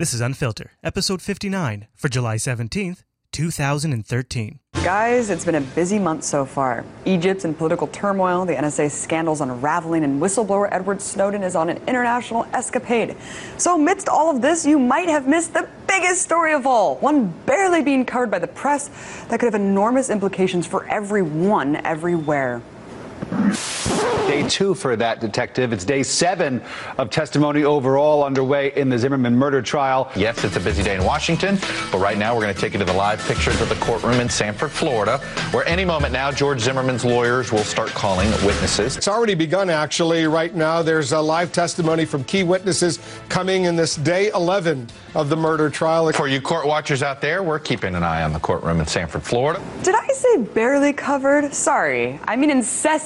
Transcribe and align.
This 0.00 0.14
is 0.14 0.22
Unfilter, 0.22 0.68
episode 0.82 1.20
59 1.20 1.86
for 1.94 2.08
July 2.08 2.36
17th, 2.36 3.02
2013. 3.32 4.58
Guys, 4.82 5.28
it's 5.28 5.44
been 5.44 5.56
a 5.56 5.60
busy 5.60 5.98
month 5.98 6.24
so 6.24 6.46
far. 6.46 6.86
Egypt 7.04 7.44
in 7.44 7.52
political 7.52 7.86
turmoil, 7.88 8.46
the 8.46 8.54
NSA 8.54 8.90
scandals 8.90 9.42
unraveling, 9.42 10.02
and 10.02 10.18
whistleblower 10.18 10.70
Edward 10.72 11.02
Snowden 11.02 11.42
is 11.42 11.54
on 11.54 11.68
an 11.68 11.82
international 11.86 12.46
escapade. 12.54 13.14
So, 13.58 13.78
amidst 13.78 14.08
all 14.08 14.34
of 14.34 14.40
this, 14.40 14.64
you 14.64 14.78
might 14.78 15.10
have 15.10 15.28
missed 15.28 15.52
the 15.52 15.68
biggest 15.86 16.22
story 16.22 16.54
of 16.54 16.66
all, 16.66 16.96
one 17.00 17.26
barely 17.44 17.82
being 17.82 18.06
covered 18.06 18.30
by 18.30 18.38
the 18.38 18.48
press 18.48 18.88
that 19.28 19.38
could 19.38 19.52
have 19.52 19.54
enormous 19.54 20.08
implications 20.08 20.66
for 20.66 20.86
everyone, 20.86 21.76
everywhere. 21.76 22.62
Day 24.26 24.48
two 24.48 24.74
for 24.74 24.94
that 24.94 25.20
detective. 25.20 25.72
It's 25.72 25.84
day 25.84 26.04
seven 26.04 26.62
of 26.98 27.10
testimony 27.10 27.64
overall 27.64 28.22
underway 28.22 28.72
in 28.76 28.88
the 28.88 28.96
Zimmerman 28.96 29.36
murder 29.36 29.60
trial. 29.60 30.10
Yes, 30.14 30.44
it's 30.44 30.54
a 30.54 30.60
busy 30.60 30.84
day 30.84 30.94
in 30.94 31.02
Washington, 31.02 31.58
but 31.90 31.98
right 31.98 32.16
now 32.16 32.34
we're 32.34 32.42
going 32.42 32.54
to 32.54 32.60
take 32.60 32.72
you 32.72 32.78
to 32.78 32.84
the 32.84 32.92
live 32.92 33.20
pictures 33.26 33.60
of 33.60 33.68
the 33.68 33.74
courtroom 33.76 34.20
in 34.20 34.28
Sanford, 34.28 34.70
Florida, 34.70 35.18
where 35.50 35.66
any 35.66 35.84
moment 35.84 36.12
now 36.12 36.30
George 36.30 36.60
Zimmerman's 36.60 37.04
lawyers 37.04 37.50
will 37.50 37.64
start 37.64 37.88
calling 37.88 38.30
witnesses. 38.46 38.96
It's 38.96 39.08
already 39.08 39.34
begun, 39.34 39.68
actually. 39.68 40.26
Right 40.26 40.54
now, 40.54 40.80
there's 40.80 41.10
a 41.10 41.20
live 41.20 41.52
testimony 41.52 42.04
from 42.04 42.22
key 42.22 42.44
witnesses 42.44 43.00
coming 43.28 43.64
in 43.64 43.74
this 43.74 43.96
day 43.96 44.30
11 44.30 44.86
of 45.16 45.28
the 45.28 45.36
murder 45.36 45.68
trial. 45.70 46.12
For 46.12 46.28
you 46.28 46.40
court 46.40 46.66
watchers 46.66 47.02
out 47.02 47.20
there, 47.20 47.42
we're 47.42 47.58
keeping 47.58 47.96
an 47.96 48.04
eye 48.04 48.22
on 48.22 48.32
the 48.32 48.38
courtroom 48.38 48.78
in 48.78 48.86
Sanford, 48.86 49.24
Florida. 49.24 49.60
Did 49.82 49.96
I 49.96 50.06
say 50.08 50.36
barely 50.38 50.92
covered? 50.92 51.52
Sorry. 51.52 52.20
I 52.24 52.36
mean 52.36 52.50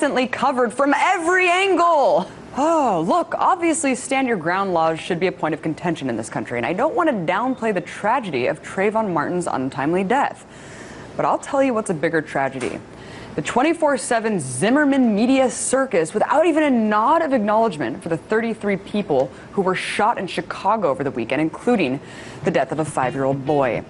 covered 0.05 0.71
from 0.71 0.93
every 0.95 1.49
angle. 1.49 2.29
Oh, 2.59 3.03
look, 3.09 3.35
obviously, 3.39 3.95
stand 3.95 4.29
your 4.29 4.37
ground 4.37 4.75
laws 4.75 5.01
should 5.01 5.19
be 5.19 5.29
a 5.29 5.33
point 5.33 5.55
of 5.55 5.63
contention 5.63 6.11
in 6.11 6.17
this 6.19 6.29
country, 6.29 6.59
and 6.59 6.67
I 6.67 6.75
don't 6.75 6.95
want 6.95 7.09
to 7.09 7.33
downplay 7.33 7.73
the 7.73 7.81
tragedy 7.81 8.47
of 8.47 8.63
Trayvon 8.63 9.15
Martin's 9.15 9.47
untimely 9.47 10.05
death. 10.05 10.45
But 11.17 11.25
I'll 11.25 11.39
tell 11.39 11.63
you 11.63 11.73
what's 11.73 11.89
a 11.89 11.95
bigger 11.95 12.21
tragedy. 12.21 12.79
The 13.35 13.41
24 13.41 13.97
7 13.97 14.41
Zimmerman 14.41 15.15
media 15.15 15.51
circus 15.51 16.13
without 16.13 16.45
even 16.45 16.65
a 16.65 16.71
nod 16.71 17.23
of 17.23 17.33
acknowledgement 17.33 18.03
for 18.03 18.11
the 18.11 18.19
33 18.19 18.77
people 18.77 19.31
who 19.53 19.63
were 19.63 19.75
shot 19.75 20.19
in 20.19 20.27
Chicago 20.27 20.91
over 20.91 21.03
the 21.03 21.11
weekend, 21.13 21.41
including 21.41 21.99
the 22.45 22.51
death 22.51 22.73
of 22.73 22.79
a 22.79 22.85
five 22.85 23.15
year 23.15 23.25
old 23.25 23.47
boy. 23.47 23.83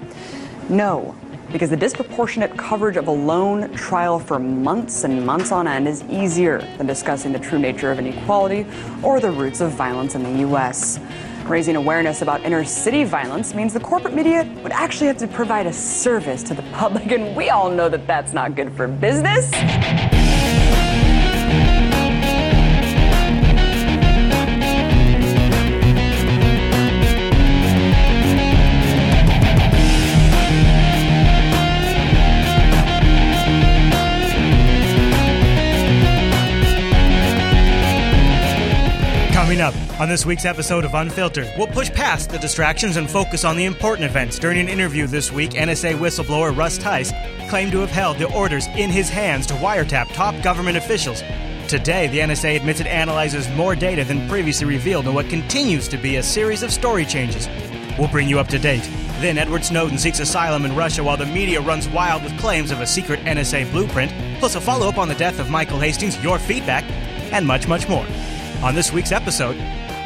No, 0.68 1.16
because 1.54 1.70
the 1.70 1.76
disproportionate 1.76 2.56
coverage 2.56 2.96
of 2.96 3.06
a 3.06 3.12
lone 3.12 3.72
trial 3.74 4.18
for 4.18 4.40
months 4.40 5.04
and 5.04 5.24
months 5.24 5.52
on 5.52 5.68
end 5.68 5.86
is 5.86 6.02
easier 6.10 6.58
than 6.78 6.84
discussing 6.84 7.32
the 7.32 7.38
true 7.38 7.60
nature 7.60 7.92
of 7.92 8.00
inequality 8.00 8.66
or 9.04 9.20
the 9.20 9.30
roots 9.30 9.60
of 9.60 9.70
violence 9.70 10.16
in 10.16 10.24
the 10.24 10.40
U.S. 10.40 10.98
Raising 11.44 11.76
awareness 11.76 12.22
about 12.22 12.42
inner 12.42 12.64
city 12.64 13.04
violence 13.04 13.54
means 13.54 13.72
the 13.72 13.78
corporate 13.78 14.14
media 14.14 14.42
would 14.64 14.72
actually 14.72 15.06
have 15.06 15.18
to 15.18 15.28
provide 15.28 15.66
a 15.66 15.72
service 15.72 16.42
to 16.42 16.54
the 16.54 16.62
public, 16.72 17.12
and 17.12 17.36
we 17.36 17.50
all 17.50 17.70
know 17.70 17.88
that 17.88 18.04
that's 18.04 18.32
not 18.32 18.56
good 18.56 18.72
for 18.76 18.88
business. 18.88 19.48
On 40.00 40.08
this 40.08 40.26
week's 40.26 40.44
episode 40.44 40.84
of 40.84 40.94
Unfiltered, 40.94 41.52
we'll 41.56 41.68
push 41.68 41.90
past 41.90 42.30
the 42.30 42.38
distractions 42.38 42.96
and 42.96 43.08
focus 43.08 43.44
on 43.44 43.56
the 43.56 43.64
important 43.64 44.08
events. 44.08 44.38
During 44.38 44.58
an 44.58 44.68
interview 44.68 45.06
this 45.06 45.30
week, 45.30 45.50
NSA 45.50 45.96
whistleblower 45.98 46.56
Russ 46.56 46.78
Tice 46.78 47.12
claimed 47.48 47.70
to 47.72 47.78
have 47.78 47.90
held 47.90 48.18
the 48.18 48.32
orders 48.34 48.66
in 48.76 48.90
his 48.90 49.08
hands 49.08 49.46
to 49.46 49.54
wiretap 49.54 50.12
top 50.12 50.40
government 50.42 50.76
officials. 50.76 51.22
Today, 51.68 52.08
the 52.08 52.18
NSA 52.18 52.56
admits 52.56 52.80
it 52.80 52.88
analyzes 52.88 53.48
more 53.50 53.76
data 53.76 54.04
than 54.04 54.28
previously 54.28 54.66
revealed 54.66 55.06
in 55.06 55.14
what 55.14 55.28
continues 55.28 55.86
to 55.88 55.96
be 55.96 56.16
a 56.16 56.22
series 56.22 56.64
of 56.64 56.72
story 56.72 57.04
changes. 57.04 57.48
We'll 57.96 58.08
bring 58.08 58.28
you 58.28 58.40
up 58.40 58.48
to 58.48 58.58
date. 58.58 58.82
Then, 59.20 59.38
Edward 59.38 59.64
Snowden 59.64 59.98
seeks 59.98 60.18
asylum 60.18 60.64
in 60.64 60.74
Russia 60.74 61.04
while 61.04 61.16
the 61.16 61.26
media 61.26 61.60
runs 61.60 61.88
wild 61.88 62.24
with 62.24 62.36
claims 62.38 62.72
of 62.72 62.80
a 62.80 62.86
secret 62.86 63.20
NSA 63.20 63.70
blueprint, 63.70 64.12
plus 64.40 64.56
a 64.56 64.60
follow 64.60 64.88
up 64.88 64.98
on 64.98 65.08
the 65.08 65.14
death 65.14 65.38
of 65.38 65.50
Michael 65.50 65.78
Hastings, 65.78 66.20
your 66.22 66.40
feedback, 66.40 66.84
and 67.32 67.46
much, 67.46 67.68
much 67.68 67.88
more 67.88 68.06
on 68.62 68.74
this 68.74 68.92
week's 68.92 69.12
episode 69.12 69.56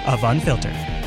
of 0.09 0.25
Unfiltered. 0.25 0.98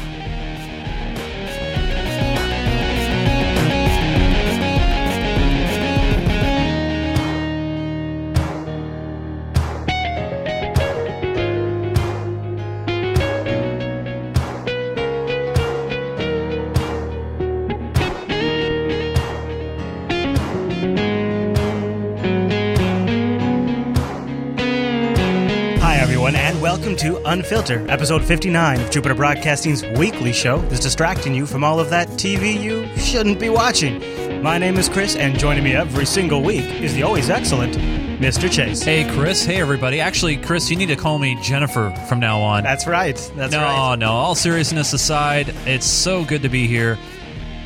Everyone, 26.21 26.39
and 26.39 26.61
welcome 26.61 26.95
to 26.95 27.15
Unfilter, 27.25 27.89
episode 27.89 28.23
59 28.23 28.79
of 28.79 28.91
Jupiter 28.91 29.15
Broadcasting's 29.15 29.83
weekly 29.97 30.31
show 30.31 30.59
that's 30.59 30.79
distracting 30.79 31.33
you 31.33 31.47
from 31.47 31.63
all 31.63 31.79
of 31.79 31.89
that 31.89 32.07
TV 32.09 32.61
you 32.61 32.87
shouldn't 32.95 33.39
be 33.39 33.49
watching. 33.49 34.43
My 34.43 34.59
name 34.59 34.77
is 34.77 34.87
Chris, 34.87 35.15
and 35.15 35.39
joining 35.39 35.63
me 35.63 35.73
every 35.73 36.05
single 36.05 36.43
week 36.43 36.63
is 36.79 36.93
the 36.93 37.01
always 37.01 37.31
excellent 37.31 37.73
Mr. 38.21 38.51
Chase. 38.51 38.83
Hey, 38.83 39.11
Chris. 39.15 39.43
Hey, 39.43 39.59
everybody. 39.59 39.99
Actually, 39.99 40.37
Chris, 40.37 40.69
you 40.69 40.75
need 40.75 40.89
to 40.89 40.95
call 40.95 41.17
me 41.17 41.39
Jennifer 41.41 41.89
from 42.07 42.19
now 42.19 42.39
on. 42.39 42.61
That's 42.61 42.85
right. 42.85 43.15
That's 43.35 43.51
no, 43.51 43.63
right. 43.63 43.95
no. 43.95 44.05
No. 44.05 44.11
All 44.11 44.35
seriousness 44.35 44.93
aside, 44.93 45.51
it's 45.65 45.87
so 45.87 46.23
good 46.23 46.43
to 46.43 46.49
be 46.49 46.67
here. 46.67 46.99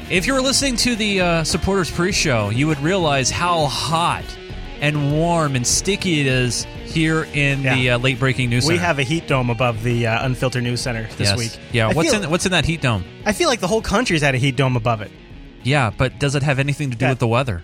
If 0.09 0.25
you 0.25 0.33
were 0.33 0.41
listening 0.41 0.77
to 0.77 0.95
the 0.95 1.19
uh, 1.19 1.43
supporters 1.43 1.91
pre-show, 1.91 2.51
you 2.51 2.67
would 2.67 2.79
realize 2.79 3.29
how 3.29 3.65
hot 3.65 4.23
and 4.85 5.11
warm 5.11 5.55
and 5.55 5.65
sticky 5.65 6.21
it 6.21 6.27
is 6.27 6.65
here 6.85 7.23
in 7.33 7.61
Yeah. 7.63 7.75
the 7.75 7.89
uh, 7.91 7.97
late 7.97 8.19
breaking 8.19 8.51
news. 8.51 8.65
We 8.67 8.75
Center. 8.75 8.85
have 8.85 8.99
a 8.99 9.03
heat 9.03 9.27
dome 9.27 9.49
above 9.49 9.81
the 9.81 10.05
uh, 10.05 10.25
Unfiltered 10.25 10.61
News 10.63 10.79
Center 10.81 11.07
this 11.17 11.29
Yes. 11.29 11.37
week. 11.37 11.57
Yeah. 11.71 11.87
I 11.89 11.93
What's 11.93 12.11
feel, 12.11 12.23
in 12.23 12.29
What's 12.29 12.45
in 12.45 12.51
that 12.51 12.65
heat 12.65 12.81
dome? 12.81 13.03
I 13.25 13.33
feel 13.33 13.49
like 13.49 13.61
the 13.61 13.67
whole 13.67 13.81
country's 13.81 14.21
had 14.21 14.35
a 14.35 14.37
heat 14.37 14.55
dome 14.55 14.75
above 14.75 15.01
it. 15.01 15.11
Yeah, 15.63 15.89
but 15.97 16.19
does 16.19 16.35
it 16.35 16.43
have 16.43 16.59
anything 16.59 16.91
to 16.91 16.97
do 16.97 17.05
Yeah. 17.05 17.11
with 17.11 17.19
the 17.19 17.27
weather? 17.27 17.63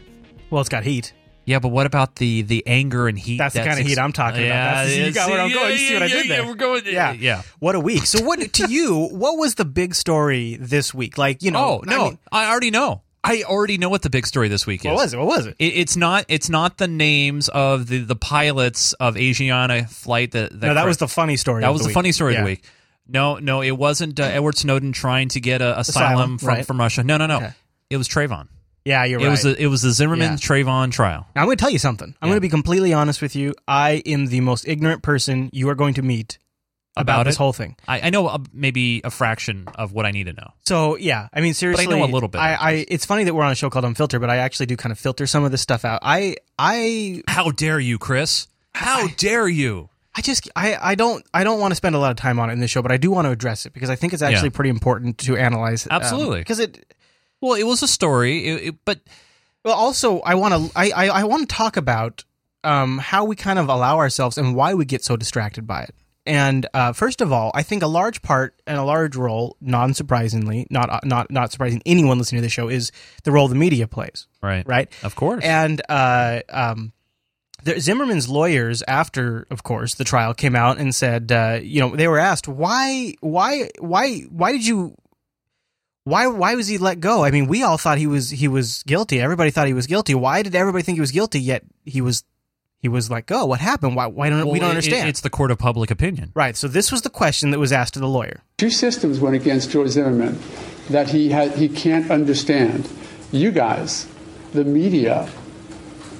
Well, 0.49 0.61
it's 0.61 0.69
got 0.69 0.83
heat. 0.83 1.13
Yeah, 1.45 1.59
but 1.59 1.69
what 1.69 1.85
about 1.85 2.15
the 2.15 2.41
the 2.41 2.65
anger 2.67 3.07
and 3.07 3.17
heat? 3.17 3.37
That's 3.37 3.53
the 3.53 3.61
kind 3.63 3.79
of 3.79 3.85
heat 3.85 3.97
I'm 3.99 4.13
talking 4.13 4.41
yeah, 4.41 4.71
about. 4.71 4.83
That's, 4.85 4.95
you 4.97 5.03
yeah, 5.03 5.09
got 5.11 5.29
where 5.29 5.41
I'm 5.41 5.49
see, 5.49 5.53
going. 5.55 5.71
You 5.71 5.77
yeah, 5.77 5.87
see 5.87 5.93
what 5.93 6.03
I 6.03 6.05
yeah, 6.07 6.13
did 6.15 6.25
yeah, 6.27 6.35
there? 6.37 6.45
We're 6.47 6.55
going. 6.55 6.81
Yeah, 6.85 7.11
yeah. 7.13 7.41
What 7.59 7.75
a 7.75 7.79
week. 7.79 8.05
So, 8.05 8.23
what 8.23 8.39
to 8.53 8.67
you? 8.71 9.07
What 9.11 9.37
was 9.37 9.55
the 9.55 9.65
big 9.65 9.93
story 9.95 10.57
this 10.59 10.93
week? 10.93 11.17
Like, 11.17 11.41
you 11.43 11.51
know, 11.51 11.59
Oh 11.59 11.83
no, 11.85 12.01
I 12.01 12.03
mean, 12.05 12.19
I 12.31 12.49
already 12.49 12.71
know. 12.71 13.01
I 13.23 13.43
already 13.43 13.77
know 13.77 13.89
what 13.89 14.01
the 14.01 14.09
big 14.09 14.25
story 14.25 14.47
this 14.47 14.65
week 14.65 14.81
is. 14.83 14.85
what 14.85 14.95
was 14.95 15.13
it? 15.13 15.17
What 15.17 15.27
was 15.27 15.45
it? 15.45 15.55
It, 15.59 15.65
it's 15.75 15.95
not. 15.95 16.25
It's 16.27 16.49
not 16.49 16.77
the 16.77 16.87
names 16.87 17.49
of 17.49 17.87
the, 17.87 17.99
the 17.99 18.15
pilots 18.15 18.93
of 18.93 19.15
Asiana 19.15 19.87
flight 19.89 20.31
that. 20.31 20.51
that 20.59 20.67
no, 20.67 20.73
that 20.73 20.81
cra- 20.81 20.87
was 20.89 20.97
the 20.97 21.07
funny 21.07 21.37
story. 21.37 21.61
that 21.61 21.71
was 21.71 21.83
the 21.83 21.89
funny 21.93 22.11
story 22.11 22.33
Yeah. 22.33 22.39
of 22.39 22.45
the 22.45 22.51
week. 22.51 22.63
No, 23.07 23.37
no, 23.37 23.61
it 23.61 23.71
wasn't 23.71 24.19
uh, 24.19 24.23
Edward 24.23 24.57
Snowden 24.57 24.91
trying 24.93 25.29
to 25.29 25.39
get 25.41 25.61
a 25.61 25.77
asylum, 25.79 26.11
Asylum, 26.13 26.37
from, 26.37 26.47
right. 26.47 26.65
from 26.65 26.79
Russia. 26.79 27.03
No, 27.03 27.17
no, 27.17 27.25
no. 27.27 27.37
Okay. 27.37 27.51
It 27.89 27.97
was 27.97 28.07
Trayvon. 28.07 28.47
Yeah, 28.85 29.03
you're 29.03 29.19
right. 29.19 29.25
It 29.25 29.27
right. 29.27 29.31
was 29.31 29.43
the, 29.43 29.61
it 29.61 29.67
was 29.67 29.81
the 29.81 29.91
Zimmerman 29.91 30.31
Yeah. 30.31 30.37
Trayvon 30.37 30.91
trial. 30.91 31.27
Now, 31.35 31.41
I'm 31.41 31.47
going 31.47 31.57
to 31.57 31.61
tell 31.61 31.69
you 31.69 31.77
something. 31.79 32.07
I'm 32.21 32.27
Yeah. 32.27 32.31
going 32.31 32.37
to 32.37 32.41
be 32.41 32.49
completely 32.49 32.93
honest 32.93 33.21
with 33.21 33.35
you. 33.35 33.53
I 33.67 34.01
am 34.05 34.27
the 34.27 34.39
most 34.41 34.67
ignorant 34.67 35.03
person 35.03 35.49
you 35.51 35.67
are 35.69 35.75
going 35.75 35.93
to 35.95 36.01
meet 36.01 36.39
about, 36.97 37.13
About 37.13 37.23
this 37.25 37.37
whole 37.37 37.53
thing. 37.53 37.77
I, 37.87 38.01
I 38.01 38.09
know 38.09 38.27
uh, 38.27 38.39
maybe 38.51 38.99
a 39.03 39.09
fraction 39.11 39.67
of 39.75 39.93
what 39.93 40.05
I 40.05 40.11
need 40.11 40.25
to 40.25 40.33
know. 40.33 40.51
So 40.65 40.97
yeah, 40.97 41.29
I 41.33 41.39
mean 41.41 41.53
seriously, 41.53 41.85
I 41.87 41.89
know 41.89 42.03
a 42.03 42.05
little 42.05 42.27
bit, 42.29 42.39
I, 42.39 42.53
I 42.55 42.85
it's 42.89 43.05
funny 43.05 43.23
that 43.23 43.33
we're 43.33 43.43
on 43.43 43.51
a 43.51 43.55
show 43.55 43.69
called 43.69 43.85
Unfiltered, 43.85 44.19
but 44.19 44.29
I 44.29 44.37
actually 44.37 44.65
do 44.65 44.75
kind 44.75 44.91
of 44.91 44.99
filter 44.99 45.25
some 45.25 45.43
of 45.45 45.51
this 45.51 45.61
stuff 45.61 45.85
out. 45.85 45.99
I 46.01 46.35
I 46.59 47.23
How 47.27 47.51
dare 47.51 47.79
you, 47.79 47.97
Chris? 47.97 48.47
How 48.73 49.07
dare 49.17 49.47
you? 49.47 49.89
I 50.13 50.21
just 50.21 50.49
I, 50.55 50.77
I 50.81 50.95
don't 50.95 51.25
I 51.33 51.45
don't 51.45 51.61
want 51.61 51.71
to 51.71 51.75
spend 51.75 51.95
a 51.95 51.99
lot 51.99 52.11
of 52.11 52.17
time 52.17 52.39
on 52.39 52.49
it 52.49 52.53
in 52.53 52.59
this 52.59 52.69
show, 52.71 52.81
but 52.81 52.91
I 52.91 52.97
do 52.97 53.09
want 53.11 53.25
to 53.25 53.31
address 53.31 53.65
it 53.65 53.71
because 53.73 53.89
I 53.89 53.95
think 53.95 54.11
it's 54.11 54.21
actually 54.21 54.49
Yeah. 54.49 54.55
pretty 54.55 54.69
important 54.71 55.17
to 55.19 55.37
analyze. 55.37 55.85
um, 55.85 55.93
Absolutely. 55.93 56.39
because 56.39 56.59
it. 56.59 56.93
Well, 57.39 57.53
it 57.53 57.63
was 57.63 57.81
a 57.81 57.87
story, 57.87 58.45
it, 58.47 58.63
it- 58.67 58.75
but 58.85 58.99
Well, 59.63 59.73
also 59.75 60.19
I 60.19 60.35
want 60.35 60.53
to 60.53 60.77
I, 60.77 60.91
I 60.91 61.07
I 61.07 61.23
want 61.23 61.47
to 61.49 61.55
talk 61.55 61.77
about 61.77 62.25
um 62.65 62.97
how 62.97 63.23
we 63.23 63.35
kind 63.37 63.57
of 63.59 63.69
allow 63.69 63.97
ourselves 63.97 64.37
and 64.37 64.55
why 64.55 64.73
we 64.73 64.83
get 64.85 65.03
so 65.05 65.15
distracted 65.15 65.65
by 65.65 65.83
it. 65.83 65.95
And 66.25 66.67
uh, 66.73 66.93
first 66.93 67.21
of 67.21 67.31
all, 67.31 67.51
I 67.55 67.63
think 67.63 67.81
a 67.81 67.87
large 67.87 68.21
part 68.21 68.61
and 68.67 68.77
a 68.77 68.83
large 68.83 69.15
role, 69.15 69.57
non 69.59 69.93
surprisingly, 69.93 70.67
not 70.69 71.03
not 71.03 71.31
not 71.31 71.51
surprising 71.51 71.81
anyone 71.85 72.19
listening 72.19 72.41
to 72.41 72.45
the 72.45 72.49
show, 72.49 72.67
is 72.69 72.91
the 73.23 73.31
role 73.31 73.47
the 73.47 73.55
media 73.55 73.87
plays. 73.87 74.27
right, 74.41 74.67
Right. 74.67 74.91
of 75.03 75.15
course. 75.15 75.43
And 75.43 75.81
uh, 75.89 76.41
um, 76.49 76.93
the, 77.63 77.79
Zimmerman's 77.79 78.29
lawyers, 78.29 78.83
after 78.87 79.47
of 79.49 79.63
course 79.63 79.95
the 79.95 80.03
trial 80.03 80.33
came 80.35 80.55
out, 80.55 80.77
and 80.77 80.93
said, 80.93 81.31
uh, 81.31 81.59
you 81.61 81.79
know, 81.79 81.95
they 81.95 82.07
were 82.07 82.19
asked 82.19 82.47
why, 82.47 83.15
why, 83.21 83.69
why, 83.79 84.21
why 84.29 84.51
did 84.51 84.65
you, 84.65 84.95
Why 86.03 86.25
why 86.27 86.55
was 86.55 86.67
he 86.67 86.77
let 86.77 86.99
go? 86.99 87.23
I 87.23 87.29
mean, 87.31 87.45
we 87.47 87.61
all 87.63 87.77
thought 87.77 87.97
he 87.99 88.07
was 88.07 88.29
he 88.31 88.47
was 88.47 88.83
guilty. 88.83 89.19
Everybody 89.21 89.51
thought 89.51 89.67
he 89.67 89.73
was 89.73 89.85
guilty. 89.87 90.15
Why 90.15 90.41
did 90.41 90.55
everybody 90.55 90.83
think 90.83 90.97
he 90.97 91.01
was 91.01 91.11
guilty 91.11 91.39
yet 91.39 91.63
he 91.85 92.01
was 92.01 92.23
he 92.81 92.87
was 92.89 93.09
like, 93.09 93.31
"Oh, 93.31 93.45
What 93.45 93.59
happened? 93.59 93.95
Why 93.95 94.07
why 94.07 94.29
don't 94.29 94.47
we 94.49 94.59
don't 94.59 94.67
it- 94.69 94.71
understand? 94.71 95.09
it's 95.09 95.21
the 95.21 95.29
court 95.29 95.51
of 95.51 95.57
public 95.59 95.91
opinion. 95.91 96.31
right. 96.33 96.55
So 96.57 96.67
this 96.67 96.91
was 96.91 97.01
the 97.03 97.09
question 97.09 97.51
that 97.51 97.59
was 97.59 97.71
asked 97.71 97.93
to 97.93 97.99
the 97.99 98.07
lawyer. 98.07 98.41
Two 98.57 98.69
systems 98.71 99.19
went 99.19 99.35
against 99.35 99.71
George 99.71 99.89
Zimmerman 99.89 100.39
that 100.89 101.09
he 101.09 101.29
had, 101.29 101.51
he 101.57 101.69
can't 101.69 102.09
understand. 102.11 102.89
You 103.31 103.51
guys, 103.51 104.07
the 104.53 104.63
media, 104.65 105.29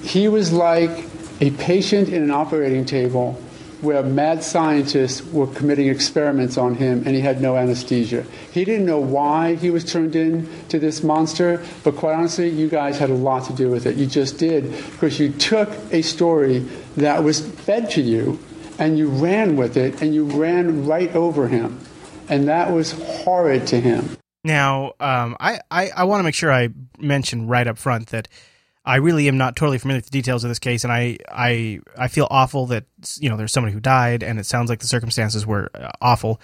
he 0.02 0.28
was 0.28 0.52
like 0.52 1.04
a 1.40 1.50
patient 1.52 2.08
in 2.08 2.22
an 2.22 2.30
operating 2.30 2.84
table 2.84 3.38
where 3.82 4.02
mad 4.02 4.44
scientists 4.44 5.24
were 5.32 5.48
committing 5.48 5.88
experiments 5.88 6.56
on 6.56 6.76
him 6.76 7.02
and 7.04 7.16
he 7.16 7.20
had 7.20 7.42
no 7.42 7.56
anesthesia. 7.56 8.24
He 8.52 8.64
didn't 8.64 8.86
know 8.86 9.00
why 9.00 9.56
he 9.56 9.70
was 9.70 9.84
turned 9.84 10.14
in 10.14 10.48
to 10.68 10.78
this 10.78 11.02
monster, 11.02 11.62
but 11.82 11.96
quite 11.96 12.14
honestly, 12.14 12.48
you 12.48 12.68
guys 12.68 12.98
had 12.98 13.10
a 13.10 13.14
lot 13.14 13.44
to 13.46 13.52
do 13.52 13.68
with 13.70 13.84
it. 13.86 13.96
You 13.96 14.06
just 14.06 14.38
did 14.38 14.70
because 14.92 15.18
you 15.18 15.32
took 15.32 15.68
a 15.92 16.00
story 16.02 16.60
that 16.96 17.24
was 17.24 17.44
fed 17.44 17.90
to 17.90 18.00
you 18.00 18.38
and 18.78 18.96
you 18.96 19.08
ran 19.08 19.56
with 19.56 19.76
it 19.76 20.00
and 20.00 20.14
you 20.14 20.24
ran 20.24 20.86
right 20.86 21.14
over 21.14 21.48
him. 21.48 21.80
And 22.28 22.46
that 22.48 22.70
was 22.70 22.92
horrid 22.92 23.66
to 23.68 23.80
him. 23.80 24.16
Now, 24.44 24.92
um, 25.00 25.36
I, 25.38 25.60
I, 25.70 25.90
I 25.96 26.04
want 26.04 26.20
to 26.20 26.24
make 26.24 26.34
sure 26.34 26.52
I 26.52 26.68
mention 26.98 27.48
right 27.48 27.66
up 27.66 27.78
front 27.78 28.08
that 28.08 28.28
I 28.84 28.96
really 28.96 29.28
am 29.28 29.38
not 29.38 29.54
totally 29.54 29.78
familiar 29.78 29.98
with 29.98 30.06
the 30.06 30.10
details 30.10 30.42
of 30.42 30.50
this 30.50 30.58
case, 30.58 30.82
and 30.82 30.92
I, 30.92 31.18
I, 31.28 31.80
I 31.96 32.08
feel 32.08 32.26
awful 32.30 32.66
that 32.66 32.84
you 33.18 33.28
know 33.28 33.36
there's 33.36 33.52
somebody 33.52 33.72
who 33.72 33.80
died, 33.80 34.22
and 34.22 34.40
it 34.40 34.46
sounds 34.46 34.70
like 34.70 34.80
the 34.80 34.88
circumstances 34.88 35.46
were 35.46 35.70
uh, 35.74 35.90
awful. 36.00 36.40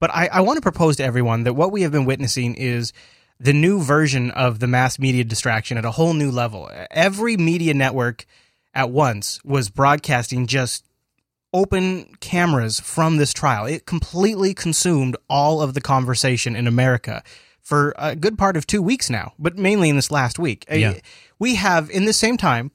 But 0.00 0.10
I, 0.10 0.28
I 0.30 0.40
want 0.42 0.58
to 0.58 0.62
propose 0.62 0.96
to 0.96 1.04
everyone 1.04 1.44
that 1.44 1.54
what 1.54 1.72
we 1.72 1.82
have 1.82 1.92
been 1.92 2.04
witnessing 2.04 2.54
is 2.54 2.92
the 3.40 3.52
new 3.52 3.80
version 3.80 4.30
of 4.32 4.58
the 4.58 4.66
mass 4.66 4.98
media 4.98 5.24
distraction 5.24 5.78
at 5.78 5.84
a 5.84 5.92
whole 5.92 6.14
new 6.14 6.30
level. 6.30 6.70
Every 6.90 7.36
media 7.36 7.74
network 7.74 8.26
at 8.74 8.90
once 8.90 9.42
was 9.44 9.70
broadcasting 9.70 10.46
just 10.46 10.84
open 11.52 12.14
cameras 12.20 12.78
from 12.80 13.16
this 13.16 13.32
trial. 13.32 13.66
It 13.66 13.86
completely 13.86 14.54
consumed 14.54 15.16
all 15.28 15.62
of 15.62 15.74
the 15.74 15.80
conversation 15.80 16.54
in 16.54 16.66
America 16.66 17.22
for 17.60 17.94
a 17.96 18.16
good 18.16 18.38
part 18.38 18.56
of 18.56 18.66
two 18.66 18.82
weeks 18.82 19.10
now, 19.10 19.32
but 19.38 19.56
mainly 19.56 19.88
in 19.88 19.96
this 19.96 20.10
last 20.10 20.38
week. 20.38 20.64
Yeah. 20.70 21.00
We 21.38 21.54
have, 21.56 21.90
in 21.90 22.04
the 22.04 22.12
same 22.12 22.36
time, 22.36 22.70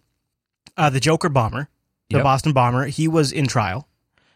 uh, 0.78 0.90
the 0.90 1.00
Joker 1.00 1.30
bomber, 1.30 1.70
the 2.10 2.18
Yep. 2.18 2.24
Boston 2.24 2.54
bomber, 2.54 2.86
he 2.88 3.08
was 3.08 3.32
in 3.32 3.48
trial, 3.48 3.88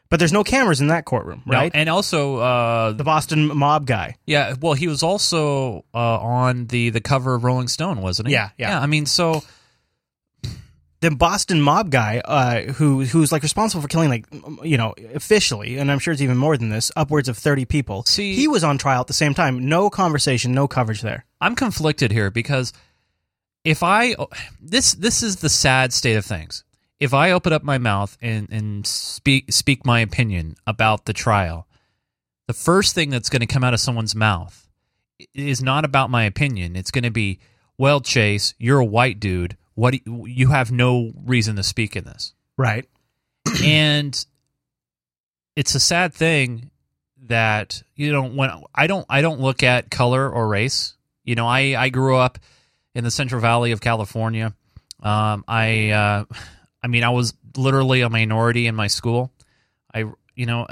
but 0.09 0.19
there's 0.19 0.33
no 0.33 0.43
cameras 0.43 0.79
in 0.81 0.87
that 0.87 1.05
courtroom, 1.05 1.43
No, 1.45 1.53
right? 1.57 1.71
and 1.73 1.89
also, 1.89 2.37
uh, 2.37 2.91
the 2.93 3.03
Boston 3.03 3.55
mob 3.57 3.85
guy. 3.85 4.15
yeah, 4.25 4.55
well, 4.59 4.73
he 4.73 4.87
was 4.87 5.03
also 5.03 5.85
uh, 5.93 5.97
on 6.19 6.67
the 6.67 6.89
the 6.91 7.01
cover 7.01 7.35
of 7.35 7.43
Rolling 7.43 7.67
Stone, 7.67 8.01
wasn't 8.01 8.27
he? 8.29 8.33
Yeah, 8.33 8.49
yeah. 8.57 8.79
I 8.79 8.85
mean, 8.87 9.05
so 9.05 9.43
the 11.01 11.11
Boston 11.11 11.61
mob 11.61 11.89
guy, 11.91 12.21
uh, 12.25 12.61
who 12.73 13.03
who's 13.05 13.31
like 13.31 13.43
responsible 13.43 13.81
for 13.81 13.87
killing 13.87 14.09
like 14.09 14.25
you 14.63 14.77
know 14.77 14.93
officially, 15.13 15.77
and 15.77 15.91
I'm 15.91 15.99
sure 15.99 16.11
it's 16.11 16.21
even 16.21 16.37
more 16.37 16.57
than 16.57 16.69
this, 16.69 16.91
upwards 16.95 17.29
of 17.29 17.37
thirty 17.37 17.65
people. 17.65 18.03
See- 18.05 18.35
he 18.35 18.47
was 18.47 18.63
on 18.63 18.77
trial 18.77 19.01
at 19.01 19.07
the 19.07 19.13
same 19.13 19.33
time. 19.33 19.67
No 19.69 19.89
conversation, 19.89 20.53
no 20.53 20.67
coverage 20.67 21.01
there. 21.01 21.25
I'm 21.41 21.55
conflicted 21.55 22.11
here 22.11 22.31
because 22.31 22.73
if 23.63 23.83
I 23.83 24.15
this 24.61 24.93
this 24.93 25.23
is 25.23 25.37
the 25.37 25.49
sad 25.49 25.93
state 25.93 26.15
of 26.15 26.25
things. 26.25 26.63
If 26.99 27.13
I 27.13 27.31
open 27.31 27.53
up 27.53 27.63
my 27.63 27.77
mouth 27.77 28.17
and 28.21 28.47
and 28.51 28.87
speak 28.87 29.51
speak 29.51 29.85
my 29.85 29.99
opinion 29.99 30.55
about 30.65 31.05
the 31.05 31.13
trial, 31.13 31.67
the 32.47 32.53
first 32.53 32.95
thing 32.95 33.09
that's 33.09 33.29
going 33.29 33.41
to 33.41 33.45
come 33.45 33.63
out 33.63 33.73
of 33.73 33.79
someone's 33.79 34.15
mouth 34.15 34.67
is 35.33 35.61
not 35.61 35.85
about 35.85 36.09
my 36.09 36.23
opinion. 36.23 36.75
It's 36.75 36.91
going 36.91 37.03
to 37.03 37.11
be, 37.11 37.39
"Well, 37.77 38.01
Chase, 38.01 38.53
you're 38.57 38.79
a 38.79 38.85
white 38.85 39.19
dude. 39.19 39.57
What 39.75 39.93
you, 40.05 40.25
you 40.25 40.47
have 40.47 40.71
no 40.71 41.11
reason 41.25 41.55
to 41.57 41.63
speak 41.63 41.95
in 41.95 42.05
this." 42.05 42.33
Right. 42.57 42.87
and 43.63 44.25
it's 45.55 45.75
a 45.75 45.79
sad 45.79 46.13
thing 46.13 46.71
that 47.23 47.83
you 47.95 48.11
know 48.11 48.27
when 48.27 48.49
I 48.73 48.87
don't 48.87 49.05
I 49.09 49.21
don't 49.21 49.41
look 49.41 49.63
at 49.63 49.91
color 49.91 50.29
or 50.29 50.47
race. 50.47 50.95
You 51.23 51.35
know, 51.35 51.47
I 51.47 51.75
I 51.77 51.89
grew 51.89 52.17
up 52.17 52.39
in 52.97 53.03
the 53.03 53.11
Central 53.11 53.39
Valley 53.39 53.71
of 53.71 53.79
California. 53.79 54.53
Um, 55.01 55.43
I 55.47 55.91
uh, 55.91 56.25
I 56.83 56.87
mean, 56.87 57.03
I 57.03 57.09
was 57.11 57.33
literally 57.55 58.01
a 58.01 58.09
minority 58.09 58.65
in 58.67 58.75
my 58.75 58.87
school. 58.87 59.31
I 59.93 60.05
you 60.35 60.45
know, 60.45 60.65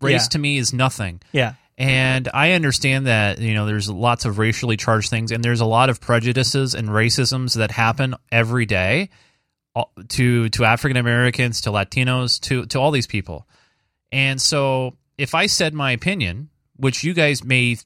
race 0.00 0.24
Yeah. 0.24 0.28
to 0.32 0.38
me 0.38 0.58
is 0.58 0.72
nothing. 0.72 1.20
Yeah. 1.32 1.54
And 1.78 2.28
I 2.34 2.52
understand 2.52 3.06
that 3.06 3.38
you 3.38 3.54
know 3.54 3.64
there's 3.64 3.88
lots 3.88 4.26
of 4.26 4.38
racially 4.38 4.76
charged 4.76 5.08
things, 5.08 5.32
and 5.32 5.42
there's 5.42 5.60
a 5.62 5.66
lot 5.66 5.88
of 5.88 5.98
prejudices 6.00 6.74
and 6.74 6.88
racisms 6.90 7.56
that 7.56 7.70
happen 7.70 8.14
every 8.30 8.66
day 8.66 9.08
uh, 9.74 9.84
to 10.08 10.50
to 10.50 10.64
African 10.66 10.98
Americans, 10.98 11.62
to 11.62 11.70
Latinos, 11.70 12.38
to 12.42 12.66
to 12.66 12.78
all 12.78 12.90
these 12.90 13.06
people. 13.06 13.48
And 14.12 14.38
so, 14.38 14.96
if 15.16 15.34
I 15.34 15.46
said 15.46 15.72
my 15.72 15.92
opinion, 15.92 16.50
which 16.76 17.02
you 17.02 17.14
guys 17.14 17.42
may 17.44 17.78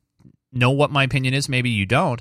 know 0.52 0.70
what 0.72 0.90
my 0.90 1.04
opinion 1.04 1.34
is, 1.34 1.48
maybe 1.48 1.70
you 1.70 1.86
don't, 1.86 2.20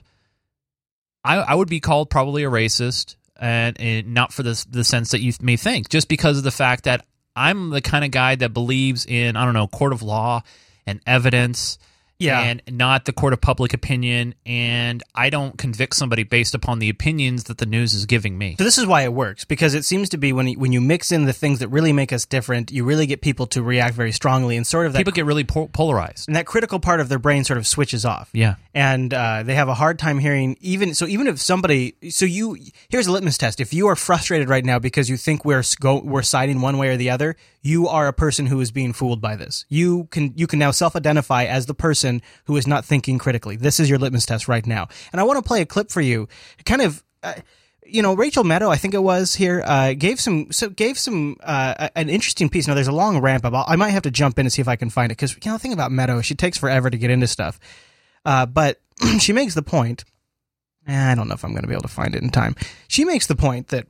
I, 1.23 1.37
I 1.37 1.55
would 1.55 1.69
be 1.69 1.79
called 1.79 2.09
probably 2.09 2.43
a 2.43 2.49
racist, 2.49 3.15
and, 3.39 3.79
and 3.79 4.13
not 4.13 4.33
for 4.33 4.43
the 4.43 4.63
the 4.69 4.83
sense 4.83 5.11
that 5.11 5.21
you 5.21 5.33
may 5.41 5.57
think, 5.57 5.89
just 5.89 6.07
because 6.07 6.37
of 6.37 6.43
the 6.43 6.51
fact 6.51 6.83
that 6.85 7.05
I'm 7.35 7.69
the 7.69 7.81
kind 7.81 8.05
of 8.05 8.11
guy 8.11 8.35
that 8.35 8.53
believes 8.53 9.05
in 9.05 9.35
I 9.35 9.45
don't 9.45 9.53
know 9.53 9.67
court 9.67 9.93
of 9.93 10.01
law 10.01 10.43
and 10.85 11.01
evidence. 11.07 11.77
Yeah. 12.19 12.39
And 12.41 12.61
not 12.69 13.03
the 13.05 13.11
court 13.11 13.33
of 13.33 13.41
public 13.41 13.73
opinion, 13.73 14.35
and 14.45 15.03
I 15.13 15.29
don't 15.29 15.57
convict 15.57 15.95
somebody 15.95 16.23
based 16.23 16.55
upon 16.55 16.79
the 16.79 16.89
opinions 16.89 17.45
that 17.45 17.57
the 17.57 17.65
news 17.65 17.93
is 17.93 18.05
giving 18.05 18.37
me. 18.37 18.55
So 18.57 18.63
this 18.63 18.77
is 18.77 18.85
why 18.85 19.01
it 19.01 19.11
works 19.13 19.43
because 19.45 19.73
it 19.73 19.83
seems 19.83 20.09
to 20.09 20.17
be 20.17 20.31
when 20.31 20.47
you, 20.47 20.59
when 20.59 20.71
you 20.71 20.79
mix 20.79 21.11
in 21.11 21.25
the 21.25 21.33
things 21.33 21.59
that 21.59 21.67
really 21.69 21.91
make 21.91 22.13
us 22.13 22.25
different, 22.25 22.71
you 22.71 22.85
really 22.85 23.07
get 23.07 23.21
people 23.21 23.45
to 23.47 23.61
react 23.63 23.93
very 23.95 24.11
strongly 24.13 24.55
and 24.55 24.65
sort 24.65 24.85
of 24.85 24.93
that 24.93 24.99
People 24.99 25.11
get 25.13 25.25
really 25.25 25.43
po- 25.43 25.67
polarized. 25.67 26.29
and 26.29 26.35
that 26.35 26.45
critical 26.45 26.79
part 26.79 26.99
of 27.01 27.09
their 27.09 27.19
brain 27.19 27.43
sort 27.43 27.57
of 27.57 27.67
switches 27.67 28.05
off. 28.05 28.29
Yeah. 28.31 28.55
and 28.73 29.13
uh, 29.13 29.43
they 29.43 29.55
have 29.55 29.67
a 29.67 29.73
hard 29.73 29.99
time 29.99 30.19
hearing 30.19 30.55
even 30.61 30.93
so 30.95 31.05
even 31.07 31.27
if 31.27 31.41
somebody 31.41 31.95
so 32.09 32.25
you 32.25 32.57
here's 32.89 33.07
a 33.07 33.11
litmus 33.11 33.37
test 33.37 33.59
if 33.59 33.73
you 33.73 33.87
are 33.87 33.95
frustrated 33.95 34.47
right 34.49 34.63
now 34.65 34.79
because 34.79 35.09
you 35.09 35.17
think 35.17 35.43
we're 35.45 35.63
go, 35.79 35.99
we're 36.03 36.21
siding 36.23 36.61
one 36.61 36.77
way 36.77 36.89
or 36.89 36.97
the 36.97 37.09
other 37.09 37.35
you 37.61 37.87
are 37.87 38.07
a 38.07 38.13
person 38.13 38.45
who 38.47 38.59
is 38.61 38.71
being 38.71 38.91
fooled 38.93 39.21
by 39.21 39.35
this 39.35 39.65
you 39.69 40.05
can 40.11 40.33
you 40.35 40.47
can 40.47 40.57
now 40.59 40.71
self-identify 40.71 41.43
as 41.45 41.65
the 41.65 41.73
person 41.73 42.02
who 42.45 42.57
is 42.57 42.67
not 42.67 42.85
thinking 42.85 43.17
critically 43.17 43.55
this 43.55 43.79
is 43.79 43.89
your 43.89 43.99
litmus 43.99 44.25
test 44.25 44.47
right 44.47 44.65
now 44.65 44.87
and 45.11 45.19
i 45.19 45.23
want 45.23 45.37
to 45.37 45.47
play 45.47 45.61
a 45.61 45.65
clip 45.65 45.89
for 45.89 46.01
you 46.01 46.27
kind 46.65 46.81
of 46.81 47.03
uh, 47.23 47.33
you 47.85 48.01
know, 48.01 48.13
Rachel 48.13 48.43
Maddow, 48.43 48.69
I 48.71 48.77
think 48.77 48.93
it 48.93 49.03
was 49.03 49.35
here, 49.35 49.61
uh, 49.65 49.93
gave 49.93 50.19
some, 50.19 50.51
so 50.51 50.69
gave 50.69 50.97
some, 50.97 51.37
uh, 51.43 51.89
an 51.95 52.09
interesting 52.09 52.49
piece. 52.49 52.67
Now, 52.67 52.73
there's 52.73 52.87
a 52.87 52.93
long 52.93 53.19
ramp 53.19 53.45
up. 53.45 53.53
I'll, 53.53 53.77
might 53.77 53.89
have 53.89 54.03
to 54.03 54.11
jump 54.11 54.39
in 54.39 54.45
and 54.45 54.53
see 54.53 54.61
if 54.61 54.67
I 54.67 54.75
can 54.75 54.89
find 54.89 55.11
it 55.11 55.17
because, 55.17 55.33
you 55.33 55.51
know, 55.51 55.57
thing 55.57 55.73
about 55.73 55.91
Maddow, 55.91 56.23
she 56.23 56.35
takes 56.35 56.57
forever 56.57 56.89
to 56.89 56.97
get 56.97 57.11
into 57.11 57.27
stuff. 57.27 57.59
Uh, 58.25 58.45
but 58.45 58.79
she 59.19 59.33
makes 59.33 59.53
the 59.53 59.61
point. 59.61 60.05
I 60.87 61.15
don't 61.15 61.27
know 61.27 61.33
if 61.33 61.45
I'm 61.45 61.51
going 61.51 61.61
to 61.63 61.67
be 61.67 61.73
able 61.73 61.83
to 61.83 61.87
find 61.87 62.15
it 62.15 62.21
in 62.21 62.29
time. 62.29 62.55
She 62.87 63.05
makes 63.05 63.27
the 63.27 63.35
point 63.35 63.69
that 63.69 63.87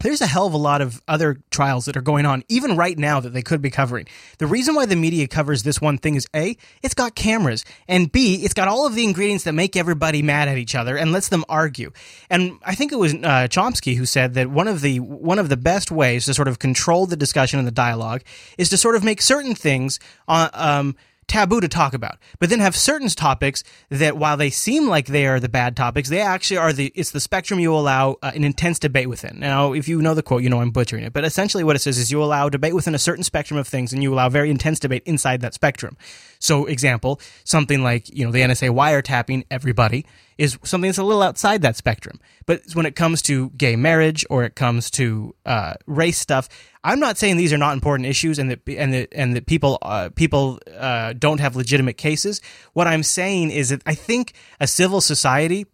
there's 0.00 0.20
a 0.20 0.26
hell 0.26 0.46
of 0.46 0.54
a 0.54 0.58
lot 0.58 0.80
of 0.80 1.02
other 1.06 1.40
trials 1.50 1.84
that 1.84 1.96
are 1.96 2.02
going 2.02 2.26
on, 2.26 2.42
even 2.48 2.76
right 2.76 2.98
now, 2.98 3.20
that 3.20 3.32
they 3.32 3.42
could 3.42 3.62
be 3.62 3.70
covering. 3.70 4.06
The 4.38 4.46
reason 4.46 4.74
why 4.74 4.86
the 4.86 4.96
media 4.96 5.28
covers 5.28 5.62
this 5.62 5.80
one 5.80 5.98
thing 5.98 6.14
is 6.14 6.26
A, 6.34 6.56
it's 6.82 6.94
got 6.94 7.14
cameras, 7.14 7.64
and 7.88 8.10
B, 8.10 8.36
it's 8.42 8.54
got 8.54 8.68
all 8.68 8.86
of 8.86 8.94
the 8.94 9.04
ingredients 9.04 9.44
that 9.44 9.52
make 9.52 9.76
everybody 9.76 10.22
mad 10.22 10.48
at 10.48 10.58
each 10.58 10.74
other 10.74 10.96
and 10.96 11.12
lets 11.12 11.28
them 11.28 11.44
argue. 11.48 11.92
And 12.28 12.58
I 12.64 12.74
think 12.74 12.92
it 12.92 12.96
was 12.96 13.14
uh, 13.14 13.48
Chomsky 13.48 13.96
who 13.96 14.06
said 14.06 14.34
that 14.34 14.50
one 14.50 14.68
of 14.68 14.80
the 14.80 15.00
one 15.00 15.38
of 15.38 15.48
the 15.48 15.56
best 15.56 15.90
ways 15.90 16.26
to 16.26 16.34
sort 16.34 16.48
of 16.48 16.58
control 16.58 17.06
the 17.06 17.16
discussion 17.16 17.58
and 17.58 17.68
the 17.68 17.72
dialogue 17.72 18.22
is 18.58 18.68
to 18.70 18.76
sort 18.76 18.96
of 18.96 19.04
make 19.04 19.20
certain 19.20 19.54
things 19.54 19.98
uh, 20.28 20.48
um, 20.52 20.96
taboo 21.30 21.60
to 21.60 21.68
talk 21.68 21.94
about, 21.94 22.18
but 22.40 22.50
then 22.50 22.58
have 22.60 22.76
certain 22.76 23.08
topics 23.08 23.62
that, 23.88 24.16
while 24.16 24.36
they 24.36 24.50
seem 24.50 24.88
like 24.88 25.06
they 25.06 25.26
are 25.26 25.38
the 25.38 25.48
bad 25.48 25.76
topics, 25.76 26.08
they 26.08 26.20
actually 26.20 26.56
are 26.56 26.72
the 26.72 26.92
it's 26.94 27.12
the 27.12 27.20
spectrum 27.20 27.60
you 27.60 27.72
allow 27.72 28.16
uh, 28.22 28.32
an 28.34 28.42
intense 28.44 28.78
debate 28.78 29.08
within. 29.08 29.38
Now, 29.38 29.72
if 29.72 29.88
you 29.88 30.02
know 30.02 30.14
the 30.14 30.22
quote, 30.22 30.42
you 30.42 30.50
know 30.50 30.60
I'm 30.60 30.72
butchering 30.72 31.04
it, 31.04 31.12
but 31.12 31.24
essentially 31.24 31.64
what 31.64 31.76
it 31.76 31.78
says 31.78 31.98
is 31.98 32.10
you 32.10 32.22
allow 32.22 32.48
debate 32.48 32.74
within 32.74 32.94
a 32.94 32.98
certain 32.98 33.24
spectrum 33.24 33.58
of 33.58 33.68
things, 33.68 33.92
and 33.92 34.02
you 34.02 34.12
allow 34.12 34.28
very 34.28 34.50
intense 34.50 34.80
debate 34.80 35.04
inside 35.06 35.40
that 35.40 35.54
spectrum. 35.54 35.96
So, 36.40 36.64
example, 36.64 37.20
something 37.44 37.82
like 37.82 38.08
you 38.08 38.24
know 38.24 38.32
the 38.32 38.40
NSA 38.40 38.70
wiretapping 38.70 39.44
everybody 39.50 40.06
is 40.38 40.58
something 40.64 40.88
that's 40.88 40.98
a 40.98 41.04
little 41.04 41.22
outside 41.22 41.60
that 41.62 41.76
spectrum. 41.76 42.18
But 42.46 42.62
when 42.72 42.86
it 42.86 42.96
comes 42.96 43.20
to 43.22 43.50
gay 43.50 43.76
marriage 43.76 44.24
or 44.30 44.42
it 44.42 44.56
comes 44.56 44.90
to 44.92 45.36
uh, 45.44 45.74
race 45.86 46.18
stuff, 46.18 46.48
I'm 46.82 46.98
not 46.98 47.18
saying 47.18 47.36
these 47.36 47.52
are 47.52 47.58
not 47.58 47.74
important 47.74 48.08
issues 48.08 48.38
and 48.38 48.50
that 48.50 48.60
and 48.66 48.94
that 48.94 49.08
and 49.12 49.36
that 49.36 49.46
people 49.46 49.78
uh, 49.82 50.08
people 50.16 50.58
uh, 50.76 51.12
don't 51.12 51.40
have 51.40 51.56
legitimate 51.56 51.98
cases. 51.98 52.40
What 52.72 52.86
I'm 52.86 53.02
saying 53.02 53.50
is 53.50 53.68
that 53.68 53.82
I 53.84 53.94
think 53.94 54.32
a 54.58 54.66
civil 54.66 55.02
society 55.02 55.66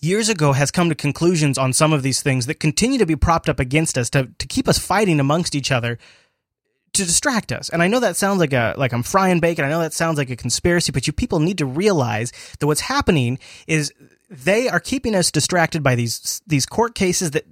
years 0.00 0.28
ago 0.28 0.52
has 0.52 0.70
come 0.70 0.90
to 0.90 0.94
conclusions 0.94 1.56
on 1.58 1.72
some 1.72 1.94
of 1.94 2.02
these 2.02 2.22
things 2.22 2.46
that 2.46 2.60
continue 2.60 2.98
to 2.98 3.06
be 3.06 3.16
propped 3.16 3.48
up 3.48 3.58
against 3.58 3.98
us 3.98 4.10
to, 4.10 4.30
to 4.38 4.46
keep 4.46 4.68
us 4.68 4.78
fighting 4.78 5.18
amongst 5.18 5.54
each 5.54 5.72
other 5.72 5.98
to 6.92 7.04
distract 7.04 7.52
us. 7.52 7.68
And 7.68 7.82
I 7.82 7.88
know 7.88 8.00
that 8.00 8.16
sounds 8.16 8.40
like 8.40 8.52
a 8.52 8.74
like 8.76 8.92
I'm 8.92 9.02
frying 9.02 9.40
bacon. 9.40 9.64
I 9.64 9.68
know 9.68 9.80
that 9.80 9.92
sounds 9.92 10.18
like 10.18 10.30
a 10.30 10.36
conspiracy, 10.36 10.92
but 10.92 11.06
you 11.06 11.12
people 11.12 11.40
need 11.40 11.58
to 11.58 11.66
realize 11.66 12.32
that 12.58 12.66
what's 12.66 12.80
happening 12.82 13.38
is 13.66 13.92
they 14.30 14.68
are 14.68 14.80
keeping 14.80 15.14
us 15.14 15.30
distracted 15.30 15.82
by 15.82 15.94
these 15.94 16.42
these 16.46 16.66
court 16.66 16.94
cases 16.94 17.30
that 17.32 17.44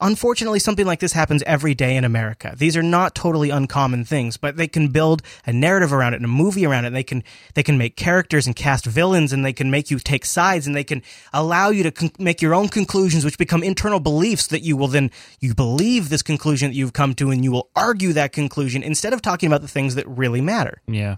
unfortunately 0.00 0.58
something 0.58 0.86
like 0.86 1.00
this 1.00 1.12
happens 1.12 1.42
every 1.44 1.74
day 1.74 1.96
in 1.96 2.04
America. 2.04 2.54
These 2.56 2.76
are 2.76 2.82
not 2.82 3.14
totally 3.14 3.50
uncommon 3.50 4.04
things, 4.04 4.36
but 4.36 4.56
they 4.56 4.68
can 4.68 4.88
build 4.88 5.22
a 5.46 5.52
narrative 5.52 5.92
around 5.92 6.14
it 6.14 6.16
and 6.16 6.24
a 6.24 6.28
movie 6.28 6.66
around 6.66 6.84
it. 6.84 6.88
And 6.88 6.96
they 6.96 7.02
can 7.02 7.22
they 7.54 7.62
can 7.62 7.78
make 7.78 7.96
characters 7.96 8.46
and 8.46 8.56
cast 8.56 8.86
villains 8.86 9.32
and 9.32 9.44
they 9.44 9.52
can 9.52 9.70
make 9.70 9.90
you 9.90 9.98
take 9.98 10.24
sides 10.24 10.66
and 10.66 10.74
they 10.74 10.84
can 10.84 11.02
allow 11.32 11.70
you 11.70 11.82
to 11.84 11.90
con- 11.90 12.12
make 12.18 12.42
your 12.42 12.54
own 12.54 12.68
conclusions 12.68 13.24
which 13.24 13.38
become 13.38 13.62
internal 13.62 14.00
beliefs 14.00 14.46
that 14.48 14.62
you 14.62 14.76
will 14.76 14.88
then 14.88 15.10
you 15.40 15.54
believe 15.54 16.08
this 16.08 16.22
conclusion 16.22 16.70
that 16.70 16.76
you've 16.76 16.92
come 16.92 17.14
to 17.14 17.30
and 17.30 17.44
you 17.44 17.52
will 17.52 17.70
argue 17.76 18.12
that 18.12 18.32
conclusion 18.32 18.82
instead 18.82 19.12
of 19.12 19.22
talking 19.22 19.46
about 19.46 19.62
the 19.62 19.68
things 19.68 19.94
that 19.94 20.06
really 20.08 20.40
matter. 20.40 20.80
Yeah. 20.86 21.16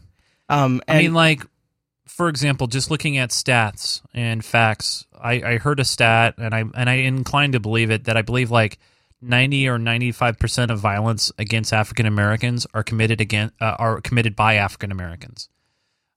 Um 0.49 0.83
I 0.89 0.99
mean, 0.99 1.15
like, 1.15 1.43
for 2.07 2.29
example, 2.29 2.67
just 2.67 2.91
looking 2.91 3.17
at 3.19 3.31
stats 3.31 4.03
and 4.13 4.45
facts, 4.45 5.07
I, 5.21 5.33
I 5.43 5.59
heard 5.59 5.81
a 5.81 5.85
stat, 5.85 6.35
and 6.39 6.55
I 6.55 6.65
and 6.75 6.91
I 6.91 6.95
inclined 6.95 7.55
to 7.55 7.61
believe 7.61 7.91
it 7.91 8.05
that 8.05 8.17
I 8.17 8.23
believe 8.23 8.51
like 8.51 8.79
ninety 9.21 9.69
or 9.69 9.79
ninety 9.79 10.13
five 10.13 10.39
percent 10.39 10.71
of 10.71 10.79
violence 10.79 11.33
against 11.39 11.73
African 11.73 12.07
Americans 12.07 12.67
are 12.75 12.83
committed 12.83 13.21
against 13.21 13.55
uh, 13.61 13.77
are 13.79 14.01
committed 14.01 14.37
by 14.37 14.55
African 14.55 14.91
Americans. 14.93 15.49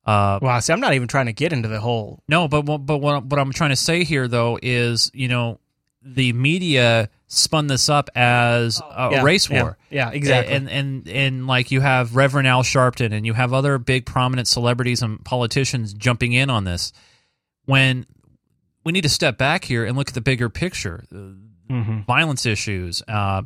Uh, 0.06 0.40
wow, 0.42 0.60
see, 0.60 0.72
I'm 0.72 0.80
not 0.80 0.94
even 0.94 1.08
trying 1.08 1.26
to 1.26 1.34
get 1.34 1.54
into 1.54 1.68
the 1.68 1.80
whole 1.80 2.24
no, 2.28 2.48
but 2.48 2.64
but 2.64 2.98
what, 2.98 3.26
what 3.26 3.40
I'm 3.40 3.54
trying 3.54 3.72
to 3.72 3.76
say 3.76 4.04
here 4.04 4.28
though 4.28 4.60
is 4.62 5.10
you 5.14 5.28
know 5.28 5.60
the 6.02 6.34
media 6.34 7.10
spun 7.28 7.68
this 7.68 7.90
up 7.90 8.10
as 8.16 8.80
a 8.80 9.10
Yeah, 9.12 9.24
race 9.24 9.50
war. 9.50 9.78
yeah, 9.90 10.12
exactly. 10.12 10.54
And 10.56 10.70
and 10.70 11.08
and 11.08 11.48
like 11.48 11.72
you 11.72 11.82
have 11.82 12.16
Reverend 12.16 12.48
Al 12.48 12.64
Sharpton 12.64 13.12
and 13.14 13.26
you 13.26 13.34
have 13.34 13.52
other 13.54 13.78
big 13.78 14.06
prominent 14.06 14.48
celebrities 14.48 15.02
and 15.02 15.24
politicians 15.26 15.94
jumping 15.94 16.34
in 16.34 16.50
on 16.50 16.64
this 16.64 16.94
when 17.66 18.06
we 18.84 18.92
need 18.92 19.02
to 19.02 19.10
step 19.10 19.38
back 19.38 19.64
here 19.66 19.86
and 19.86 19.98
look 19.98 20.10
at 20.10 20.14
the 20.14 20.22
bigger 20.22 20.50
picture. 20.50 21.04
Uh, 21.14 21.18
Mm-hmm. 21.68 22.02
Violence 22.02 22.46
issues, 22.46 23.02
uh, 23.08 23.42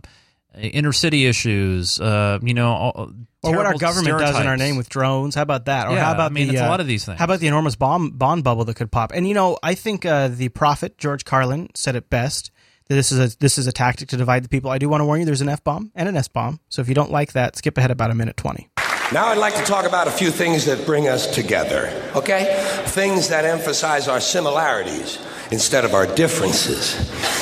inner 0.57 0.91
city 0.91 1.25
issues, 1.25 2.01
uh, 2.01 2.37
you 2.43 2.53
know, 2.53 2.67
all- 2.69 3.13
or 3.41 3.51
what 3.55 3.59
our 3.59 3.63
terrible 3.75 3.79
government 3.79 4.19
does 4.19 4.37
in 4.37 4.45
our 4.45 4.57
name 4.57 4.75
with 4.75 4.89
drones. 4.89 5.35
How 5.35 5.41
about 5.43 5.63
that? 5.67 5.87
Or 5.87 5.93
Yeah, 5.95 6.03
how 6.03 6.11
about 6.15 6.31
I 6.31 6.33
mean, 6.33 6.47
the, 6.47 6.55
it's 6.55 6.61
a 6.61 6.65
uh, 6.65 6.69
lot 6.69 6.81
of 6.81 6.87
these 6.87 7.05
things. 7.05 7.17
How 7.17 7.23
about 7.23 7.39
the 7.39 7.47
enormous 7.47 7.77
bomb 7.77 8.09
bond 8.09 8.43
bubble 8.43 8.65
that 8.65 8.75
could 8.75 8.91
pop? 8.91 9.13
And 9.15 9.25
you 9.25 9.33
know, 9.33 9.57
I 9.63 9.73
think 9.73 10.05
uh, 10.05 10.27
the 10.27 10.49
prophet 10.49 10.97
George 10.97 11.23
Carlin 11.23 11.69
said 11.75 11.95
it 11.95 12.09
best. 12.09 12.51
This 12.89 13.11
is 13.11 13.19
a 13.19 13.37
this 13.37 13.59
is 13.59 13.67
a 13.67 13.71
tactic 13.71 14.09
to 14.09 14.17
divide 14.17 14.43
the 14.43 14.49
people. 14.49 14.71
I 14.71 14.79
do 14.79 14.89
want 14.89 15.01
to 15.01 15.05
warn 15.05 15.19
you. 15.19 15.25
There's 15.27 15.41
an 15.41 15.49
f 15.49 15.63
bomb 15.63 15.91
and 15.93 16.09
an 16.09 16.17
s 16.17 16.27
bomb. 16.27 16.59
So 16.69 16.81
if 16.81 16.89
you 16.89 16.95
don't 16.95 17.11
like 17.11 17.33
that, 17.33 17.55
skip 17.55 17.77
ahead 17.77 17.91
about 17.91 18.09
a 18.09 18.15
minute 18.15 18.35
twenty. 18.35 18.71
Now 19.13 19.27
I'd 19.27 19.37
like 19.37 19.55
to 19.57 19.63
talk 19.63 19.85
about 19.85 20.07
a 20.07 20.11
few 20.11 20.31
things 20.31 20.65
that 20.65 20.87
bring 20.87 21.07
us 21.07 21.27
together, 21.33 21.91
okay? 22.15 22.83
Things 22.87 23.27
that 23.29 23.45
emphasize 23.45 24.07
our 24.07 24.19
similarities 24.19 25.19
instead 25.51 25.85
of 25.85 25.93
our 25.93 26.07
differences, 26.15 26.95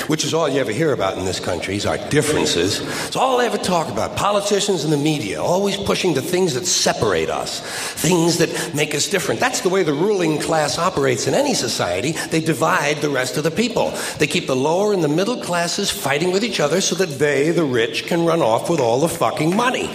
which 0.07 0.25
is 0.25 0.33
all 0.33 0.49
you 0.49 0.59
ever 0.59 0.71
hear 0.71 0.93
about 0.93 1.17
in 1.17 1.25
this 1.25 1.39
country 1.39 1.75
is 1.75 1.85
our 1.85 1.97
differences. 2.09 2.79
It's 3.07 3.15
all 3.15 3.37
they 3.37 3.45
ever 3.45 3.57
talk 3.57 3.89
about. 3.89 4.15
Politicians 4.15 4.83
and 4.83 4.91
the 4.91 4.97
media 4.97 5.41
always 5.41 5.77
pushing 5.77 6.13
the 6.13 6.21
things 6.21 6.53
that 6.55 6.65
separate 6.65 7.29
us, 7.29 7.61
things 7.61 8.37
that 8.37 8.73
make 8.73 8.95
us 8.95 9.07
different. 9.07 9.39
That's 9.39 9.61
the 9.61 9.69
way 9.69 9.83
the 9.83 9.93
ruling 9.93 10.39
class 10.39 10.77
operates 10.77 11.27
in 11.27 11.33
any 11.33 11.53
society. 11.53 12.11
They 12.11 12.41
divide 12.41 12.97
the 12.97 13.09
rest 13.09 13.37
of 13.37 13.43
the 13.43 13.51
people. 13.51 13.91
They 14.17 14.27
keep 14.27 14.47
the 14.47 14.55
lower 14.55 14.93
and 14.93 15.03
the 15.03 15.07
middle 15.07 15.37
classes 15.37 15.89
fighting 15.89 16.31
with 16.31 16.43
each 16.43 16.59
other 16.59 16.81
so 16.81 16.95
that 16.95 17.19
they, 17.19 17.51
the 17.51 17.65
rich, 17.65 18.05
can 18.05 18.25
run 18.25 18.41
off 18.41 18.69
with 18.69 18.79
all 18.79 18.99
the 18.99 19.09
fucking 19.09 19.55
money. 19.55 19.87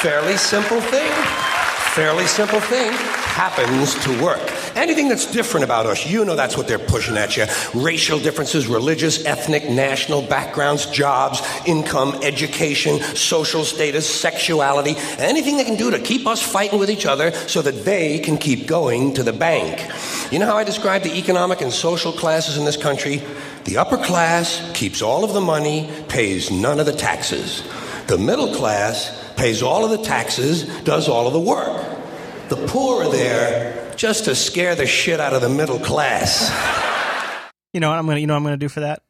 Fairly 0.00 0.36
simple 0.36 0.80
thing. 0.80 1.10
Fairly 1.94 2.26
simple 2.26 2.60
thing 2.60 2.92
happens 2.92 3.94
to 4.04 4.22
work. 4.22 4.53
Anything 4.76 5.08
that's 5.08 5.30
different 5.30 5.64
about 5.64 5.86
us, 5.86 6.06
you 6.06 6.24
know 6.24 6.34
that's 6.34 6.56
what 6.56 6.66
they're 6.66 6.78
pushing 6.78 7.16
at 7.16 7.36
you. 7.36 7.46
Racial 7.74 8.18
differences, 8.18 8.66
religious, 8.66 9.24
ethnic, 9.24 9.68
national 9.70 10.22
backgrounds, 10.22 10.86
jobs, 10.86 11.40
income, 11.66 12.18
education, 12.22 13.00
social 13.00 13.64
status, 13.64 14.08
sexuality, 14.08 14.94
anything 15.18 15.56
they 15.56 15.64
can 15.64 15.76
do 15.76 15.90
to 15.90 15.98
keep 16.00 16.26
us 16.26 16.42
fighting 16.42 16.78
with 16.78 16.90
each 16.90 17.06
other 17.06 17.32
so 17.32 17.62
that 17.62 17.84
they 17.84 18.18
can 18.18 18.36
keep 18.36 18.66
going 18.66 19.14
to 19.14 19.22
the 19.22 19.32
bank. 19.32 19.80
You 20.32 20.38
know 20.40 20.46
how 20.46 20.56
I 20.56 20.64
describe 20.64 21.02
the 21.02 21.16
economic 21.16 21.60
and 21.60 21.72
social 21.72 22.12
classes 22.12 22.56
in 22.56 22.64
this 22.64 22.76
country? 22.76 23.22
The 23.64 23.78
upper 23.78 23.96
class 23.96 24.70
keeps 24.74 25.02
all 25.02 25.24
of 25.24 25.32
the 25.32 25.40
money, 25.40 25.88
pays 26.08 26.50
none 26.50 26.80
of 26.80 26.86
the 26.86 26.92
taxes. 26.92 27.62
The 28.08 28.18
middle 28.18 28.54
class 28.54 29.32
pays 29.36 29.62
all 29.62 29.84
of 29.84 29.90
the 29.90 30.04
taxes, 30.04 30.64
does 30.80 31.08
all 31.08 31.26
of 31.26 31.32
the 31.32 31.40
work. 31.40 31.93
The 32.54 32.68
poor 32.68 33.02
are 33.02 33.10
there 33.10 33.92
just 33.96 34.26
to 34.26 34.34
scare 34.36 34.76
the 34.76 34.86
shit 34.86 35.18
out 35.18 35.32
of 35.32 35.42
the 35.42 35.48
middle 35.48 35.80
class. 35.80 36.52
You 37.72 37.80
know 37.80 37.90
what 37.90 37.98
I'm 37.98 38.06
gonna 38.06 38.20
you 38.20 38.28
know 38.28 38.34
what 38.34 38.38
I'm 38.38 38.44
gonna 38.44 38.56
do 38.56 38.68
for 38.68 38.78
that? 38.78 39.02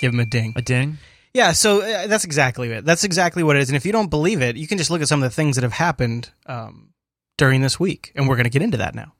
Give 0.00 0.12
him 0.12 0.18
a 0.18 0.24
ding. 0.24 0.54
A 0.56 0.62
ding. 0.62 0.98
Yeah, 1.34 1.52
so 1.52 1.82
uh, 1.82 2.08
that's 2.08 2.24
exactly 2.24 2.72
it. 2.72 2.84
That's 2.84 3.04
exactly 3.04 3.44
what 3.44 3.54
it 3.54 3.60
is. 3.60 3.68
And 3.68 3.76
if 3.76 3.86
you 3.86 3.92
don't 3.92 4.10
believe 4.10 4.42
it, 4.42 4.56
you 4.56 4.66
can 4.66 4.78
just 4.78 4.90
look 4.90 5.02
at 5.02 5.06
some 5.06 5.22
of 5.22 5.30
the 5.30 5.34
things 5.34 5.54
that 5.54 5.62
have 5.62 5.72
happened 5.72 6.30
um, 6.46 6.94
during 7.38 7.60
this 7.60 7.78
week, 7.78 8.10
and 8.16 8.28
we're 8.28 8.34
going 8.34 8.42
to 8.42 8.50
get 8.50 8.62
into 8.62 8.78
that 8.78 8.96
now. 8.96 9.12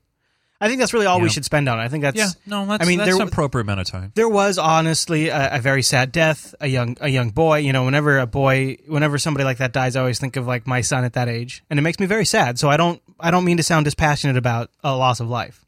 I 0.61 0.69
think 0.69 0.79
that's 0.79 0.95
really 0.95 1.07
all 1.07 1.21
we 1.21 1.29
should 1.29 1.45
spend 1.45 1.69
on. 1.69 1.79
it. 1.79 1.83
I 1.83 1.89
think 1.89 2.03
that's. 2.03 2.17
Yeah, 2.17 2.29
no, 2.47 2.65
that's, 2.65 2.83
I 2.83 2.89
mean, 2.89 2.99
that's 2.99 3.11
there, 3.11 3.21
an 3.21 3.29
appropriate 3.29 3.63
amount 3.63 3.81
of 3.81 3.87
time. 3.87 4.13
there 4.15 4.29
was 4.29 4.57
honestly 4.57 5.29
a, 5.29 5.57
a 5.57 5.61
very 5.61 5.83
sad 5.83 6.13
death. 6.13 6.55
A 6.61 6.67
young 6.67 6.97
a 7.01 7.09
young 7.09 7.31
boy. 7.31 7.59
You 7.59 7.73
know, 7.73 7.85
whenever 7.85 8.19
a 8.19 8.27
boy, 8.27 8.79
whenever 8.87 9.19
somebody 9.19 9.45
like 9.45 9.59
that 9.59 9.73
dies, 9.73 9.97
I 9.97 10.01
always 10.01 10.19
think 10.19 10.37
of 10.37 10.47
like 10.47 10.67
my 10.67 10.81
son 10.81 11.05
at 11.05 11.15
that 11.15 11.29
age, 11.29 11.65
and 11.69 11.79
it 11.79 11.83
makes 11.83 11.99
me 11.99 12.07
very 12.07 12.25
sad. 12.25 12.59
So 12.59 12.71
I 12.71 12.77
don't 12.77 13.03
I 13.19 13.31
don't 13.31 13.45
mean 13.45 13.57
to 13.57 13.63
sound 13.63 13.85
dispassionate 13.85 14.37
about 14.37 14.71
a 14.83 14.97
loss 14.97 15.21
of 15.21 15.29
life. 15.29 15.65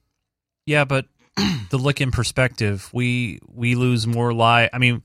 Yeah, 0.67 0.85
but 0.85 1.07
the 1.71 1.79
look 1.79 2.01
in 2.01 2.11
perspective, 2.11 2.89
we 2.93 3.41
we 3.53 3.75
lose 3.75 4.07
more 4.07 4.33
lives. 4.33 4.71
I 4.73 4.79
mean, 4.79 5.03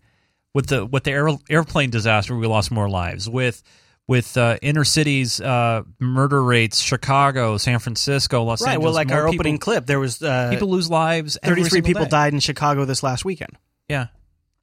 with 0.53 0.67
the 0.67 0.85
with 0.85 1.03
the 1.03 1.11
air, 1.11 1.27
airplane 1.49 1.89
disaster, 1.89 2.35
we 2.35 2.47
lost 2.47 2.71
more 2.71 2.89
lives. 2.89 3.29
With 3.29 3.63
with 4.11 4.35
uh, 4.35 4.57
inner 4.61 4.83
cities 4.83 5.39
uh, 5.39 5.83
murder 5.97 6.43
rates, 6.43 6.81
Chicago, 6.81 7.55
San 7.57 7.79
Francisco, 7.79 8.43
Los 8.43 8.61
right. 8.61 8.73
Angeles. 8.73 8.83
Well, 8.83 8.93
like 8.93 9.09
our 9.09 9.23
people, 9.23 9.35
opening 9.35 9.57
clip, 9.57 9.85
there 9.85 10.01
was 10.01 10.21
uh, 10.21 10.49
people 10.51 10.67
lose 10.67 10.89
lives. 10.89 11.37
33 11.41 11.81
people 11.81 12.03
day. 12.03 12.09
died 12.09 12.33
in 12.33 12.41
Chicago 12.41 12.83
this 12.83 13.03
last 13.03 13.23
weekend. 13.23 13.57
Yeah, 13.87 14.07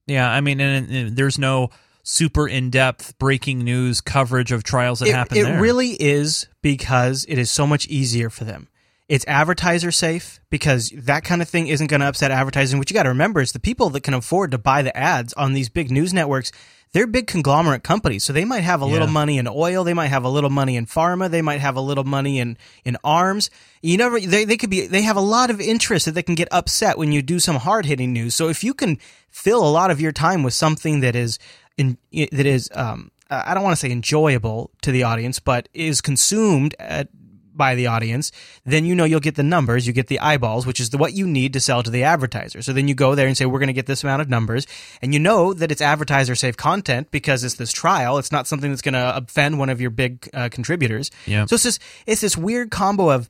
yeah. 0.06 0.30
I 0.30 0.42
mean, 0.42 0.60
and, 0.60 0.90
and 0.90 1.16
there's 1.16 1.38
no 1.38 1.70
super 2.02 2.46
in 2.46 2.68
depth 2.68 3.18
breaking 3.18 3.60
news 3.60 4.02
coverage 4.02 4.52
of 4.52 4.64
trials 4.64 4.98
that 4.98 5.08
it, 5.08 5.14
happen 5.14 5.38
it 5.38 5.44
there. 5.44 5.62
really 5.62 5.92
is 5.92 6.46
because 6.60 7.24
it 7.26 7.38
is 7.38 7.50
so 7.50 7.66
much 7.66 7.86
easier 7.86 8.28
for 8.28 8.44
them. 8.44 8.68
It's 9.08 9.24
advertiser 9.26 9.90
safe 9.90 10.40
because 10.50 10.90
that 10.94 11.24
kind 11.24 11.40
of 11.40 11.48
thing 11.48 11.68
isn't 11.68 11.86
going 11.86 12.00
to 12.00 12.06
upset 12.06 12.30
advertising. 12.30 12.78
What 12.78 12.90
you 12.90 12.94
got 12.94 13.04
to 13.04 13.08
remember 13.08 13.40
is 13.40 13.52
the 13.52 13.60
people 13.60 13.88
that 13.90 14.02
can 14.02 14.12
afford 14.12 14.50
to 14.50 14.58
buy 14.58 14.82
the 14.82 14.94
ads 14.94 15.32
on 15.32 15.54
these 15.54 15.70
big 15.70 15.90
news 15.90 16.12
networks. 16.12 16.52
They're 16.92 17.06
big 17.06 17.26
conglomerate 17.26 17.82
companies, 17.82 18.24
so 18.24 18.32
they 18.32 18.44
might 18.44 18.62
have 18.62 18.80
a 18.80 18.86
little 18.86 19.08
money 19.08 19.38
in 19.38 19.46
oil, 19.46 19.84
they 19.84 19.94
might 19.94 20.08
have 20.08 20.24
a 20.24 20.28
little 20.28 20.50
money 20.50 20.76
in 20.76 20.86
pharma, 20.86 21.30
they 21.30 21.42
might 21.42 21.60
have 21.60 21.76
a 21.76 21.80
little 21.80 22.04
money 22.04 22.38
in 22.38 22.56
in 22.84 22.96
arms. 23.04 23.50
You 23.82 23.96
never, 23.98 24.18
they 24.18 24.44
they 24.44 24.56
could 24.56 24.70
be, 24.70 24.86
they 24.86 25.02
have 25.02 25.16
a 25.16 25.20
lot 25.20 25.50
of 25.50 25.60
interest 25.60 26.06
that 26.06 26.12
they 26.12 26.22
can 26.22 26.34
get 26.34 26.48
upset 26.50 26.96
when 26.96 27.12
you 27.12 27.22
do 27.22 27.38
some 27.38 27.56
hard 27.56 27.86
hitting 27.86 28.12
news. 28.12 28.34
So 28.34 28.48
if 28.48 28.64
you 28.64 28.74
can 28.74 28.98
fill 29.28 29.66
a 29.66 29.70
lot 29.70 29.90
of 29.90 30.00
your 30.00 30.12
time 30.12 30.42
with 30.42 30.54
something 30.54 31.00
that 31.00 31.14
is 31.14 31.38
in 31.76 31.98
that 32.12 32.46
is 32.46 32.70
um, 32.74 33.10
I 33.30 33.52
don't 33.52 33.62
want 33.62 33.76
to 33.76 33.80
say 33.80 33.90
enjoyable 33.90 34.70
to 34.82 34.90
the 34.90 35.02
audience, 35.02 35.38
but 35.38 35.68
is 35.74 36.00
consumed 36.00 36.74
at, 36.78 37.08
by 37.58 37.74
the 37.74 37.88
audience, 37.88 38.32
then 38.64 38.86
you 38.86 38.94
know 38.94 39.04
you'll 39.04 39.20
get 39.20 39.34
the 39.34 39.42
numbers, 39.42 39.86
you 39.86 39.92
get 39.92 40.06
the 40.06 40.20
eyeballs, 40.20 40.66
which 40.66 40.80
is 40.80 40.88
the, 40.88 40.96
what 40.96 41.12
you 41.12 41.26
need 41.26 41.52
to 41.52 41.60
sell 41.60 41.82
to 41.82 41.90
the 41.90 42.04
advertiser. 42.04 42.62
So 42.62 42.72
then 42.72 42.88
you 42.88 42.94
go 42.94 43.14
there 43.14 43.26
and 43.26 43.36
say, 43.36 43.44
we're 43.44 43.58
going 43.58 43.66
to 43.66 43.74
get 43.74 43.84
this 43.84 44.02
amount 44.02 44.22
of 44.22 44.30
numbers. 44.30 44.66
And 45.02 45.12
you 45.12 45.20
know 45.20 45.52
that 45.52 45.70
it's 45.70 45.82
advertiser 45.82 46.34
safe 46.34 46.56
content 46.56 47.10
because 47.10 47.44
it's 47.44 47.56
this 47.56 47.72
trial. 47.72 48.16
It's 48.16 48.32
not 48.32 48.46
something 48.46 48.70
that's 48.70 48.80
going 48.80 48.94
to 48.94 49.16
offend 49.16 49.58
one 49.58 49.68
of 49.68 49.80
your 49.80 49.90
big 49.90 50.30
uh, 50.32 50.48
contributors. 50.48 51.10
Yeah. 51.26 51.44
So 51.44 51.54
it's 51.54 51.64
this, 51.64 51.78
it's 52.06 52.22
this 52.22 52.36
weird 52.38 52.70
combo 52.70 53.10
of 53.10 53.28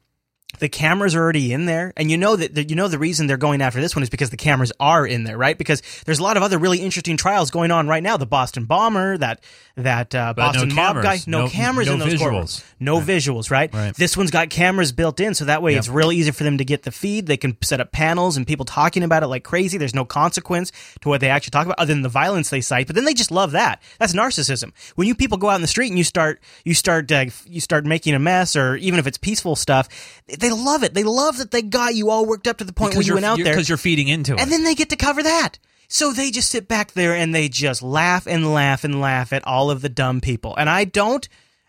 the 0.61 0.69
cameras 0.69 1.15
are 1.15 1.21
already 1.23 1.53
in 1.53 1.67
there, 1.67 1.93
and 1.97 2.11
you 2.11 2.17
know 2.17 2.35
that 2.35 2.55
that- 2.55 2.71
you 2.71 2.75
know 2.75 2.89
the 2.89 2.99
reason 2.99 3.27
they're 3.27 3.37
going 3.37 3.61
after 3.61 3.81
this 3.81 3.95
one 3.95 4.03
is 4.03 4.09
because 4.09 4.31
the 4.31 4.37
cameras 4.37 4.73
are 4.81 5.07
in 5.07 5.25
there, 5.25 5.37
right? 5.37 5.57
Because 5.59 5.83
there's 6.07 6.19
a 6.19 6.23
lot 6.23 6.37
of 6.39 6.43
other 6.43 6.59
really 6.59 6.79
interesting 6.81 7.17
trials 7.19 7.51
going 7.51 7.71
on 7.71 7.87
right 7.87 8.03
now. 8.03 8.17
The 8.17 8.27
Boston 8.27 8.65
bomber, 8.65 9.19
that 9.19 9.41
that 9.77 10.15
uh, 10.15 10.33
But 10.35 10.53
no 10.55 10.61
Boston 10.65 10.75
mob 10.75 11.03
guy, 11.03 11.19
no, 11.27 11.43
No- 11.45 11.49
cameras 11.49 11.87
no 11.87 11.93
in 11.95 11.99
those 12.01 12.15
visuals. 12.15 12.21
courtrooms, 12.23 12.65
no 12.81 13.01
visuals, 13.01 13.51
right? 13.51 13.73
Right. 13.73 13.95
This 13.95 14.17
one's 14.17 14.31
got 14.31 14.49
cameras 14.51 14.91
built 14.91 15.21
in, 15.21 15.35
so 15.35 15.45
that 15.45 15.63
way 15.63 15.73
Yep. 15.73 15.79
it's 15.79 15.89
really 15.89 16.17
easy 16.17 16.31
for 16.33 16.45
them 16.45 16.59
to 16.59 16.65
get 16.65 16.83
the 16.83 16.91
feed. 16.91 17.27
They 17.27 17.37
can 17.37 17.57
set 17.63 17.81
up 17.81 17.93
panels 17.93 18.37
and 18.37 18.47
people 18.47 18.65
talking 18.65 19.03
about 19.05 19.23
it 19.23 19.27
like 19.29 19.45
crazy. 19.45 19.77
There's 19.79 19.95
no 19.95 20.07
consequence 20.07 20.73
to 21.03 21.09
what 21.11 21.21
they 21.21 21.29
actually 21.29 21.51
talk 21.53 21.67
about, 21.67 21.79
other 21.79 21.93
than 21.93 22.03
the 22.03 22.09
violence 22.09 22.49
they 22.51 22.63
cite. 22.63 22.87
But 22.87 22.97
then 22.97 23.05
they 23.05 23.15
just 23.15 23.31
love 23.31 23.53
that. 23.53 23.81
That's 24.01 24.15
narcissism. 24.15 24.73
When 24.97 25.07
you 25.07 25.15
people 25.15 25.39
go 25.39 25.51
out 25.51 25.57
in 25.57 25.63
the 25.63 25.69
street 25.69 25.89
and 25.89 25.99
you 25.99 26.05
start 26.05 26.41
you 26.65 26.73
start 26.75 27.13
uh, 27.13 27.27
you 27.47 27.61
start 27.61 27.85
making 27.85 28.15
a 28.15 28.19
mess, 28.19 28.57
or 28.57 28.77
even 28.77 28.99
if 28.99 29.07
it's 29.07 29.19
peaceful 29.19 29.55
stuff, 29.55 29.89
they 30.27 30.48
love 30.51 30.83
it. 30.83 30.95
They 30.95 31.05
love 31.05 31.39
that 31.39 31.51
they 31.51 31.63
got 31.63 31.95
you 31.95 32.11
all 32.11 32.27
worked 32.27 32.47
up 32.47 32.59
to 32.59 32.65
the 32.65 32.73
point 32.73 32.91
where 32.91 32.95
because 32.95 33.07
you 33.07 33.13
you're, 33.13 33.17
went 33.17 33.27
out 33.27 33.39
there 33.39 33.55
because 33.55 33.69
you're 33.69 33.79
feeding 33.79 34.09
into 34.09 34.35
it. 34.35 34.41
and 34.41 34.51
then 34.51 34.65
they 34.65 34.75
get 34.75 34.91
to 34.91 34.97
cover 34.97 35.23
that. 35.23 35.59
So 35.89 36.13
they 36.13 36.31
just 36.31 36.51
sit 36.51 36.69
back 36.69 36.93
there 36.93 37.15
and 37.15 37.35
they 37.35 37.49
just 37.49 37.83
laugh 37.83 38.27
and 38.27 38.53
laugh 38.53 38.85
and 38.85 39.01
laugh 39.01 39.33
at 39.33 39.47
all 39.47 39.71
of 39.71 39.81
the 39.81 39.89
dumb 39.89 40.21
people. 40.21 40.55
And 40.57 40.69
I 40.69 40.85
don't 40.85 41.27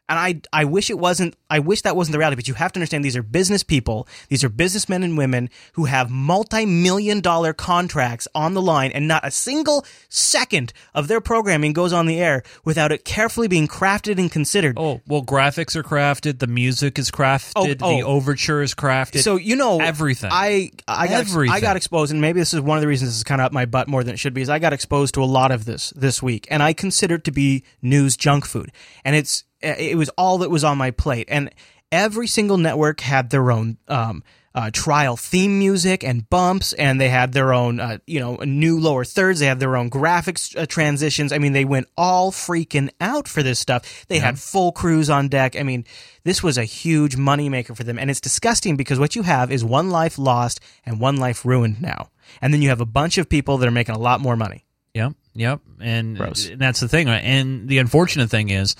And 0.09 0.19
I, 0.19 0.41
I 0.51 0.65
wish 0.65 0.89
it 0.89 0.99
wasn't, 0.99 1.35
I 1.49 1.59
wish 1.59 1.83
that 1.83 1.95
wasn't 1.95 2.13
the 2.13 2.17
reality, 2.17 2.35
but 2.35 2.47
you 2.47 2.55
have 2.55 2.73
to 2.73 2.79
understand 2.79 3.05
these 3.05 3.15
are 3.15 3.23
business 3.23 3.63
people. 3.63 4.07
These 4.27 4.43
are 4.43 4.49
businessmen 4.49 5.03
and 5.03 5.17
women 5.17 5.49
who 5.73 5.85
have 5.85 6.09
multi-million 6.09 7.21
dollar 7.21 7.53
contracts 7.53 8.27
on 8.33 8.55
the 8.55 8.61
line 8.61 8.91
and 8.91 9.07
not 9.07 9.25
a 9.25 9.31
single 9.31 9.85
second 10.09 10.73
of 10.93 11.07
their 11.07 11.21
programming 11.21 11.73
goes 11.73 11.93
on 11.93 12.07
the 12.07 12.19
air 12.19 12.43
without 12.65 12.91
it 12.91 13.05
carefully 13.05 13.47
being 13.47 13.67
crafted 13.67 14.17
and 14.17 14.31
considered. 14.31 14.77
Oh, 14.77 15.01
well, 15.07 15.23
graphics 15.23 15.75
are 15.75 15.83
crafted, 15.83 16.39
the 16.39 16.47
music 16.47 16.97
is 16.97 17.11
crafted, 17.11 17.53
Oh, 17.55 17.67
oh. 17.69 17.73
the 17.73 18.03
oh. 18.03 18.07
overture 18.07 18.61
is 18.61 18.73
crafted. 18.73 19.21
So 19.21 19.35
you 19.35 19.55
know 19.55 19.79
everything. 19.79 20.31
I 20.33 20.71
I 20.87 21.07
got 21.07 21.19
Everything. 21.19 21.53
I 21.53 21.59
got 21.59 21.75
exposed, 21.75 22.11
and 22.11 22.21
maybe 22.21 22.39
this 22.39 22.53
is 22.53 22.61
one 22.61 22.77
of 22.77 22.81
the 22.81 22.87
reasons 22.87 23.11
this 23.11 23.17
is 23.17 23.23
kind 23.23 23.41
of 23.41 23.45
up 23.45 23.51
my 23.51 23.65
butt 23.65 23.87
more 23.87 24.03
than 24.03 24.13
it 24.13 24.17
should 24.17 24.33
be. 24.33 24.41
Is 24.41 24.49
I 24.49 24.57
got 24.57 24.73
exposed 24.73 25.13
to 25.15 25.23
a 25.23 25.25
lot 25.25 25.51
of 25.51 25.65
this 25.65 25.91
this 25.91 26.23
week, 26.23 26.47
and 26.49 26.63
I 26.63 26.73
consider 26.73 27.15
it 27.15 27.23
to 27.25 27.31
be 27.31 27.63
news 27.81 28.17
junk 28.17 28.45
food, 28.45 28.71
and 29.03 29.15
it's 29.15 29.43
it 29.61 29.97
was 29.97 30.09
all 30.09 30.39
that 30.39 30.49
was 30.49 30.63
on 30.63 30.77
my 30.77 30.91
plate, 30.91 31.27
and 31.29 31.49
every 31.91 32.27
single 32.27 32.57
network 32.57 33.01
had 33.01 33.29
their 33.29 33.51
own. 33.51 33.77
Um, 33.87 34.23
uh, 34.55 34.71
trial 34.73 35.15
theme 35.15 35.59
music 35.59 36.03
and 36.03 36.27
bumps, 36.29 36.73
and 36.73 36.99
they 36.99 37.09
had 37.09 37.33
their 37.33 37.53
own, 37.53 37.79
uh, 37.79 37.99
you 38.07 38.19
know, 38.19 38.35
new 38.37 38.79
lower 38.79 39.05
thirds. 39.05 39.39
They 39.39 39.45
had 39.45 39.59
their 39.59 39.77
own 39.77 39.89
graphics 39.89 40.57
uh, 40.57 40.65
transitions. 40.65 41.31
I 41.31 41.37
mean, 41.37 41.53
they 41.53 41.65
went 41.65 41.87
all 41.95 42.31
freaking 42.31 42.89
out 42.99 43.27
for 43.27 43.43
this 43.43 43.59
stuff. 43.59 44.05
They 44.07 44.19
had 44.19 44.39
full 44.39 44.71
crews 44.71 45.09
on 45.09 45.27
deck. 45.27 45.55
I 45.55 45.63
mean, 45.63 45.85
this 46.23 46.41
was 46.41 46.57
a 46.57 46.63
huge 46.63 47.15
moneymaker 47.15 47.77
for 47.77 47.83
them. 47.83 47.99
And 47.99 48.09
it's 48.09 48.19
disgusting 48.19 48.75
because 48.75 48.99
what 48.99 49.15
you 49.15 49.21
have 49.21 49.51
is 49.51 49.63
one 49.63 49.91
life 49.91 50.17
lost 50.17 50.59
and 50.85 50.99
one 50.99 51.17
life 51.17 51.45
ruined 51.45 51.81
now. 51.81 52.09
And 52.41 52.53
then 52.53 52.61
you 52.61 52.69
have 52.69 52.81
a 52.81 52.85
bunch 52.85 53.17
of 53.17 53.29
people 53.29 53.59
that 53.59 53.67
are 53.67 53.71
making 53.71 53.95
a 53.95 53.99
lot 53.99 54.19
more 54.19 54.35
money. 54.35 54.65
Yep, 54.95 55.13
yep, 55.35 55.61
and, 55.79 56.17
Gross. 56.17 56.49
and 56.49 56.59
that's 56.59 56.79
the 56.79 56.87
thing. 56.87 57.07
right? 57.07 57.23
And 57.23 57.69
the 57.69 57.77
unfortunate 57.77 58.31
thing 58.31 58.49
is, 58.49 58.75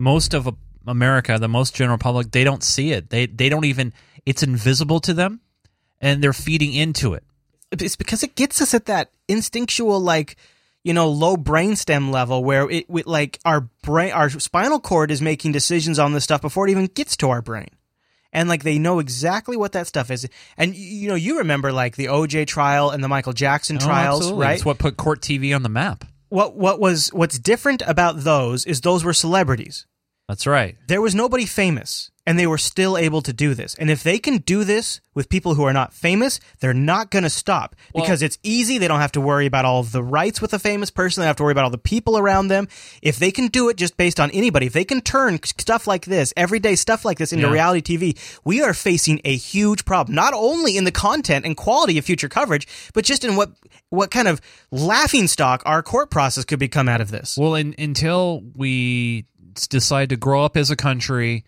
most 0.00 0.34
of 0.34 0.48
America, 0.86 1.38
the 1.38 1.48
most 1.48 1.74
general 1.74 1.98
public, 1.98 2.30
they 2.32 2.42
don't 2.44 2.62
see 2.64 2.92
it. 2.92 3.10
They 3.10 3.26
they 3.26 3.48
don't 3.48 3.64
even. 3.66 3.92
It's 4.26 4.42
invisible 4.42 5.00
to 5.00 5.14
them, 5.14 5.40
and 6.00 6.22
they're 6.22 6.32
feeding 6.32 6.72
into 6.74 7.14
it. 7.14 7.22
It's 7.72 7.96
because 7.96 8.22
it 8.22 8.34
gets 8.34 8.60
us 8.60 8.74
at 8.74 8.86
that 8.86 9.10
instinctual, 9.28 10.00
like, 10.00 10.36
you 10.82 10.92
know, 10.92 11.08
low 11.08 11.36
brainstem 11.36 12.10
level 12.10 12.42
where 12.42 12.68
it, 12.68 12.90
we, 12.90 13.02
like, 13.04 13.38
our 13.44 13.68
brain, 13.82 14.12
our 14.12 14.28
spinal 14.28 14.80
cord 14.80 15.10
is 15.10 15.22
making 15.22 15.52
decisions 15.52 15.98
on 15.98 16.12
this 16.12 16.24
stuff 16.24 16.40
before 16.42 16.66
it 16.66 16.70
even 16.72 16.86
gets 16.86 17.16
to 17.18 17.30
our 17.30 17.40
brain. 17.42 17.68
And 18.32 18.48
like 18.48 18.62
they 18.62 18.78
know 18.78 19.00
exactly 19.00 19.56
what 19.56 19.72
that 19.72 19.86
stuff 19.88 20.08
is, 20.10 20.28
and 20.56 20.74
you 20.76 21.08
know 21.08 21.16
you 21.16 21.38
remember 21.38 21.72
like 21.72 21.96
the 21.96 22.06
OJ 22.06 22.46
trial 22.46 22.90
and 22.90 23.02
the 23.02 23.08
Michael 23.08 23.32
Jackson 23.32 23.76
Oh, 23.76 23.84
trials, 23.84 24.20
absolutely. 24.20 24.46
right? 24.46 24.54
It's 24.54 24.64
what 24.64 24.78
put 24.78 24.96
court 24.96 25.20
TV 25.20 25.52
on 25.52 25.64
the 25.64 25.68
map. 25.68 26.04
what 26.28 26.54
what 26.56 26.78
was 26.78 27.08
what's 27.12 27.40
different 27.40 27.82
about 27.88 28.20
those 28.22 28.64
is 28.66 28.82
those 28.82 29.02
were 29.02 29.12
celebrities. 29.12 29.84
That's 30.30 30.46
right. 30.46 30.76
There 30.86 31.00
was 31.00 31.12
nobody 31.12 31.44
famous, 31.44 32.12
and 32.24 32.38
they 32.38 32.46
were 32.46 32.56
still 32.58 32.96
able 32.96 33.20
to 33.22 33.32
do 33.32 33.52
this. 33.52 33.74
And 33.74 33.90
if 33.90 34.04
they 34.04 34.20
can 34.20 34.36
do 34.36 34.62
this 34.62 35.00
with 35.12 35.28
people 35.28 35.54
who 35.56 35.64
are 35.64 35.72
not 35.72 35.92
famous, 35.92 36.38
they're 36.60 36.72
not 36.72 37.10
going 37.10 37.24
to 37.24 37.30
stop 37.30 37.74
because 37.92 38.22
it's 38.22 38.38
easy. 38.44 38.78
They 38.78 38.86
don't 38.86 39.00
have 39.00 39.10
to 39.12 39.20
worry 39.20 39.46
about 39.46 39.64
all 39.64 39.82
the 39.82 40.04
rights 40.04 40.40
with 40.40 40.54
a 40.54 40.60
famous 40.60 40.88
person. 40.88 41.20
They 41.20 41.24
don't 41.24 41.30
have 41.30 41.36
to 41.38 41.42
worry 41.42 41.50
about 41.50 41.64
all 41.64 41.70
the 41.70 41.78
people 41.78 42.16
around 42.16 42.46
them. 42.46 42.68
If 43.02 43.16
they 43.18 43.32
can 43.32 43.48
do 43.48 43.68
it 43.70 43.76
just 43.76 43.96
based 43.96 44.20
on 44.20 44.30
anybody, 44.30 44.66
if 44.66 44.72
they 44.72 44.84
can 44.84 45.00
turn 45.00 45.40
stuff 45.42 45.88
like 45.88 46.04
this, 46.04 46.32
everyday 46.36 46.76
stuff 46.76 47.04
like 47.04 47.18
this 47.18 47.32
into 47.32 47.48
Yeah. 47.48 47.52
reality 47.52 47.98
TV, 47.98 48.16
we 48.44 48.62
are 48.62 48.72
facing 48.74 49.20
a 49.24 49.34
huge 49.34 49.84
problem, 49.84 50.14
not 50.14 50.32
only 50.32 50.76
in 50.76 50.84
the 50.84 50.92
content 50.92 51.44
and 51.44 51.56
quality 51.56 51.98
of 51.98 52.04
future 52.04 52.28
coverage, 52.28 52.68
but 52.94 53.04
just 53.04 53.24
in 53.24 53.34
what 53.34 53.50
what 53.88 54.12
kind 54.12 54.28
of 54.28 54.40
laughing 54.70 55.26
stock 55.26 55.64
our 55.66 55.82
court 55.82 56.10
process 56.12 56.44
could 56.44 56.60
become 56.60 56.88
out 56.88 57.00
of 57.00 57.10
this. 57.10 57.36
Well, 57.36 57.56
in, 57.56 57.74
until 57.76 58.44
we 58.54 59.26
decide 59.54 60.08
to 60.10 60.16
grow 60.16 60.44
up 60.44 60.56
as 60.56 60.70
a 60.70 60.76
country 60.76 61.44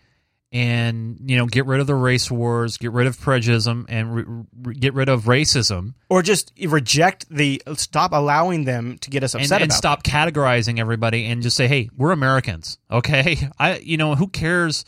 and 0.51 1.17
you 1.25 1.35
know 1.35 1.47
get 1.47 1.65
rid 1.65 1.79
of 1.79 1.87
the 1.87 1.95
race 1.95 2.29
wars, 2.29 2.77
get 2.77 2.91
rid 2.91 3.07
of 3.07 3.19
prejudice, 3.19 3.65
and 3.65 4.15
re- 4.15 4.23
re- 4.61 4.75
get 4.75 4.93
rid 4.93 5.09
of 5.09 5.23
racism, 5.23 5.95
or 6.09 6.21
just 6.21 6.53
reject 6.67 7.25
the 7.29 7.61
stop 7.73 8.11
allowing 8.13 8.65
them 8.65 8.97
to 8.99 9.09
get 9.09 9.23
us 9.23 9.33
upset 9.33 9.61
and 9.63 9.71
about 9.71 9.77
stop 9.77 10.03
categorizing 10.03 10.77
everybody, 10.79 11.25
and 11.25 11.41
just 11.41 11.57
say, 11.57 11.67
"Hey, 11.67 11.89
we're 11.97 12.11
Americans, 12.11 12.77
okay? 12.91 13.49
I, 13.59 13.79
you 13.79 13.97
know, 13.97 14.13
who 14.15 14.27
cares? 14.27 14.85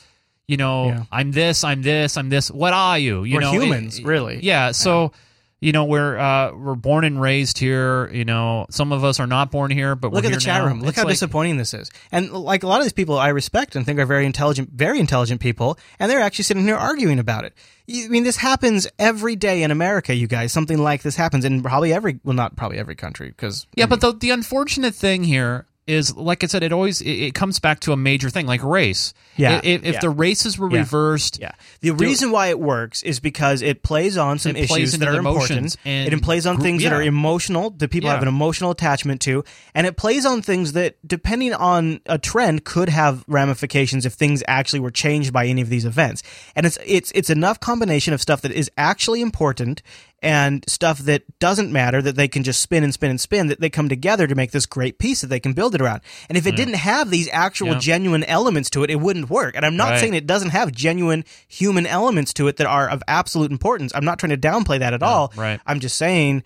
You 0.47 0.57
know, 0.57 0.85
Yeah. 0.89 1.03
I'm 1.11 1.31
this, 1.31 1.63
I'm 1.63 1.81
this, 1.81 2.15
I'm 2.15 2.29
this. 2.29 2.51
What 2.51 2.73
are 2.73 2.99
you? 2.99 3.23
You 3.23 3.35
We're 3.35 3.41
know, 3.41 3.51
humans, 3.53 3.97
it- 3.99 4.05
really. 4.05 4.39
Yeah. 4.43 4.71
So." 4.71 5.11
You 5.61 5.71
know 5.71 5.85
we're 5.85 6.17
uh, 6.17 6.51
we're 6.53 6.75
born 6.75 7.05
and 7.05 7.19
raised 7.19 7.57
here. 7.57 8.09
You 8.13 8.25
know 8.25 8.65
some 8.69 8.91
of 8.91 9.03
us 9.03 9.19
are 9.19 9.25
not 9.25 9.51
born 9.51 9.71
here, 9.71 9.95
but 9.95 10.11
Look 10.11 10.23
we're 10.23 10.29
at 10.31 10.33
the 10.35 10.39
chat 10.41 10.61
now. 10.61 10.67
room. 10.67 10.79
Look 10.79 10.89
It's 10.89 10.97
how 10.97 11.03
like- 11.05 11.13
disappointing 11.13 11.57
this 11.57 11.73
is. 11.73 11.89
And 12.11 12.29
like 12.31 12.63
a 12.63 12.67
lot 12.67 12.79
of 12.79 12.85
these 12.85 12.93
people 12.93 13.17
I 13.17 13.29
respect 13.29 13.75
and 13.75 13.85
think 13.85 13.97
are 13.99 14.05
very 14.05 14.25
intelligent, 14.25 14.71
very 14.73 14.99
intelligent 14.99 15.39
people, 15.41 15.79
and 15.97 16.11
they're 16.11 16.19
actually 16.19 16.43
sitting 16.43 16.63
here 16.65 16.75
arguing 16.75 17.19
about 17.19 17.45
it. 17.45 17.53
I 17.89 18.07
mean, 18.09 18.23
this 18.23 18.37
happens 18.37 18.87
every 18.99 19.35
day 19.35 19.63
in 19.63 19.71
America, 19.71 20.13
you 20.13 20.27
guys. 20.27 20.51
Something 20.51 20.79
like 20.79 21.03
this 21.03 21.15
happens 21.15 21.45
in 21.45 21.63
probably 21.63 21.93
every, 21.93 22.19
well, 22.23 22.35
not 22.35 22.55
probably 22.55 22.77
every 22.77 22.95
country, 22.95 23.29
because 23.29 23.65
Yeah, 23.75 23.85
but 23.85 24.01
the 24.01 24.11
the 24.11 24.31
unfortunate 24.31 24.93
thing 24.93 25.23
here 25.23 25.65
is, 25.87 26.15
like 26.15 26.43
I 26.43 26.47
said, 26.47 26.63
it 26.63 26.71
always 26.73 26.99
it, 27.01 27.09
it 27.11 27.33
comes 27.35 27.59
back 27.59 27.79
to 27.81 27.91
a 27.91 27.97
major 27.97 28.29
thing, 28.29 28.47
like 28.47 28.63
race. 28.63 29.13
Yeah, 29.35 29.55
I- 29.57 29.65
If, 29.65 29.83
if 29.83 29.93
yeah. 29.95 29.99
the 29.99 30.09
races 30.09 30.57
were 30.57 30.69
Yeah. 30.71 30.79
reversed, 30.79 31.39
Yeah. 31.39 31.51
The 31.81 31.91
reason 31.91 32.31
why 32.31 32.47
it 32.47 32.59
works 32.59 33.03
is 33.03 33.19
because 33.19 33.61
it 33.61 33.83
plays 33.83 34.17
on 34.17 34.39
some 34.39 34.55
It 34.55 34.63
issues 34.69 34.93
that 34.97 35.07
are 35.07 35.15
important. 35.17 35.51
emotions 35.51 35.77
and 35.85 36.11
It 36.13 36.21
plays 36.23 36.45
on 36.47 36.55
gr- 36.55 36.61
things 36.63 36.83
that 36.83 36.93
are 36.93 37.03
emotional, 37.03 37.69
that 37.71 37.89
people 37.91 38.09
have 38.09 38.21
an 38.21 38.27
emotional 38.27 38.71
attachment 38.71 39.21
to. 39.21 39.43
And 39.75 39.85
it 39.85 39.95
plays 39.97 40.25
on 40.25 40.41
things 40.41 40.73
that, 40.73 40.95
depending 41.05 41.53
on 41.53 41.99
a 42.07 42.17
trend, 42.17 42.63
could 42.63 42.89
have 42.89 43.23
ramifications 43.27 44.05
if 44.05 44.13
things 44.13 44.41
actually 44.47 44.79
were 44.79 44.91
changed 44.91 45.31
by 45.33 45.45
any 45.45 45.61
of 45.61 45.69
these 45.69 45.85
events. 45.85 46.23
And 46.55 46.65
it's, 46.65 46.79
it's, 46.85 47.11
it's 47.13 47.29
enough 47.29 47.59
combination 47.59 48.13
of 48.13 48.21
stuff 48.21 48.41
that 48.41 48.51
is 48.51 48.71
actually 48.77 49.21
important 49.21 49.81
and 50.25 50.65
stuff 50.67 50.99
that 50.99 51.23
doesn't 51.39 51.71
matter 51.71 52.01
that 52.01 52.15
they 52.15 52.27
can 52.27 52.43
just 52.43 52.61
spin 52.61 52.83
and 52.83 52.93
spin 52.93 53.09
and 53.11 53.21
spin 53.21 53.47
that 53.47 53.59
they 53.61 53.69
come 53.69 53.87
together 53.87 54.25
to 54.27 54.35
make 54.35 54.51
this 54.51 54.65
great 54.65 54.97
piece 54.99 55.21
that 55.21 55.27
they 55.27 55.39
can 55.39 55.53
build 55.53 55.75
it 55.75 55.81
around. 55.81 56.01
And 56.27 56.37
if 56.37 56.45
it 56.47 56.55
didn't 56.55 56.75
have 56.75 57.09
these 57.11 57.29
actual 57.31 57.73
Yeah. 57.73 57.79
genuine 57.79 58.23
elements 58.23 58.69
to 58.71 58.83
it, 58.83 58.89
it 58.89 58.99
wouldn't 58.99 59.29
work. 59.29 59.55
And 59.55 59.65
I'm 59.65 59.77
not 59.77 59.91
Right. 59.91 59.99
saying 59.99 60.13
it 60.15 60.25
doesn't 60.27 60.49
have 60.49 60.71
genuine 60.71 61.23
human 61.47 61.85
elements 61.85 62.33
to 62.33 62.47
it 62.47 62.57
that 62.57 62.67
are 62.67 62.89
of 62.89 63.03
absolute 63.07 63.51
importance. 63.51 63.91
I'm 63.95 64.03
not 64.05 64.19
trying 64.19 64.31
to 64.31 64.37
downplay 64.37 64.79
that 64.79 64.93
at 64.93 65.03
all. 65.03 65.31
right. 65.35 65.59
I'm 65.67 65.79
just 65.79 65.95
saying 65.97 66.43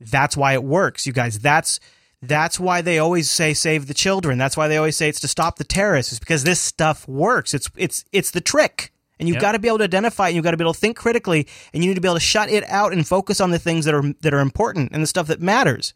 that's 0.00 0.36
why 0.36 0.54
it 0.54 0.64
works, 0.64 1.06
you 1.06 1.12
guys. 1.12 1.38
That's 1.38 1.80
that's 2.20 2.58
why 2.58 2.80
they 2.82 2.98
always 2.98 3.30
say 3.30 3.54
save 3.54 3.86
the 3.86 3.94
children. 3.94 4.38
That's 4.38 4.56
why 4.56 4.66
they 4.66 4.76
always 4.76 4.96
say 4.96 5.08
it's 5.08 5.20
to 5.20 5.28
stop 5.28 5.56
the 5.56 5.62
terrorists. 5.64 6.12
It's 6.12 6.18
because 6.18 6.42
this 6.42 6.58
stuff 6.60 7.06
works. 7.06 7.54
It's 7.54 7.70
it's 7.76 8.04
it's 8.12 8.30
the 8.32 8.40
trick. 8.40 8.90
And 9.18 9.28
you've 9.28 9.36
Yep. 9.36 9.42
got 9.42 9.52
to 9.52 9.58
be 9.58 9.68
able 9.68 9.78
to 9.78 9.84
identify 9.84 10.26
it 10.26 10.28
and 10.28 10.36
you've 10.36 10.44
got 10.44 10.52
to 10.52 10.56
be 10.56 10.64
able 10.64 10.74
to 10.74 10.80
think 10.80 10.96
critically 10.96 11.46
and 11.72 11.82
you 11.82 11.88
need 11.90 11.94
to 11.96 12.00
be 12.00 12.08
able 12.08 12.16
to 12.16 12.20
shut 12.20 12.48
it 12.50 12.64
out 12.68 12.92
and 12.92 13.06
focus 13.06 13.40
on 13.40 13.50
the 13.50 13.58
things 13.58 13.84
that 13.84 13.94
are 13.94 14.12
that 14.20 14.32
are 14.34 14.40
important 14.40 14.90
and 14.92 15.02
the 15.02 15.06
stuff 15.06 15.26
that 15.26 15.40
matters. 15.40 15.92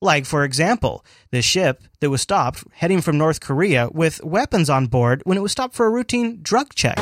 Like, 0.00 0.26
for 0.26 0.44
example, 0.44 1.04
the 1.32 1.42
ship 1.42 1.82
that 1.98 2.08
was 2.08 2.22
stopped 2.22 2.62
heading 2.74 3.00
from 3.00 3.18
North 3.18 3.40
Korea 3.40 3.88
with 3.90 4.22
weapons 4.22 4.70
on 4.70 4.86
board 4.86 5.22
when 5.24 5.36
it 5.36 5.40
was 5.40 5.50
stopped 5.50 5.74
for 5.74 5.86
a 5.86 5.90
routine 5.90 6.38
drug 6.40 6.72
check. 6.74 6.96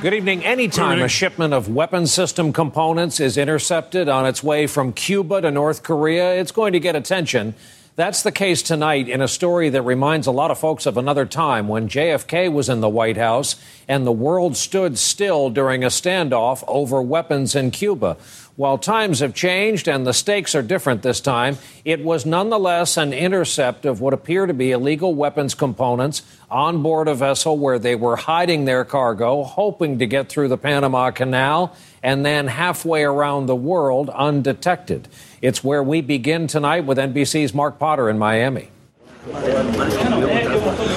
Good 0.00 0.14
evening. 0.14 0.44
Anytime 0.44 1.02
a 1.02 1.08
shipment 1.08 1.52
of 1.52 1.68
weapon 1.68 2.06
system 2.06 2.54
components 2.54 3.20
is 3.20 3.36
intercepted 3.36 4.08
on 4.08 4.24
its 4.24 4.42
way 4.42 4.66
from 4.66 4.94
Cuba 4.94 5.42
to 5.42 5.50
North 5.50 5.82
Korea, 5.82 6.34
it's 6.40 6.52
going 6.52 6.72
to 6.72 6.80
get 6.80 6.96
attention. 6.96 7.54
That's 7.96 8.24
the 8.24 8.32
case 8.32 8.60
tonight 8.60 9.08
in 9.08 9.22
a 9.22 9.28
story 9.28 9.68
that 9.68 9.82
reminds 9.82 10.26
a 10.26 10.32
lot 10.32 10.50
of 10.50 10.58
folks 10.58 10.84
of 10.84 10.96
another 10.96 11.24
time 11.24 11.68
when 11.68 11.88
JFK 11.88 12.52
was 12.52 12.68
in 12.68 12.80
the 12.80 12.88
White 12.88 13.16
House 13.16 13.54
and 13.86 14.04
the 14.04 14.10
world 14.10 14.56
stood 14.56 14.98
still 14.98 15.48
during 15.48 15.84
a 15.84 15.88
standoff 15.88 16.64
over 16.66 17.00
weapons 17.00 17.54
in 17.54 17.70
Cuba. 17.70 18.16
While 18.56 18.78
times 18.78 19.20
have 19.20 19.32
changed 19.32 19.88
and 19.88 20.04
the 20.04 20.12
stakes 20.12 20.56
are 20.56 20.62
different 20.62 21.02
this 21.02 21.20
time, 21.20 21.56
it 21.84 22.02
was 22.02 22.26
nonetheless 22.26 22.96
an 22.96 23.12
intercept 23.12 23.84
of 23.84 24.00
what 24.00 24.12
appear 24.12 24.46
to 24.46 24.54
be 24.54 24.72
illegal 24.72 25.14
weapons 25.14 25.54
components 25.54 26.22
on 26.50 26.82
board 26.82 27.06
a 27.06 27.14
vessel 27.14 27.56
where 27.56 27.78
they 27.78 27.94
were 27.94 28.16
hiding 28.16 28.64
their 28.64 28.84
cargo, 28.84 29.44
hoping 29.44 30.00
to 30.00 30.06
get 30.06 30.28
through 30.28 30.48
the 30.48 30.58
Panama 30.58 31.12
Canal 31.12 31.76
and 32.02 32.24
then 32.24 32.46
halfway 32.46 33.02
around 33.02 33.46
the 33.46 33.56
world 33.56 34.10
undetected. 34.10 35.08
It's 35.44 35.62
where 35.62 35.82
we 35.82 36.00
begin 36.00 36.46
tonight 36.46 36.86
with 36.86 36.96
NBC's 36.96 37.52
Mark 37.52 37.78
Potter 37.78 38.08
in 38.08 38.18
Miami. 38.18 38.70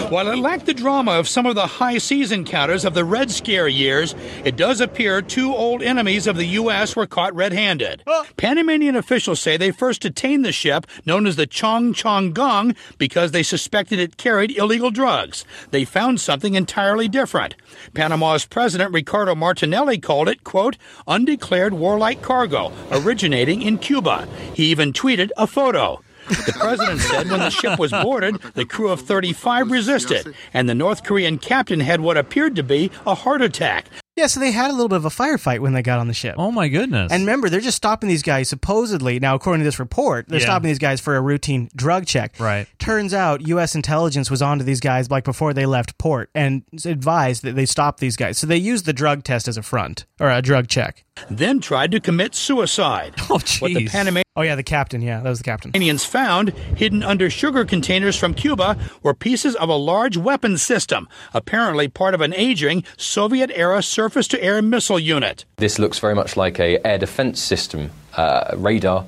While 0.09 0.27
it 0.27 0.39
lacked 0.39 0.65
the 0.65 0.73
drama 0.73 1.13
of 1.13 1.29
some 1.29 1.45
of 1.45 1.55
the 1.55 1.65
high 1.65 1.97
seas 1.97 2.33
encounters 2.33 2.83
of 2.83 2.93
the 2.93 3.05
Red 3.05 3.31
Scare 3.31 3.69
years, 3.69 4.15
it 4.43 4.57
does 4.57 4.81
appear 4.81 5.21
two 5.21 5.55
old 5.55 5.81
enemies 5.81 6.27
of 6.27 6.35
the 6.35 6.45
U.S. 6.45 6.93
were 6.93 7.07
caught 7.07 7.33
red 7.33 7.53
handed. 7.53 8.03
Panamanian 8.35 8.97
officials 8.97 9.39
say 9.39 9.55
they 9.55 9.71
first 9.71 10.01
detained 10.01 10.43
the 10.43 10.51
ship, 10.51 10.85
known 11.05 11.25
as 11.25 11.37
the 11.37 11.47
Chong 11.47 11.93
Chon 11.93 12.33
Gang, 12.33 12.75
because 12.97 13.31
they 13.31 13.43
suspected 13.43 13.97
it 13.97 14.17
carried 14.17 14.57
illegal 14.57 14.91
drugs. 14.91 15.45
They 15.71 15.85
found 15.85 16.19
something 16.19 16.53
entirely 16.55 17.07
different. 17.07 17.55
Panama's 17.93 18.45
president, 18.45 18.93
Ricardo 18.93 19.35
Martinelli, 19.35 19.99
called 19.99 20.27
it, 20.27 20.43
quote, 20.43 20.75
undeclared 21.07 21.73
warlike 21.73 22.21
cargo 22.21 22.73
originating 22.91 23.61
in 23.61 23.77
Cuba. 23.77 24.27
He 24.53 24.65
even 24.65 24.91
tweeted 24.91 25.29
a 25.37 25.47
photo. 25.47 26.01
The 26.27 26.55
president 26.59 26.99
said 27.01 27.29
when 27.29 27.39
the 27.39 27.49
ship 27.49 27.79
was 27.79 27.91
boarded, 27.91 28.41
the 28.53 28.65
crew 28.65 28.89
of 28.89 29.01
35 29.01 29.71
resisted, 29.71 30.35
and 30.53 30.67
the 30.69 30.75
North 30.75 31.03
Korean 31.03 31.37
captain 31.37 31.79
had 31.79 32.01
what 32.01 32.17
appeared 32.17 32.55
to 32.57 32.63
be 32.63 32.91
a 33.05 33.15
heart 33.15 33.41
attack. 33.41 33.85
Yeah, 34.15 34.25
so 34.25 34.39
they 34.39 34.49
had 34.51 34.71
a 34.71 34.73
little 34.73 34.87
bit 34.89 34.95
of 34.95 35.05
a 35.05 35.09
firefight 35.09 35.59
when 35.59 35.73
they 35.73 35.83
got 35.83 35.99
on 35.99 36.07
the 36.07 36.13
ship. 36.13 36.35
Oh 36.39 36.51
my 36.51 36.69
goodness! 36.69 37.11
And 37.11 37.21
remember, 37.21 37.49
they're 37.51 37.59
just 37.59 37.77
stopping 37.77 38.09
these 38.09 38.23
guys 38.23 38.49
supposedly. 38.49 39.19
Now, 39.19 39.35
according 39.35 39.59
to 39.59 39.63
this 39.63 39.77
report, 39.77 40.27
they're 40.27 40.39
Yeah. 40.39 40.45
stopping 40.47 40.69
these 40.69 40.79
guys 40.79 40.99
for 40.99 41.15
a 41.15 41.21
routine 41.21 41.69
drug 41.75 42.07
check. 42.07 42.33
Right. 42.39 42.65
Turns 42.79 43.13
out, 43.13 43.47
U.S. 43.47 43.75
intelligence 43.75 44.31
was 44.31 44.41
onto 44.41 44.63
these 44.65 44.79
guys 44.79 45.11
like 45.11 45.23
before 45.23 45.53
they 45.53 45.67
left 45.67 45.99
port 45.99 46.31
and 46.33 46.63
advised 46.83 47.43
that 47.43 47.55
they 47.55 47.67
stop 47.67 47.99
these 47.99 48.15
guys. 48.15 48.39
So 48.39 48.47
they 48.47 48.57
used 48.57 48.85
the 48.85 48.93
drug 48.93 49.23
test 49.23 49.47
as 49.47 49.55
a 49.55 49.61
front 49.61 50.05
or 50.19 50.31
a 50.31 50.41
drug 50.41 50.67
check. 50.67 51.03
Then 51.29 51.59
tried 51.59 51.91
to 51.91 51.99
commit 51.99 52.33
suicide. 52.33 53.13
Oh, 53.29 53.33
What 53.35 53.43
the 53.61 53.85
jeez. 53.85 53.91
Panamanians 54.37 54.43
Oh 54.43 54.43
yeah, 54.43 54.55
the 54.55 54.61
captain. 54.61 55.01
Yeah, 55.01 55.19
that 55.21 55.29
was 55.29 55.39
the 55.39 55.43
captain. 55.43 55.71
found 56.05 56.49
hidden 56.49 57.01
under 57.01 57.27
sugar 57.27 57.65
containers 57.65 58.15
from 58.15 58.35
Cuba 58.35 58.77
were 59.01 59.15
pieces 59.15 59.55
of 59.55 59.67
a 59.67 59.75
large 59.75 60.15
weapons 60.15 60.61
system, 60.61 61.07
apparently 61.33 61.87
part 61.87 62.13
of 62.13 62.21
an 62.21 62.35
aging 62.35 62.83
Soviet-era 62.97 63.81
surface-to-air 63.81 64.61
missile 64.61 64.99
unit. 64.99 65.45
This 65.57 65.79
looks 65.79 65.97
very 65.97 66.13
much 66.13 66.37
like 66.37 66.59
a 66.59 66.77
air 66.85 66.99
defense 66.99 67.41
system 67.41 67.89
uh, 68.15 68.53
radar, 68.55 69.05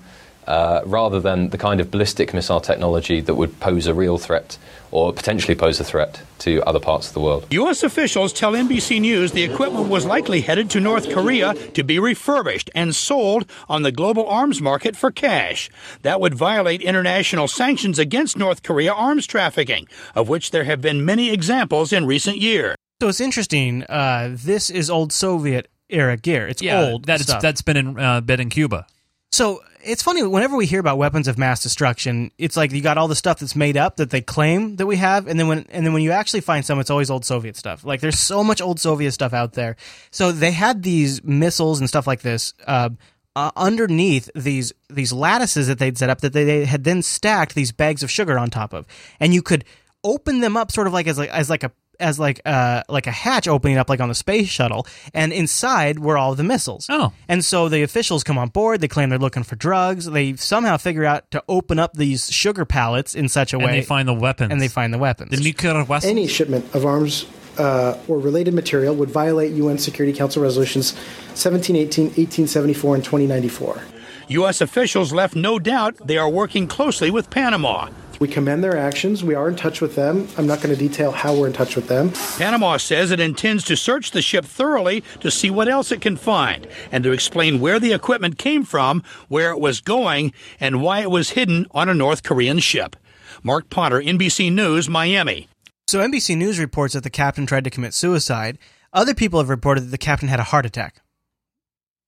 uh, 0.50 0.82
rather 0.84 1.20
than 1.20 1.50
the 1.50 1.58
kind 1.58 1.80
of 1.80 1.92
ballistic 1.92 2.34
missile 2.34 2.60
technology 2.60 3.22
that 3.22 3.36
would 3.36 3.60
pose 3.60 3.86
a 3.86 3.94
real 3.94 4.18
threat 4.18 4.58
or 4.92 5.14
potentially 5.14 5.54
pose 5.54 5.80
a 5.80 5.84
threat 5.84 6.24
to 6.40 6.64
other 6.64 6.80
parts 6.80 7.08
of 7.08 7.14
the 7.14 7.20
world. 7.20 7.46
U.S. 7.52 7.84
officials 7.84 8.34
tell 8.34 8.54
NBC 8.54 9.00
News 9.00 9.32
the 9.32 9.44
equipment 9.44 9.90
was 9.90 10.08
likely 10.08 10.42
headed 10.42 10.72
to 10.72 10.80
North 10.80 11.14
Korea 11.14 11.54
to 11.54 11.84
be 11.84 12.00
refurbished 12.00 12.72
and 12.74 12.96
sold 12.96 13.50
on 13.70 13.84
the 13.84 13.92
global 13.92 14.28
arms 14.28 14.60
market 14.60 14.96
for 14.96 15.12
cash. 15.12 15.70
That 16.02 16.20
would 16.20 16.34
violate 16.34 16.82
international 16.82 17.48
sanctions 17.48 18.00
against 18.00 18.36
North 18.36 18.64
Korea 18.64 18.92
arms 18.92 19.28
trafficking, 19.28 19.88
of 20.16 20.30
which 20.30 20.50
there 20.50 20.64
have 20.64 20.82
been 20.82 21.06
many 21.06 21.30
examples 21.30 21.94
in 21.94 22.08
recent 22.08 22.38
years. 22.38 22.76
So 23.00 23.08
it's 23.08 23.22
interesting. 23.22 23.84
Uh, 23.84 24.30
this 24.34 24.72
is 24.72 24.90
old 24.90 25.14
Soviet 25.14 25.68
era 25.90 26.18
gear. 26.18 26.48
It's 26.48 26.64
yeah, 26.64 26.82
old. 26.82 27.06
That's 27.06 27.24
stuff. 27.24 27.42
that's 27.42 27.62
been 27.62 27.78
in 27.78 28.00
uh, 28.00 28.22
been 28.22 28.40
in 28.40 28.50
Cuba. 28.50 28.88
So 29.32 29.62
it's 29.84 30.04
funny 30.04 30.24
whenever 30.24 30.56
we 30.56 30.66
hear 30.66 30.80
about 30.80 30.98
weapons 30.98 31.28
of 31.28 31.38
mass 31.38 31.64
destruction, 31.64 32.32
it's 32.38 32.58
like 32.58 32.72
you 32.72 32.82
got 32.82 32.98
all 32.98 33.08
the 33.08 33.16
stuff 33.16 33.40
that's 33.40 33.56
made 33.56 33.78
up 33.78 33.98
that 33.98 34.10
they 34.10 34.22
claim 34.22 34.76
that 34.78 34.86
we 34.86 34.98
have, 34.98 35.28
and 35.28 35.40
then 35.40 35.48
when 35.48 35.66
and 35.70 35.86
then 35.86 35.94
when 35.94 36.04
you 36.04 36.12
actually 36.12 36.42
find 36.42 36.66
some, 36.66 36.80
it's 36.80 36.90
always 36.90 37.10
old 37.10 37.26
Soviet 37.26 37.56
stuff. 37.56 37.84
Like 37.84 38.02
there's 38.02 38.20
so 38.20 38.44
much 38.44 38.62
old 38.62 38.80
Soviet 38.80 39.12
stuff 39.12 39.34
out 39.34 39.54
there. 39.54 39.76
So 40.12 40.32
they 40.32 40.52
had 40.52 40.84
these 40.84 41.24
missiles 41.24 41.80
and 41.80 41.88
stuff 41.88 42.08
like 42.08 42.22
this. 42.22 42.54
Uh, 42.66 42.90
uh, 43.36 43.52
underneath 43.56 44.30
these 44.36 44.74
these 44.90 45.14
lattices 45.14 45.68
that 45.68 45.80
they'd 45.80 45.98
set 45.98 46.10
up 46.10 46.22
that 46.22 46.34
they, 46.34 46.44
they 46.44 46.66
had 46.66 46.84
then 46.84 47.02
stacked 47.02 47.56
these 47.56 47.72
bags 47.72 48.04
of 48.04 48.12
sugar 48.12 48.38
on 48.38 48.50
top 48.50 48.74
of, 48.74 48.86
and 49.20 49.34
you 49.34 49.42
could 49.42 49.64
open 50.04 50.40
them 50.42 50.58
up 50.58 50.72
sort 50.72 50.88
of 50.88 50.94
like 50.94 51.08
as 51.08 51.18
like 51.18 51.30
as 51.30 51.50
like 51.50 51.64
a 51.64 51.72
as 52.00 52.20
like 52.20 52.42
uh 52.46 52.84
like 52.90 53.08
a 53.08 53.12
hatch 53.12 53.48
opening 53.48 53.78
up 53.78 53.90
like 53.90 54.00
on 54.00 54.10
the 54.10 54.16
space 54.16 54.48
shuttle, 54.48 54.86
and 55.14 55.32
inside 55.34 56.00
were 56.00 56.18
all 56.18 56.36
the 56.36 56.44
missiles. 56.44 56.88
Oh. 56.90 57.12
And 57.28 57.44
so 57.44 57.70
the 57.70 57.84
officials 57.84 58.24
come 58.24 58.38
on 58.38 58.50
board. 58.50 58.82
They 58.82 58.88
claim 58.88 59.10
they're 59.10 59.20
looking 59.20 59.44
for 59.44 59.56
drugs. 59.56 60.06
They 60.06 60.36
somehow 60.36 60.78
figure 60.78 61.06
out 61.06 61.30
to 61.32 61.44
open 61.48 61.80
up 61.80 61.94
these 61.94 62.32
sugar 62.32 62.66
pallets 62.66 63.16
in 63.16 63.30
such 63.30 63.54
a 63.54 63.58
And 63.58 63.66
way, 63.66 63.72
they 63.80 63.82
find 63.86 64.08
the 64.08 64.14
weapons. 64.14 64.52
and 64.52 64.62
they 64.62 64.68
find 64.68 64.94
the 64.94 64.98
weapons. 64.98 65.32
the 65.32 65.38
nuclear 65.44 65.84
weapons. 65.84 66.06
Any 66.06 66.28
shipment 66.28 66.74
of 66.74 66.86
arms 66.86 67.26
uh, 67.58 67.98
or 68.08 68.20
related 68.20 68.54
material 68.54 68.96
would 68.96 69.10
violate 69.10 69.52
UN 69.54 69.78
Security 69.78 70.18
Council 70.18 70.42
resolutions 70.42 70.94
1718, 71.36 72.06
1874, 72.06 72.96
and 72.96 73.04
2094. 73.04 73.82
U.S. 74.30 74.62
officials 74.62 75.12
left 75.12 75.36
no 75.36 75.58
doubt 75.60 75.96
they 76.06 76.18
are 76.18 76.30
working 76.30 76.68
closely 76.68 77.10
with 77.12 77.30
Panama. 77.30 77.90
We 78.20 78.28
commend 78.28 78.64
their 78.64 78.78
actions. 78.78 79.24
We 79.24 79.34
are 79.34 79.48
in 79.48 79.56
touch 79.56 79.80
with 79.80 79.96
them. 79.96 80.28
I'm 80.38 80.46
not 80.46 80.62
going 80.62 80.76
to 80.76 80.80
detail 80.80 81.12
how 81.12 81.34
we're 81.34 81.48
in 81.48 81.54
touch 81.54 81.76
with 81.78 81.88
them. 81.88 82.12
Panama 82.38 82.76
says 82.78 83.12
it 83.12 83.20
intends 83.22 83.64
to 83.66 83.78
search 83.78 84.12
the 84.12 84.22
ship 84.22 84.44
thoroughly 84.44 85.04
to 85.22 85.32
see 85.32 85.50
what 85.50 85.70
else 85.70 85.92
it 85.92 86.02
can 86.02 86.18
find 86.18 86.68
and 86.92 87.04
to 87.06 87.12
explain 87.14 87.62
where 87.62 87.80
the 87.80 87.94
equipment 87.94 88.38
came 88.38 88.66
from, 88.66 89.04
where 89.30 89.52
it 89.52 89.60
was 89.60 89.80
going, 89.80 90.34
and 90.60 90.82
why 90.84 91.00
it 91.00 91.10
was 91.10 91.32
hidden 91.32 91.66
on 91.72 91.88
a 91.88 91.94
North 91.94 92.24
Korean 92.24 92.60
ship. 92.60 92.98
Mark 93.42 93.70
Potter, 93.70 94.02
NBC 94.02 94.52
News, 94.52 94.90
Miami. 94.90 95.48
so 95.88 96.00
NBC 96.00 96.36
News 96.38 96.60
reports 96.60 96.94
that 96.96 97.04
the 97.04 97.10
captain 97.10 97.46
tried 97.46 97.64
to 97.64 97.70
commit 97.70 97.94
suicide. 97.94 98.58
Other 98.92 99.14
people 99.14 99.40
have 99.40 99.50
reported 99.50 99.82
that 99.82 99.92
the 99.92 99.98
captain 99.98 100.28
had 100.28 100.40
a 100.42 100.44
heart 100.44 100.66
attack. 100.66 101.02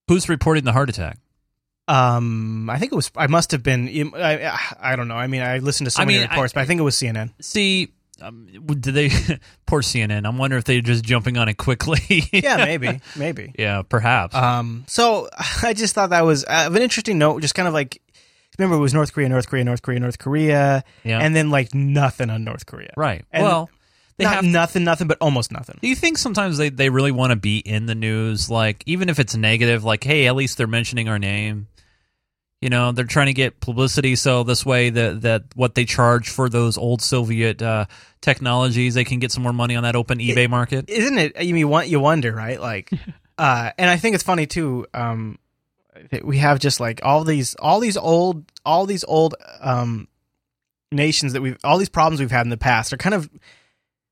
Who's 0.10 0.28
reporting 0.28 0.66
the 0.66 0.74
heart 0.74 0.90
attack? 0.90 1.20
Um, 1.88 2.70
I 2.70 2.78
think 2.80 2.92
it 2.92 2.96
was. 2.96 3.12
I 3.16 3.28
must 3.28 3.52
have 3.52 3.64
been. 3.64 4.12
I, 4.16 4.58
I 4.80 4.96
don't 4.96 5.08
know. 5.08 5.16
I 5.16 5.28
mean, 5.28 5.42
I 5.42 5.58
listened 5.60 5.88
to 5.88 5.92
so 5.92 6.02
I 6.02 6.06
many 6.06 6.20
mean, 6.20 6.30
reports, 6.30 6.54
but 6.54 6.62
I 6.62 6.66
think 6.66 6.80
it 6.80 6.84
was 6.84 6.96
CNN. 6.96 7.32
See, 7.42 7.92
um, 8.22 8.48
did 8.80 8.94
they? 8.94 9.10
poor 9.66 9.82
CNN. 9.82 10.26
I'm 10.28 10.38
wondering 10.38 10.60
if 10.60 10.66
they're 10.66 10.82
just 10.82 11.04
jumping 11.04 11.38
on 11.38 11.50
it 11.50 11.58
quickly. 11.58 12.00
Yeah, 12.32 12.58
maybe, 12.58 13.02
maybe. 13.18 13.54
yeah, 13.58 13.82
perhaps. 13.82 14.36
Um, 14.36 14.86
so 14.88 15.28
I 15.64 15.74
just 15.74 15.94
thought 15.96 16.12
that 16.12 16.24
was 16.26 16.46
uh, 16.46 16.70
an 16.72 16.82
interesting 16.82 17.18
note. 17.18 17.42
Just 17.42 17.56
kind 17.56 17.68
of 17.68 17.74
like, 17.74 18.02
remember, 18.58 18.78
it 18.78 18.80
was 18.80 18.94
North 18.94 19.12
Korea, 19.14 19.28
North 19.28 19.48
Korea, 19.50 19.64
North 19.64 19.82
Korea, 19.82 20.00
North 20.00 20.20
Korea, 20.20 20.84
Yeah. 21.04 21.20
and 21.20 21.36
then 21.36 21.50
like 21.50 21.74
nothing 21.74 22.30
on 22.30 22.44
North 22.44 22.66
Korea. 22.68 22.94
right. 22.96 23.26
And 23.32 23.44
well, 23.44 23.70
they 24.18 24.26
not 24.26 24.36
have. 24.36 24.44
nothing, 24.46 24.84
nothing, 24.84 25.08
but 25.08 25.18
almost 25.20 25.52
nothing. 25.52 25.80
do 25.82 25.88
you 25.88 25.96
think 25.96 26.18
sometimes 26.18 26.58
they, 26.58 26.70
they 26.70 26.90
really 26.90 27.12
want 27.12 27.32
to 27.32 27.36
be 27.36 27.58
in 27.58 27.86
the 27.88 27.96
news? 27.96 28.50
Like, 28.52 28.84
even 28.86 29.10
if 29.10 29.20
it's 29.20 29.36
negative, 29.36 29.84
like, 29.84 30.04
hey, 30.04 30.28
at 30.28 30.36
least 30.36 30.58
they're 30.58 30.68
mentioning 30.68 31.10
our 31.10 31.18
name. 31.18 31.68
You 32.62 32.70
know, 32.70 32.92
they're 32.92 33.06
trying 33.06 33.26
to 33.26 33.34
get 33.34 33.60
publicity, 33.60 34.16
so 34.16 34.44
this 34.44 34.64
way 34.64 34.92
that 34.92 35.22
that 35.22 35.44
what 35.56 35.74
they 35.74 35.84
charge 35.84 36.30
for 36.30 36.48
those 36.48 36.78
old 36.78 37.02
Soviet 37.02 37.60
uh, 37.60 37.86
technologies, 38.22 38.94
they 38.94 39.04
can 39.04 39.18
get 39.18 39.32
some 39.32 39.42
more 39.42 39.52
money 39.52 39.76
on 39.76 39.82
that 39.82 39.96
open 39.96 40.20
eBay 40.20 40.48
market. 40.48 40.88
Isn't 40.88 41.18
it? 41.18 41.42
You 41.42 41.56
mean 41.56 41.90
you 41.90 42.00
wonder, 42.00 42.32
right? 42.32 42.62
Like, 42.62 42.92
uh, 43.40 43.72
and 43.80 43.90
I 43.90 43.98
think 43.98 44.14
it's 44.14 44.24
funny 44.24 44.46
too. 44.46 44.86
Um, 44.94 45.40
that 46.12 46.24
we 46.24 46.38
have 46.38 46.60
just 46.60 46.80
like 46.80 47.02
all 47.04 47.24
these, 47.24 47.56
all 47.56 47.80
these 47.80 47.98
old, 47.98 48.46
all 48.64 48.86
these 48.86 49.04
old 49.06 49.34
um 49.60 50.08
nations 50.92 51.34
that 51.34 51.42
we've, 51.42 51.58
all 51.64 51.80
these 51.80 51.90
problems 51.90 52.20
we've 52.20 52.30
had 52.30 52.46
in 52.46 52.52
the 52.52 52.58
past 52.58 52.94
are 52.94 52.98
kind 52.98 53.16
of. 53.16 53.28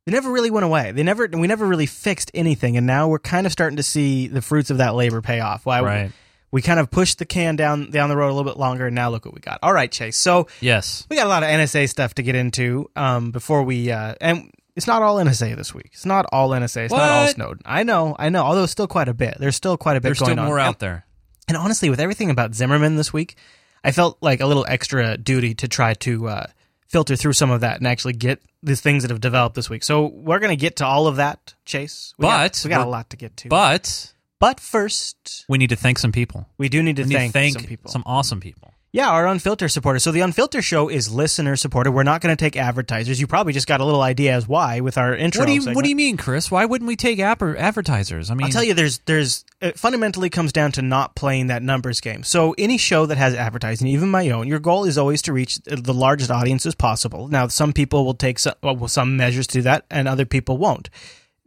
They 0.06 0.14
never 0.14 0.32
really 0.32 0.50
went 0.50 0.66
away. 0.66 0.92
They 0.92 1.04
never, 1.04 1.28
we 1.32 1.46
never 1.46 1.68
really 1.68 1.86
fixed 1.86 2.32
anything, 2.34 2.78
and 2.78 2.88
now 2.88 3.10
we're 3.10 3.20
kind 3.20 3.46
of 3.46 3.52
starting 3.52 3.78
to 3.78 3.84
see 3.84 4.28
the 4.28 4.42
fruits 4.42 4.72
of 4.72 4.80
that 4.80 4.96
labor 4.96 5.22
pay 5.22 5.40
off. 5.40 5.68
Why? 5.68 5.82
Right. 5.82 6.12
We 6.52 6.62
kind 6.62 6.80
of 6.80 6.90
pushed 6.90 7.20
the 7.20 7.26
can 7.26 7.56
down 7.56 7.92
down 7.92 8.10
the 8.10 8.18
road 8.18 8.30
a 8.30 8.34
little 8.34 8.50
bit 8.50 8.58
longer, 8.60 8.88
and 8.88 8.96
now 8.96 9.10
look 9.10 9.26
what 9.26 9.34
we 9.36 9.42
got. 9.42 9.60
All 9.62 9.74
right, 9.74 9.92
Chase. 9.92 10.18
So 10.18 10.48
Yes. 10.62 11.06
we 11.10 11.16
got 11.16 11.26
a 11.26 11.30
lot 11.30 11.44
of 11.44 11.50
NSA 11.50 11.88
stuff 11.90 12.16
to 12.16 12.24
get 12.24 12.36
into 12.36 12.90
um, 12.96 13.32
before 13.32 13.64
we 13.64 13.92
uh, 13.92 14.16
and 14.22 14.52
it's 14.76 14.88
not 14.88 15.02
all 15.02 15.18
NSA 15.18 15.56
this 15.58 15.74
week. 15.74 15.90
It's 15.94 16.06
not 16.06 16.26
all 16.32 16.50
NSA. 16.52 16.86
It's 16.86 16.94
not 16.94 17.02
all 17.10 17.28
Snowden. 17.28 17.62
I 17.66 17.84
know, 17.84 18.16
I 18.18 18.30
know. 18.30 18.44
Although 18.44 18.66
still 18.66 18.88
quite 18.88 19.10
a 19.10 19.14
bit. 19.14 19.36
There's 19.40 19.56
still 19.58 19.76
quite 19.78 19.98
a 19.98 20.02
bit 20.02 20.08
There's 20.10 20.20
going 20.20 20.32
still 20.32 20.40
on. 20.40 20.46
more 20.48 20.60
And- 20.60 20.68
out 20.70 20.80
there. 20.80 21.06
And 21.50 21.58
honestly, 21.58 21.90
with 21.90 22.00
everything 22.00 22.30
about 22.30 22.54
Zimmerman 22.54 22.96
this 22.96 23.12
week, 23.12 23.36
I 23.84 23.92
felt 23.92 24.18
like 24.22 24.40
a 24.40 24.46
little 24.46 24.66
extra 24.70 25.18
duty 25.18 25.54
to 25.56 25.68
try 25.68 25.96
to 25.96 26.28
uh, 26.30 26.46
filter 26.88 27.16
through 27.16 27.34
some 27.34 27.50
of 27.50 27.62
that 27.62 27.78
and 27.80 27.88
actually 27.88 28.14
get 28.14 28.40
the 28.62 28.76
things 28.76 29.02
that 29.04 29.10
have 29.10 29.20
developed 29.20 29.56
this 29.56 29.70
week. 29.70 29.84
So 29.84 30.06
we're 30.08 30.40
going 30.40 30.56
to 30.56 30.62
get 30.62 30.76
to 30.78 30.86
all 30.86 31.08
of 31.08 31.16
that, 31.16 31.56
Chase. 31.66 32.14
We 32.18 32.24
got- 32.24 32.52
But 32.52 32.62
we 32.64 32.70
got 32.70 32.86
a 32.86 32.90
lot 32.90 33.10
to 33.10 33.18
get 33.18 33.36
to. 33.38 33.50
But 33.50 34.14
but 34.39 34.60
first, 34.60 35.45
we 35.49 35.58
need 35.58 35.69
to 35.69 35.75
thank 35.75 35.99
some 35.99 36.12
people. 36.12 36.47
we 36.58 36.69
do 36.69 36.82
need 36.84 36.95
to 36.97 37.04
We 37.04 37.10
need 37.10 37.15
thank, 37.15 37.34
to 37.34 37.39
thank 37.39 37.54
some 37.54 37.63
people. 37.65 37.91
some 37.91 38.04
awesome 38.06 38.39
people. 38.39 38.73
Yeah, 38.91 39.10
our 39.12 39.25
Unfilter 39.25 39.69
supporters. 39.69 40.02
So 40.02 40.12
the 40.12 40.21
Unfilter 40.21 40.63
show 40.63 40.89
is 40.89 41.12
listener 41.13 41.56
supported. 41.56 41.91
We're 41.91 42.02
not 42.02 42.21
going 42.21 42.36
to 42.36 42.43
take 42.43 42.58
advertisers. 42.58 43.21
You 43.21 43.28
probably 43.28 43.54
just 43.54 43.67
got 43.67 43.82
a 43.82 43.86
little 43.86 44.02
idea 44.02 44.34
as 44.34 44.47
why 44.47 44.80
with 44.80 44.97
our 44.97 45.15
intro. 45.15 45.41
What 45.41 45.45
do 45.45 45.54
you 45.54 45.62
segment. 45.62 45.75
What 45.75 45.84
do 45.84 45.89
you 45.89 45.95
mean, 45.95 46.17
Chris? 46.17 46.49
Why 46.49 46.65
wouldn't 46.65 46.88
we 46.88 46.95
take 46.95 47.19
app- 47.19 47.43
advertisers? 47.43 48.32
I 48.32 48.34
mean, 48.34 48.45
I'll 48.45 48.52
tell 48.52 48.63
you, 48.63 48.73
there's 48.73 48.97
there's 49.06 49.45
it 49.62 49.78
fundamentally 49.78 50.32
comes 50.32 50.52
down 50.52 50.71
to 50.71 50.82
not 50.82 51.13
playing 51.13 51.47
that 51.47 51.62
numbers 51.62 52.02
game. 52.02 52.23
So 52.23 52.56
any 52.58 52.80
show 52.80 53.06
that 53.06 53.19
has 53.19 53.36
advertising, 53.36 53.86
even 53.89 54.10
my 54.10 54.28
own, 54.32 54.47
your 54.47 54.58
goal 54.60 54.86
is 54.86 54.97
always 54.97 55.21
to 55.23 55.34
reach 55.34 55.58
the 55.65 55.93
largest 55.93 56.32
audience 56.32 56.65
as 56.65 56.73
possible. 56.73 57.28
Now, 57.28 57.47
some 57.47 57.73
people 57.73 58.06
will 58.06 58.15
take 58.15 58.39
some, 58.39 58.56
well, 58.63 58.88
some 58.88 59.15
measures 59.15 59.45
to 59.47 59.60
do 59.60 59.62
that, 59.63 59.86
and 59.91 60.08
other 60.08 60.25
people 60.25 60.58
won't. 60.58 60.89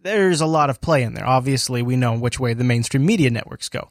There's 0.02 0.40
a 0.40 0.46
lot 0.46 0.68
of 0.68 0.80
play 0.80 1.02
in 1.04 1.14
there. 1.14 1.26
Obviously, 1.26 1.80
we 1.80 1.96
know 1.96 2.14
which 2.18 2.40
way 2.40 2.54
the 2.54 2.64
mainstream 2.64 3.06
media 3.06 3.30
networks 3.30 3.68
go. 3.68 3.90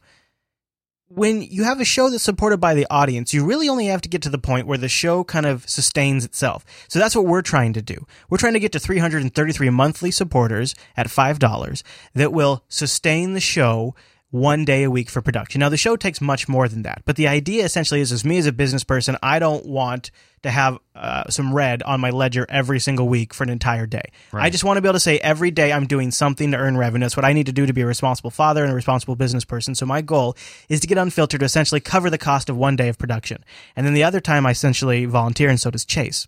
When 1.08 1.42
you 1.42 1.64
have 1.64 1.80
a 1.80 1.86
show 1.86 2.10
that's 2.10 2.24
supported 2.24 2.60
by 2.60 2.74
the 2.74 2.88
audience, 2.90 3.34
you 3.34 3.46
really 3.46 3.68
only 3.68 3.88
have 3.88 4.02
to 4.02 4.10
get 4.10 4.22
to 4.24 4.30
the 4.30 4.38
point 4.38 4.68
where 4.68 4.78
the 4.78 4.88
show 4.90 5.24
kind 5.24 5.46
of 5.46 5.68
sustains 5.70 6.24
itself. 6.24 6.66
So 6.88 7.00
that's 7.00 7.16
what 7.16 7.26
we're 7.26 7.42
trying 7.42 7.74
to 7.74 7.82
do. 7.82 8.06
We're 8.30 8.38
trying 8.38 8.54
to 8.54 8.60
get 8.60 8.72
to 8.74 8.80
333 8.80 9.70
monthly 9.70 10.12
supporters 10.12 10.76
at 10.96 11.08
$5 11.08 11.84
that 12.14 12.34
will 12.34 12.64
sustain 12.70 13.34
the 13.34 13.42
show 13.42 13.96
one 14.32 14.66
day 14.66 14.84
a 14.84 14.90
week 14.90 15.10
for 15.10 15.22
production. 15.22 15.60
Now 15.60 15.70
the 15.70 15.78
show 15.78 15.96
takes 15.96 16.20
much 16.20 16.50
more 16.50 16.68
than 16.68 16.82
that, 16.84 17.04
but 17.06 17.18
the 17.18 17.28
idea 17.28 17.64
essentially 17.64 18.02
is, 18.02 18.12
as 18.12 18.26
me 18.26 18.38
as 18.38 18.48
a 18.48 18.52
business 18.52 18.84
person, 18.84 19.18
I 19.22 19.40
don't 19.40 19.66
want 19.66 20.10
to 20.44 20.50
have 20.50 20.80
uh, 20.96 21.30
some 21.30 21.54
red 21.54 21.84
on 21.84 22.00
my 22.00 22.10
ledger 22.10 22.48
every 22.50 22.80
single 22.80 23.08
week 23.08 23.34
for 23.34 23.44
an 23.44 23.50
entire 23.50 23.86
day. 23.86 24.06
I 24.34 24.50
just 24.50 24.64
want 24.64 24.78
to 24.78 24.82
be 24.82 24.88
able 24.88 24.94
to 24.94 25.00
say 25.00 25.20
every 25.20 25.52
day 25.52 25.72
I'm 25.72 25.86
doing 25.86 26.10
something 26.10 26.52
to 26.52 26.58
earn 26.58 26.78
revenue. 26.78 27.04
That's 27.04 27.16
what 27.16 27.26
I 27.26 27.34
need 27.34 27.46
to 27.46 27.52
do 27.52 27.66
to 27.66 27.74
be 27.74 27.82
a 27.82 27.86
responsible 27.86 28.32
father 28.32 28.64
and 28.64 28.72
a 28.72 28.76
responsible 28.76 29.16
business 29.16 29.46
person. 29.46 29.76
So 29.76 29.86
my 29.86 30.02
goal 30.02 30.36
is 30.68 30.80
to 30.80 30.88
get 30.88 30.98
unfiltered 30.98 31.42
to 31.42 31.46
essentially 31.46 31.80
cover 31.80 32.10
the 32.10 32.18
cost 32.18 32.50
of 32.50 32.58
one 32.58 32.76
day 32.76 32.90
of 32.90 32.98
production, 32.98 33.44
and 33.76 33.86
then 33.86 33.94
the 33.94 34.04
other 34.04 34.20
time 34.20 34.46
I 34.46 34.52
essentially 34.52 35.06
volunteer, 35.06 35.50
and 35.50 35.60
so 35.60 35.70
does 35.70 35.86
Chase. 35.86 36.28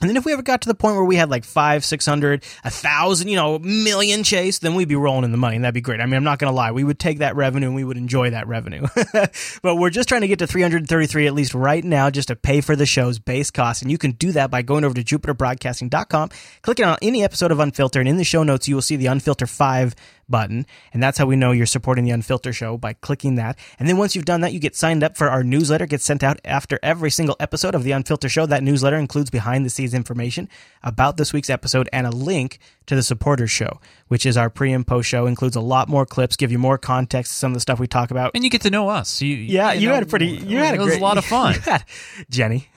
And 0.00 0.10
then 0.10 0.16
if 0.16 0.26
we 0.26 0.32
ever 0.32 0.42
got 0.42 0.62
to 0.62 0.68
the 0.68 0.74
point 0.74 0.96
where 0.96 1.04
we 1.04 1.16
had 1.16 1.30
like 1.30 1.44
five, 1.44 1.84
six 1.84 2.04
hundred, 2.04 2.44
a 2.64 2.70
thousand, 2.70 3.28
you 3.28 3.36
know, 3.36 3.58
million 3.58 4.24
chase, 4.24 4.58
then 4.58 4.74
we'd 4.74 4.88
be 4.88 4.96
rolling 4.96 5.24
in 5.24 5.32
the 5.32 5.38
money, 5.38 5.56
and 5.56 5.64
that'd 5.64 5.74
be 5.74 5.80
great. 5.80 6.00
I 6.00 6.06
mean, 6.06 6.14
I'm 6.14 6.24
not 6.24 6.38
going 6.38 6.50
to 6.50 6.54
lie, 6.54 6.72
we 6.72 6.84
would 6.84 6.98
take 6.98 7.18
that 7.18 7.34
revenue 7.34 7.68
and 7.68 7.74
we 7.74 7.84
would 7.84 7.96
enjoy 7.96 8.30
that 8.30 8.46
revenue. 8.46 8.86
but 9.62 9.76
we're 9.76 9.90
just 9.90 10.08
trying 10.08 10.20
to 10.20 10.28
get 10.28 10.40
to 10.40 10.46
333 10.46 11.26
at 11.26 11.34
least 11.34 11.54
right 11.54 11.82
now, 11.82 12.10
just 12.10 12.28
to 12.28 12.36
pay 12.36 12.60
for 12.60 12.76
the 12.76 12.86
show's 12.86 13.18
base 13.18 13.50
costs, 13.50 13.82
and 13.82 13.90
you 13.90 13.96
can 13.96 14.12
do 14.12 14.32
that 14.32 14.50
by 14.50 14.60
going 14.60 14.84
over 14.84 14.94
to 14.94 15.02
JupiterBroadcasting.com, 15.02 16.30
clicking 16.60 16.84
on 16.84 16.98
any 17.00 17.24
episode 17.24 17.50
of 17.50 17.58
Unfilter, 17.58 18.00
and 18.00 18.08
in 18.08 18.18
the 18.18 18.24
show 18.24 18.42
notes 18.42 18.68
you 18.68 18.74
will 18.74 18.82
see 18.82 18.96
the 18.96 19.06
Unfilter 19.06 19.48
Five 19.48 19.94
button, 20.28 20.66
and 20.92 21.02
that's 21.02 21.18
how 21.18 21.26
we 21.26 21.36
know 21.36 21.52
you're 21.52 21.66
supporting 21.66 22.04
the 22.04 22.10
Unfilter 22.10 22.54
show 22.54 22.76
by 22.76 22.92
clicking 22.92 23.36
that. 23.36 23.58
And 23.78 23.88
then 23.88 23.96
once 23.96 24.14
you've 24.14 24.24
done 24.24 24.40
that, 24.40 24.52
you 24.52 24.58
get 24.58 24.76
signed 24.76 25.02
up 25.02 25.16
for 25.16 25.28
our 25.28 25.44
newsletter. 25.44 25.86
Gets 25.86 26.04
sent 26.04 26.22
out 26.22 26.40
after 26.44 26.78
every 26.82 27.10
single 27.10 27.36
episode 27.40 27.74
of 27.74 27.84
the 27.84 27.92
Unfilter 27.92 28.28
show. 28.28 28.46
That 28.46 28.62
newsletter 28.62 28.96
includes 28.96 29.30
behind 29.30 29.64
the 29.64 29.70
scenes 29.70 29.94
information 29.94 30.48
about 30.82 31.16
this 31.16 31.32
week's 31.32 31.50
episode 31.50 31.88
and 31.92 32.06
a 32.06 32.10
link 32.10 32.58
to 32.86 32.94
the 32.94 33.02
supporters 33.02 33.50
show, 33.50 33.80
which 34.08 34.24
is 34.26 34.36
our 34.36 34.48
pre 34.50 34.72
and 34.72 34.86
post 34.86 35.08
show. 35.08 35.26
Includes 35.26 35.56
a 35.56 35.60
lot 35.60 35.88
more 35.88 36.06
clips, 36.06 36.36
give 36.36 36.52
you 36.52 36.58
more 36.58 36.78
context 36.78 37.32
to 37.32 37.38
some 37.38 37.52
of 37.52 37.54
the 37.54 37.60
stuff 37.60 37.78
we 37.80 37.86
talk 37.86 38.10
about. 38.10 38.30
And 38.34 38.44
you 38.44 38.50
get 38.50 38.62
to 38.62 38.70
know 38.70 38.88
us. 38.88 39.20
You, 39.20 39.34
yeah, 39.36 39.72
you, 39.72 39.88
know, 39.88 39.94
had 39.94 40.02
a 40.04 40.06
pretty, 40.06 40.26
you 40.28 40.58
had 40.58 40.74
it 40.74 40.78
a 40.78 40.80
was 40.80 40.88
great, 40.90 41.00
a 41.00 41.02
lot 41.04 41.18
of 41.18 41.24
fun. 41.24 41.54
had- 41.64 41.84
Jenny. 42.30 42.68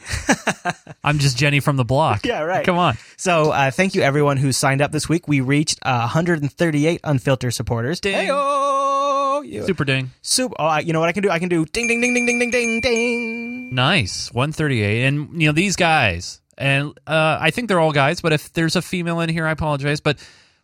I'm 1.04 1.19
just 1.19 1.38
Jenny 1.38 1.60
from 1.60 1.78
the 1.78 1.86
block. 1.86 2.26
Yeah, 2.26 2.41
right. 2.41 2.65
Come 2.65 2.78
on. 2.78 2.98
So, 3.17 3.52
uh, 3.52 3.72
thank 3.72 3.95
you 3.95 4.02
everyone 4.02 4.38
who 4.38 4.52
signed 4.52 4.82
up 4.82 4.91
this 4.91 5.08
week. 5.08 5.28
We 5.28 5.41
reached 5.41 5.80
uh, 5.84 6.00
138 6.13 7.02
unfiltered 7.04 7.54
supporters. 7.54 8.00
Ding. 8.00 8.13
Hey-o! 8.15 9.41
You- 9.45 9.65
Super 9.65 9.86
ding. 9.86 10.12
Super. 10.22 10.56
Oh, 10.60 10.78
you 10.80 10.91
know 10.93 11.00
what 11.00 11.10
I 11.10 11.13
can 11.13 11.24
do? 11.24 11.30
I 11.30 11.39
can 11.39 11.50
do 11.50 11.65
ding, 11.65 11.88
ding, 11.88 12.02
ding, 12.02 12.13
ding, 12.13 12.26
ding, 12.26 12.39
ding, 12.39 12.52
ding, 12.52 12.82
ding. 12.82 13.74
Nice. 13.76 14.32
138. 14.34 15.06
And, 15.06 15.41
you 15.41 15.48
know, 15.48 15.54
these 15.54 15.76
guys, 15.76 16.41
and 16.60 16.89
uh, 17.08 17.38
I 17.41 17.50
think 17.52 17.67
they're 17.69 17.80
all 17.80 17.91
guys, 17.93 18.22
but 18.22 18.34
if 18.34 18.54
there's 18.54 18.76
a 18.76 18.82
female 18.82 19.19
in 19.22 19.30
here, 19.30 19.48
I 19.48 19.52
apologize. 19.52 20.02
But 20.02 20.17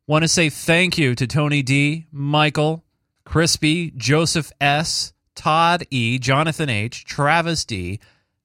want 0.05 0.23
to 0.23 0.27
say 0.27 0.49
thank 0.49 0.97
you 0.97 1.15
to 1.15 1.25
Tony 1.25 1.63
D, 1.63 2.05
Michael, 2.12 2.84
Crispy, 3.25 3.91
Joseph 3.97 4.51
S, 4.62 5.13
Todd 5.36 5.86
E, 5.89 6.19
Jonathan 6.19 6.69
H, 6.69 7.05
Travis 7.05 7.65
D, 7.65 7.99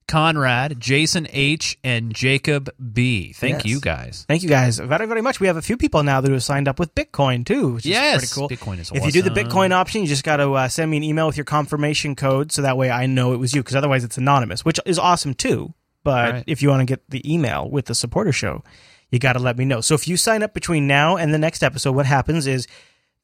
Conrad, 0.07 0.77
Jason 0.79 1.25
H, 1.31 1.77
and 1.83 2.13
Jacob 2.13 2.69
B. 2.91 3.31
Thank 3.31 3.59
Yes. 3.59 3.65
you 3.65 3.79
guys. 3.79 4.25
Thank 4.27 4.43
you 4.43 4.49
guys 4.49 4.77
very, 4.79 5.05
very 5.05 5.21
much. 5.21 5.39
We 5.39 5.47
have 5.47 5.55
a 5.55 5.61
few 5.61 5.77
people 5.77 6.03
now 6.03 6.19
that 6.19 6.29
have 6.31 6.43
signed 6.43 6.67
up 6.67 6.79
with 6.79 6.93
Bitcoin 6.95 7.45
too, 7.45 7.75
which 7.75 7.85
Yes, 7.85 8.23
is 8.23 8.33
pretty 8.33 8.39
cool. 8.39 8.49
Bitcoin 8.73 8.79
is 8.79 8.89
awesome. 8.91 8.97
If 8.97 9.05
you 9.05 9.11
do 9.11 9.21
the. 9.21 9.31
Bitcoin 9.41 9.71
option, 9.71 10.01
you 10.01 10.07
just 10.07 10.23
got 10.25 10.37
to 10.37 10.51
uh, 10.53 10.67
send 10.67 10.91
me 10.91 10.97
an 10.97 11.03
email 11.03 11.27
with 11.27 11.37
your 11.37 11.45
confirmation 11.45 12.15
code, 12.15 12.51
so 12.51 12.61
that 12.63 12.75
way 12.75 12.89
I 12.89 13.05
know 13.05 13.33
it 13.33 13.37
was 13.37 13.53
you. 13.53 13.61
Because 13.61 13.75
otherwise, 13.75 14.03
it's 14.03 14.17
anonymous, 14.17 14.65
which 14.65 14.79
is 14.85 14.99
awesome 14.99 15.33
too. 15.33 15.73
But 16.03 16.33
Right. 16.33 16.43
if 16.47 16.61
you 16.61 16.69
want 16.69 16.81
to 16.81 16.85
get 16.85 17.09
the 17.09 17.21
email 17.31 17.69
with 17.69 17.85
the 17.85 17.95
supporter 17.95 18.31
show, 18.31 18.63
you 19.11 19.19
got 19.19 19.33
to 19.33 19.39
let 19.39 19.57
me 19.57 19.65
know. 19.65 19.81
So 19.81 19.93
if 19.95 20.07
you 20.07 20.17
sign 20.17 20.41
up 20.43 20.53
between 20.53 20.87
now 20.87 21.17
and 21.17 21.33
the 21.33 21.37
next 21.37 21.63
episode, 21.63 21.93
what 21.93 22.05
happens 22.05 22.47
is 22.47 22.65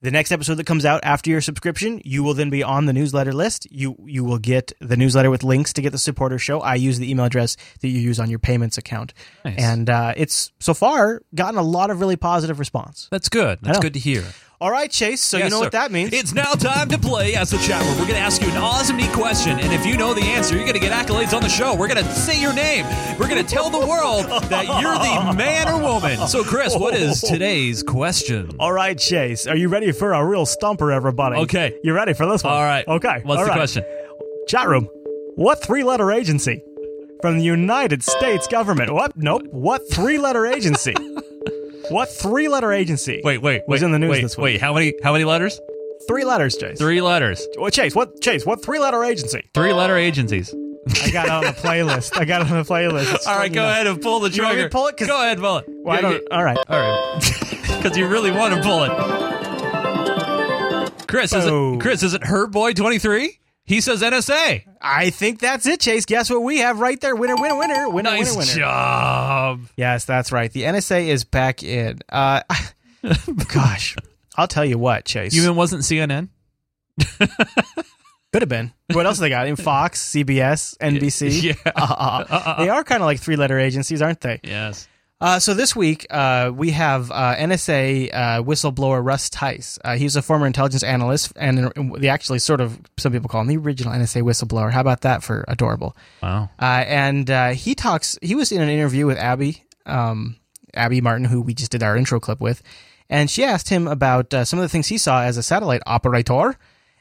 the 0.01 0.11
next 0.11 0.31
episode 0.31 0.55
that 0.55 0.67
comes 0.67 0.85
out 0.85 0.99
after 1.03 1.31
your 1.31 1.41
subscription, 1.41 1.99
you 2.05 2.21
will 2.21 2.35
then 2.35 2.51
be 2.51 2.61
on 2.61 2.85
the 2.85 2.93
newsletter 2.93 3.33
list. 3.33 3.65
You 3.71 3.95
you 4.05 4.23
will 4.23 4.37
get 4.37 4.71
the 4.79 4.95
newsletter 4.95 5.31
with 5.31 5.43
links 5.43 5.73
to 5.73 5.81
get 5.81 5.91
the 5.91 5.97
supporter 5.97 6.37
show. 6.37 6.59
I 6.59 6.75
use 6.75 6.99
the 6.99 7.09
email 7.09 7.25
address 7.25 7.57
that 7.81 7.87
you 7.87 7.99
use 7.99 8.19
on 8.19 8.29
your 8.29 8.37
payments 8.37 8.77
account, 8.77 9.15
Nice. 9.43 9.57
and 9.57 9.89
uh, 9.89 10.13
it's 10.15 10.51
so 10.59 10.75
far 10.75 11.23
gotten 11.33 11.57
a 11.57 11.63
lot 11.63 11.89
of 11.89 11.99
really 11.99 12.15
positive 12.15 12.59
response. 12.59 13.07
That's 13.09 13.27
good. 13.27 13.57
That's 13.63 13.79
good 13.79 13.93
to 13.95 13.99
hear. 13.99 14.23
All 14.59 14.71
right, 14.71 14.89
Chase. 14.89 15.21
So 15.21 15.37
you 15.37 15.43
know 15.43 15.57
sir. 15.57 15.65
what 15.65 15.71
that 15.73 15.91
means. 15.91 16.13
It's 16.13 16.33
now 16.33 16.53
time 16.53 16.89
to 16.89 16.97
play 16.97 17.35
Ask 17.35 17.51
the 17.51 17.59
Chat 17.59 17.79
Room. 17.83 17.91
We're 17.91 18.07
going 18.07 18.15
to 18.15 18.19
ask 18.19 18.41
you 18.41 18.49
an 18.49 18.57
awesome, 18.57 18.97
neat 18.97 19.11
question, 19.11 19.59
and 19.59 19.71
if 19.71 19.85
you 19.85 19.97
know 19.97 20.15
the 20.15 20.23
answer, 20.23 20.55
you're 20.55 20.63
going 20.63 20.73
to 20.73 20.79
get 20.79 20.91
accolades 20.91 21.35
on 21.35 21.43
the 21.43 21.49
show. 21.49 21.75
We're 21.75 21.87
going 21.87 22.03
to 22.03 22.11
say 22.11 22.41
your 22.41 22.53
name. 22.53 22.83
We're 23.19 23.29
going 23.29 23.45
to 23.45 23.47
tell 23.47 23.69
the 23.69 23.85
world 23.85 24.25
that 24.49 24.65
you're 24.81 24.95
the 24.95 25.33
man 25.37 25.69
or 25.69 25.79
woman. 25.79 26.27
So, 26.27 26.43
Chris, 26.43 26.75
what 26.75 26.95
is 26.95 27.21
today's 27.27 27.83
question? 27.83 28.49
All 28.59 28.73
right, 28.73 28.97
Chase. 28.97 29.45
Are 29.45 29.55
you 29.55 29.69
ready 29.69 29.91
for 29.91 30.13
a 30.13 30.25
real 30.25 30.47
stumper, 30.47 30.91
everybody? 30.91 31.37
Okay. 31.41 31.77
You 31.83 31.93
ready 31.93 32.15
for 32.15 32.25
this 32.25 32.43
one? 32.43 32.53
All 32.53 32.63
right. 32.63 32.87
Okay. 32.87 33.21
What's 33.23 33.37
all 33.37 33.45
the 33.45 33.49
right. 33.49 33.57
question? 33.57 33.83
Chat 34.47 34.67
room. 34.67 34.89
What 35.35 35.63
three-letter 35.63 36.11
agency 36.11 36.63
from 37.21 37.37
the 37.37 37.43
United 37.43 38.01
States 38.01 38.47
government? 38.47 38.91
What? 38.91 39.15
Nope. 39.15 39.43
What 39.51 39.83
three-letter 39.91 40.47
agency? 40.47 40.95
what 41.89 42.09
three-letter 42.09 42.71
agency? 42.73 43.21
Wait, 43.23 43.41
wait, 43.41 43.61
was 43.67 43.81
wait, 43.81 43.85
in 43.85 43.91
the 43.91 43.99
news 43.99 44.09
wait, 44.11 44.21
this 44.21 44.37
week. 44.37 44.43
Wait, 44.43 44.61
how 44.61 44.73
many? 44.73 44.93
How 45.03 45.11
many 45.13 45.23
letters? 45.25 45.59
Three 46.07 46.23
letters, 46.25 46.55
Chase. 46.55 46.77
Three 46.77 47.01
letters. 47.01 47.45
Well, 47.57 47.69
Chase, 47.71 47.95
what? 47.95 48.21
Chase, 48.21 48.45
what 48.45 48.63
three-letter 48.63 49.03
agency? 49.03 49.49
Three 49.53 49.73
letter 49.73 49.97
agencies. 49.97 50.53
I 51.03 51.11
got 51.11 51.25
it 51.25 51.31
on 51.31 51.43
the 51.43 51.51
playlist. 51.51 52.17
I 52.17 52.23
got 52.23 52.41
it 52.43 52.49
on 52.51 52.57
the 52.57 52.63
playlist. 52.63 53.13
It's 53.13 53.27
All 53.27 53.37
right, 53.37 53.51
go 53.51 53.61
know. 53.61 53.67
add 53.69 53.87
and 53.87 54.01
pull 54.01 54.21
the 54.21 54.29
You 54.29 54.43
want 54.43 54.55
me 54.55 54.61
trigger. 54.61 54.69
to 54.69 54.73
pull 54.73 54.87
it? 54.87 54.97
Go 54.97 55.21
ahead, 55.21 55.37
pull 55.39 55.57
it. 55.57 55.65
Well, 55.67 55.93
I 55.97 55.99
Yeah, 55.99 56.01
don't- 56.13 56.23
all 56.31 56.43
right. 56.43 56.57
All 56.69 56.79
right. 56.79 57.43
Because 57.77 57.95
you 57.97 58.07
really 58.07 58.31
want 58.31 58.55
to 58.55 58.61
pull 58.61 58.83
it. 58.85 58.91
Chris, 61.07 61.31
is 61.33 61.45
it 61.45 61.79
Chris? 61.79 62.01
Is 62.03 62.13
it 62.13 62.23
Herb 62.23 62.51
Boy 62.51 62.73
twenty 62.73 62.97
three? 62.99 63.39
He 63.67 63.81
says 63.81 64.01
NSA. 64.01 64.63
I 64.81 65.09
think 65.09 65.39
that's 65.39 65.65
it, 65.65 65.81
Chase. 65.81 66.05
Guess 66.05 66.29
what 66.29 66.41
we 66.41 66.59
have 66.59 66.79
right 66.79 66.99
there? 67.01 67.15
Winner, 67.15 67.35
winner, 67.35 67.57
winner, 67.57 67.89
winner, 67.89 68.09
Nice 68.11 68.29
winner, 68.35 68.39
winner. 68.39 68.59
job. 68.59 69.61
Yes, 69.75 70.05
that's 70.05 70.31
right. 70.31 70.51
The 70.51 70.63
NSA 70.63 71.07
is 71.07 71.25
back 71.25 71.63
in. 71.63 71.99
Uh, 72.09 72.41
gosh, 73.53 73.95
I'll 74.37 74.47
tell 74.47 74.63
you 74.65 74.77
what, 74.77 75.03
Chase. 75.05 75.33
You 75.33 75.43
even 75.43 75.55
wasn't 75.57 75.81
CNN. 75.83 76.29
Could 77.19 78.41
have 78.41 78.49
been. 78.49 78.71
What 78.91 79.05
else 79.05 79.19
they 79.19 79.29
got? 79.29 79.47
In 79.47 79.55
Fox, 79.55 80.01
CBS, 80.11 80.77
NBC. 80.77 81.43
Yeah. 81.65 81.71
Uh, 81.75 82.63
they 82.63 82.69
are 82.69 82.83
kind 82.83 83.01
of 83.01 83.05
like 83.05 83.19
three-letter 83.19 83.59
agencies, 83.59 84.01
aren't 84.01 84.21
they? 84.21 84.39
Yes. 84.43 84.87
Uh, 85.19 85.39
so 85.39 85.55
this 85.55 85.75
week 85.75 86.05
uh, 86.11 86.51
we 86.53 86.71
have 86.71 87.09
uh, 87.09 87.35
NSA 87.35 88.13
uh, 88.13 88.43
whistleblower 88.43 89.03
Russ 89.03 89.31
Tice. 89.31 89.79
Uh, 89.83 89.95
he's 89.95 90.15
a 90.15 90.21
former 90.21 90.45
intelligence 90.45 90.83
analyst, 90.83 91.33
and 91.35 91.71
the 91.97 92.09
actually 92.09 92.37
sort 92.37 92.61
of 92.61 92.79
some 92.97 93.11
people 93.11 93.27
call 93.27 93.41
him 93.41 93.47
the 93.47 93.57
original 93.57 93.93
NSA 93.93 94.21
whistleblower. 94.21 94.71
How 94.71 94.81
about 94.81 95.01
that 95.01 95.23
for 95.23 95.43
adorable? 95.47 95.97
Wow. 96.21 96.51
Uh, 96.61 96.83
and 96.85 97.31
uh, 97.31 97.49
he 97.49 97.73
talks. 97.73 98.19
He 98.21 98.35
was 98.35 98.51
in 98.51 98.61
an 98.61 98.69
interview 98.69 99.07
with 99.07 99.17
Abby, 99.17 99.63
um, 99.87 100.37
Abby 100.75 101.01
Martin, 101.01 101.25
who 101.25 101.41
we 101.41 101.55
just 101.55 101.71
did 101.71 101.81
our 101.81 101.97
intro 101.97 102.19
clip 102.19 102.39
with, 102.39 102.61
and 103.09 103.27
she 103.27 103.43
asked 103.43 103.69
him 103.69 103.87
about 103.87 104.31
uh, 104.35 104.45
some 104.45 104.59
of 104.59 104.63
the 104.63 104.69
things 104.69 104.87
he 104.87 104.99
saw 104.99 105.23
as 105.23 105.35
a 105.37 105.43
satellite 105.43 105.81
operator. 105.87 106.57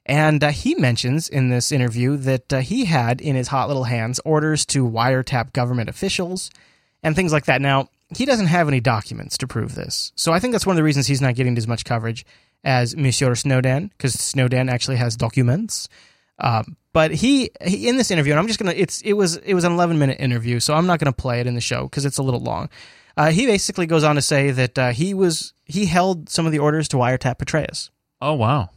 And 0.09 0.43
uh, 0.43 0.51
he 0.51 0.77
mentions 0.77 1.29
in 1.29 1.49
this 1.49 1.73
interview 1.73 2.17
that 2.19 2.53
uh, 2.53 2.61
he 2.61 2.85
had 2.85 3.21
in 3.21 3.35
his 3.35 3.49
hot 3.49 3.67
little 3.67 3.85
hands 3.85 4.21
orders 4.25 4.65
to 4.67 4.89
wiretap 4.89 5.53
government 5.53 5.91
officials 5.91 6.49
and 7.03 7.17
things 7.17 7.33
like 7.33 7.47
that. 7.47 7.61
Now, 7.61 7.89
he 8.14 8.25
doesn't 8.25 8.47
have 8.47 8.69
any 8.69 8.81
documents 8.81 9.38
to 9.38 9.47
prove 9.47 9.75
this. 9.75 10.12
So 10.16 10.33
I 10.33 10.38
think 10.38 10.53
that's 10.53 10.66
one 10.66 10.75
of 10.75 10.77
the 10.77 10.85
reasons 10.85 11.07
he's 11.07 11.23
not 11.23 11.35
getting 11.35 11.57
as 11.57 11.66
much 11.66 11.85
coverage 11.85 12.25
as 12.62 12.97
Monsieur 12.97 13.35
Snowden, 13.35 13.88
because 13.88 14.14
Snowden 14.14 14.69
actually 14.69 14.97
has 14.97 15.16
documents. 15.16 15.88
Um, 16.38 16.77
but 16.92 17.12
he, 17.12 17.51
he 17.64 17.88
in 17.88 17.97
this 17.97 18.11
interview, 18.11 18.33
and 18.33 18.40
I'm 18.40 18.47
just 18.47 18.59
gonna 18.59 18.73
it's 18.75 19.01
it 19.03 19.14
was 19.14 19.37
it 19.37 19.55
was 19.55 19.64
an 19.64 19.73
11 19.73 19.99
minute 19.99 20.19
interview, 20.21 20.61
so 20.61 20.75
I'm 20.75 20.87
not 20.87 20.99
gonna 20.99 21.12
play 21.12 21.40
it 21.40 21.47
in 21.47 21.55
the 21.55 21.61
show 21.61 21.85
because 21.85 22.05
it's 22.05 22.19
a 22.19 22.23
little 22.23 22.40
long. 22.40 22.69
Uh, 23.16 23.31
he 23.31 23.47
basically 23.47 23.87
goes 23.87 24.05
on 24.05 24.16
to 24.16 24.23
say 24.23 24.51
that 24.51 24.79
uh, 24.79 24.92
he 24.92 25.14
was 25.14 25.55
he 25.64 25.87
held 25.87 26.29
some 26.29 26.47
of 26.47 26.53
the 26.53 26.59
orders 26.59 26.88
to 26.88 26.97
wiretap 26.97 27.38
Petraeus. 27.38 27.90
Oh 28.21 28.35
wow. 28.35 28.71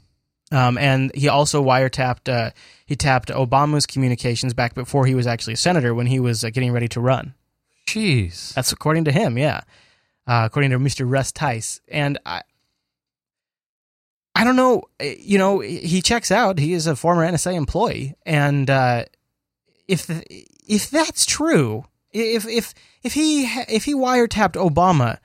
Um, 0.51 0.77
and 0.77 1.13
he 1.13 1.27
also 1.27 1.63
wiretapped 1.63 2.31
uh, 2.31 2.51
he 2.85 2.95
tapped 2.95 3.29
Obama's 3.29 3.85
communications 3.85 4.53
back 4.53 4.73
before 4.73 5.05
he 5.05 5.15
was 5.15 5.27
actually 5.27 5.53
a 5.53 5.57
senator 5.57 5.93
when 5.93 6.07
he 6.07 6.19
was 6.19 6.43
uh, 6.43 6.49
getting 6.49 6.71
ready 6.71 6.87
to 6.89 6.99
run. 6.99 7.35
Jeez. 7.93 8.53
That's 8.53 8.71
according 8.71 9.05
to 9.05 9.11
him, 9.11 9.37
yeah. 9.37 9.61
Uh, 10.27 10.43
according 10.45 10.71
to 10.71 10.79
Mr. 10.79 11.09
Russ 11.09 11.31
Tice. 11.31 11.81
And 11.87 12.17
I 12.25 12.43
I 14.35 14.43
don't 14.43 14.55
know, 14.55 14.83
eh, 14.99 15.15
you 15.19 15.37
know, 15.37 15.59
he 15.59 16.01
checks 16.01 16.31
out. 16.31 16.59
He 16.59 16.73
is 16.73 16.87
a 16.87 16.95
former 16.95 17.25
NSA 17.25 17.55
employee 17.55 18.15
and 18.25 18.69
uh, 18.69 19.05
if 19.87 20.09
if 20.67 20.89
that's 20.91 21.25
true, 21.25 21.85
if 22.11 22.47
if 22.47 22.73
if 23.03 23.13
he 23.13 23.45
if 23.45 23.85
he 23.85 23.95
wiretapped 23.95 24.53
Obama, 24.53 25.17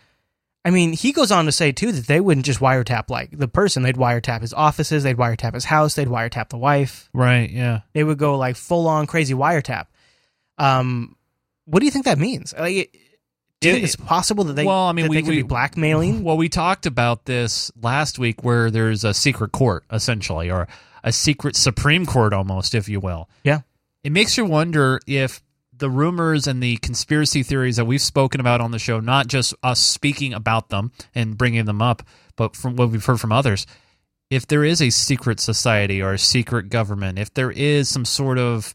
I 0.65 0.71
mean, 0.71 0.95
he 0.95 1.13
goes 1.13 1.31
on 1.31 1.45
to 1.45 1.53
say 1.53 1.71
too 1.71 1.93
that 1.93 2.07
they 2.07 2.21
wouldn't 2.21 2.47
just 2.47 2.61
wiretap 2.61 3.11
like 3.11 3.37
the 3.37 3.47
person, 3.47 3.83
they'd 3.83 3.97
wiretap 3.97 4.41
his 4.41 4.55
offices, 4.55 5.03
they'd 5.03 5.19
wiretap 5.19 5.53
his 5.53 5.67
house, 5.67 5.95
they'd 5.95 6.09
wiretap 6.09 6.49
the 6.49 6.57
wife. 6.57 7.11
Right. 7.13 7.51
Yeah. 7.51 7.81
They 7.93 8.03
would 8.03 8.19
go 8.19 8.39
like 8.39 8.57
full 8.57 8.89
on 8.89 9.07
crazy 9.07 9.35
wiretap. 9.35 9.87
Um, 10.57 11.17
what 11.67 11.81
do 11.81 11.87
you 11.87 11.93
think 11.93 12.05
that 12.05 12.19
means? 12.19 12.55
Like, 12.59 12.99
do 13.61 13.69
you 13.69 13.75
think 13.75 13.85
it's 13.85 13.97
possible 13.97 14.45
that 14.45 14.55
they? 14.55 14.65
well, 14.65 14.85
I 14.87 14.93
mean, 14.93 15.09
we, 15.09 15.17
could 15.17 15.29
we 15.29 15.37
be 15.37 15.43
blackmailing. 15.43 16.23
Well, 16.23 16.37
we 16.37 16.49
talked 16.49 16.87
about 16.87 17.25
this 17.25 17.73
last 17.81 18.19
week, 18.19 18.45
where 18.45 18.71
there's 18.71 19.05
a 19.05 19.15
secret 19.15 19.53
court, 19.53 19.85
essentially, 19.91 20.51
or 20.51 20.69
a 21.03 21.13
secret 21.13 21.57
Supreme 21.57 22.05
Court 22.07 22.33
almost, 22.33 22.75
if 22.75 22.89
you 22.89 23.01
will. 23.01 23.29
Yeah. 23.43 23.61
It 24.03 24.13
makes 24.13 24.37
you 24.37 24.45
wonder 24.45 25.01
if 25.07 25.43
the 25.77 25.91
rumors 25.91 26.47
and 26.47 26.63
the 26.63 26.77
conspiracy 26.79 27.43
theories 27.43 27.77
that 27.77 27.85
we've 27.85 28.01
spoken 28.01 28.41
about 28.41 28.61
on 28.61 28.71
the 28.71 28.79
show, 28.79 29.01
not 29.01 29.27
just 29.27 29.55
us 29.63 29.81
speaking 29.81 30.33
about 30.35 30.69
them 30.69 30.93
and 31.15 31.37
bringing 31.39 31.65
them 31.65 31.83
up, 31.83 32.03
but 32.37 32.55
from 32.55 32.77
what 32.77 32.91
we've 32.91 33.05
heard 33.05 33.21
from 33.21 33.33
others, 33.33 33.67
if 34.31 34.47
there 34.47 34.65
is 34.65 34.81
a 34.81 34.91
secret 34.91 35.41
society 35.41 36.01
or 36.01 36.13
a 36.13 36.19
secret 36.19 36.69
government, 36.69 37.19
if 37.19 37.33
there 37.35 37.51
is 37.51 37.89
some 37.89 38.05
sort 38.05 38.39
of 38.39 38.75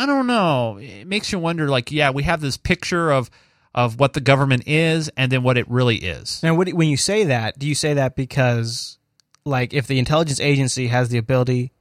I 0.00 0.06
don't 0.06 0.26
know, 0.26 0.78
it 0.80 1.06
makes 1.06 1.30
you 1.30 1.38
wonder 1.38 1.68
like 1.68 1.92
yeah, 1.92 2.08
we 2.08 2.22
have 2.22 2.40
this 2.40 2.56
picture 2.56 3.10
of 3.10 3.30
of 3.74 4.00
what 4.00 4.14
the 4.14 4.20
government 4.20 4.64
is 4.66 5.10
and 5.14 5.30
then 5.30 5.42
what 5.42 5.58
it 5.58 5.68
really 5.70 5.96
is. 5.96 6.42
Now, 6.42 6.54
what, 6.54 6.72
when 6.72 6.88
you 6.88 6.96
say 6.96 7.24
that, 7.24 7.58
do 7.58 7.68
you 7.68 7.74
say 7.74 7.94
that 7.94 8.16
because, 8.16 8.98
like, 9.44 9.74
if 9.74 9.86
the 9.86 9.98
intelligence 9.98 10.40
agency 10.40 10.86
has 10.86 11.10
the 11.10 11.18
ability 11.18 11.72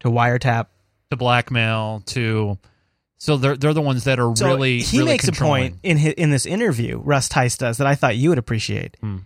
to 0.00 0.08
wiretap, 0.08 0.66
to 1.10 1.16
blackmail, 1.16 2.02
to 2.06 2.58
so 3.16 3.38
they're 3.38 3.56
they're 3.56 3.72
the 3.72 3.80
ones 3.80 4.04
that 4.04 4.20
are 4.20 4.36
so 4.36 4.48
really 4.48 4.80
he 4.80 4.98
really 4.98 5.12
makes 5.12 5.24
controlling. 5.24 5.64
a 5.64 5.70
point 5.70 5.80
in 5.82 5.96
his, 5.96 6.12
in 6.12 6.30
this 6.30 6.44
interview 6.44 6.98
Russ 6.98 7.28
Tice 7.30 7.56
does 7.56 7.78
that 7.78 7.86
I 7.86 7.94
thought 7.94 8.16
you 8.16 8.28
would 8.28 8.38
appreciate. 8.38 8.98
Hmm. 9.00 9.18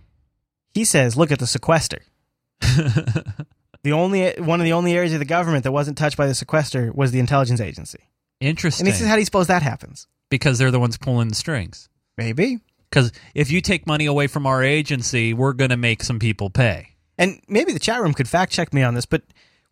He 0.73 0.85
says, 0.85 1.16
"Look 1.16 1.33
at 1.33 1.40
the 1.40 1.49
sequester." 1.49 2.03
the 2.61 3.93
only 3.93 4.35
one 4.38 4.61
of 4.61 4.64
the 4.64 4.73
only 4.73 4.93
areas 4.93 5.12
of 5.14 5.19
the 5.19 5.25
government 5.25 5.64
that 5.64 5.73
wasn't 5.73 5.99
touched 5.99 6.16
by 6.16 6.27
the 6.27 6.35
sequester 6.37 6.93
was 6.95 7.11
the 7.11 7.19
intelligence 7.19 7.61
agency. 7.61 7.99
Interesting. 8.40 8.87
And 8.87 8.94
he 8.94 8.98
says, 8.98 9.07
"How 9.09 9.14
do 9.14 9.20
you 9.20 9.26
suppose 9.26 9.46
that 9.48 9.62
happens?" 9.62 10.07
because 10.31 10.59
they're 10.59 10.70
the 10.70 10.81
ones 10.81 10.96
pulling 10.96 11.29
the 11.29 11.35
strings. 11.35 11.88
Maybe. 12.16 12.61
Because 12.88 13.12
if 13.35 13.50
you 13.50 13.61
take 13.61 13.87
money 13.87 14.07
away 14.07 14.26
from 14.26 14.46
our 14.46 14.62
agency, 14.62 15.35
we're 15.35 15.53
going 15.53 15.70
to 15.70 15.76
make 15.76 16.03
some 16.03 16.18
people 16.18 16.48
pay. 16.48 16.94
And 17.18 17.40
maybe 17.48 17.72
the 17.72 17.79
chat 17.79 18.00
room 18.00 18.14
could 18.14 18.29
fact 18.29 18.53
check 18.53 18.72
me 18.72 18.83
on 18.83 18.94
this, 18.94 19.05
but 19.05 19.22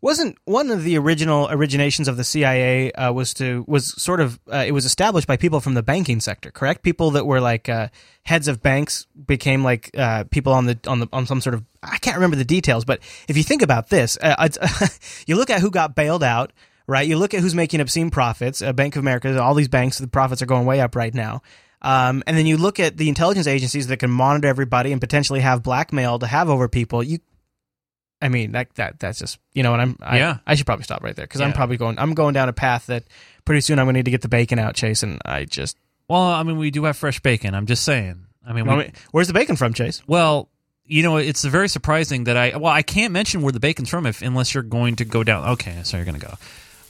wasn't 0.00 0.37
one 0.44 0.70
of 0.70 0.85
the 0.85 0.96
original 0.96 1.48
originations 1.48 2.07
of 2.07 2.16
the 2.16 2.22
CIA 2.22 2.92
uh, 2.92 3.12
was 3.12 3.35
to 3.35 3.64
was 3.66 4.00
sort 4.00 4.20
of 4.20 4.38
uh, 4.52 4.64
it 4.64 4.70
was 4.70 4.85
established 4.85 5.26
by 5.26 5.37
people 5.37 5.59
from 5.59 5.74
the 5.74 5.83
banking 5.83 6.20
sector, 6.20 6.52
correct? 6.52 6.83
People 6.83 7.11
that 7.12 7.26
were 7.26 7.40
like 7.40 7.68
uh, 7.68 7.88
heads 8.22 8.46
of 8.46 8.62
banks 8.62 9.07
became 9.26 9.64
like 9.64 9.90
uh, 9.96 10.24
people 10.31 10.52
on 10.52 10.66
the 10.66 10.78
on 10.87 11.00
the 11.00 11.09
on 11.12 11.26
some 11.26 11.40
sort 11.40 11.54
of 11.54 11.64
I 11.83 11.98
can't 11.98 12.16
remember 12.16 12.37
the 12.37 12.44
details, 12.44 12.85
but 12.85 13.00
if 13.26 13.37
you 13.37 13.42
think 13.42 13.62
about 13.62 13.88
this, 13.88 14.16
uh, 14.22 14.48
you 15.26 15.35
look 15.35 15.50
at 15.50 15.61
who 15.61 15.70
got 15.70 15.96
bailed 15.96 16.22
out, 16.22 16.52
right? 16.88 17.07
You 17.07 17.16
look 17.16 17.35
at 17.35 17.40
who's 17.40 17.55
making 17.55 17.81
obscene 17.81 18.11
profits. 18.11 18.61
Uh, 18.61 18.72
Bank 18.72 18.96
of 18.96 19.01
America, 19.01 19.40
all 19.40 19.55
these 19.55 19.68
banks, 19.68 19.98
the 19.98 20.09
profits 20.09 20.42
are 20.42 20.46
going 20.46 20.66
way 20.66 20.81
up 20.81 20.96
right 20.96 21.14
now. 21.14 21.42
Um, 21.81 22.24
and 22.27 22.37
then 22.37 22.46
you 22.46 22.57
look 22.57 22.81
at 22.81 22.96
the 22.96 23.09
intelligence 23.09 23.46
agencies 23.46 23.87
that 23.87 23.98
can 23.98 24.11
monitor 24.11 24.48
everybody 24.48 24.90
and 24.90 25.01
potentially 25.01 25.38
have 25.40 25.62
blackmail 25.62 26.18
to 26.18 26.27
have 26.27 26.48
over 26.48 26.66
people. 26.66 27.05
You, 27.05 27.18
I 28.20 28.29
mean, 28.29 28.53
that 28.53 28.74
that 28.74 28.98
that's 28.98 29.20
just 29.20 29.38
you 29.53 29.62
know, 29.62 29.74
and 29.74 29.83
I'm 29.83 29.96
I, 30.01 30.18
Yeah. 30.18 30.38
I 30.44 30.57
should 30.57 30.66
probably 30.66 30.83
stop 30.83 31.05
right 31.05 31.14
there 31.14 31.27
because 31.27 31.40
I'm 31.40 31.53
probably 31.53 31.77
going 31.77 32.01
I'm 32.01 32.14
going 32.14 32.35
down 32.35 32.48
a 32.48 32.53
path 32.53 32.87
that 32.87 33.05
pretty 33.44 33.61
soon 33.61 33.79
I'm 33.79 33.87
going 33.87 33.94
to 33.94 33.98
need 33.98 34.07
to 34.07 34.11
get 34.11 34.22
the 34.22 34.29
bacon 34.29 34.59
out, 34.59 34.74
Chase, 34.74 35.05
and 35.05 35.20
I 35.24 35.44
just 35.44 35.77
Well, 36.09 36.22
I 36.22 36.42
mean, 36.42 36.59
we 36.59 36.72
do 36.72 36.83
have 36.85 36.96
fresh 36.96 37.20
bacon. 37.20 37.55
I'm 37.55 37.66
just 37.66 37.85
saying. 37.85 38.24
I 38.44 38.55
mean, 38.55 38.66
we, 38.66 38.90
where's 39.12 39.29
the 39.29 39.35
bacon 39.35 39.57
from, 39.57 39.74
Chase? 39.74 40.03
Well, 40.07 40.48
you 40.85 41.03
know, 41.03 41.18
it's 41.18 41.44
very 41.44 41.68
surprising 41.68 42.24
that 42.24 42.37
I 42.37 42.57
well, 42.57 42.72
I 42.72 42.83
can't 42.83 43.12
mention 43.12 43.42
where 43.42 43.53
the 43.53 43.61
bacon's 43.61 43.90
from 43.90 44.07
if 44.07 44.20
unless 44.20 44.53
you're 44.53 44.64
going 44.64 44.96
to 44.96 45.05
go 45.05 45.22
down. 45.22 45.51
Okay, 45.51 45.77
so 45.85 45.96
you're 45.96 46.07
going 46.07 46.18
to 46.18 46.27
go. 46.27 46.35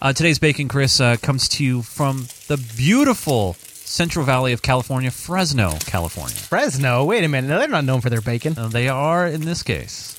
Uh, 0.00 0.12
today's 0.12 0.38
bacon, 0.38 0.68
Chris, 0.68 1.00
uh, 1.00 1.16
comes 1.20 1.48
to 1.48 1.64
you 1.64 1.82
from 1.82 2.26
the 2.46 2.56
beautiful 2.76 3.54
Central 3.54 4.24
Valley 4.24 4.52
of 4.52 4.62
California, 4.62 5.11
Fresno, 5.11 5.72
California. 5.80 6.37
Fresno. 6.37 7.04
Wait 7.04 7.24
a 7.24 7.28
minute, 7.28 7.48
they're 7.48 7.66
not 7.66 7.84
known 7.84 8.00
for 8.00 8.08
their 8.11 8.20
bacon. 8.20 8.56
Uh, 8.56 8.68
they 8.68 8.88
are 8.88 9.26
in 9.26 9.40
this 9.42 9.62
case. 9.62 10.14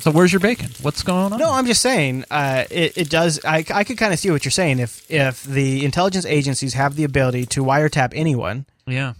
So 0.00 0.10
where's 0.10 0.32
your 0.32 0.40
bacon? 0.40 0.70
What's 0.82 1.04
going 1.04 1.32
on? 1.32 1.38
No, 1.38 1.52
I'm 1.52 1.64
just 1.66 1.80
saying 1.80 2.24
uh, 2.28 2.64
it, 2.70 2.98
it 2.98 3.08
does. 3.08 3.38
I, 3.44 3.64
I 3.72 3.84
could 3.84 3.96
kind 3.96 4.12
of 4.12 4.18
see 4.18 4.32
what 4.32 4.44
you're 4.44 4.50
saying. 4.50 4.80
If 4.80 5.08
if 5.08 5.44
the 5.44 5.84
intelligence 5.84 6.26
agencies 6.26 6.74
have 6.74 6.96
the 6.96 7.04
ability 7.04 7.46
to 7.46 7.62
wiretap 7.62 8.10
anyone, 8.12 8.66
Yeah. 8.88 9.12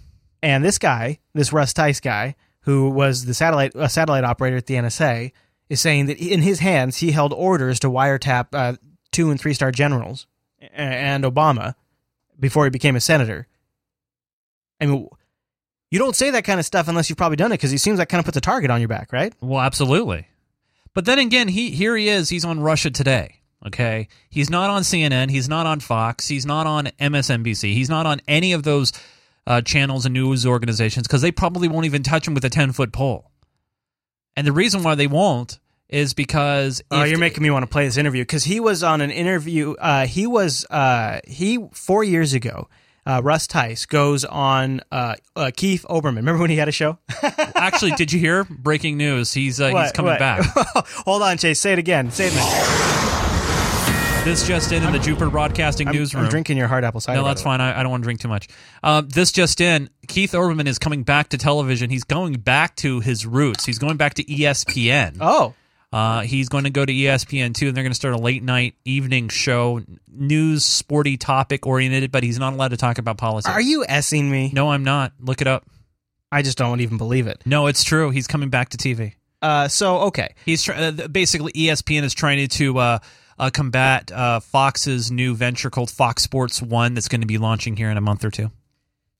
and 0.43 0.65
this 0.65 0.77
guy, 0.77 1.19
this 1.33 1.53
Russ 1.53 1.71
Tice 1.73 2.01
guy, 2.01 2.35
who 2.61 2.89
was 2.89 3.23
the 3.23 3.33
satellite 3.33 3.71
a 3.75 3.87
satellite 3.87 4.25
operator 4.25 4.57
at 4.57 4.65
the 4.65 4.73
NSA, 4.73 5.31
is 5.69 5.79
saying 5.79 6.07
that 6.07 6.17
in 6.19 6.41
his 6.41 6.59
hands 6.59 6.97
he 6.97 7.11
held 7.11 7.31
orders 7.31 7.79
to 7.79 7.89
wiretap 7.89 8.47
uh, 8.51 8.75
two 9.17 9.31
and 9.31 9.41
three 9.41 9.55
star 9.55 9.71
generals 9.71 10.27
and 10.59 11.23
Obama 11.23 11.73
before 12.39 12.65
he 12.65 12.69
became 12.69 12.95
a 12.95 13.01
senator. 13.01 13.47
I 14.79 14.85
mean, 14.85 15.09
you 15.89 15.97
don't 15.97 16.15
say 16.15 16.29
that 16.29 16.43
kind 16.43 16.59
of 16.59 16.67
stuff 16.67 16.87
unless 16.87 17.09
you've 17.09 17.17
probably 17.17 17.35
done 17.35 17.51
it 17.51 17.55
because 17.55 17.71
he 17.71 17.79
seems 17.79 17.97
like 17.97 18.09
kind 18.09 18.19
of 18.19 18.25
puts 18.25 18.37
a 18.37 18.41
target 18.41 18.69
on 18.69 18.79
your 18.79 18.87
back, 18.87 19.11
right? 19.11 19.33
Well, 19.41 19.59
absolutely. 19.59 20.27
But 20.93 21.05
then 21.05 21.17
again, 21.17 21.47
he 21.47 21.71
here 21.71 21.97
he 21.97 22.09
is. 22.09 22.29
He's 22.29 22.45
on 22.45 22.59
Russia 22.59 22.91
Today. 22.91 23.41
Okay, 23.65 24.07
he's 24.29 24.51
not 24.51 24.69
on 24.69 24.83
CNN. 24.83 25.31
He's 25.31 25.49
not 25.49 25.65
on 25.65 25.79
Fox. 25.79 26.27
He's 26.27 26.45
not 26.45 26.67
on 26.67 26.85
MSNBC. 26.99 27.73
He's 27.73 27.89
not 27.89 28.05
on 28.05 28.21
any 28.27 28.53
of 28.53 28.61
those 28.61 28.93
uh, 29.47 29.61
channels 29.61 30.05
and 30.05 30.13
news 30.13 30.45
organizations 30.45 31.07
because 31.07 31.23
they 31.23 31.31
probably 31.31 31.67
won't 31.67 31.87
even 31.87 32.03
touch 32.03 32.27
him 32.27 32.35
with 32.35 32.45
a 32.45 32.51
ten 32.51 32.71
foot 32.71 32.93
pole. 32.93 33.31
And 34.35 34.45
the 34.45 34.51
reason 34.51 34.83
why 34.83 34.93
they 34.93 35.07
won't 35.07 35.57
is 35.89 36.13
because 36.13 36.81
Oh, 36.91 37.03
you're 37.03 37.17
making 37.19 37.43
me 37.43 37.49
want 37.49 37.63
to 37.63 37.67
play 37.67 37.85
this 37.85 37.97
interview 37.97 38.23
because 38.23 38.43
he 38.43 38.59
was 38.59 38.83
on 38.83 39.01
an 39.01 39.11
interview. 39.11 39.73
Uh, 39.73 40.05
he 40.07 40.27
was 40.27 40.65
uh, 40.69 41.19
he 41.25 41.59
four 41.73 42.03
years 42.03 42.33
ago. 42.33 42.67
Uh, 43.05 43.21
Russ 43.23 43.47
Tice 43.47 43.85
goes 43.85 44.25
on 44.25 44.81
uh, 44.91 45.15
uh, 45.33 45.49
Keith 45.55 45.85
Olbermann. 45.89 46.17
Remember 46.17 46.41
when 46.41 46.49
he 46.49 46.57
had 46.57 46.67
a 46.67 46.73
show? 46.73 46.97
actually, 47.55 47.91
did 47.91 48.11
you 48.11 48.19
hear 48.19 48.43
breaking 48.43 48.97
news? 48.97 49.31
He's 49.31 49.61
uh, 49.61 49.69
he's 49.69 49.93
coming 49.93 50.11
What? 50.11 50.19
back. 50.19 50.43
Hold 51.05 51.21
on, 51.21 51.37
Chase. 51.37 51.57
Say 51.61 51.71
it 51.71 51.79
again. 51.79 52.11
Say 52.11 52.27
it. 52.27 52.33
This 54.25 54.45
just 54.45 54.73
in 54.73 54.83
in 54.83 54.91
the 54.91 54.99
Jupiter 54.99 55.29
Broadcasting 55.29 55.87
I'm, 55.87 55.95
newsroom. 55.95 56.25
I'm 56.25 56.29
drinking 56.29 56.57
your 56.57 56.67
hard 56.67 56.83
apple 56.83 56.99
cider. 56.99 57.21
No, 57.21 57.25
that's 57.25 57.41
fine. 57.41 57.61
I, 57.61 57.79
I 57.79 57.81
don't 57.81 57.91
want 57.91 58.03
to 58.03 58.07
drink 58.07 58.19
too 58.19 58.27
much. 58.27 58.49
Uh, 58.83 59.01
this 59.07 59.31
just 59.31 59.61
in: 59.61 59.89
Keith 60.09 60.33
Olbermann 60.33 60.67
is 60.67 60.77
coming 60.77 61.03
back 61.03 61.29
to 61.29 61.37
television. 61.37 61.89
He's 61.89 62.03
going 62.03 62.33
back 62.33 62.75
to 62.77 62.99
his 62.99 63.25
roots. 63.25 63.65
He's 63.65 63.79
going 63.79 63.95
back 63.95 64.15
to 64.15 64.25
ESPN. 64.25 65.19
Oh, 65.21 65.53
Uh, 65.93 66.21
he's 66.21 66.49
going 66.49 66.65
to 66.65 66.69
go 66.69 66.85
to 66.85 66.91
ESPN 66.91 67.53
too, 67.55 67.67
and 67.67 67.75
they're 67.77 67.83
going 67.83 67.91
to 67.91 67.95
start 67.95 68.13
a 68.13 68.17
late 68.17 68.43
night 68.43 68.75
evening 68.83 69.29
show, 69.29 69.81
news, 70.11 70.65
sporty 70.65 71.15
topic 71.17 71.65
oriented. 71.65 72.11
But 72.11 72.23
he's 72.23 72.37
not 72.37 72.53
allowed 72.53 72.69
to 72.69 72.77
talk 72.77 72.97
about 72.97 73.17
politics. 73.17 73.49
are 73.53 73.61
you 73.61 73.85
essing 73.89 74.29
me? 74.29 74.51
No, 74.53 74.69
I'm 74.71 74.83
not. 74.83 75.13
Look 75.19 75.39
it 75.41 75.47
up. 75.47 75.65
I 76.31 76.41
just 76.41 76.57
don't 76.57 76.81
even 76.81 76.97
believe 76.97 77.27
it. 77.27 77.41
No, 77.45 77.67
it's 77.67 77.83
true. 77.85 78.09
He's 78.09 78.27
coming 78.27 78.49
back 78.49 78.69
to 78.69 78.77
TV. 78.77 79.13
Uh, 79.41 79.67
so 79.67 79.99
okay, 79.99 80.33
He's 80.45 80.63
try- 80.63 80.75
uh, 80.75 81.07
basically 81.07 81.53
ESPN 81.53 82.03
is 82.03 82.13
trying 82.13 82.47
to 82.47 82.77
uh, 82.79 82.99
uh, 83.39 83.49
combat 83.51 84.11
uh, 84.11 84.39
Fox's 84.41 85.11
new 85.11 85.35
venture 85.35 85.69
called 85.69 85.89
Fox 85.91 86.23
Sports 86.23 86.61
One 86.61 86.95
that's 86.95 87.07
going 87.07 87.21
to 87.21 87.27
be 87.27 87.37
launching 87.37 87.77
here 87.77 87.89
in 87.89 87.97
a 87.97 88.01
month 88.01 88.25
or 88.25 88.31
two. 88.31 88.51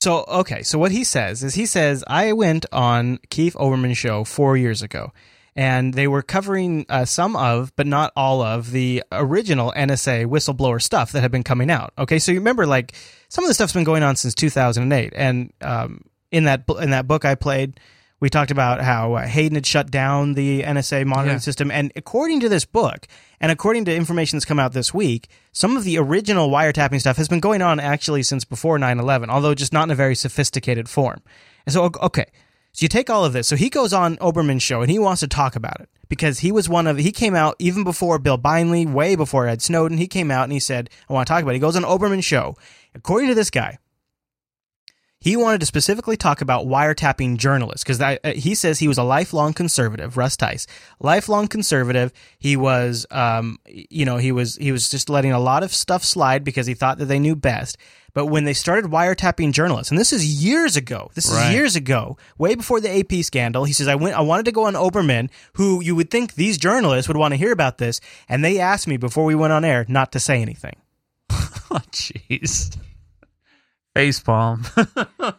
So 0.02 0.26
okay, 0.28 0.64
so 0.64 0.78
what 0.78 0.92
he 0.92 1.04
says 1.04 1.44
is 1.44 1.54
he 1.56 1.66
says 1.66 2.04
I 2.08 2.34
went 2.34 2.66
on 2.72 3.20
Keith 3.30 3.56
Olbermann's 3.56 3.98
show 3.98 4.24
four 4.24 4.58
years 4.58 4.82
ago, 4.82 5.14
and 5.58 5.96
they 5.96 6.08
were 6.08 6.22
covering 6.22 6.86
uh, 6.88 7.04
some 7.04 7.36
of, 7.36 7.76
but 7.76 7.88
not 7.88 8.14
all 8.16 8.42
of, 8.44 8.72
the 8.72 9.04
original 9.12 9.74
NSA 9.76 10.28
whistleblower 10.28 10.80
stuff 10.82 11.12
that 11.14 11.22
had 11.22 11.32
been 11.32 11.44
coming 11.44 11.72
out. 11.72 11.92
Okay, 11.98 12.20
so 12.20 12.32
you 12.32 12.38
remember 12.40 12.68
like 12.68 12.94
some 13.28 13.44
of 13.44 13.48
the 13.50 13.56
stuff's 13.56 13.74
been 13.74 13.84
going 13.84 14.04
on 14.04 14.16
since 14.16 14.36
2008, 14.36 15.14
and 15.16 15.52
um, 15.62 16.02
in 16.32 16.44
that 16.46 16.64
in 16.80 16.92
that 16.92 17.08
book 17.08 17.26
I 17.26 17.36
played. 17.36 17.80
We 18.20 18.32
talked 18.32 18.50
about 18.50 18.82
how 18.82 19.14
uh, 19.14 19.28
Hayden 19.28 19.54
had 19.54 19.66
shut 19.68 19.92
down 19.92 20.34
the 20.34 20.64
NSA 20.64 21.06
monitoring 21.06 21.36
Yeah. 21.36 21.40
system, 21.40 21.70
and 21.70 21.92
according 21.96 22.40
to 22.40 22.50
this 22.50 22.66
book, 22.66 23.08
and 23.40 23.52
according 23.52 23.86
to 23.86 23.96
information 23.96 24.38
that's 24.38 24.46
come 24.46 24.58
out 24.58 24.74
this 24.74 24.92
week, 24.92 25.28
some 25.52 25.78
of 25.78 25.84
the 25.84 26.00
original 26.00 26.50
wiretapping 26.50 27.00
stuff 27.00 27.18
has 27.18 27.28
been 27.28 27.40
going 27.40 27.62
on 27.62 27.80
actually 27.80 28.24
since 28.24 28.44
before 28.44 28.80
9/11, 28.80 29.30
although 29.30 29.54
just 29.54 29.72
not 29.72 29.84
in 29.84 29.92
a 29.92 29.96
very 29.96 30.16
sophisticated 30.16 30.90
form. 30.90 31.22
And 31.68 31.74
so, 31.74 31.92
okay, 32.02 32.26
so 32.78 32.84
you 32.84 32.90
take 32.90 33.10
all 33.10 33.26
of 33.26 33.34
this. 33.34 33.48
So 33.48 33.56
he 33.56 33.72
goes 33.72 33.92
on 33.92 34.18
Olbermann's 34.18 34.62
show 34.62 34.84
and 34.84 34.92
he 34.92 35.00
wants 35.00 35.22
to 35.22 35.28
talk 35.28 35.56
about 35.56 35.82
it 35.82 35.90
because 36.10 36.38
he 36.40 36.52
was 36.52 36.70
one 36.70 36.86
of 36.86 37.00
he 37.00 37.12
came 37.12 37.34
out 37.34 37.56
even 37.58 37.84
before 37.84 38.20
Bill 38.20 38.38
Binney, 38.38 38.86
way 38.86 39.16
before 39.16 39.48
Ed 39.48 39.64
Snowden. 39.64 39.98
He 39.98 40.06
came 40.06 40.30
out 40.30 40.44
and 40.44 40.54
he 40.54 40.60
said, 40.60 40.92
"I 41.10 41.14
want 41.14 41.26
to 41.26 41.34
talk 41.34 41.42
about." 41.42 41.54
it. 41.54 41.56
He 41.56 41.60
goes 41.60 41.76
on 41.76 41.82
Olbermann's 41.82 42.24
show. 42.24 42.56
According 42.94 43.30
to 43.30 43.34
this 43.36 43.50
guy, 43.50 43.80
he 45.20 45.36
wanted 45.36 45.60
to 45.62 45.66
specifically 45.66 46.18
talk 46.18 46.40
about 46.40 46.68
wiretapping 46.68 47.38
journalists 47.38 47.84
because 47.84 48.00
uh, 48.00 48.18
he 48.36 48.54
says 48.54 48.78
he 48.78 48.88
was 48.88 49.00
a 49.00 49.04
lifelong 49.04 49.54
conservative. 49.54 50.16
Russ 50.16 50.38
Tice, 50.38 50.68
lifelong 51.00 51.48
conservative. 51.48 52.14
He 52.38 52.56
was, 52.56 53.08
um, 53.10 53.58
you 53.66 54.06
know, 54.06 54.18
he 54.18 54.32
was 54.32 54.56
he 54.58 54.72
was 54.72 54.88
just 54.88 55.10
letting 55.10 55.32
a 55.32 55.40
lot 55.40 55.64
of 55.64 55.74
stuff 55.74 56.04
slide 56.04 56.44
because 56.44 56.68
he 56.68 56.76
thought 56.76 57.00
that 57.00 57.06
they 57.06 57.18
knew 57.18 57.36
best. 57.36 57.76
But 58.18 58.26
when 58.26 58.46
they 58.46 58.54
started 58.54 58.90
wiretapping 58.90 59.52
journalists, 59.52 59.92
and 59.92 60.00
this 60.00 60.12
is 60.12 60.26
years 60.26 60.76
ago, 60.76 61.12
this 61.14 61.28
is 61.28 61.34
Right. 61.36 61.52
years 61.52 61.76
ago, 61.76 62.18
way 62.40 62.56
before 62.56 62.82
the 62.82 62.90
AP 62.90 63.22
scandal. 63.22 63.64
He 63.66 63.74
says 63.74 63.88
I 63.88 63.94
went, 63.94 64.16
I 64.18 64.22
wanted 64.22 64.46
to 64.46 64.52
go 64.52 64.64
on 64.66 64.74
Olbermann, 64.74 65.30
who 65.54 65.84
you 65.84 65.96
would 65.96 66.10
think 66.10 66.34
these 66.34 66.58
journalists 66.58 67.08
would 67.08 67.16
want 67.16 67.34
to 67.34 67.38
hear 67.38 67.52
about 67.52 67.78
this, 67.78 68.02
and 68.28 68.44
they 68.44 68.58
asked 68.60 68.88
me 68.88 68.98
before 68.98 69.24
we 69.24 69.36
went 69.36 69.54
on 69.54 69.64
air 69.64 69.86
not 69.88 70.12
to 70.14 70.20
say 70.20 70.42
anything. 70.42 70.74
Oh, 71.70 71.82
jeez. 71.92 72.76
Facepalm. 73.96 74.66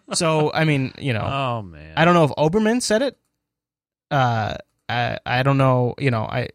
So 0.14 0.52
I 0.52 0.62
mean, 0.64 0.92
you 0.98 1.14
know, 1.14 1.22
oh 1.24 1.62
man. 1.62 1.94
I 1.96 2.05
don't 2.05 2.14
know 2.14 2.24
if 2.26 2.30
Olbermann 2.38 2.80
said 2.80 3.02
it. 3.02 3.18
Uh, 4.09 4.55
I 4.88 5.18
I 5.26 5.42
don't 5.42 5.59
know. 5.59 5.96
You 5.98 6.12
know, 6.12 6.22
I 6.22 6.50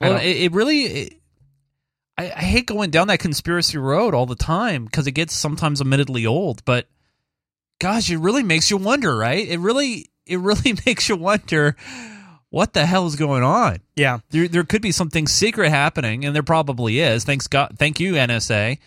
Well, 0.00 0.16
it, 0.16 0.24
it 0.26 0.52
really. 0.52 0.80
It, 0.86 1.15
I, 2.18 2.24
I 2.26 2.42
hate 2.42 2.66
going 2.66 2.90
down 2.90 3.08
that 3.08 3.18
conspiracy 3.18 3.78
road 3.78 4.14
all 4.14 4.26
the 4.26 4.34
time 4.34 4.84
because 4.84 5.06
it 5.06 5.12
gets 5.12 5.34
sometimes 5.34 5.80
admittedly 5.80 6.26
old. 6.26 6.64
But 6.64 6.86
gosh, 7.78 8.10
it 8.10 8.18
really 8.18 8.42
makes 8.42 8.70
you 8.70 8.76
wonder, 8.76 9.16
right? 9.16 9.46
It 9.46 9.58
really, 9.58 10.10
it 10.26 10.38
really 10.38 10.76
makes 10.86 11.08
you 11.08 11.16
wonder 11.16 11.76
what 12.50 12.72
the 12.72 12.86
hell 12.86 13.06
is 13.06 13.16
going 13.16 13.42
on. 13.42 13.80
Yeah, 13.96 14.20
there, 14.30 14.48
there 14.48 14.64
could 14.64 14.82
be 14.82 14.92
something 14.92 15.26
secret 15.26 15.70
happening, 15.70 16.24
and 16.24 16.34
there 16.34 16.42
probably 16.42 17.00
is. 17.00 17.24
Thanks 17.24 17.46
God, 17.46 17.76
thank 17.78 18.00
you 18.00 18.14
NSA. 18.14 18.78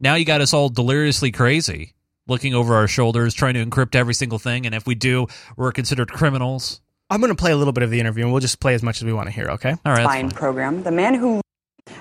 Now 0.00 0.14
you 0.16 0.24
got 0.24 0.40
us 0.40 0.52
all 0.52 0.68
deliriously 0.68 1.30
crazy, 1.30 1.94
looking 2.26 2.54
over 2.54 2.74
our 2.74 2.88
shoulders, 2.88 3.34
trying 3.34 3.54
to 3.54 3.64
encrypt 3.64 3.94
every 3.94 4.14
single 4.14 4.38
thing, 4.38 4.66
and 4.66 4.74
if 4.74 4.86
we 4.86 4.94
do, 4.94 5.28
we're 5.56 5.72
considered 5.72 6.10
criminals. 6.10 6.80
I'm 7.10 7.20
going 7.20 7.28
to 7.30 7.40
play 7.40 7.52
a 7.52 7.56
little 7.56 7.74
bit 7.74 7.84
of 7.84 7.90
the 7.90 8.00
interview, 8.00 8.24
and 8.24 8.32
we'll 8.32 8.40
just 8.40 8.58
play 8.58 8.74
as 8.74 8.82
much 8.82 8.96
as 8.96 9.04
we 9.04 9.12
want 9.12 9.26
to 9.28 9.32
hear. 9.32 9.44
Okay? 9.50 9.76
All 9.84 9.92
right. 9.92 10.02
spying 10.02 10.30
program. 10.30 10.82
The 10.82 10.90
man 10.90 11.14
who, 11.14 11.42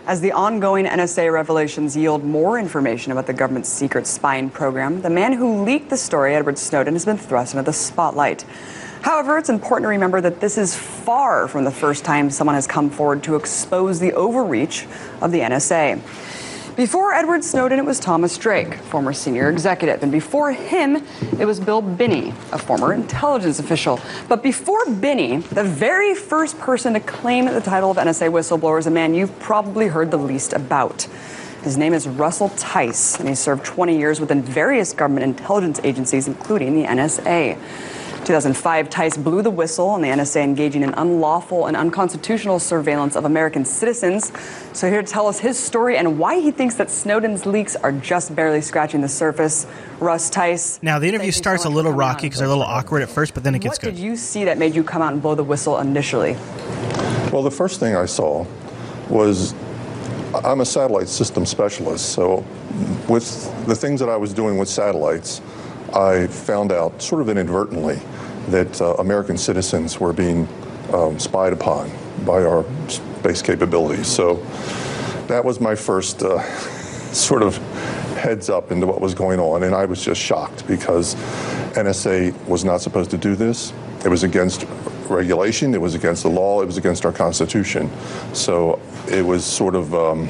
as 0.06 0.22
the 0.22 0.32
ongoing 0.32 0.86
NSA 0.86 1.32
revelations 1.32 1.96
yield 1.96 2.24
more 2.24 2.60
information 2.60 3.12
about 3.12 3.28
the 3.28 3.34
government's 3.34 3.70
secret 3.70 4.08
spying 4.08 4.50
program, 4.50 5.02
the 5.02 5.10
man 5.10 5.34
who 5.34 5.64
leaked 5.64 5.90
the 5.90 5.98
story, 5.98 6.36
Edward 6.36 6.58
Snowden, 6.58 6.94
has 6.94 7.06
been 7.06 7.18
thrust 7.18 7.54
into 7.54 7.64
the 7.64 7.74
spotlight. 7.74 8.44
However, 9.02 9.38
it's 9.38 9.50
important 9.50 9.86
to 9.86 9.90
remember 9.90 10.22
that 10.22 10.40
this 10.40 10.58
is 10.58 10.76
far 10.76 11.48
from 11.48 11.64
the 11.64 11.72
first 11.72 12.04
time 12.04 12.30
someone 12.30 12.56
has 12.56 12.68
come 12.68 12.90
forward 12.90 13.24
to 13.24 13.36
expose 13.36 14.00
the 14.00 14.14
overreach 14.14 14.86
of 15.22 15.32
the 15.32 15.40
NSA. 15.40 16.02
Before 16.78 17.14
Edward 17.14 17.44
Snowden, 17.44 17.80
it 17.80 17.86
was 17.86 18.00
Thomas 18.00 18.38
Drake, 18.38 18.76
former 18.76 19.12
senior 19.12 19.50
executive. 19.50 20.04
And 20.04 20.12
before 20.12 20.54
him, 20.54 21.06
it 21.38 21.44
was 21.46 21.60
Bill 21.60 21.82
Binney, 21.82 22.30
a 22.54 22.58
former 22.58 22.94
intelligence 22.94 23.60
official. 23.60 24.00
But 24.30 24.42
before 24.42 24.86
Binney, 24.86 25.38
the 25.38 25.66
very 25.66 26.16
first 26.16 26.58
person 26.60 26.94
to 26.94 27.02
claim 27.02 27.44
the 27.46 27.60
title 27.60 27.92
of 27.92 27.98
NSA 27.98 28.32
whistleblower 28.32 28.80
is 28.80 28.88
a 28.88 28.92
man 28.92 29.14
you've 29.14 29.38
probably 29.40 29.88
heard 29.88 30.12
the 30.12 30.18
least 30.18 30.54
about. 30.54 31.10
His 31.62 31.78
name 31.78 31.94
is 31.94 32.08
Russell 32.08 32.50
Tice, 32.56 33.20
and 33.20 33.28
he 33.28 33.36
served 33.36 33.66
20 33.66 33.98
years 33.98 34.22
within 34.22 34.42
various 34.42 34.94
government 34.94 35.26
intelligence 35.26 35.82
agencies, 35.84 36.26
including 36.26 36.74
the 36.74 36.88
NSA. 36.88 37.58
2005, 38.26 38.90
Tice 38.90 39.18
blew 39.18 39.42
the 39.42 39.50
whistle 39.50 39.90
on 39.90 40.02
the 40.02 40.08
NSA 40.08 40.44
engaging 40.44 40.84
in 40.84 40.94
unlawful 40.94 41.66
and 41.66 41.76
unconstitutional 41.76 42.60
surveillance 42.60 43.16
of 43.16 43.26
American 43.26 43.66
citizens. 43.66 44.32
So, 44.74 44.90
here 44.90 45.02
to 45.02 45.08
tell 45.08 45.28
us 45.28 45.40
his 45.40 45.58
story 45.58 45.98
and 45.98 46.20
why 46.20 46.40
he 46.40 46.52
thinks 46.52 46.76
that 46.76 46.90
Snowden's 46.90 47.46
leaks 47.46 47.76
are 47.76 47.92
just 47.92 48.36
barely 48.36 48.62
scratching 48.62 49.02
the 49.02 49.10
surface, 49.10 49.66
Russ 50.00 50.30
Tice. 50.30 50.80
Now, 50.84 51.00
the 51.00 51.08
interview 51.08 51.32
starts 51.32 51.66
a 51.66 51.70
little 51.70 51.92
rocky 51.92 52.28
because 52.28 52.40
they're 52.40 52.48
a 52.48 52.52
little 52.52 52.64
awkward 52.64 53.02
at 53.02 53.10
first, 53.10 53.34
but 53.34 53.44
then 53.44 53.56
it 53.56 53.60
gets 53.60 53.78
What 53.78 53.82
good. 53.82 53.96
did 53.96 54.04
you 54.04 54.16
see 54.16 54.46
that 54.46 54.58
made 54.58 54.76
you 54.76 54.84
come 54.84 55.02
out 55.02 55.14
and 55.14 55.22
blow 55.22 55.36
the 55.36 55.44
whistle 55.44 55.80
initially? 55.80 56.34
Well, 57.32 57.44
the 57.44 57.52
first 57.52 57.80
thing 57.80 57.96
I 57.96 58.06
saw 58.06 58.46
was 59.10 59.54
I'm 60.34 60.62
a 60.62 60.66
satellite 60.66 61.10
system 61.10 61.46
specialist, 61.46 62.10
so 62.14 62.46
with 63.10 63.66
the 63.66 63.76
things 63.76 64.00
that 64.00 64.10
I 64.10 64.16
was 64.16 64.34
doing 64.34 64.58
with 64.58 64.70
satellites, 64.70 65.42
I 65.94 66.28
found 66.28 66.72
out 66.72 67.02
sort 67.02 67.22
of 67.22 67.30
inadvertently 67.30 68.00
that 68.48 68.82
uh, 68.82 68.96
American 68.96 69.38
citizens 69.38 70.00
were 70.00 70.14
being 70.14 70.48
um, 70.94 71.20
spied 71.20 71.54
upon 71.54 71.92
by 72.26 72.44
our 72.44 72.66
space 72.90 73.42
capabilities. 73.42 74.08
So 74.08 74.36
that 75.28 75.44
was 75.44 75.60
my 75.60 75.76
first 75.76 76.24
uh, 76.24 76.42
sort 77.14 77.44
of 77.44 77.58
heads 78.18 78.50
up 78.50 78.72
into 78.72 78.88
what 78.88 79.02
was 79.02 79.14
going 79.14 79.40
on, 79.40 79.64
and 79.64 79.74
I 79.74 79.86
was 79.86 80.04
just 80.04 80.22
shocked 80.22 80.68
because 80.68 81.16
NSA 81.76 82.34
was 82.48 82.64
not 82.64 82.82
supposed 82.82 83.12
to 83.12 83.18
do 83.18 83.36
this. 83.36 83.74
It 84.06 84.10
was 84.10 84.24
against 84.24 84.66
regulation, 85.10 85.74
it 85.74 85.82
was 85.82 85.96
against 85.96 86.24
the 86.24 86.30
law, 86.30 86.62
it 86.62 86.66
was 86.66 86.78
against 86.78 87.06
our 87.06 87.12
Constitution. 87.12 87.90
So 88.34 88.80
it 89.08 89.26
was 89.26 89.44
sort 89.44 89.76
of. 89.76 89.94
Um, 89.94 90.30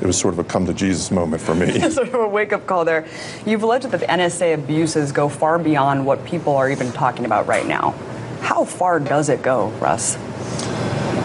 it 0.00 0.06
was 0.06 0.18
sort 0.18 0.34
of 0.34 0.38
a 0.38 0.44
come 0.44 0.66
to 0.66 0.74
Jesus 0.74 1.10
moment 1.10 1.42
for 1.42 1.54
me. 1.54 1.78
sort 1.90 2.08
of 2.08 2.14
a 2.14 2.28
wake 2.28 2.52
up 2.52 2.66
call 2.66 2.84
there. 2.84 3.06
You've 3.46 3.62
alleged 3.62 3.90
that 3.90 4.00
the 4.00 4.06
NSA 4.06 4.54
abuses 4.54 5.12
go 5.12 5.28
far 5.28 5.58
beyond 5.58 6.04
what 6.04 6.24
people 6.24 6.56
are 6.56 6.70
even 6.70 6.92
talking 6.92 7.24
about 7.24 7.46
right 7.46 7.66
now. 7.66 7.92
How 8.40 8.64
far 8.64 9.00
does 9.00 9.28
it 9.28 9.42
go, 9.42 9.68
Russ? 9.80 10.18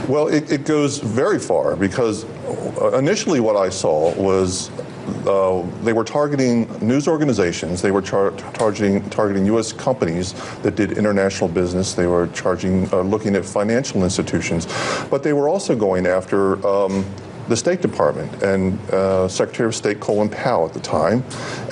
Well, 0.08 0.28
it, 0.28 0.52
it 0.52 0.66
goes 0.66 1.00
very 1.00 1.40
far 1.40 1.76
because 1.76 2.26
initially 2.94 3.40
what 3.40 3.56
I 3.56 3.70
saw 3.70 4.14
was 4.16 4.72
uh, 5.28 5.66
they 5.84 5.94
were 5.94 6.04
targeting 6.04 6.68
news 6.86 7.08
organizations. 7.08 7.82
They 7.82 7.92
were 7.92 8.02
char- 8.02 8.32
targeting 8.54 9.08
targeting 9.10 9.46
U.S. 9.48 9.74
companies 9.74 10.34
that 10.62 10.76
did 10.76 10.98
international 10.98 11.50
business. 11.50 11.94
They 11.94 12.08
were 12.08 12.28
charging, 12.28 12.92
uh, 12.94 13.02
looking 13.02 13.36
at 13.36 13.46
financial 13.46 14.04
institutions, 14.04 14.68
but 15.10 15.24
they 15.24 15.34
were 15.34 15.50
also 15.50 15.76
going 15.76 16.08
after. 16.08 16.66
Um, 16.66 17.06
the 17.50 17.58
State 17.58 17.82
Department 17.82 18.44
and 18.44 18.80
uh, 18.92 19.28
Secretary 19.28 19.68
of 19.68 19.76
State 19.76 20.00
Colin 20.00 20.30
Powell 20.30 20.68
at 20.68 20.74
the 20.74 20.80
time, 20.80 21.24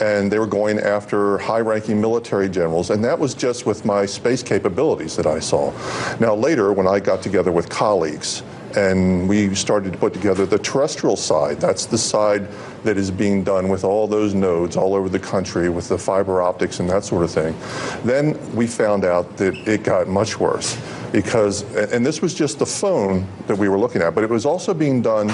and 0.01 0.32
they 0.32 0.39
were 0.39 0.47
going 0.47 0.80
after 0.80 1.38
high-ranking 1.38 2.01
military 2.01 2.49
generals, 2.49 2.89
and 2.89 3.03
that 3.03 3.17
was 3.17 3.34
just 3.34 3.65
with 3.65 3.86
my 3.86 4.05
space 4.05 4.43
capabilities 4.43 5.15
that 5.15 5.28
I 5.28 5.39
saw. 5.39 5.71
Now 6.19 6.36
later, 6.36 6.73
when 6.73 6.88
I 6.88 6.99
got 6.99 7.21
together 7.21 7.51
with 7.51 7.69
colleagues 7.69 8.43
and 8.75 9.28
we 9.28 9.55
started 9.55 9.93
to 9.93 9.97
put 9.97 10.13
together 10.13 10.45
the 10.45 10.59
terrestrial 10.59 11.15
side. 11.15 11.59
That's 11.59 11.86
the 11.86 11.97
side 11.97 12.47
that 12.84 12.97
is 12.97 13.09
being 13.09 13.43
done 13.43 13.69
with 13.69 13.84
all 13.84 14.07
those 14.07 14.34
nodes 14.34 14.78
all 14.78 14.93
over 14.93 15.09
the 15.09 15.19
country 15.19 15.69
with 15.69 15.89
the 15.89 15.97
fiber 15.97 16.41
optics 16.41 16.80
and 16.80 16.89
that 16.89 17.03
sort 17.03 17.23
of 17.23 17.32
thing. 17.32 17.55
Then 18.03 18.38
we 18.55 18.67
found 18.67 19.03
out 19.03 19.38
that 19.38 19.55
it 19.67 19.84
got 19.84 20.07
much 20.07 20.39
worse 20.39 20.80
because, 21.11 21.63
and 21.75 22.05
this 22.05 22.21
was 22.21 22.34
just 22.34 22.59
the 22.59 22.65
phone 22.65 23.25
that 23.47 23.57
we 23.57 23.69
were 23.69 23.80
looking 23.80 24.01
at, 24.01 24.13
but 24.13 24.23
it 24.23 24.30
was 24.30 24.45
also 24.45 24.73
being 24.73 25.01
done 25.01 25.34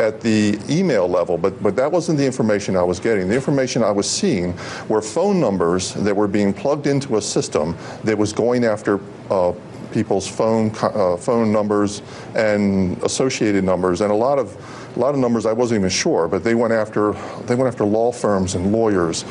at 0.00 0.20
the 0.20 0.58
email 0.68 1.06
level, 1.06 1.36
but, 1.36 1.62
but 1.62 1.76
that 1.76 1.92
wasn't 1.92 2.16
the 2.16 2.24
information 2.24 2.74
I 2.74 2.82
was 2.82 2.98
getting. 2.98 3.28
The 3.28 3.34
information 3.34 3.84
I 3.84 3.90
was 3.90 4.10
seeing 4.10 4.56
were 4.88 5.02
phone 5.02 5.38
numbers 5.38 5.92
that 5.94 6.16
were 6.16 6.26
being 6.26 6.54
plugged 6.54 6.86
into 6.86 7.18
a 7.18 7.22
system 7.22 7.76
that 8.04 8.16
was 8.16 8.32
going 8.32 8.64
after 8.64 8.98
uh, 9.30 9.52
people's 9.92 10.26
phone 10.26 10.70
uh, 10.82 11.16
phone 11.16 11.52
numbers 11.52 12.00
and 12.34 13.00
associated 13.02 13.62
numbers, 13.62 14.00
and 14.00 14.10
a 14.10 14.14
lot 14.14 14.38
of 14.38 14.56
a 14.96 14.98
lot 14.98 15.14
of 15.14 15.20
numbers 15.20 15.46
I 15.46 15.52
wasn't 15.52 15.80
even 15.80 15.90
sure, 15.90 16.28
but 16.28 16.42
they 16.42 16.54
went 16.54 16.72
after 16.72 17.12
they 17.46 17.54
went 17.54 17.68
after 17.68 17.84
law 17.84 18.10
firms 18.10 18.54
and 18.54 18.72
lawyers. 18.72 19.24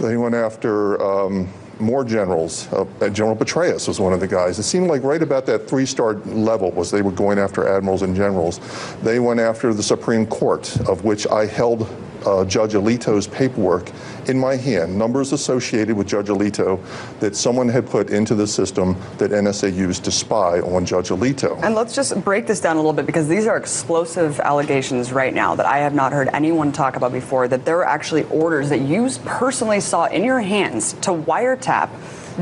They 0.00 0.16
went 0.16 0.34
after. 0.34 1.00
Um, 1.02 1.48
more 1.80 2.04
generals. 2.04 2.72
Uh, 2.72 3.08
General 3.10 3.36
Petraeus 3.36 3.88
was 3.88 4.00
one 4.00 4.12
of 4.12 4.20
the 4.20 4.26
guys. 4.26 4.58
It 4.58 4.64
seemed 4.64 4.88
like 4.88 5.02
right 5.02 5.22
about 5.22 5.46
that 5.46 5.68
three-star 5.68 6.14
level 6.24 6.70
was 6.72 6.90
they 6.90 7.02
were 7.02 7.10
going 7.10 7.38
after 7.38 7.68
admirals 7.68 8.02
and 8.02 8.14
generals. 8.16 8.60
They 9.02 9.18
went 9.18 9.40
after 9.40 9.74
the 9.74 9.82
Supreme 9.82 10.26
Court, 10.26 10.76
of 10.88 11.04
which 11.04 11.26
I 11.28 11.46
held 11.46 11.88
uh, 12.26 12.44
Judge 12.44 12.72
Alito's 12.72 13.26
paperwork 13.26 13.90
in 14.28 14.38
my 14.38 14.56
hand, 14.56 14.98
numbers 14.98 15.32
associated 15.32 15.96
with 15.96 16.06
Judge 16.08 16.26
Alito 16.26 16.80
that 17.20 17.36
someone 17.36 17.68
had 17.68 17.86
put 17.86 18.10
into 18.10 18.34
the 18.34 18.46
system 18.46 18.96
that 19.18 19.30
NSA 19.30 19.74
used 19.74 20.04
to 20.04 20.10
spy 20.10 20.60
on 20.60 20.84
Judge 20.84 21.10
Alito. 21.10 21.62
And 21.62 21.74
let's 21.74 21.94
just 21.94 22.22
break 22.24 22.46
this 22.46 22.60
down 22.60 22.76
a 22.76 22.80
little 22.80 22.92
bit 22.92 23.06
because 23.06 23.28
these 23.28 23.46
are 23.46 23.56
explosive 23.56 24.40
allegations 24.40 25.12
right 25.12 25.32
now 25.32 25.54
that 25.54 25.66
I 25.66 25.78
have 25.78 25.94
not 25.94 26.12
heard 26.12 26.28
anyone 26.32 26.72
talk 26.72 26.96
about 26.96 27.12
before. 27.12 27.48
That 27.48 27.64
there 27.64 27.78
are 27.78 27.84
actually 27.84 28.24
orders 28.24 28.68
that 28.70 28.80
you 28.80 29.08
personally 29.24 29.80
saw 29.80 30.06
in 30.06 30.24
your 30.24 30.40
hands 30.40 30.94
to 30.94 31.10
wiretap 31.10 31.90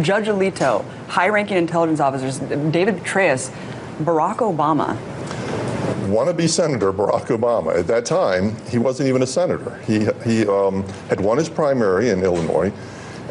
Judge 0.03 0.26
Alito, 0.26 0.85
high 1.09 1.28
ranking 1.28 1.57
intelligence 1.57 2.01
officers, 2.01 2.39
David 2.39 2.97
Petraeus, 2.97 3.51
Barack 3.99 4.39
Obama 4.39 4.99
wannabe 6.07 6.48
Senator 6.48 6.92
Barack 6.92 7.26
Obama. 7.26 7.76
At 7.76 7.86
that 7.88 8.05
time, 8.05 8.57
he 8.66 8.78
wasn't 8.78 9.09
even 9.09 9.22
a 9.22 9.26
senator. 9.26 9.76
He, 9.86 10.07
he 10.24 10.46
um, 10.46 10.82
had 11.09 11.20
won 11.20 11.38
his 11.38 11.48
primary 11.48 12.11
in 12.11 12.22
Illinois. 12.22 12.72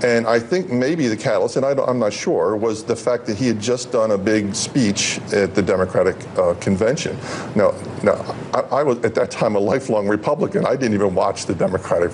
And 0.03 0.27
I 0.27 0.37
think 0.37 0.69
maybe 0.69 1.07
the 1.07 1.15
catalyst, 1.15 1.55
and 1.55 1.65
I 1.65 1.71
am 1.89 1.99
not 1.99 2.11
sure, 2.11 2.57
was 2.57 2.83
the 2.83 2.95
fact 2.95 3.25
that 3.27 3.37
he 3.37 3.47
had 3.47 3.59
just 3.59 3.91
done 3.91 4.11
a 4.11 4.17
big 4.17 4.53
speech 4.53 5.19
at 5.31 5.55
the 5.55 5.61
Democratic 5.61 6.17
uh, 6.37 6.55
convention. 6.55 7.17
Now, 7.55 7.73
now 8.03 8.35
I, 8.53 8.79
I, 8.79 8.83
was 8.83 8.97
at 9.05 9.15
that 9.15 9.31
time 9.31 9.55
a 9.55 9.59
lifelong 9.59 10.09
Republican. 10.09 10.65
I 10.65 10.75
didn't 10.75 10.95
even 10.95 11.15
watch 11.15 11.45
the 11.45 11.55
Democratic 11.55 12.11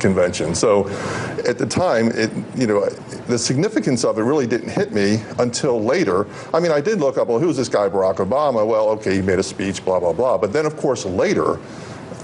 convention. 0.00 0.54
So 0.54 0.88
at 1.46 1.58
the 1.58 1.66
time, 1.66 2.08
it, 2.08 2.30
you 2.56 2.66
know, 2.66 2.88
the 3.28 3.38
significance 3.38 4.04
of 4.04 4.18
it 4.18 4.22
really 4.22 4.46
didn't 4.46 4.70
hit 4.70 4.92
me 4.92 5.22
until 5.38 5.80
later. 5.80 6.26
I 6.52 6.60
mean, 6.60 6.72
I 6.72 6.80
did 6.80 6.98
look 7.00 7.18
up, 7.18 7.28
well, 7.28 7.38
who's 7.38 7.56
this 7.56 7.68
guy, 7.68 7.88
Barack 7.88 8.16
Obama? 8.16 8.66
Well, 8.66 8.88
okay, 8.90 9.16
he 9.16 9.22
made 9.22 9.38
a 9.38 9.42
speech, 9.42 9.84
blah, 9.84 10.00
blah, 10.00 10.12
blah. 10.12 10.38
But 10.38 10.52
then, 10.52 10.66
of 10.66 10.76
course, 10.76 11.04
later, 11.04 11.58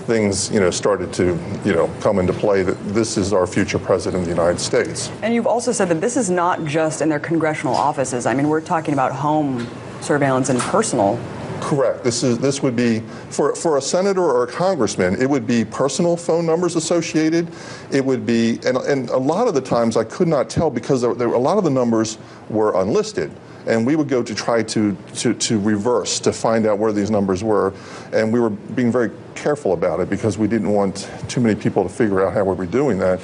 things, 0.07 0.51
you 0.51 0.61
know, 0.61 0.71
started 0.71 1.13
to, 1.15 1.39
you 1.65 1.73
know, 1.73 1.91
come 2.01 2.19
into 2.19 2.33
play 2.33 2.63
that 2.63 2.79
this 2.95 3.17
is 3.17 3.33
our 3.33 3.47
future 3.47 3.79
president 3.79 4.23
of 4.23 4.25
the 4.25 4.31
United 4.31 4.61
States. 4.61 5.11
And 5.23 5.35
you've 5.35 5.47
also 5.47 5.73
said 5.73 5.89
that 5.89 6.01
this 6.01 6.17
is 6.17 6.31
not 6.31 6.65
just 6.65 7.03
in 7.03 7.09
their 7.09 7.19
congressional 7.19 7.75
offices. 7.75 8.25
I 8.25 8.35
mean, 8.35 8.49
we're 8.49 8.61
talking 8.61 8.95
about 8.95 9.13
home 9.13 9.67
surveillance 10.01 10.49
and 10.49 10.61
personal 10.61 11.19
Correct. 11.61 12.05
This 12.05 12.23
is 12.23 12.39
this 12.39 12.63
would 12.63 12.77
be 12.77 13.01
for 13.31 13.55
for 13.57 13.77
a 13.77 13.83
senator 13.83 14.23
or 14.23 14.45
a 14.45 14.47
congressman. 14.47 15.21
It 15.21 15.29
would 15.29 15.47
be 15.47 15.65
personal 15.65 16.17
phone 16.17 16.47
numbers 16.47 16.77
associated. 16.77 17.49
It 17.91 18.05
would 18.05 18.25
be 18.25 18.61
and 18.65 18.77
and 18.77 19.09
a 19.11 19.17
lot 19.17 19.49
of 19.49 19.55
the 19.55 19.61
times 19.61 19.97
I 19.97 20.05
could 20.05 20.29
not 20.29 20.49
tell 20.49 20.71
because 20.71 21.03
there, 21.03 21.15
there, 21.15 21.29
a 21.29 21.39
lot 21.39 21.59
of 21.59 21.65
the 21.65 21.71
numbers 21.71 22.19
were 22.49 22.81
unlisted. 22.81 23.31
and 23.67 23.85
we 23.85 23.97
would 23.97 24.09
go 24.09 24.23
to 24.23 24.35
try 24.35 24.63
to, 24.63 24.97
to, 25.15 25.35
to 25.35 25.59
reverse 25.59 26.21
to 26.21 26.33
find 26.33 26.67
out 26.67 26.79
where 26.79 26.93
these 26.93 27.11
numbers 27.11 27.43
were. 27.43 27.75
And 28.13 28.33
we 28.33 28.41
were 28.41 28.51
being 28.51 28.93
very 28.93 29.11
careful 29.35 29.73
about 29.73 30.01
it 30.01 30.09
because 30.09 30.39
we 30.39 30.47
didn't 30.47 30.71
want 30.71 31.11
too 31.29 31.41
many 31.41 31.55
people 31.57 31.83
to 31.83 31.89
figure 31.89 32.25
out 32.25 32.33
how 32.33 32.45
we 32.45 32.55
were 32.55 32.67
doing 32.67 32.99
that. 33.01 33.21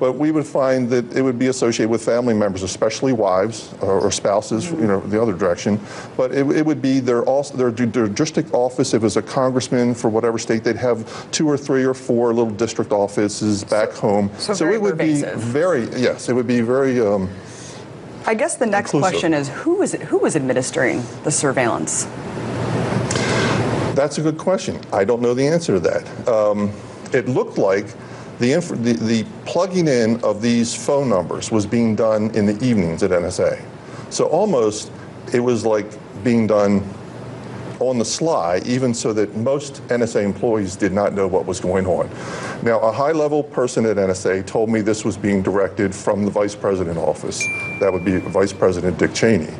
But 0.00 0.12
we 0.14 0.30
would 0.30 0.46
find 0.46 0.88
that 0.90 1.16
it 1.16 1.22
would 1.22 1.38
be 1.38 1.46
associated 1.48 1.90
with 1.90 2.04
family 2.04 2.34
members, 2.34 2.62
especially 2.62 3.12
wives 3.12 3.72
or, 3.80 4.00
or 4.00 4.10
spouses, 4.10 4.70
you 4.70 4.86
know, 4.86 5.00
the 5.00 5.20
other 5.20 5.32
direction. 5.32 5.80
But 6.16 6.32
it, 6.32 6.46
it 6.50 6.66
would 6.66 6.82
be 6.82 7.00
their, 7.00 7.22
also, 7.24 7.56
their, 7.56 7.70
their 7.70 8.08
district 8.08 8.52
office. 8.52 8.94
If 8.94 9.02
it 9.02 9.04
was 9.04 9.16
a 9.16 9.22
congressman 9.22 9.94
for 9.94 10.08
whatever 10.08 10.38
state, 10.38 10.64
they'd 10.64 10.76
have 10.76 11.30
two 11.30 11.48
or 11.48 11.56
three 11.56 11.84
or 11.84 11.94
four 11.94 12.32
little 12.34 12.52
district 12.52 12.92
offices 12.92 13.64
back 13.64 13.92
home. 13.92 14.30
so 14.38 14.54
very 14.54 14.74
it 14.76 14.82
would 14.82 14.92
pervasive. 14.92 15.34
be 15.36 15.40
very, 15.40 15.84
yes, 16.00 16.28
it 16.28 16.34
would 16.34 16.46
be 16.46 16.60
very. 16.60 17.00
Um, 17.00 17.30
I 18.26 18.34
guess 18.34 18.56
the 18.56 18.66
next 18.66 18.94
Inclusive. 18.94 19.12
question 19.12 19.34
is 19.34 19.48
who 19.50 19.82
is 19.82 19.94
it, 19.94 20.00
who 20.02 20.18
was 20.18 20.34
administering 20.34 21.02
the 21.24 21.30
surveillance? 21.30 22.06
That's 23.94 24.18
a 24.18 24.22
good 24.22 24.38
question. 24.38 24.80
I 24.92 25.04
don't 25.04 25.22
know 25.22 25.34
the 25.34 25.46
answer 25.46 25.74
to 25.74 25.80
that. 25.80 26.28
Um, 26.28 26.72
it 27.12 27.28
looked 27.28 27.58
like 27.58 27.86
the, 28.38 28.52
inf- 28.52 28.68
the, 28.68 28.94
the 28.94 29.26
plugging 29.46 29.88
in 29.88 30.22
of 30.24 30.42
these 30.42 30.74
phone 30.74 31.08
numbers 31.08 31.50
was 31.50 31.66
being 31.66 31.94
done 31.94 32.30
in 32.30 32.46
the 32.46 32.64
evenings 32.64 33.02
at 33.02 33.10
NSA. 33.10 33.62
So 34.10 34.26
almost 34.26 34.90
it 35.32 35.40
was 35.40 35.64
like 35.64 35.86
being 36.22 36.46
done 36.46 36.86
on 37.80 37.98
the 37.98 38.04
sly, 38.04 38.60
even 38.64 38.94
so 38.94 39.12
that 39.12 39.34
most 39.36 39.82
NSA 39.88 40.22
employees 40.24 40.76
did 40.76 40.92
not 40.92 41.12
know 41.12 41.26
what 41.26 41.46
was 41.46 41.60
going 41.60 41.86
on. 41.86 42.08
Now, 42.62 42.78
a 42.80 42.92
high 42.92 43.12
level 43.12 43.42
person 43.42 43.84
at 43.86 43.96
NSA 43.96 44.46
told 44.46 44.68
me 44.68 44.80
this 44.80 45.04
was 45.04 45.16
being 45.16 45.42
directed 45.42 45.94
from 45.94 46.24
the 46.24 46.30
vice 46.30 46.54
president 46.54 46.98
office. 46.98 47.40
That 47.80 47.92
would 47.92 48.04
be 48.04 48.18
Vice 48.18 48.52
President 48.52 48.98
Dick 48.98 49.12
Cheney. 49.12 49.52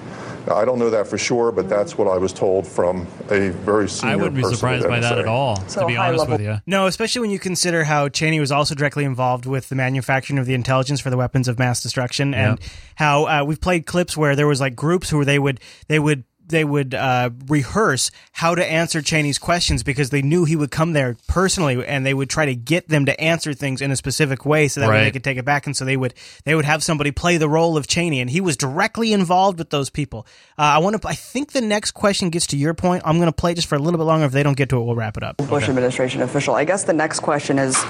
Now, 0.47 0.57
I 0.57 0.65
don't 0.65 0.79
know 0.79 0.91
that 0.91 1.07
for 1.07 1.17
sure, 1.17 1.51
but 1.53 1.69
that's 1.69 1.97
what 1.97 2.07
I 2.07 2.19
was 2.19 2.33
told 2.33 2.67
from 2.67 3.07
a 3.31 3.49
very 3.49 3.89
senior 3.89 4.13
I 4.13 4.17
wouldn't 4.17 4.35
be 4.35 4.43
person 4.43 4.57
surprised 4.57 4.87
by 4.87 5.01
that 5.01 5.19
at 5.19 5.27
all, 5.27 5.57
to 5.57 5.87
be 5.87 5.97
honest 5.97 6.29
with 6.29 6.41
you. 6.41 6.61
No, 6.67 6.87
especially 6.87 7.23
when 7.23 7.31
you 7.31 7.39
consider 7.39 7.85
how 7.85 8.09
Cheney 8.09 8.41
was 8.41 8.53
also 8.53 8.75
directly 8.75 9.05
involved 9.05 9.47
with 9.47 9.69
the 9.69 9.75
manufacturing 9.75 10.39
of 10.39 10.47
the 10.47 10.55
intelligence 10.55 11.01
for 11.01 11.11
the 11.11 11.17
weapons 11.17 11.49
of 11.49 11.59
mass 11.59 11.83
destruction, 11.83 12.35
and 12.35 12.61
how 12.97 13.25
uh, 13.25 13.45
we've 13.45 13.61
played 13.61 13.87
clips 13.87 14.17
where 14.17 14.37
there 14.37 14.47
was 14.47 14.61
like 14.61 14.77
groups 14.77 15.11
who 15.11 15.25
they 15.25 15.39
would 15.39 15.61
they 15.89 15.99
would 15.99 16.25
they 16.47 16.65
would 16.65 16.95
uh, 16.95 17.31
rehearse 17.47 18.11
how 18.33 18.55
to 18.55 18.65
answer 18.65 19.01
Cheney's 19.01 19.39
questions 19.39 19.83
because 19.83 20.11
they 20.11 20.23
knew 20.23 20.45
he 20.45 20.57
would 20.57 20.71
come 20.71 20.93
there 20.93 21.17
personally, 21.27 21.85
and 21.85 22.05
they 22.05 22.15
would 22.15 22.31
try 22.31 22.47
to 22.47 22.55
get 22.55 22.89
them 22.89 23.07
to 23.07 23.21
answer 23.21 23.55
things 23.55 23.81
in 23.81 23.91
a 23.91 23.97
specific 23.97 24.45
way 24.45 24.69
so 24.69 24.81
that 24.81 24.89
way 24.89 25.05
they 25.05 25.11
could 25.11 25.25
take 25.25 25.39
it 25.39 25.45
back, 25.45 25.67
and 25.67 25.77
so 25.77 25.85
they 25.85 25.97
would 25.97 26.15
they 26.45 26.55
would 26.55 26.65
have 26.65 26.83
somebody 26.83 27.11
play 27.11 27.37
the 27.37 27.49
role 27.49 27.77
of 27.77 27.87
Cheney, 27.87 28.21
and 28.21 28.31
he 28.31 28.41
was 28.41 28.57
directly 28.57 29.13
involved 29.13 29.59
with 29.59 29.71
those 29.71 29.91
people. 29.91 30.27
Uh, 30.59 30.63
I 30.63 30.79
want 30.79 31.01
to. 31.01 31.09
I 31.09 31.15
think 31.15 31.53
the 31.53 31.61
next 31.61 31.93
question 31.93 32.31
gets 32.31 32.47
to 32.49 32.57
your 32.57 32.75
point. 32.75 33.03
I'm 33.05 33.17
going 33.17 33.27
to 33.27 33.33
play 33.33 33.55
just 33.55 33.69
for 33.69 33.77
a 33.77 33.79
little 33.79 33.99
bit 33.99 34.05
longer. 34.05 34.27
If 34.27 34.33
they 34.33 34.43
don't 34.43 34.57
get 34.57 34.69
to 34.71 34.81
it, 34.81 34.85
we'll 34.85 34.97
wrap 34.97 35.17
it 35.17 35.23
up. 35.23 35.37
Bush 35.39 35.69
administration 35.69 36.23
official. 36.23 36.55
I 36.55 36.65
guess 36.65 36.85
the 36.85 36.93
next 36.93 37.21
question 37.21 37.59
is 37.59 37.83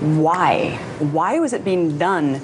why? 0.00 0.76
Why 0.98 1.40
was 1.40 1.52
it 1.52 1.64
being 1.64 1.98
done? 1.98 2.40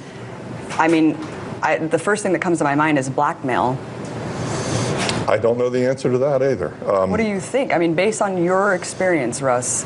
I 0.73 0.89
mean, 0.89 1.17
I, 1.63 1.79
the 1.79 1.99
first 1.99 2.23
thing 2.23 2.33
that 2.33 2.41
comes 2.41 2.59
to 2.59 2.65
my 2.65 2.75
mind 2.75 2.99
is 2.99 3.09
blackmail. 3.09 3.79
I 5.27 5.39
don't 5.39 5.57
know 5.57 5.70
the 5.70 5.87
answer 5.87 6.11
to 6.11 6.18
that 6.18 6.43
either. 6.43 6.75
Um, 6.87 7.11
What 7.11 7.16
do 7.16 7.27
you 7.27 7.41
think? 7.41 7.72
I 7.72 7.79
mean, 7.79 7.95
based 7.95 8.20
on 8.20 8.43
your 8.43 8.75
experience, 8.75 9.41
Russ, 9.41 9.85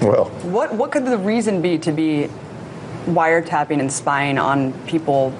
well, 0.00 0.26
what 0.44 0.74
what 0.74 0.92
could 0.92 1.04
the 1.04 1.18
reason 1.18 1.60
be 1.60 1.78
to 1.78 1.92
be 1.92 2.28
wiretapping 3.06 3.80
and 3.80 3.92
spying 3.92 4.38
on 4.38 4.72
people 4.86 5.32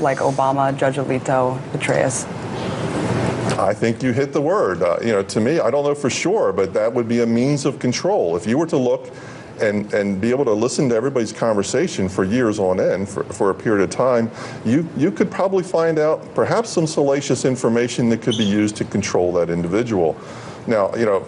like 0.00 0.18
Obama, 0.18 0.76
Judge 0.76 0.96
Alito, 0.96 1.58
Petraeus? 1.72 2.26
I 3.58 3.72
think 3.74 4.02
you 4.02 4.12
hit 4.12 4.32
the 4.32 4.40
word. 4.40 4.82
Uh, 4.82 4.98
you 5.00 5.12
know, 5.12 5.22
to 5.22 5.40
me, 5.40 5.60
I 5.60 5.70
don't 5.70 5.84
know 5.84 5.94
for 5.94 6.10
sure, 6.10 6.52
but 6.52 6.72
that 6.74 6.92
would 6.92 7.08
be 7.08 7.20
a 7.20 7.26
means 7.26 7.64
of 7.64 7.78
control. 7.78 8.36
If 8.36 8.46
you 8.46 8.58
were 8.58 8.66
to 8.66 8.76
look 8.76 9.10
and, 9.60 9.92
and 9.92 10.20
be 10.20 10.30
able 10.30 10.44
to 10.44 10.52
listen 10.52 10.88
to 10.88 10.94
everybody's 10.94 11.32
conversation 11.32 12.08
for 12.08 12.24
years 12.24 12.58
on 12.58 12.80
end, 12.80 13.08
for, 13.08 13.24
for 13.24 13.50
a 13.50 13.54
period 13.54 13.82
of 13.82 13.90
time, 13.90 14.30
you, 14.64 14.88
you 14.96 15.10
could 15.10 15.30
probably 15.30 15.62
find 15.62 15.98
out 15.98 16.34
perhaps 16.34 16.70
some 16.70 16.86
salacious 16.86 17.44
information 17.44 18.08
that 18.08 18.22
could 18.22 18.36
be 18.36 18.44
used 18.44 18.76
to 18.76 18.84
control 18.84 19.32
that 19.32 19.50
individual. 19.50 20.16
Now, 20.66 20.94
you 20.94 21.04
know, 21.04 21.26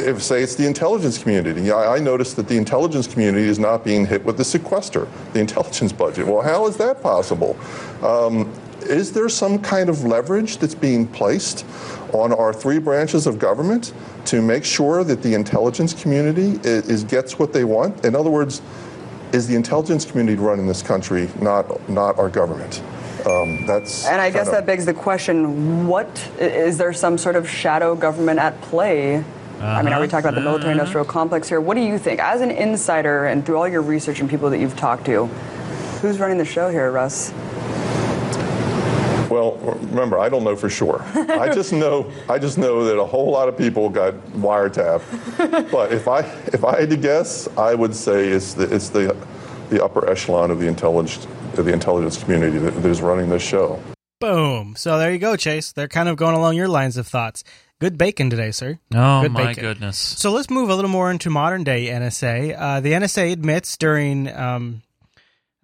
if 0.00 0.22
say 0.22 0.42
it's 0.42 0.54
the 0.54 0.66
intelligence 0.66 1.18
community, 1.18 1.62
yeah, 1.62 1.76
I 1.76 1.98
noticed 1.98 2.36
that 2.36 2.48
the 2.48 2.56
intelligence 2.56 3.06
community 3.06 3.46
is 3.46 3.58
not 3.58 3.84
being 3.84 4.06
hit 4.06 4.24
with 4.24 4.36
the 4.36 4.44
sequester, 4.44 5.06
the 5.32 5.40
intelligence 5.40 5.92
budget. 5.92 6.26
Well, 6.26 6.40
how 6.40 6.66
is 6.66 6.76
that 6.78 7.02
possible? 7.02 7.58
Um, 8.02 8.50
is 8.82 9.12
there 9.12 9.28
some 9.28 9.58
kind 9.58 9.88
of 9.88 10.04
leverage 10.04 10.56
that's 10.56 10.74
being 10.74 11.06
placed 11.06 11.66
on 12.14 12.32
our 12.32 12.52
three 12.52 12.78
branches 12.78 13.26
of 13.26 13.38
government 13.38 13.92
to 14.26 14.42
make 14.42 14.64
sure 14.64 15.04
that 15.04 15.22
the 15.22 15.34
intelligence 15.34 15.94
community 16.00 16.58
is, 16.64 16.88
is 16.88 17.04
gets 17.04 17.38
what 17.38 17.52
they 17.52 17.64
want? 17.64 18.04
In 18.04 18.14
other 18.14 18.30
words, 18.30 18.62
is 19.32 19.46
the 19.46 19.54
intelligence 19.54 20.04
community 20.04 20.36
running 20.40 20.66
this 20.66 20.82
country, 20.82 21.28
not 21.40 21.88
not 21.88 22.18
our 22.18 22.28
government? 22.28 22.82
Um, 23.26 23.66
that's 23.66 24.06
And 24.06 24.20
I 24.20 24.30
guess 24.30 24.44
kinda- 24.44 24.52
that 24.52 24.66
begs 24.66 24.86
the 24.86 24.94
question: 24.94 25.86
What 25.86 26.08
is 26.38 26.78
there 26.78 26.92
some 26.92 27.18
sort 27.18 27.36
of 27.36 27.48
shadow 27.48 27.94
government 27.94 28.40
at 28.40 28.60
play? 28.62 29.22
I 29.62 29.82
mean, 29.82 29.92
are 29.92 30.00
we 30.00 30.08
talking 30.08 30.26
about 30.26 30.36
the 30.36 30.40
military-industrial 30.40 31.04
complex 31.04 31.46
here? 31.46 31.60
What 31.60 31.74
do 31.74 31.82
you 31.82 31.98
think, 31.98 32.18
as 32.18 32.40
an 32.40 32.50
insider, 32.50 33.26
and 33.26 33.44
through 33.44 33.58
all 33.58 33.68
your 33.68 33.82
research 33.82 34.20
and 34.20 34.30
people 34.30 34.48
that 34.48 34.58
you've 34.58 34.76
talked 34.76 35.04
to, 35.04 35.26
who's 36.00 36.18
running 36.18 36.38
the 36.38 36.46
show 36.46 36.70
here, 36.70 36.90
Russ? 36.90 37.30
Well, 39.30 39.52
remember, 39.90 40.18
I 40.18 40.28
don't 40.28 40.44
know 40.44 40.56
for 40.56 40.68
sure. 40.68 41.02
I 41.14 41.48
just 41.54 41.72
know, 41.72 42.10
I 42.28 42.38
just 42.38 42.58
know 42.58 42.84
that 42.84 42.98
a 42.98 43.04
whole 43.04 43.30
lot 43.30 43.48
of 43.48 43.56
people 43.56 43.88
got 43.88 44.14
wiretapped. 44.32 45.70
but 45.70 45.92
if 45.92 46.08
I, 46.08 46.20
if 46.52 46.64
I 46.64 46.80
had 46.80 46.90
to 46.90 46.96
guess, 46.96 47.48
I 47.56 47.74
would 47.74 47.94
say 47.94 48.28
it's 48.28 48.54
the, 48.54 48.72
it's 48.74 48.88
the, 48.90 49.16
the 49.70 49.82
upper 49.84 50.08
echelon 50.10 50.50
of 50.50 50.58
the 50.58 50.66
intelligence, 50.66 51.26
of 51.56 51.64
the 51.64 51.72
intelligence 51.72 52.22
community 52.22 52.58
that, 52.58 52.72
that 52.82 52.88
is 52.88 53.00
running 53.00 53.30
this 53.30 53.42
show. 53.42 53.80
Boom. 54.20 54.74
So 54.76 54.98
there 54.98 55.12
you 55.12 55.18
go, 55.18 55.36
Chase. 55.36 55.72
They're 55.72 55.88
kind 55.88 56.08
of 56.08 56.16
going 56.16 56.34
along 56.34 56.56
your 56.56 56.68
lines 56.68 56.96
of 56.96 57.06
thoughts. 57.06 57.42
Good 57.80 57.96
bacon 57.96 58.28
today, 58.28 58.50
sir. 58.50 58.78
Oh, 58.94 59.22
Good 59.22 59.32
my 59.32 59.46
bacon. 59.46 59.62
goodness. 59.62 59.96
So 59.96 60.32
let's 60.32 60.50
move 60.50 60.68
a 60.68 60.74
little 60.74 60.90
more 60.90 61.10
into 61.10 61.30
modern 61.30 61.64
day 61.64 61.86
NSA. 61.86 62.54
Uh, 62.58 62.80
the 62.80 62.92
NSA 62.92 63.32
admits 63.32 63.78
during, 63.78 64.28
um, 64.28 64.82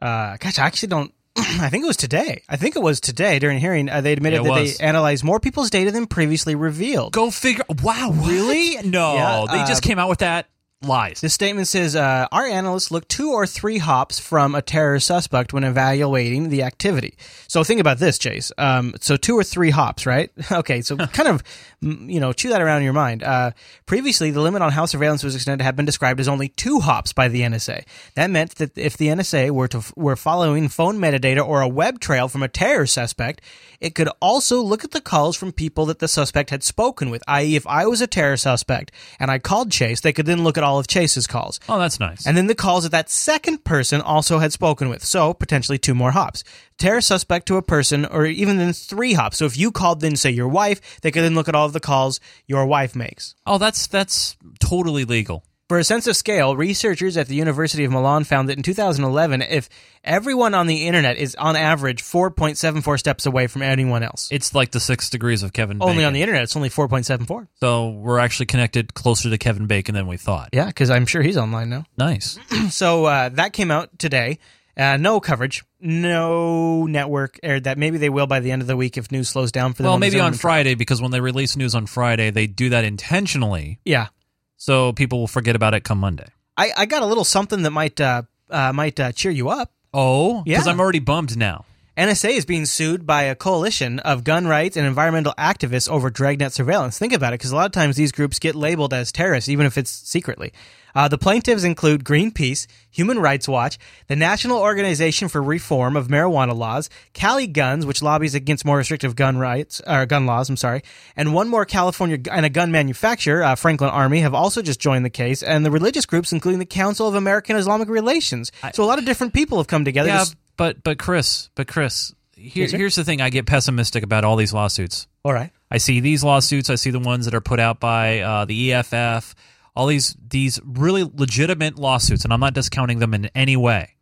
uh, 0.01 0.39
gosh, 0.39 0.59
I 0.59 0.65
actually 0.67 0.89
don't. 0.89 1.13
I 1.61 1.69
think 1.71 1.85
it 1.85 1.87
was 1.87 1.97
today. 1.97 2.43
I 2.49 2.57
think 2.57 2.77
it 2.77 2.83
was 2.83 3.01
today 3.01 3.39
during 3.39 3.59
hearing. 3.59 3.89
Uh, 3.89 4.01
they 4.01 4.13
admitted 4.13 4.41
It 4.41 4.45
that 4.45 4.51
was. 4.51 4.79
they 4.79 4.85
analyzed 4.85 5.25
more 5.25 5.41
people's 5.41 5.71
data 5.71 5.91
than 5.91 6.07
previously 6.07 6.55
revealed. 6.55 7.13
Go 7.13 7.31
figure. 7.31 7.65
Wow, 7.83 8.13
really? 8.15 8.77
No, 8.89 9.15
Yeah, 9.15 9.45
they 9.51 9.61
uh, 9.61 9.67
just 9.67 9.83
came 9.83 9.99
out 9.99 10.09
with 10.09 10.21
that. 10.21 10.47
Lies. 10.83 11.23
This 11.23 11.33
statement 11.33 11.67
says 11.69 11.97
uh, 11.97 12.29
our 12.31 12.45
analysts 12.47 12.91
look 12.91 13.09
two 13.09 13.33
or 13.33 13.47
three 13.47 13.79
hops 13.79 14.21
from 14.21 14.55
a 14.55 14.61
terror 14.61 15.01
suspect 15.01 15.55
when 15.55 15.65
evaluating 15.65 16.51
the 16.51 16.63
activity. 16.65 17.17
So 17.49 17.65
think 17.65 17.81
about 17.81 17.99
this, 17.99 18.19
Chase. 18.19 18.53
Um, 18.59 18.95
so 19.01 19.17
two 19.17 19.37
or 19.37 19.43
three 19.43 19.71
hops, 19.71 20.05
right? 20.05 20.31
Okay, 20.53 20.83
so 20.83 20.97
kind 21.09 21.29
of 21.31 21.43
you 21.81 22.21
know 22.21 22.33
chew 22.33 22.49
that 22.51 22.63
around 22.63 22.79
in 22.79 22.85
your 22.85 22.93
mind. 22.93 23.23
Uh, 23.23 23.53
previously, 23.87 24.31
the 24.31 24.41
limit 24.41 24.63
on 24.63 24.73
how 24.73 24.87
surveillance 24.87 25.23
was 25.23 25.35
extended 25.35 25.65
had 25.65 25.77
been 25.77 25.85
described 25.85 26.21
as 26.21 26.29
only 26.29 26.49
two 26.49 26.81
hops 26.81 27.13
by 27.13 27.29
the 27.29 27.43
NSA. 27.43 27.85
That 28.15 28.31
meant 28.31 28.57
that 28.57 28.77
if 28.77 28.97
the 28.97 29.09
NSA 29.09 29.51
were 29.51 29.69
to 29.69 29.83
were 29.97 30.17
following 30.17 30.69
phone 30.69 30.99
metadata 30.99 31.47
or 31.47 31.61
a 31.61 31.69
web 31.69 32.01
trail 32.01 32.29
from 32.29 32.43
a 32.43 32.49
terror 32.49 32.87
suspect, 32.87 33.41
it 33.81 33.95
could 33.95 34.09
also 34.21 34.61
look 34.61 34.85
at 34.85 34.93
the 34.93 35.01
calls 35.01 35.37
from 35.37 35.53
people 35.53 35.87
that 35.87 35.99
the 35.99 36.09
suspect 36.09 36.51
had 36.51 36.63
spoken 36.63 37.11
with. 37.11 37.23
I.e., 37.29 37.57
if 37.57 37.67
I 37.67 37.87
was 37.87 38.01
a 38.01 38.07
terror 38.07 38.37
suspect 38.37 38.93
and 39.19 39.31
I 39.31 39.39
called 39.39 39.71
Chase, 39.71 40.01
they 40.01 40.13
could 40.13 40.27
then 40.27 40.45
look 40.45 40.57
at 40.57 40.65
all 40.65 40.79
of 40.79 40.87
Chase's 40.87 41.27
calls. 41.27 41.61
Oh, 41.69 41.79
that's 41.79 42.01
nice. 42.01 42.27
And 42.27 42.37
then 42.37 42.47
the 42.47 42.55
calls 42.55 42.85
that 42.85 42.93
that 42.93 43.11
second 43.11 43.65
person 43.65 44.01
also 44.01 44.39
had 44.39 44.53
spoken 44.53 44.89
with. 44.89 45.05
So 45.05 45.35
potentially 45.35 45.79
two 45.79 45.95
more 45.95 46.13
hops. 46.13 46.43
Terror 46.79 47.01
suspect 47.01 47.47
to 47.47 47.57
a 47.57 47.63
person, 47.63 48.05
or 48.05 48.27
even 48.27 48.59
then 48.59 48.75
three 48.75 49.15
hops. 49.15 49.39
So 49.39 49.47
if 49.47 49.57
you 49.57 49.73
called 49.73 50.01
then 50.01 50.15
say 50.15 50.31
your 50.31 50.49
wife, 50.49 51.01
they 51.01 51.11
could 51.11 51.23
then 51.23 51.35
look 51.35 51.49
at 51.49 51.55
all 51.55 51.66
of 51.67 51.75
the 51.75 51.81
calls 51.81 52.19
your 52.47 52.65
wife 52.65 52.97
makes. 52.97 53.35
Oh, 53.47 53.59
that's 53.59 53.87
that's 53.87 54.37
totally 54.61 55.05
legal. 55.05 55.45
For 55.69 55.81
a 55.81 55.85
sense 55.85 56.07
of 56.07 56.15
scale, 56.15 56.57
researchers 56.57 57.17
at 57.17 57.27
the 57.27 57.35
University 57.35 57.83
of 57.85 57.91
Milan 57.91 58.23
found 58.23 58.49
that 58.49 58.57
in 58.57 58.63
2011, 58.63 59.43
if 59.43 59.69
everyone 60.05 60.55
on 60.55 60.69
the 60.69 60.87
internet 60.87 61.17
is 61.17 61.35
on 61.35 61.57
average 61.57 62.05
4.74 62.05 62.99
steps 63.01 63.27
away 63.27 63.49
from 63.49 63.63
anyone 63.63 64.05
else, 64.05 64.29
It's 64.31 64.55
like 64.55 64.71
the 64.71 64.79
six 64.79 65.11
degrees 65.11 65.43
of 65.43 65.53
Kevin. 65.53 65.79
only 65.81 65.95
Bacon. 65.97 66.05
on 66.07 66.13
the 66.13 66.23
internet, 66.23 66.45
it's 66.45 66.55
only 66.55 66.71
4.74. 66.71 67.49
So 67.59 67.89
we're 67.89 68.21
actually 68.21 68.47
connected 68.47 68.95
closer 68.95 69.29
to 69.29 69.39
Kevin 69.39 69.67
Bacon 69.67 69.97
than 69.97 70.07
we 70.07 70.17
thought. 70.17 70.51
Yeah, 70.53 70.67
because 70.67 70.89
I'm 70.89 71.05
sure 71.05 71.21
he's 71.23 71.37
online 71.37 71.69
now. 71.69 71.85
Nice. 71.99 72.39
so 72.71 73.05
uh, 73.07 73.29
that 73.31 73.53
came 73.53 73.73
out 73.73 73.99
today. 73.99 74.39
Uh, 74.77 74.97
no 74.99 75.21
coverage, 75.21 75.65
no 75.81 76.85
network 76.85 77.41
aired 77.43 77.65
that. 77.65 77.79
Maybe 77.79 77.97
they 77.97 78.11
will 78.11 78.27
by 78.27 78.41
the 78.41 78.51
end 78.51 78.61
of 78.61 78.69
the 78.69 78.77
week 78.77 78.99
if 78.99 79.11
news 79.11 79.29
slows 79.31 79.51
down 79.51 79.73
for 79.73 79.79
them. 79.83 79.87
well, 79.87 79.95
on 79.95 80.01
maybe 80.01 80.21
on 80.21 80.35
Friday 80.35 80.75
because 80.75 81.01
when 81.01 81.13
they 81.13 81.21
release 81.21 81.57
news 81.57 81.75
on 81.75 81.87
Friday, 81.87 82.31
they 82.31 82.47
do 82.47 82.69
that 82.69 82.85
intentionally. 82.85 83.79
Yeah, 83.85 84.09
So 84.57 84.93
people 84.93 85.19
will 85.21 85.29
forget 85.29 85.57
about 85.57 85.73
it 85.75 85.83
come 85.85 85.99
Monday. 85.99 86.27
I, 86.59 86.73
I 86.77 86.87
got 86.87 87.03
a 87.03 87.07
little 87.07 87.25
something 87.25 87.63
that 87.63 87.71
might 87.71 88.01
uh, 88.01 88.23
uh, 88.51 88.73
might 88.73 89.01
uh, 89.01 89.13
cheer 89.13 89.33
you 89.33 89.49
up. 89.49 89.73
Oh, 89.95 90.43
yeah. 90.45 90.59
because. 90.59 90.67
I'm 90.67 90.81
already 90.81 90.99
bummed 90.99 91.37
now. 91.39 91.65
NSA 91.97 92.37
is 92.37 92.45
being 92.45 92.67
sued 92.67 93.07
by 93.07 93.23
a 93.23 93.35
coalition 93.35 94.01
of 94.01 94.23
gun 94.23 94.47
rights 94.47 94.77
and 94.77 94.87
environmental 94.87 95.33
activists 95.39 95.89
over 95.89 96.11
dragnet 96.11 96.53
surveillance. 96.53 96.99
Think 96.99 97.15
about 97.15 97.33
it, 97.33 97.39
because 97.41 97.53
a 97.53 97.57
lot 97.57 97.65
of 97.65 97.73
times 97.73 97.97
these 97.97 98.13
groups 98.13 98.39
get 98.39 98.55
labeled 98.55 98.93
as 98.93 99.11
terrorists, 99.11 99.49
even 99.49 99.65
if 99.65 99.79
it's 99.79 99.91
secretly. 99.91 100.53
Uh, 100.95 101.09
the 101.09 101.17
plaintiffs 101.17 101.65
include 101.65 102.05
Greenpeace, 102.05 102.67
Human 102.91 103.19
Rights 103.19 103.49
Watch, 103.49 103.79
the 104.09 104.17
National 104.17 104.59
Organization 104.59 105.29
for 105.29 105.43
Reform 105.43 105.97
of 105.97 106.09
Marijuana 106.09 106.55
Laws, 106.55 106.91
Cali 107.15 107.47
Guns, 107.47 107.87
which 107.87 108.03
lobbies 108.03 108.35
against 108.35 108.65
more 108.67 108.77
restrictive 108.79 109.17
gun 109.17 109.39
rights 109.39 109.81
or 109.87 110.05
gun 110.05 110.27
laws. 110.27 110.51
I'm 110.51 110.57
sorry, 110.59 110.83
and 111.17 111.33
one 111.33 111.49
more 111.49 111.65
California 111.65 112.19
and 112.31 112.45
a 112.45 112.51
gun 112.51 112.71
manufacturer, 112.71 113.43
uh, 113.43 113.55
Franklin 113.55 113.89
Armory, 113.91 114.21
have 114.21 114.35
also 114.35 114.61
just 114.61 114.81
joined 114.81 115.05
the 115.05 115.11
case, 115.11 115.43
and 115.43 115.65
the 115.65 115.71
religious 115.71 116.05
groups, 116.05 116.31
including 116.31 116.59
the 116.59 116.67
Council 116.67 117.09
of 117.09 117.15
American 117.15 117.57
Islamic 117.57 117.89
Relations. 117.89 118.53
So 118.75 118.85
a 118.85 118.87
lot 118.87 118.99
of 118.99 119.07
different 119.07 119.33
people 119.33 119.57
have 119.59 119.67
come 119.67 119.85
together. 119.85 120.09
Yeah, 120.09 120.19
Just- 120.19 120.37
but 120.57 120.83
but 120.83 120.99
Chris, 120.99 121.51
but 121.55 121.67
Chris, 121.69 122.15
here, 122.35 122.67
here's 122.69 122.95
the 122.95 123.05
thing: 123.05 123.21
I 123.21 123.31
get 123.31 123.47
pessimistic 123.47 124.03
about 124.03 124.25
all 124.25 124.37
these 124.37 124.53
lawsuits. 124.53 125.07
All 125.25 125.33
right. 125.33 125.51
I 125.71 125.79
see 125.79 126.01
these 126.01 126.23
lawsuits. 126.23 126.71
I 126.71 126.77
see 126.77 126.91
the 126.91 127.01
ones 127.01 127.25
that 127.25 127.35
are 127.35 127.41
put 127.41 127.59
out 127.59 127.81
by 127.81 128.21
uh, 128.21 128.45
the 128.45 128.73
EFF. 128.73 129.35
All 129.75 129.87
these 129.87 130.17
these 130.29 130.61
really 130.65 131.03
legitimate 131.05 131.79
lawsuits, 131.79 132.25
and 132.25 132.33
I'm 132.33 132.41
not 132.41 132.55
discounting 132.55 132.99
them 133.01 133.13
in 133.15 133.27
any 133.35 133.57
way. 133.57 133.97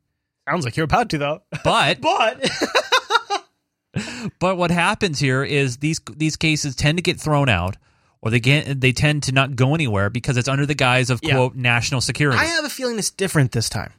Sounds 0.48 0.64
like 0.64 0.76
you're 0.76 0.84
about 0.84 1.08
to, 1.10 1.18
though. 1.18 1.42
But 1.64 2.00
but 2.00 2.50
but 4.40 4.56
what 4.56 4.70
happens 4.70 5.18
here 5.20 5.44
is 5.44 5.78
these 5.78 6.00
these 6.16 6.36
cases 6.36 6.74
tend 6.74 6.98
to 6.98 7.02
get 7.02 7.20
thrown 7.20 7.48
out, 7.48 7.76
or 8.20 8.30
they 8.30 8.40
get 8.40 8.80
they 8.80 8.92
tend 8.92 9.22
to 9.24 9.32
not 9.32 9.54
go 9.56 9.74
anywhere 9.74 10.10
because 10.10 10.36
it's 10.36 10.48
under 10.48 10.66
the 10.66 10.74
guise 10.74 11.10
of 11.10 11.20
Yeah. 11.22 11.34
quote 11.34 11.54
national 11.54 12.00
security. 12.00 12.38
I 12.38 12.44
have 12.44 12.64
a 12.64 12.68
feeling 12.68 12.98
it's 12.98 13.10
different 13.10 13.52
this 13.52 13.68
time. 13.68 13.92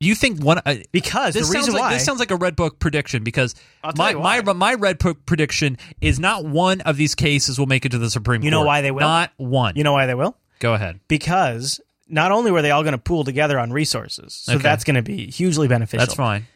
You 0.00 0.14
think 0.14 0.40
one 0.42 0.58
uh, 0.64 0.76
because 0.92 1.34
this 1.34 1.48
the 1.48 1.52
reason 1.54 1.72
sounds 1.72 1.74
like 1.74 1.80
why 1.82 1.92
this 1.94 2.04
sounds 2.04 2.20
like 2.20 2.30
a 2.30 2.36
red 2.36 2.54
book 2.54 2.78
prediction 2.78 3.24
because 3.24 3.56
my 3.96 4.14
my 4.14 4.40
my 4.42 4.74
red 4.74 4.98
book 4.98 5.26
prediction 5.26 5.76
is 6.00 6.20
not 6.20 6.44
one 6.44 6.80
of 6.82 6.96
these 6.96 7.16
cases 7.16 7.58
will 7.58 7.66
make 7.66 7.84
it 7.84 7.88
to 7.90 7.98
the 7.98 8.08
Supreme 8.08 8.40
Court. 8.40 8.44
You 8.44 8.50
Court. 8.52 8.62
know 8.62 8.66
why 8.66 8.80
they 8.80 8.92
will? 8.92 9.00
Not 9.00 9.32
one. 9.38 9.74
You 9.74 9.82
know 9.82 9.92
why 9.92 10.06
they 10.06 10.14
will? 10.14 10.36
Go 10.60 10.74
ahead. 10.74 11.00
Because 11.08 11.80
not 12.08 12.30
only 12.30 12.52
were 12.52 12.62
they 12.62 12.70
all 12.70 12.82
going 12.84 12.92
to 12.92 12.98
pool 12.98 13.24
together 13.24 13.58
on 13.58 13.72
resources, 13.72 14.34
so 14.34 14.54
Okay. 14.54 14.62
that's 14.62 14.84
going 14.84 14.94
to 14.96 15.02
be 15.02 15.26
hugely 15.32 15.66
beneficial. 15.66 15.98
That's 16.06 16.14
fine. 16.14 16.46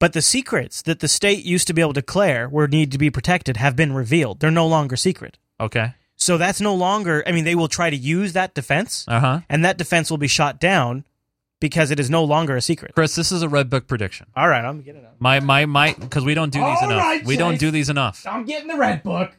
But 0.00 0.12
the 0.12 0.20
secrets 0.22 0.82
that 0.82 0.98
the 0.98 1.08
state 1.08 1.44
used 1.44 1.68
to 1.68 1.72
be 1.74 1.80
able 1.80 1.92
to 1.94 2.00
declare 2.00 2.48
were 2.48 2.66
need 2.66 2.90
to 2.92 2.98
be 2.98 3.08
protected 3.10 3.56
have 3.56 3.76
been 3.76 3.92
revealed. 3.92 4.40
They're 4.40 4.50
no 4.50 4.66
longer 4.66 4.96
secret. 4.96 5.38
Okay. 5.60 5.94
So 6.16 6.36
that's 6.38 6.60
no 6.60 6.74
longer. 6.74 7.22
I 7.26 7.30
mean, 7.32 7.44
they 7.44 7.54
will 7.54 7.68
try 7.68 7.88
to 7.90 7.96
use 7.96 8.32
that 8.32 8.52
defense, 8.54 9.04
Uh 9.06 9.20
huh. 9.20 9.40
and 9.48 9.64
that 9.64 9.78
defense 9.78 10.10
will 10.10 10.18
be 10.18 10.28
shot 10.28 10.58
down 10.60 11.04
because 11.60 11.90
it 11.90 11.98
is 12.00 12.10
no 12.10 12.24
longer 12.24 12.56
a 12.56 12.60
secret. 12.62 12.94
Chris, 12.94 13.14
this 13.14 13.32
is 13.32 13.42
a 13.42 13.48
red 13.48 13.70
book 13.70 13.86
prediction. 13.86 14.26
All 14.36 14.48
right, 14.48 14.64
I'm 14.64 14.82
getting 14.82 15.02
it. 15.02 15.10
My 15.18 15.40
my 15.40 15.66
my 15.66 15.94
because 15.98 16.24
we 16.24 16.34
don't 16.34 16.52
do 16.52 16.58
these 16.58 16.78
All 16.82 16.90
enough. 16.90 17.02
right, 17.02 17.24
we 17.24 17.36
don't 17.36 17.52
Chase. 17.52 17.60
do 17.60 17.70
these 17.70 17.88
enough. 17.90 18.26
I'm 18.28 18.44
getting 18.44 18.68
the 18.68 18.76
red 18.76 19.02
book. 19.02 19.32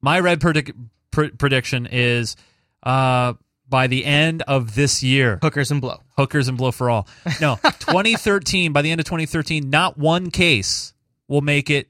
My 0.00 0.20
red 0.20 0.40
predic- 0.40 0.74
pr- 1.10 1.34
prediction 1.38 1.86
is 1.90 2.36
uh 2.82 3.34
by 3.68 3.86
the 3.86 4.04
end 4.04 4.42
of 4.48 4.74
this 4.74 5.02
year, 5.02 5.38
hookers 5.42 5.70
and 5.70 5.80
blow, 5.80 5.98
hookers 6.16 6.48
and 6.48 6.58
blow 6.58 6.72
for 6.72 6.90
all. 6.90 7.06
No, 7.40 7.56
2013. 7.62 8.72
By 8.72 8.82
the 8.82 8.90
end 8.90 9.00
of 9.00 9.04
2013, 9.06 9.70
not 9.70 9.96
one 9.96 10.30
case 10.30 10.92
will 11.28 11.40
make 11.40 11.70
it. 11.70 11.88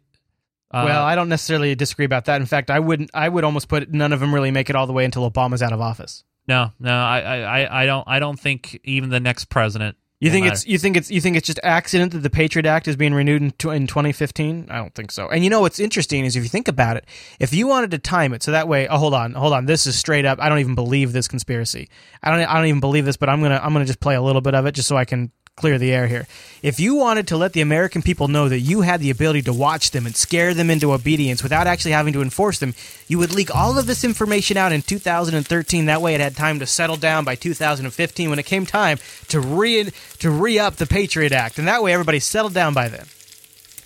Uh, 0.73 0.85
well, 0.87 1.03
I 1.03 1.15
don't 1.15 1.29
necessarily 1.31 1.75
disagree 1.75 2.05
about 2.05 2.27
that. 2.27 2.41
In 2.41 2.47
fact, 2.47 2.71
I 2.71 2.79
wouldn't. 2.81 3.11
I 3.15 3.29
would 3.29 3.45
almost 3.45 3.69
put 3.69 3.91
none 3.91 4.13
of 4.13 4.21
them 4.21 4.35
really 4.35 4.51
make 4.51 4.69
it 4.71 4.77
all 4.77 4.87
the 4.87 4.93
way 4.93 5.05
until 5.05 5.29
Obama's 5.31 5.63
out 5.63 5.73
of 5.73 5.81
office. 5.81 6.23
No, 6.51 6.73
no, 6.81 6.93
I, 6.93 7.21
I, 7.21 7.83
I- 7.83 7.87
don't, 7.87 8.05
I 8.09 8.19
don't 8.19 8.39
think 8.39 8.81
even 8.85 9.09
the 9.11 9.21
next 9.21 9.47
president. 9.47 9.97
You 10.23 10.31
think 10.31 10.45
matter. 10.45 10.53
it's 10.53 10.67
you 10.67 10.77
think 10.77 10.99
it's 10.99 11.11
you 11.11 11.19
think 11.19 11.39
it's 11.39 11.47
just 11.47 11.59
accident 11.63 12.13
that 12.13 12.19
the 12.19 12.29
Patriot 12.29 12.67
Act 12.67 12.87
is 12.89 12.95
being 12.95 13.15
renewed 13.15 13.41
in, 13.41 13.47
in 13.73 13.87
2015? 13.87 14.67
I 14.69 14.77
don't 14.77 14.95
think 14.95 15.13
so. 15.13 15.29
And 15.31 15.43
you 15.43 15.49
know 15.49 15.61
what's 15.63 15.79
interesting 15.79 16.27
is 16.27 16.37
if 16.37 16.43
you 16.43 16.51
think 16.51 16.69
about 16.69 16.99
it, 16.99 17.07
if 17.39 17.55
you 17.55 17.67
wanted 17.67 17.91
to 17.93 17.99
time 17.99 18.35
it 18.35 18.43
so 18.43 18.51
that 18.51 18.69
way, 18.69 18.87
oh 18.89 18.99
hold 18.99 19.15
on, 19.15 19.33
hold 19.33 19.55
on, 19.55 19.65
this 19.65 19.87
is 19.87 19.97
straight 19.99 20.27
up. 20.27 20.39
I 20.39 20.51
don't 20.51 20.59
even 20.59 20.75
believe 20.75 21.15
this 21.15 21.27
conspiracy. 21.27 21.89
I 22.23 22.31
don't 22.31 22.41
I 22.47 22.55
don't 22.57 22.67
even 22.67 22.81
believe 22.81 23.07
this, 23.07 23.17
but 23.17 23.31
I'm 23.31 23.41
gonna 23.41 23.61
I'm 23.63 23.73
gonna 23.73 23.87
just 23.87 24.01
play 24.01 24.15
a 24.15 24.21
little 24.21 24.43
bit 24.43 24.55
of 24.55 24.67
it 24.67 24.73
just 24.73 24.89
so 24.89 24.97
I 24.99 25.07
can 25.07 25.33
clear 25.61 25.79
the 25.79 25.93
air 25.93 26.07
here. 26.07 26.27
If 26.63 26.81
you 26.81 26.95
wanted 26.95 27.29
to 27.29 27.37
let 27.37 27.53
the 27.53 27.61
American 27.61 28.03
people 28.03 28.29
know 28.29 28.49
that 28.49 28.61
you 28.61 28.81
had 28.81 29.01
the 29.01 29.11
ability 29.11 29.43
to 29.43 29.53
watch 29.53 29.91
them 29.91 30.07
and 30.07 30.17
scare 30.17 30.55
them 30.55 30.71
into 30.71 30.93
obedience 30.93 31.43
without 31.43 31.67
actually 31.67 31.93
having 31.93 32.13
to 32.15 32.23
enforce 32.23 32.59
them, 32.59 32.75
you 33.09 33.19
would 33.19 33.35
leak 33.35 33.55
all 33.55 33.79
of 33.79 33.87
this 33.87 34.03
information 34.03 34.57
out 34.57 34.73
in 34.73 34.83
2013. 34.83 35.87
That 35.87 36.03
way, 36.03 36.15
it 36.15 36.21
had 36.21 36.37
time 36.37 36.59
to 36.61 36.67
settle 36.67 36.97
down 36.97 37.25
by 37.25 37.35
2015 37.35 38.31
when 38.31 38.39
it 38.39 38.47
came 38.47 38.67
time 38.67 38.99
to 39.29 39.41
re 39.41 39.91
to 40.19 40.31
re 40.31 40.59
up 40.59 40.77
the 40.77 40.87
Patriot 40.87 41.33
Act, 41.33 41.59
and 41.59 41.69
that 41.69 41.83
way 41.83 41.93
everybody 41.93 42.21
settled 42.21 42.55
down 42.55 42.75
by 42.75 42.89
then. 42.89 43.07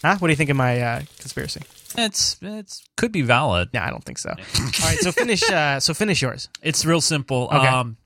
Huh? 0.02 0.16
What 0.18 0.28
do 0.28 0.32
you 0.32 0.36
think 0.36 0.50
of 0.50 0.56
my 0.56 0.80
uh, 0.80 1.00
conspiracy? 1.18 1.62
It's 1.96 2.36
it's 2.42 2.82
could 2.96 3.12
be 3.12 3.22
valid. 3.22 3.70
No, 3.72 3.80
I 3.80 3.90
don't 3.90 4.04
think 4.04 4.18
so. 4.18 4.30
All 4.30 4.88
right, 4.88 4.98
so 4.98 5.12
finish. 5.12 5.48
Uh, 5.48 5.80
so 5.80 5.94
finish 5.94 6.22
yours. 6.22 6.48
It's 6.62 6.84
real 6.84 7.00
simple. 7.00 7.48
Okay. 7.52 7.66
Um, 7.66 7.96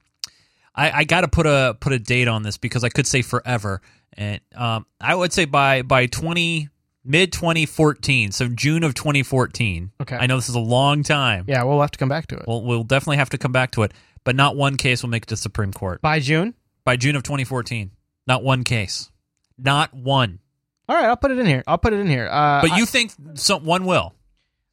I, 0.79 0.99
I 1.01 1.05
got 1.05 1.22
to 1.22 1.29
put 1.29 1.47
a 1.47 1.76
put 1.81 1.93
a 1.93 1.99
date 1.99 2.29
on 2.29 2.43
this 2.45 2.57
because 2.57 2.85
I 2.85 2.89
could 2.89 3.07
say 3.07 3.20
forever, 3.22 3.83
and 4.12 4.41
um, 4.55 4.87
I 5.01 5.14
would 5.14 5.33
say 5.33 5.45
by 5.45 5.83
by 5.83 6.07
twenty 6.07 6.68
mid 7.05 7.33
twenty 7.33 7.66
fourteen, 7.66 8.31
so 8.33 8.49
June 8.49 8.85
of 8.85 8.95
twenty 8.95 9.22
fourteen. 9.22 9.91
Okay. 10.01 10.16
I 10.16 10.26
know 10.26 10.37
this 10.37 10.49
is 10.49 10.55
a 10.55 10.61
long 10.61 11.03
time. 11.03 11.45
Yeah, 11.49 11.64
we'll 11.64 11.81
have 11.81 11.91
to 11.91 11.99
come 11.99 12.09
back 12.09 12.29
to 12.29 12.37
it. 12.37 12.45
We'll 12.47 12.62
we'll 12.62 12.85
definitely 12.85 13.16
have 13.16 13.31
to 13.31 13.39
come 13.39 13.51
back 13.53 13.72
to 13.72 13.83
it, 13.83 13.93
but 14.24 14.37
not 14.37 14.57
one 14.57 14.76
case 14.76 15.03
will 15.03 15.11
make 15.11 15.24
it 15.24 15.29
to 15.31 15.37
Supreme 15.37 15.72
Court 15.72 16.01
By 16.01 16.20
June. 16.20 16.55
by 16.85 16.97
June 16.97 17.16
of 17.16 17.24
twenty 17.24 17.45
fourteen. 17.45 17.91
Not 18.29 18.45
one 18.45 18.62
case, 18.62 19.11
not 19.59 19.93
one. 19.95 20.39
All 20.89 20.97
right, 20.97 21.07
I'll 21.07 21.16
put 21.16 21.31
it 21.33 21.39
in 21.39 21.47
here. 21.47 21.62
I'll 21.66 21.76
put 21.79 21.93
it 21.93 21.99
in 22.01 22.07
here. 22.07 22.29
Uh, 22.31 22.62
But 22.62 22.72
I- 22.72 22.79
you 22.79 22.87
think 22.87 23.12
some 23.35 23.64
one 23.64 23.85
will? 23.85 24.14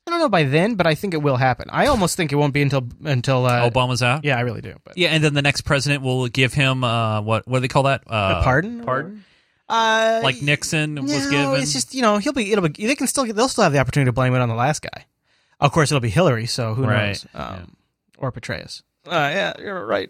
I 0.07 0.11
don't 0.11 0.19
know 0.19 0.29
by 0.29 0.43
then, 0.43 0.75
but 0.75 0.85
I 0.85 0.93
think 0.93 1.13
it 1.15 1.21
will 1.23 1.37
happen. 1.37 1.67
I 1.71 1.87
almost 1.87 2.15
think 2.15 2.31
it 2.31 2.35
won't 2.35 2.53
be 2.53 2.61
until 2.61 2.87
until 3.03 3.45
uh, 3.45 3.67
Obama's 3.69 4.03
out. 4.03 4.23
Yeah, 4.23 4.37
I 4.37 4.41
really 4.41 4.61
do. 4.61 4.75
But 4.83 4.97
Yeah, 4.97 5.09
and 5.09 5.23
then 5.23 5.33
the 5.33 5.41
next 5.41 5.61
president 5.61 6.03
will 6.03 6.27
give 6.27 6.53
him 6.53 6.83
uh, 6.83 7.21
what 7.21 7.47
what 7.47 7.57
do 7.57 7.61
they 7.61 7.67
call 7.67 7.83
that? 7.83 8.03
Uh, 8.05 8.37
a 8.39 8.43
pardon, 8.43 8.83
Pardon. 8.83 9.25
Uh, 9.67 10.19
Like 10.21 10.43
Nixon 10.43 11.01
was 11.01 11.25
no, 11.25 11.31
given. 11.31 11.61
It's 11.61 11.73
just 11.73 11.95
you 11.95 12.03
know 12.03 12.17
he'll 12.19 12.33
be 12.33 12.51
it'll 12.51 12.67
be 12.69 12.85
they 12.85 12.93
can 12.95 13.07
still 13.07 13.25
they'll 13.25 13.49
still 13.49 13.63
have 13.63 13.73
the 13.73 13.79
opportunity 13.79 14.07
to 14.09 14.13
blame 14.13 14.35
it 14.35 14.39
on 14.39 14.49
the 14.49 14.55
last 14.55 14.83
guy. 14.83 15.05
Of 15.59 15.71
course, 15.71 15.91
it'll 15.91 16.01
be 16.01 16.09
Hillary. 16.09 16.45
So 16.45 16.75
who 16.75 16.83
Right, 16.85 17.07
knows? 17.07 17.25
Um, 17.33 17.75
Or 18.19 18.31
Petraeus. 18.31 18.83
Uh, 19.07 19.11
yeah, 19.33 19.53
you're 19.59 19.85
right. 19.85 20.09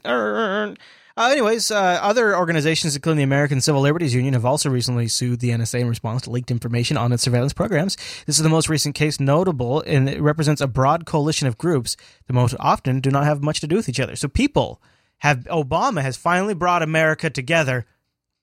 Uh, 1.18 1.30
anyways, 1.32 1.72
uh, 1.72 1.99
other 2.01 2.36
organizations, 2.36 2.93
including 2.95 3.18
the 3.18 3.24
American 3.24 3.61
Civil 3.61 3.82
Liberties 3.82 4.13
Union, 4.13 4.34
have 4.34 4.43
also 4.43 4.70
recently 4.70 5.07
sued 5.07 5.39
the 5.39 5.51
NSA 5.51 5.80
in 5.80 5.88
response 5.88 6.24
to 6.24 6.30
leaked 6.30 6.51
information 6.51 6.97
on 6.97 7.13
its 7.13 7.24
surveillance 7.24 7.53
programs. 7.53 7.95
This 8.26 8.38
is 8.38 8.43
the 8.43 8.49
most 8.49 8.68
recent 8.68 8.95
case 8.95 9.18
notable, 9.20 9.82
and 9.82 10.09
it 10.09 10.22
represents 10.22 10.59
a 10.59 10.68
broad 10.68 11.05
coalition 11.05 11.47
of 11.47 11.57
groups 11.57 11.95
that 12.28 12.34
most 12.34 12.53
often 12.59 12.99
do 12.99 13.09
not 13.09 13.24
have 13.24 13.41
much 13.41 13.61
to 13.61 13.68
do 13.68 13.78
with 13.78 13.88
each 13.88 13.99
other. 14.01 14.18
So 14.18 14.28
people 14.28 14.82
have 15.20 15.45
Obama 15.45 16.01
has 16.01 16.18
finally 16.18 16.53
brought 16.53 16.84
America 16.84 17.30
together 17.30 17.86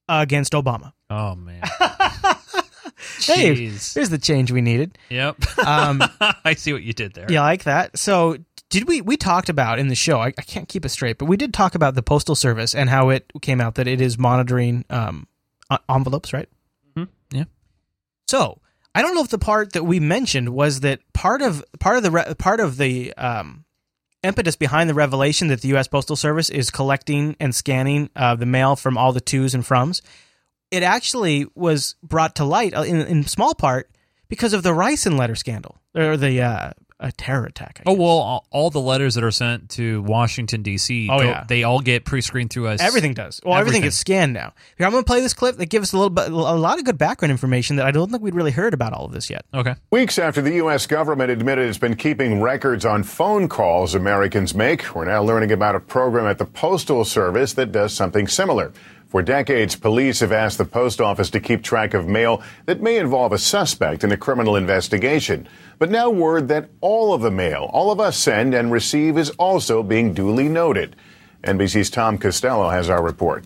against 0.08 0.54
Obama. 0.54 0.92
oh 1.10 1.34
man. 1.34 1.62
Hey, 3.24 3.54
here's 3.54 4.10
the 4.10 4.18
change 4.18 4.52
we 4.52 4.60
needed. 4.60 4.96
Yep. 5.10 5.58
Um, 5.66 6.02
I 6.44 6.54
see 6.54 6.72
what 6.72 6.82
you 6.82 6.92
did 6.92 7.14
there. 7.14 7.26
You 7.30 7.40
like 7.40 7.64
that? 7.64 7.98
So 7.98 8.36
did 8.72 8.88
we 8.88 9.00
we 9.00 9.16
talked 9.16 9.48
about 9.48 9.78
in 9.78 9.88
the 9.88 9.94
show 9.94 10.18
I, 10.20 10.28
I 10.28 10.42
can't 10.42 10.68
keep 10.68 10.84
it 10.84 10.88
straight 10.88 11.18
but 11.18 11.26
we 11.26 11.36
did 11.36 11.52
talk 11.54 11.74
about 11.74 11.94
the 11.94 12.02
postal 12.02 12.34
service 12.34 12.74
and 12.74 12.88
how 12.90 13.10
it 13.10 13.30
came 13.40 13.60
out 13.60 13.74
that 13.76 13.86
it 13.86 14.00
is 14.00 14.18
monitoring 14.18 14.84
um, 14.90 15.26
envelopes 15.88 16.32
right 16.32 16.48
Yeah. 17.30 17.44
so 18.26 18.58
i 18.94 19.02
don't 19.02 19.14
know 19.14 19.22
if 19.22 19.28
the 19.30 19.38
part 19.38 19.72
that 19.74 19.84
we 19.84 20.00
mentioned 20.00 20.48
was 20.50 20.80
that 20.80 21.00
part 21.12 21.42
of 21.42 21.64
part 21.78 21.96
of 21.98 22.02
the 22.02 22.10
re- 22.10 22.34
part 22.38 22.60
of 22.60 22.76
the 22.78 23.12
um, 23.14 23.64
impetus 24.22 24.56
behind 24.56 24.88
the 24.90 24.94
revelation 24.94 25.48
that 25.48 25.60
the 25.62 25.68
us 25.76 25.88
postal 25.88 26.16
service 26.16 26.48
is 26.50 26.70
collecting 26.70 27.36
and 27.40 27.54
scanning 27.54 28.08
uh, 28.16 28.34
the 28.34 28.46
mail 28.46 28.76
from 28.76 28.96
all 28.98 29.12
the 29.12 29.20
tos 29.20 29.54
and 29.54 29.64
froms 29.64 30.00
it 30.70 30.82
actually 30.82 31.46
was 31.54 31.96
brought 32.02 32.34
to 32.36 32.44
light 32.44 32.72
uh, 32.74 32.82
in, 32.82 32.96
in 33.02 33.24
small 33.24 33.54
part 33.54 33.90
because 34.28 34.54
of 34.54 34.62
the 34.62 34.70
ricin 34.70 35.18
letter 35.18 35.34
scandal 35.34 35.76
or 35.94 36.16
the 36.16 36.40
uh, 36.40 36.70
a 37.02 37.12
terror 37.12 37.44
attack 37.44 37.82
I 37.84 37.90
Oh 37.90 37.94
well, 37.94 38.08
all, 38.08 38.46
all 38.50 38.70
the 38.70 38.80
letters 38.80 39.14
that 39.16 39.24
are 39.24 39.30
sent 39.30 39.68
to 39.70 40.02
Washington 40.02 40.62
D.C. 40.62 41.08
Oh, 41.10 41.18
go- 41.18 41.24
yeah. 41.24 41.44
they 41.48 41.64
all 41.64 41.80
get 41.80 42.04
pre-screened 42.04 42.50
through 42.50 42.68
us. 42.68 42.80
Everything 42.80 43.12
does. 43.12 43.40
Well, 43.44 43.58
everything, 43.58 43.82
gets 43.82 43.96
scanned 43.96 44.32
now. 44.32 44.52
Here, 44.78 44.86
I'm 44.86 44.92
going 44.92 45.02
to 45.04 45.06
play 45.06 45.20
this 45.20 45.34
clip 45.34 45.56
that 45.56 45.66
gives 45.66 45.88
us 45.88 45.92
a 45.92 45.96
little 45.96 46.10
bit, 46.10 46.30
a 46.30 46.34
lot 46.34 46.78
of 46.78 46.84
good 46.84 46.98
background 46.98 47.32
information 47.32 47.76
that 47.76 47.86
I 47.86 47.90
don't 47.90 48.10
think 48.10 48.22
we'd 48.22 48.34
really 48.34 48.52
heard 48.52 48.72
about 48.72 48.92
all 48.92 49.06
of 49.06 49.12
this 49.12 49.28
yet. 49.28 49.44
Okay. 49.52 49.74
Weeks 49.90 50.18
after 50.18 50.40
the 50.40 50.54
U.S. 50.54 50.86
government 50.86 51.30
admitted 51.30 51.68
it's 51.68 51.78
been 51.78 51.96
keeping 51.96 52.40
records 52.40 52.84
on 52.84 53.02
phone 53.02 53.48
calls 53.48 53.94
Americans 53.94 54.54
make, 54.54 54.94
we're 54.94 55.04
now 55.04 55.22
learning 55.22 55.52
about 55.52 55.74
a 55.74 55.80
program 55.80 56.26
at 56.26 56.38
the 56.38 56.44
Postal 56.44 57.04
Service 57.04 57.52
that 57.54 57.72
does 57.72 57.92
something 57.92 58.26
similar. 58.28 58.72
For 59.12 59.20
decades, 59.20 59.76
police 59.76 60.20
have 60.20 60.32
asked 60.32 60.56
the 60.56 60.64
post 60.64 60.98
office 60.98 61.28
to 61.32 61.38
keep 61.38 61.62
track 61.62 61.92
of 61.92 62.08
mail 62.08 62.42
that 62.64 62.80
may 62.80 62.96
involve 62.96 63.34
a 63.34 63.38
suspect 63.38 64.04
in 64.04 64.10
a 64.10 64.16
criminal 64.16 64.56
investigation. 64.56 65.46
But 65.78 65.90
now 65.90 66.08
word 66.08 66.48
that 66.48 66.70
all 66.80 67.12
of 67.12 67.20
the 67.20 67.30
mail 67.30 67.68
all 67.74 67.90
of 67.90 68.00
us 68.00 68.16
send 68.16 68.54
and 68.54 68.72
receive 68.72 69.18
is 69.18 69.28
also 69.32 69.82
being 69.82 70.14
duly 70.14 70.48
noted. 70.48 70.96
NBC's 71.44 71.90
Tom 71.90 72.16
Costello 72.16 72.70
has 72.70 72.88
our 72.88 73.02
report. 73.02 73.44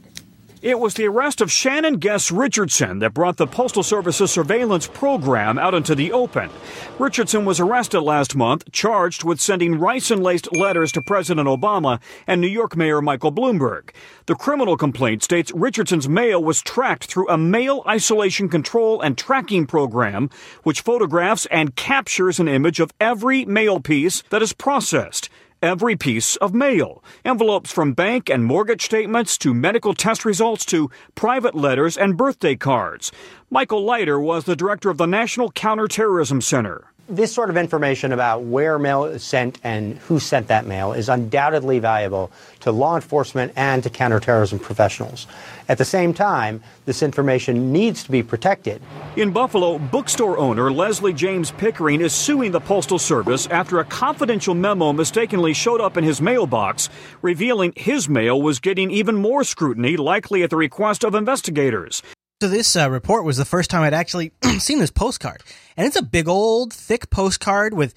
It 0.67 0.81
was 0.81 0.95
the 0.95 1.07
arrest 1.07 1.41
of 1.41 1.53
Shannon 1.53 1.99
Guess 1.99 2.33
Richardson 2.33 2.99
that 2.99 3.15
brought 3.15 3.37
the 3.37 3.47
Postal 3.47 3.85
Service's 3.85 4.33
surveillance 4.33 4.89
program 4.89 5.61
out 5.61 5.75
into 5.75 5.95
the 5.95 6.11
open. 6.11 6.51
Richardson 6.99 7.45
was 7.45 7.61
arrested 7.61 8.01
last 8.01 8.35
month, 8.35 8.73
charged 8.73 9.23
with 9.23 9.41
sending 9.41 9.77
ricin 9.77 10.25
laced 10.25 10.49
letters 10.57 10.91
to 10.91 11.01
President 11.01 11.47
Obama 11.47 12.01
and 12.27 12.41
New 12.41 12.49
York 12.49 12.77
Mayor 12.77 13.01
Michael 13.01 13.31
Bloomberg. 13.31 13.91
The 14.27 14.35
criminal 14.35 14.77
complaint 14.77 15.23
states 15.23 15.53
Richardson's 15.55 16.09
mail 16.09 16.43
was 16.43 16.63
tracked 16.63 17.05
through 17.05 17.29
a 17.29 17.39
mail 17.39 17.85
isolation 17.87 18.49
control 18.49 19.01
and 19.01 19.17
tracking 19.17 19.69
program, 19.69 20.31
which 20.65 20.81
photographs 20.81 21.47
and 21.47 21.77
captures 21.77 22.41
an 22.41 22.49
image 22.49 22.81
of 22.81 22.93
every 22.99 23.45
mail 23.45 23.79
piece 23.79 24.25
that 24.31 24.43
is 24.43 24.53
processed 24.53 25.29
every 25.63 25.97
piece 25.97 26.37
of 26.37 26.55
mail. 26.55 27.03
Envelopes 27.25 27.73
from 27.73 27.93
bank 27.93 28.29
and 28.29 28.45
mortgage 28.45 28.83
statements 28.83 29.39
to 29.39 29.55
medical 29.55 29.95
test 29.95 30.25
results 30.25 30.65
to 30.67 30.91
private 31.15 31.55
letters 31.55 31.97
and 31.97 32.17
birthday 32.17 32.57
cards. 32.57 33.13
Michael 33.51 33.85
Leiter 33.85 34.21
was 34.21 34.45
the 34.45 34.57
director 34.57 34.91
of 34.91 34.99
the 34.99 35.07
National 35.07 35.51
Counterterrorism 35.53 36.41
Center. 36.41 36.93
This 37.09 37.33
sort 37.33 37.51
of 37.51 37.57
information 37.57 38.11
about 38.11 38.43
where 38.43 38.81
mail 38.81 39.05
is 39.05 39.23
sent 39.23 39.61
and 39.63 39.97
who 39.99 40.19
sent 40.19 40.49
that 40.49 40.67
mail 40.67 40.93
is 40.93 41.09
undoubtedly 41.09 41.79
valuable 41.79 42.33
to 42.61 42.73
law 42.73 42.97
enforcement 42.97 43.53
and 43.55 43.81
to 43.85 43.91
counterterrorism 43.91 44.59
professionals. 44.59 45.29
At 45.69 45.79
the 45.79 45.85
same 45.85 46.13
time, 46.13 46.65
this 46.85 47.05
information 47.05 47.73
needs 47.73 48.03
to 48.03 48.11
be 48.11 48.25
protected. 48.25 48.83
In 49.15 49.31
Buffalo, 49.31 49.79
bookstore 49.79 50.37
owner 50.37 50.73
Leslie 50.73 51.13
James 51.13 51.53
Pickering 51.53 52.01
is 52.01 52.13
suing 52.13 52.51
the 52.51 52.61
Postal 52.61 52.99
Service 52.99 53.47
after 53.53 53.79
a 53.79 53.85
confidential 53.85 54.57
memo 54.57 54.93
mistakenly 54.93 55.53
showed 55.55 55.81
up 55.81 55.97
in 55.97 56.03
his 56.03 56.21
mailbox, 56.21 56.89
revealing 57.23 57.73
his 57.77 58.09
mail 58.09 58.43
was 58.43 58.59
getting 58.59 58.91
even 58.91 59.15
more 59.15 59.45
scrutiny, 59.45 59.97
likely 59.97 60.43
at 60.43 60.51
the 60.51 60.57
request 60.57 61.05
of 61.05 61.15
investigators. 61.15 62.03
So 62.43 62.49
this 62.49 62.77
uh, 62.77 62.91
report 62.91 63.25
was 63.25 63.39
the 63.39 63.47
first 63.47 63.71
time 63.71 63.83
I'd 63.83 63.95
actually 63.95 64.31
seen 64.59 64.79
this 64.79 64.91
postcard, 64.91 65.43
and 65.75 65.87
it's 65.87 65.97
a 65.97 66.03
big 66.03 66.29
old 66.29 66.71
thick 66.71 67.09
postcard 67.09 67.73
with 67.73 67.95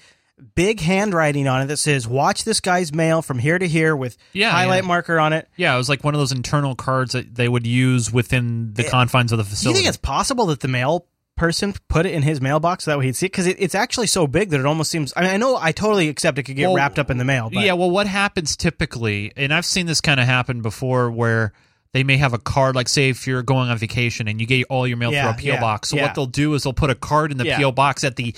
big 0.54 0.80
handwriting 0.80 1.46
on 1.46 1.60
it 1.60 1.66
that 1.66 1.76
says 1.76 2.08
"Watch 2.08 2.44
this 2.44 2.58
guy's 2.60 2.90
mail 2.94 3.20
from 3.20 3.38
here 3.38 3.58
to 3.58 3.68
here" 3.68 3.94
with 3.94 4.16
Yeah, 4.32 4.50
highlight 4.50 4.84
yeah. 4.84 4.88
marker 4.88 5.20
on 5.20 5.34
it. 5.34 5.46
Yeah, 5.56 5.74
it 5.74 5.76
was 5.76 5.90
like 5.90 6.02
one 6.04 6.14
of 6.14 6.20
those 6.20 6.32
internal 6.32 6.74
cards 6.74 7.12
that 7.12 7.34
they 7.34 7.50
would 7.50 7.66
use 7.66 8.10
within 8.10 8.72
the 8.72 8.84
confines 8.84 9.30
of 9.30 9.38
the 9.38 9.44
Do 9.44 9.68
you 9.68 9.74
think 9.74 9.86
it's 9.86 9.98
possible 9.98 10.46
that 10.46 10.60
the 10.60 10.68
mail 10.68 11.04
person 11.36 11.74
put 11.88 12.06
it 12.06 12.14
in 12.14 12.22
his 12.22 12.40
mailbox 12.40 12.84
so 12.84 12.92
that 12.92 12.98
way 12.98 13.04
he'd 13.06 13.16
see 13.16 13.26
it? 13.26 13.32
Because 13.32 13.46
it, 13.46 13.58
it's 13.60 13.74
actually 13.74 14.06
so 14.06 14.26
big 14.26 14.48
that 14.50 14.60
it 14.60 14.64
almost 14.64 14.90
seems. 14.90 15.12
I 15.14 15.20
mean, 15.20 15.30
I 15.32 15.36
know 15.36 15.58
I 15.60 15.72
totally 15.72 16.08
accept 16.08 16.38
it 16.38 16.44
could 16.44 16.56
get 16.56 16.66
Well, 16.66 16.76
wrapped 16.76 16.98
up 16.98 17.10
in 17.10 17.18
the 17.18 17.26
mail. 17.26 17.50
But 17.52 17.62
Yeah, 17.62 17.74
well, 17.74 17.90
what 17.90 18.06
happens 18.06 18.56
typically, 18.56 19.32
and 19.36 19.52
I've 19.52 19.66
seen 19.66 19.84
this 19.84 20.00
kind 20.00 20.18
of 20.18 20.24
happen 20.24 20.62
before, 20.62 21.10
where 21.10 21.52
they 21.92 22.04
may 22.04 22.16
have 22.16 22.32
a 22.32 22.38
card, 22.38 22.76
like 22.76 22.88
say 22.88 23.08
if 23.08 23.26
you're 23.26 23.42
going 23.42 23.68
on 23.68 23.76
vacation 23.78 24.28
and 24.28 24.40
you 24.40 24.46
get 24.46 24.66
all 24.70 24.86
your 24.86 24.96
mail 24.96 25.12
Yeah, 25.12 25.32
through 25.32 25.50
a 25.50 25.52
PO 25.52 25.54
yeah, 25.54 25.60
box. 25.60 25.88
So 25.88 25.96
yeah. 25.96 26.02
what 26.02 26.14
they'll 26.14 26.26
do 26.26 26.54
is 26.54 26.62
they'll 26.62 26.72
put 26.72 26.90
a 26.90 26.94
card 26.94 27.32
in 27.32 27.38
the. 27.38 27.50
PO 27.50 27.72
box 27.72 28.04
at 28.04 28.16
the 28.16 28.34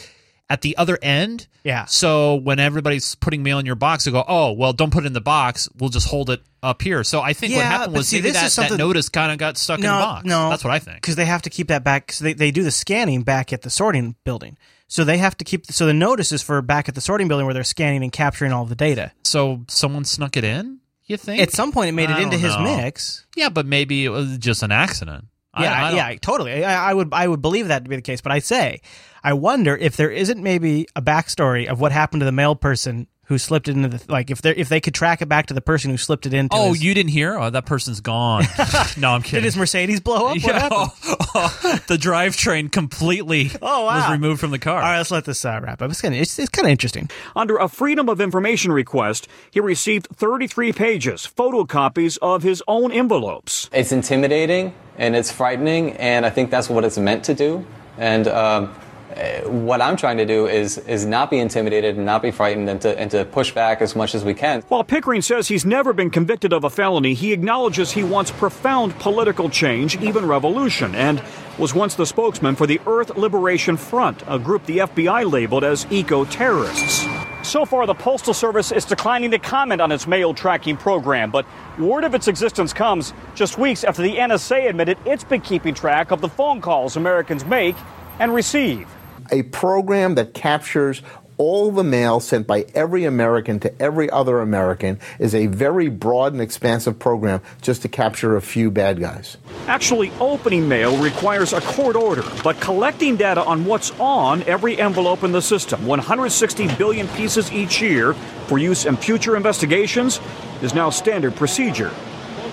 at 0.53 0.61
the 0.61 0.77
other 0.77 0.99
end. 1.01 1.47
Yeah. 1.65 1.87
So 1.87 2.35
when 2.35 2.59
everybody's 2.59 3.15
putting 3.15 3.43
mail 3.43 3.59
in 3.59 3.65
your 3.65 3.75
box, 3.75 4.05
they 4.05 4.11
go, 4.11 4.25
"Oh, 4.27 4.53
well, 4.53 4.73
don't 4.73 4.93
put 4.93 5.05
it 5.05 5.07
in 5.07 5.13
the 5.15 5.21
box. 5.21 5.69
We'll 5.79 5.91
just 5.91 6.09
hold 6.09 6.29
it 6.29 6.43
up 6.63 6.83
here." 6.83 7.05
So 7.05 7.21
I 7.21 7.33
think 7.33 7.55
what 7.55 7.65
happened 7.65 7.95
was 7.95 8.09
see, 8.09 8.21
this 8.21 8.35
that, 8.35 8.47
is 8.47 8.57
that 8.57 8.77
notice 8.77 9.09
kind 9.09 9.33
of 9.33 9.39
got 9.39 9.57
stuck 9.57 9.79
in 9.79 9.85
the 9.85 9.89
box. 9.89 10.27
No, 10.27 10.51
that's 10.51 10.63
what 10.63 10.73
I 10.73 10.79
think. 10.79 10.97
Because 10.97 11.17
they 11.17 11.25
have 11.25 11.43
to 11.43 11.51
keep 11.51 11.69
that 11.69 11.85
back. 11.85 12.09
Cause 12.09 12.19
they 12.19 12.35
they 12.35 12.51
do 12.51 12.63
the 12.63 12.71
scanning 12.71 13.23
back 13.23 13.53
at 13.53 13.63
the 13.63 13.71
sorting 13.71 14.17
building. 14.25 14.59
So 14.89 15.05
they 15.05 15.17
have 15.17 15.37
to 15.39 15.45
keep. 15.45 15.67
So 15.67 15.87
the 15.87 15.95
notice 15.95 16.33
is 16.33 16.43
for 16.43 16.61
back 16.61 16.89
at 16.89 16.95
the 16.95 17.01
sorting 17.01 17.29
building 17.29 17.47
where 17.47 17.55
they're 17.55 17.65
scanning 17.65 18.03
and 18.03 18.13
capturing 18.13 18.53
all 18.53 18.67
the 18.67 18.75
data. 18.75 19.13
So 19.25 19.65
someone 19.69 20.05
snuck 20.05 20.37
it 20.37 20.45
in. 20.45 20.81
You 21.07 21.17
think 21.17 21.41
At 21.43 21.51
some 21.51 21.73
point 21.73 21.89
it 21.89 21.93
made 21.93 22.11
it 22.11 22.19
into 22.19 22.31
don't 22.37 22.41
his 22.41 22.57
know. 22.57 22.77
mix. 22.77 23.27
Yeah, 23.37 23.49
but 23.49 23.67
maybe 23.67 24.05
it 24.05 24.11
was 24.11 24.39
just 24.39 24.63
an 24.63 24.73
accident. 24.73 25.27
Yeah, 25.59 25.73
I 25.73 25.89
don't- 25.91 25.97
yeah, 25.97 26.17
totally. 26.21 26.65
I, 26.65 26.91
I 26.91 26.95
would 26.95 27.13
I 27.13 27.29
would 27.29 27.43
believe 27.43 27.69
that 27.69 27.85
to 27.85 27.91
be 27.91 27.97
the 27.97 28.03
case. 28.03 28.21
But 28.23 28.33
I 28.33 28.39
say, 28.39 28.81
I 29.23 29.35
wonder 29.35 29.77
if 29.77 29.97
there 29.97 30.11
isn't 30.11 30.43
maybe 30.43 30.87
a 30.97 31.03
backstory 31.03 31.67
of 31.67 31.81
what 31.81 31.93
happened 31.93 32.21
to 32.21 32.25
the 32.25 32.33
mail 32.33 32.55
person 32.55 33.07
who 33.33 33.39
slipped 33.39 33.69
it 33.69 33.77
into 33.77 33.89
the 33.89 34.03
like 34.09 34.31
if 34.31 34.43
they 34.43 34.51
if 34.55 34.69
they 34.69 34.81
could 34.81 34.95
track 34.95 35.23
it 35.23 35.29
back 35.29 35.47
to 35.47 35.55
the 35.55 35.61
person 35.61 35.91
who 35.91 35.97
slipped 35.97 36.27
it 36.27 36.35
into. 36.35 36.55
Oh, 36.57 36.69
his- 36.73 36.83
you 36.85 36.95
didn't 36.95 37.11
hear? 37.11 37.37
Oh, 37.39 37.51
that 37.51 37.67
person's 37.67 38.01
gone. 38.01 38.45
no, 38.97 39.11
I'm 39.13 39.23
kidding. 39.23 39.39
did 39.39 39.45
his 39.45 39.57
Mercedes 39.57 40.01
blow 40.01 40.27
up? 40.29 40.37
What 40.37 40.43
Yeah, 40.45 40.59
happened? 40.61 41.83
the 41.89 41.97
drivetrain 42.01 42.71
completely 42.71 43.51
Oh, 43.63 43.87
wow. 43.87 43.97
was 43.97 44.11
removed 44.11 44.41
from 44.41 44.51
the 44.51 44.59
car. 44.59 44.77
All 44.77 44.81
right, 44.83 44.99
let's 44.99 45.11
let 45.11 45.25
this 45.25 45.45
uh, 45.45 45.61
wrap 45.63 45.83
up. 45.83 45.91
It's 45.91 46.01
kind 46.01 46.15
of 46.15 46.21
it's, 46.21 46.39
it's 46.39 46.49
kind 46.51 46.67
of 46.67 46.71
interesting. 46.71 47.09
Under 47.35 47.57
a 47.57 47.69
Freedom 47.69 48.09
of 48.09 48.21
Information 48.21 48.73
request, 48.73 49.29
he 49.51 49.61
received 49.61 50.09
33 50.15 50.73
pages, 50.73 51.29
photocopies 51.37 52.19
of 52.23 52.43
his 52.43 52.63
own 52.69 52.93
envelopes. 52.93 53.69
It's 53.73 53.93
intimidating 53.93 54.75
and 54.99 55.17
it's 55.17 55.33
frightening, 55.33 55.93
and 55.93 56.27
I 56.27 56.31
think 56.31 56.51
that's 56.51 56.69
what 56.69 56.85
it's 56.85 56.99
meant 56.99 57.25
to 57.25 57.35
do. 57.35 57.65
And 57.97 58.29
um, 58.29 58.75
Uh, 59.17 59.49
what 59.49 59.81
I'm 59.81 59.97
trying 59.97 60.17
to 60.19 60.27
do 60.27 60.47
is 60.47 60.79
is 60.79 61.05
not 61.05 61.31
be 61.31 61.39
intimidated 61.39 61.97
and 61.97 62.07
not 62.07 62.23
be 62.23 62.31
frightened, 62.31 62.69
and 62.69 62.81
to 62.81 62.99
and 62.99 63.11
to 63.11 63.25
push 63.25 63.53
back 63.53 63.83
as 63.83 63.95
much 63.95 64.15
as 64.15 64.25
we 64.25 64.35
can. 64.35 64.63
While 64.63 64.85
Pickering 64.85 65.23
says 65.23 65.49
he's 65.49 65.67
never 65.67 65.93
been 65.93 66.11
convicted 66.11 66.53
of 66.53 66.65
a 66.65 66.71
felony, 66.71 67.15
he 67.15 67.33
acknowledges 67.33 67.93
he 67.93 68.05
wants 68.05 68.31
profound 68.31 68.95
political 68.99 69.51
change, 69.51 70.01
even 70.01 70.27
revolution, 70.27 70.95
and 70.95 71.23
was 71.59 71.75
once 71.75 71.95
the 71.95 72.07
spokesman 72.07 72.57
for 72.57 72.67
the 72.67 72.81
Earth 72.87 73.17
Liberation 73.17 73.77
Front, 73.77 74.23
a 74.27 74.39
group 74.39 74.65
the 74.67 74.79
FBI 74.79 75.31
labeled 75.31 75.65
as 75.65 75.87
eco 75.91 76.25
terrorists. 76.25 77.07
So 77.43 77.65
far, 77.65 77.87
the 77.87 77.95
Postal 77.95 78.33
Service 78.33 78.71
is 78.71 78.85
declining 78.85 79.33
to 79.33 79.39
comment 79.39 79.81
on 79.81 79.91
its 79.91 80.07
mail 80.07 80.33
tracking 80.33 80.77
program, 80.77 81.31
but 81.31 81.45
word 81.79 82.05
of 82.05 82.15
its 82.15 82.29
existence 82.29 82.73
comes 82.73 83.13
just 83.35 83.59
weeks 83.59 83.83
after 83.85 84.01
the 84.01 84.17
NSA 84.17 84.69
admitted 84.69 84.97
it's 85.05 85.25
been 85.25 85.41
keeping 85.41 85.75
track 85.75 86.13
of 86.13 86.21
the 86.21 86.29
phone 86.29 86.61
calls 86.61 86.97
Americans 86.97 87.45
make 87.45 87.75
and 88.21 88.33
receive. 88.33 88.89
A 89.33 89.43
program 89.45 90.15
that 90.15 90.35
captures 90.35 91.03
all 91.39 91.73
the 91.73 91.83
mail 91.83 92.21
sent 92.21 92.47
by 92.47 92.65
every 92.75 93.05
American 93.05 93.59
to 93.59 93.83
every 93.83 94.09
other 94.11 94.41
American 94.41 95.01
is 95.19 95.35
a 95.35 95.47
very 95.47 95.89
broad 95.89 96.33
and 96.33 96.41
expansive 96.41 96.99
program 96.99 97.41
just 97.63 97.83
to 97.83 97.89
capture 97.89 98.37
a 98.37 98.41
few 98.41 98.71
bad 98.71 99.01
guys. 99.01 99.39
Actually, 99.67 100.13
opening 100.21 100.69
mail 100.69 100.97
requires 101.03 101.53
a 101.53 101.61
court 101.63 101.97
order, 101.97 102.23
but 102.45 102.61
collecting 102.61 103.17
data 103.17 103.43
on 103.45 103.65
what's 103.65 103.91
on 103.99 104.43
every 104.45 104.79
envelope 104.79 105.25
in 105.25 105.33
the 105.33 105.43
system, 105.43 105.85
160 105.87 106.77
billion 106.77 107.09
pieces 107.09 107.51
each 107.51 107.81
year 107.81 108.15
for 108.47 108.59
use 108.59 108.85
in 108.85 108.97
future 108.97 109.37
investigations, 109.37 110.21
is 110.63 110.75
now 110.75 110.91
standard 110.91 111.35
procedure. 111.35 111.91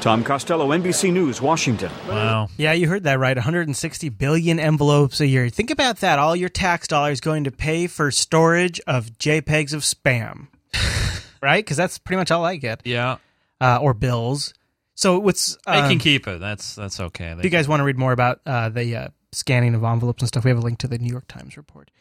Tom 0.02 0.24
Costello, 0.24 0.70
NBC 0.70 1.12
News, 1.12 1.41
Washington. 1.41 1.91
Wow. 2.08 2.47
Yeah, 2.58 2.72
you 2.72 2.88
heard 2.88 3.04
that 3.04 3.20
right. 3.20 3.36
160 3.36 4.10
billion 4.10 4.60
envelopes 4.60 5.20
a 5.20 5.28
year. 5.28 5.50
Think 5.50 5.72
about 5.72 5.97
that. 5.97 6.20
All 6.20 6.36
your 6.36 6.47
tax 6.47 6.88
dollars 6.88 7.20
going 7.20 7.43
to 7.43 7.52
pay 7.52 7.88
for 7.88 8.10
storage 8.10 8.80
of 8.88 9.08
JPEGs 9.18 9.74
of 9.74 9.82
spam, 9.82 10.47
right? 11.43 11.64
Because 11.64 11.76
that's 11.76 11.97
pretty 11.97 12.18
much 12.18 12.32
all 12.32 12.45
I 12.45 12.56
get. 12.56 12.82
Yeah. 12.86 13.18
Uh, 13.60 13.80
or 13.82 13.93
bills. 13.93 14.54
So 14.95 15.20
what's 15.20 15.58
They 15.66 15.74
um, 15.74 15.89
can 15.89 16.00
keep 16.00 16.28
it. 16.28 16.39
That's 16.39 16.76
that's 16.76 17.00
okay. 17.00 17.36
If 17.38 17.43
you 17.43 17.50
guys 17.50 17.68
want 17.68 17.82
to 17.82 17.84
read 17.84 17.97
more 17.97 18.14
about 18.14 18.39
uh, 18.45 18.70
the 18.70 18.95
uh, 18.95 19.08
scanning 19.34 19.76
of 19.76 19.84
envelopes 19.84 20.22
and 20.22 20.28
stuff, 20.28 20.45
we 20.45 20.50
have 20.50 20.58
a 20.58 20.62
link 20.62 20.80
to 20.80 20.88
the 20.88 20.97
New 20.97 21.12
York 21.12 21.28
Times 21.28 21.58
report. 21.58 21.91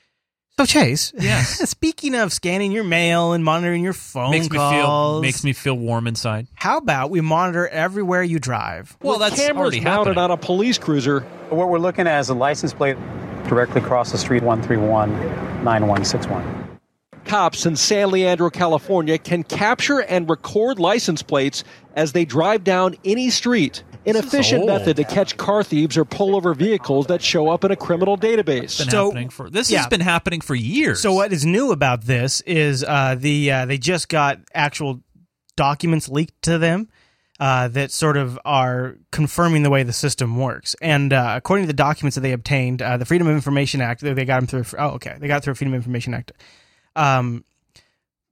So 0.58 0.66
Chase, 0.66 1.12
Yes. 1.16 1.58
speaking 1.70 2.16
of 2.16 2.32
scanning 2.32 2.72
your 2.72 2.82
mail 2.82 3.32
and 3.32 3.44
monitoring 3.44 3.84
your 3.84 3.92
phone 3.92 4.32
makes 4.32 4.50
me 4.50 4.58
feel 4.58 5.20
makes 5.22 5.44
me 5.44 5.52
feel 5.52 5.78
warm 5.78 6.08
inside. 6.08 6.48
how 6.54 6.78
about 6.78 7.10
we 7.10 7.20
monitor 7.20 7.68
everywhere 7.68 8.24
you 8.24 8.40
drive? 8.40 8.96
Well, 9.00 9.20
that's 9.20 9.36
cameras 9.36 9.56
already 9.60 9.80
mounted 9.80 10.16
happening. 10.16 10.24
on 10.24 10.30
a 10.32 10.36
police 10.36 10.76
cruiser. 10.76 11.20
What 11.50 11.68
we're 11.68 11.78
looking 11.78 12.08
at 12.08 12.18
is 12.18 12.28
a 12.28 12.34
license 12.34 12.74
plate 12.74 12.96
directly 13.46 13.80
across 13.80 14.10
the 14.10 14.18
street 14.18 14.42
131 14.42 15.10
9161. 15.62 16.78
Cops 17.24 17.64
in 17.64 17.76
San 17.76 18.10
Leandro, 18.10 18.50
California 18.50 19.16
can 19.16 19.44
capture 19.44 20.00
and 20.00 20.28
record 20.28 20.80
license 20.80 21.22
plates 21.22 21.62
as 21.94 22.12
they 22.12 22.24
drive 22.24 22.64
down 22.64 22.96
any 23.04 23.30
street. 23.30 23.84
An 24.06 24.14
This 24.14 24.24
efficient 24.24 24.64
method 24.66 24.96
to 24.96 25.04
catch 25.04 25.36
car 25.36 25.62
thieves 25.62 25.96
or 25.98 26.04
pull 26.04 26.34
over 26.34 26.54
vehicles 26.54 27.08
that 27.08 27.20
show 27.20 27.48
up 27.50 27.64
in 27.64 27.70
a 27.70 27.76
criminal 27.76 28.16
database. 28.16 28.78
Been 28.78 28.90
So- 28.90 29.06
happening 29.06 29.28
for 29.28 29.50
this 29.50 29.70
yeah. 29.70 29.78
has 29.78 29.86
been 29.88 30.00
happening 30.00 30.40
for 30.40 30.54
years. 30.54 31.00
So 31.00 31.12
what 31.12 31.32
is 31.32 31.44
new 31.44 31.72
about 31.72 32.04
this 32.04 32.40
is 32.42 32.84
uh, 32.84 33.16
the 33.18 33.50
uh, 33.50 33.66
they 33.66 33.76
just 33.76 34.08
got 34.08 34.38
actual 34.54 35.00
documents 35.56 36.08
leaked 36.08 36.40
to 36.42 36.56
them 36.58 36.88
uh, 37.40 37.68
that 37.68 37.90
sort 37.90 38.16
of 38.16 38.38
are 38.44 38.96
confirming 39.12 39.62
the 39.62 39.70
way 39.70 39.82
the 39.82 39.92
system 39.92 40.36
works. 40.36 40.74
And 40.80 41.12
uh, 41.12 41.34
according 41.36 41.64
to 41.64 41.66
the 41.68 41.72
documents 41.76 42.14
that 42.14 42.22
they 42.22 42.32
obtained, 42.32 42.80
uh, 42.80 42.96
the 42.96 43.04
Freedom 43.04 43.26
of 43.28 43.34
Information 43.34 43.80
Act, 43.80 44.00
they 44.00 44.24
got 44.24 44.40
them 44.40 44.46
through. 44.46 44.78
Oh, 44.78 44.90
okay, 44.94 45.16
they 45.18 45.28
got 45.28 45.38
it 45.38 45.44
through 45.44 45.54
Freedom 45.54 45.74
of 45.74 45.78
Information 45.78 46.14
Act. 46.14 46.32
Um, 46.96 47.44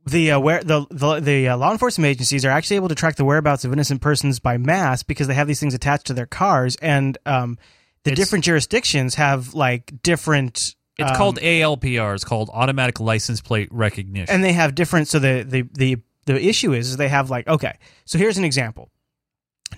the 0.07 0.33
uh, 0.33 0.39
where 0.41 0.63
the 0.63 0.87
the, 0.91 1.21
the 1.21 1.49
uh, 1.49 1.57
law 1.57 1.73
enforcement 1.73 2.07
agencies 2.09 2.45
are 2.45 2.51
actually 2.51 2.77
able 2.77 2.89
to 2.89 2.95
track 2.95 3.17
the 3.17 3.25
whereabouts 3.25 3.65
of 3.65 3.73
innocent 3.73 4.01
persons 4.01 4.39
by 4.39 4.57
mass 4.57 5.03
because 5.03 5.27
they 5.27 5.35
have 5.35 5.47
these 5.49 5.61
things 5.61 5.75
attached 5.75 6.07
to 6.07 6.15
their 6.15 6.27
cars, 6.27 6.77
and 6.81 7.19
um, 7.27 7.59
the 8.05 8.13
It's- 8.13 8.25
different 8.25 8.45
jurisdictions 8.45 9.17
have 9.17 9.55
like 9.55 9.93
different. 10.03 10.75
it's 10.99 11.11
um, 11.11 11.17
called 11.17 11.39
ALPR. 11.41 12.15
It's 12.15 12.25
called 12.25 12.51
automatic 12.53 13.01
license 13.01 13.41
plate 13.41 13.69
recognition. 13.71 14.33
and 14.35 14.43
they 14.45 14.53
have 14.53 14.75
different 14.75 15.09
so 15.09 15.19
the 15.19 15.45
the 15.47 15.63
the 15.75 15.97
the 16.27 16.41
issue 16.49 16.73
is, 16.73 16.91
is 16.91 16.97
they 16.97 17.09
have 17.09 17.29
like 17.31 17.47
okay 17.49 17.77
so 18.05 18.19
here's 18.19 18.39
an 18.39 18.45
example 18.45 18.91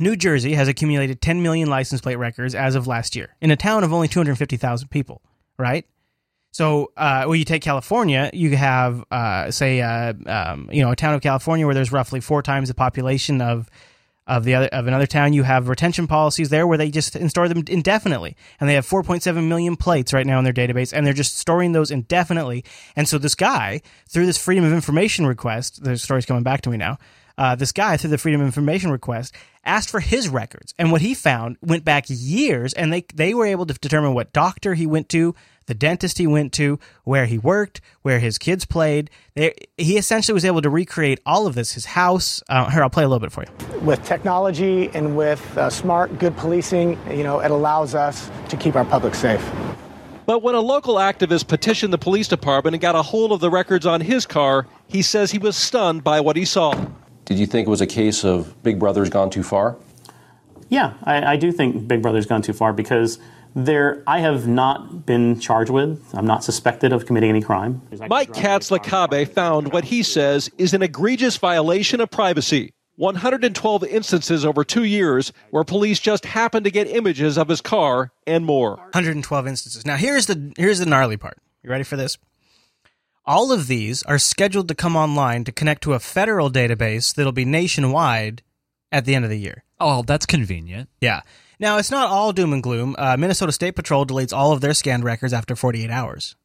New 0.00 0.14
Jersey 0.16 0.54
has 0.54 0.68
accumulated 0.68 1.20
10 1.20 1.42
million 1.42 1.68
license 1.68 2.00
plate 2.00 2.16
records 2.16 2.54
as 2.54 2.74
of 2.74 2.86
last 2.86 3.16
year 3.16 3.34
in 3.40 3.50
a 3.50 3.56
town 3.56 3.82
of 3.82 3.92
only 3.92 4.06
250,000 4.06 4.88
people, 4.88 5.22
right? 5.58 5.86
So, 6.58 6.90
uh, 6.96 7.26
when 7.26 7.38
you 7.38 7.44
take 7.44 7.62
California, 7.62 8.30
you 8.32 8.56
have, 8.56 9.04
uh, 9.12 9.52
say, 9.52 9.80
uh, 9.80 10.12
um, 10.26 10.68
you 10.72 10.82
know, 10.82 10.90
a 10.90 10.96
town 10.96 11.14
of 11.14 11.20
California 11.20 11.64
where 11.64 11.74
there's 11.76 11.92
roughly 11.92 12.18
four 12.18 12.42
times 12.42 12.66
the 12.66 12.74
population 12.74 13.40
of 13.40 13.70
of 14.26 14.42
the 14.42 14.56
other 14.56 14.66
of 14.66 14.88
another 14.88 15.06
town. 15.06 15.32
You 15.34 15.44
have 15.44 15.68
retention 15.68 16.08
policies 16.08 16.48
there 16.48 16.66
where 16.66 16.76
they 16.76 16.90
just 16.90 17.16
store 17.30 17.46
them 17.46 17.62
indefinitely, 17.68 18.36
and 18.58 18.68
they 18.68 18.74
have 18.74 18.84
4.7 18.84 19.46
million 19.46 19.76
plates 19.76 20.12
right 20.12 20.26
now 20.26 20.36
in 20.38 20.44
their 20.44 20.52
database, 20.52 20.92
and 20.92 21.06
they're 21.06 21.14
just 21.14 21.38
storing 21.38 21.70
those 21.70 21.92
indefinitely. 21.92 22.64
And 22.96 23.08
so 23.08 23.18
this 23.18 23.36
guy, 23.36 23.80
through 24.08 24.26
this 24.26 24.36
Freedom 24.36 24.64
of 24.64 24.72
Information 24.72 25.28
request, 25.28 25.84
the 25.84 25.96
story's 25.96 26.26
coming 26.26 26.42
back 26.42 26.62
to 26.62 26.70
me 26.70 26.76
now. 26.76 26.98
Uh, 27.38 27.54
this 27.54 27.70
guy, 27.70 27.96
through 27.96 28.10
the 28.10 28.18
Freedom 28.18 28.40
of 28.40 28.48
Information 28.48 28.90
request, 28.90 29.32
asked 29.64 29.90
for 29.90 30.00
his 30.00 30.28
records, 30.28 30.74
and 30.76 30.90
what 30.90 31.02
he 31.02 31.14
found 31.14 31.56
went 31.62 31.84
back 31.84 32.06
years, 32.08 32.74
and 32.74 32.92
they 32.92 33.04
they 33.14 33.32
were 33.32 33.46
able 33.46 33.64
to 33.64 33.74
determine 33.74 34.12
what 34.12 34.32
doctor 34.32 34.74
he 34.74 34.88
went 34.88 35.08
to, 35.10 35.36
the 35.68 35.74
dentist 35.74 36.18
he 36.18 36.26
went 36.26 36.52
to, 36.54 36.80
where 37.04 37.26
he 37.26 37.38
worked, 37.38 37.80
where 38.02 38.18
his 38.18 38.38
kids 38.38 38.64
played. 38.64 39.10
They, 39.34 39.54
he 39.76 39.96
essentially 39.96 40.32
was 40.34 40.44
able 40.44 40.62
to 40.62 40.70
recreate 40.70 41.20
all 41.24 41.46
of 41.46 41.54
this, 41.54 41.74
his 41.74 41.84
house. 41.84 42.42
Uh, 42.48 42.68
here, 42.70 42.82
I'll 42.82 42.90
play 42.90 43.04
a 43.04 43.08
little 43.08 43.20
bit 43.20 43.30
for 43.30 43.44
you. 43.44 43.78
With 43.80 44.02
technology 44.04 44.90
and 44.94 45.16
with 45.16 45.56
uh, 45.56 45.70
smart, 45.70 46.18
good 46.18 46.36
policing, 46.36 46.98
you 47.10 47.22
know, 47.22 47.40
it 47.40 47.50
allows 47.50 47.94
us 47.94 48.30
to 48.48 48.56
keep 48.56 48.76
our 48.76 48.84
public 48.84 49.14
safe. 49.14 49.46
But 50.24 50.42
when 50.42 50.54
a 50.54 50.60
local 50.60 50.96
activist 50.96 51.48
petitioned 51.48 51.92
the 51.92 51.98
police 51.98 52.28
department 52.28 52.74
and 52.74 52.80
got 52.80 52.94
a 52.94 53.02
hold 53.02 53.30
of 53.30 53.40
the 53.40 53.50
records 53.50 53.86
on 53.86 54.00
his 54.00 54.26
car, 54.26 54.66
he 54.86 55.02
says 55.02 55.30
he 55.30 55.38
was 55.38 55.56
stunned 55.56 56.02
by 56.02 56.20
what 56.20 56.36
he 56.36 56.44
saw. 56.44 56.74
Did 57.26 57.38
you 57.38 57.46
think 57.46 57.66
it 57.66 57.70
was 57.70 57.82
a 57.82 57.86
case 57.86 58.24
of 58.24 58.62
Big 58.62 58.78
Brother's 58.78 59.10
gone 59.10 59.28
too 59.28 59.42
far? 59.42 59.76
Yeah, 60.70 60.94
I, 61.04 61.32
I 61.32 61.36
do 61.36 61.52
think 61.52 61.86
Big 61.88 62.02
Brother's 62.02 62.26
gone 62.26 62.42
too 62.42 62.52
far 62.52 62.72
because 62.72 63.18
there, 63.64 64.02
I 64.06 64.20
have 64.20 64.46
not 64.46 65.06
been 65.06 65.40
charged 65.40 65.70
with. 65.70 66.02
I'm 66.14 66.26
not 66.26 66.44
suspected 66.44 66.92
of 66.92 67.06
committing 67.06 67.30
any 67.30 67.42
crime. 67.42 67.82
Mike 68.08 68.32
Katz-Lacabe 68.32 69.24
found 69.26 69.72
what 69.72 69.84
he 69.84 70.02
says 70.02 70.50
is 70.58 70.74
an 70.74 70.82
egregious 70.82 71.36
violation 71.36 72.00
of 72.00 72.10
privacy. 72.10 72.72
112 72.96 73.84
instances 73.84 74.44
over 74.44 74.64
two 74.64 74.82
years 74.82 75.32
where 75.50 75.62
police 75.62 76.00
just 76.00 76.24
happened 76.24 76.64
to 76.64 76.70
get 76.70 76.88
images 76.88 77.38
of 77.38 77.48
his 77.48 77.60
car 77.60 78.10
and 78.26 78.44
more. 78.44 78.76
112 78.76 79.46
instances. 79.46 79.86
Now 79.86 79.96
here's 79.96 80.26
the 80.26 80.52
here's 80.56 80.80
the 80.80 80.86
gnarly 80.86 81.16
part. 81.16 81.38
You 81.62 81.70
ready 81.70 81.84
for 81.84 81.96
this? 81.96 82.18
All 83.24 83.52
of 83.52 83.68
these 83.68 84.02
are 84.04 84.18
scheduled 84.18 84.66
to 84.68 84.74
come 84.74 84.96
online 84.96 85.44
to 85.44 85.52
connect 85.52 85.82
to 85.82 85.92
a 85.92 86.00
federal 86.00 86.50
database 86.50 87.14
that'll 87.14 87.30
be 87.30 87.44
nationwide 87.44 88.42
at 88.90 89.04
the 89.04 89.14
end 89.14 89.24
of 89.24 89.30
the 89.30 89.38
year. 89.38 89.64
Oh, 89.78 90.02
that's 90.02 90.26
convenient. 90.26 90.88
Yeah. 91.00 91.20
Now, 91.60 91.78
it's 91.78 91.90
not 91.90 92.08
all 92.10 92.32
doom 92.32 92.52
and 92.52 92.62
gloom. 92.62 92.94
Uh, 92.98 93.16
Minnesota 93.16 93.52
State 93.52 93.72
Patrol 93.72 94.06
deletes 94.06 94.32
all 94.32 94.52
of 94.52 94.60
their 94.60 94.74
scanned 94.74 95.04
records 95.04 95.32
after 95.32 95.56
48 95.56 95.90
hours. 95.90 96.36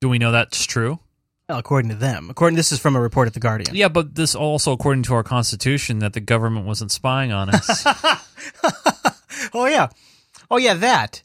Do 0.00 0.08
we 0.08 0.18
know 0.18 0.32
that's 0.32 0.64
true? 0.66 1.00
Well, 1.48 1.58
according 1.58 1.90
to 1.90 1.96
them. 1.96 2.30
According, 2.30 2.56
this 2.56 2.70
is 2.72 2.78
from 2.78 2.94
a 2.94 3.00
report 3.00 3.26
at 3.26 3.34
the 3.34 3.40
Guardian. 3.40 3.74
Yeah, 3.74 3.88
but 3.88 4.14
this 4.14 4.34
also 4.34 4.72
according 4.72 5.02
to 5.04 5.14
our 5.14 5.24
Constitution 5.24 5.98
that 5.98 6.12
the 6.12 6.20
government 6.20 6.66
wasn't 6.66 6.92
spying 6.92 7.32
on 7.32 7.50
us. 7.50 7.84
oh 9.52 9.66
yeah, 9.66 9.88
oh 10.50 10.56
yeah, 10.56 10.74
that, 10.74 11.22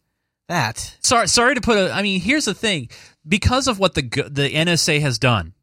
that. 0.47 0.95
Sorry, 1.01 1.27
sorry 1.27 1.55
to 1.55 1.61
put 1.61 1.77
a. 1.77 1.93
I 1.93 2.01
mean, 2.01 2.19
here's 2.19 2.45
the 2.45 2.53
thing: 2.53 2.89
because 3.27 3.67
of 3.67 3.79
what 3.79 3.93
the 3.93 4.01
the 4.01 4.49
NSA 4.49 4.99
has 5.01 5.19
done, 5.19 5.53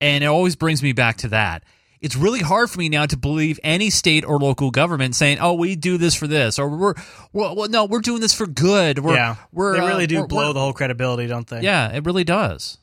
and 0.00 0.22
it 0.22 0.26
always 0.26 0.56
brings 0.56 0.82
me 0.82 0.92
back 0.92 1.18
to 1.18 1.28
that 1.28 1.64
it's 2.00 2.16
really 2.16 2.40
hard 2.40 2.70
for 2.70 2.78
me 2.78 2.88
now 2.88 3.06
to 3.06 3.16
believe 3.16 3.58
any 3.62 3.90
state 3.90 4.24
or 4.24 4.38
local 4.38 4.70
government 4.70 5.14
saying, 5.14 5.38
"Oh, 5.40 5.54
we 5.54 5.76
do 5.76 5.98
this 5.98 6.14
for 6.14 6.26
this," 6.26 6.58
or 6.58 6.68
"We're, 6.68 6.94
well, 7.32 7.68
no, 7.68 7.84
we're 7.84 8.00
doing 8.00 8.20
this 8.20 8.34
for 8.34 8.46
good." 8.46 8.98
We're, 8.98 9.14
yeah, 9.14 9.36
we're, 9.52 9.80
they 9.80 9.86
really 9.86 10.04
uh, 10.04 10.08
do 10.08 10.20
we're, 10.20 10.26
blow 10.26 10.48
we're, 10.48 10.52
the 10.54 10.60
whole 10.60 10.72
credibility, 10.72 11.26
don't 11.26 11.46
they? 11.46 11.62
Yeah, 11.62 11.92
it 11.92 12.04
really 12.04 12.24
does. 12.24 12.78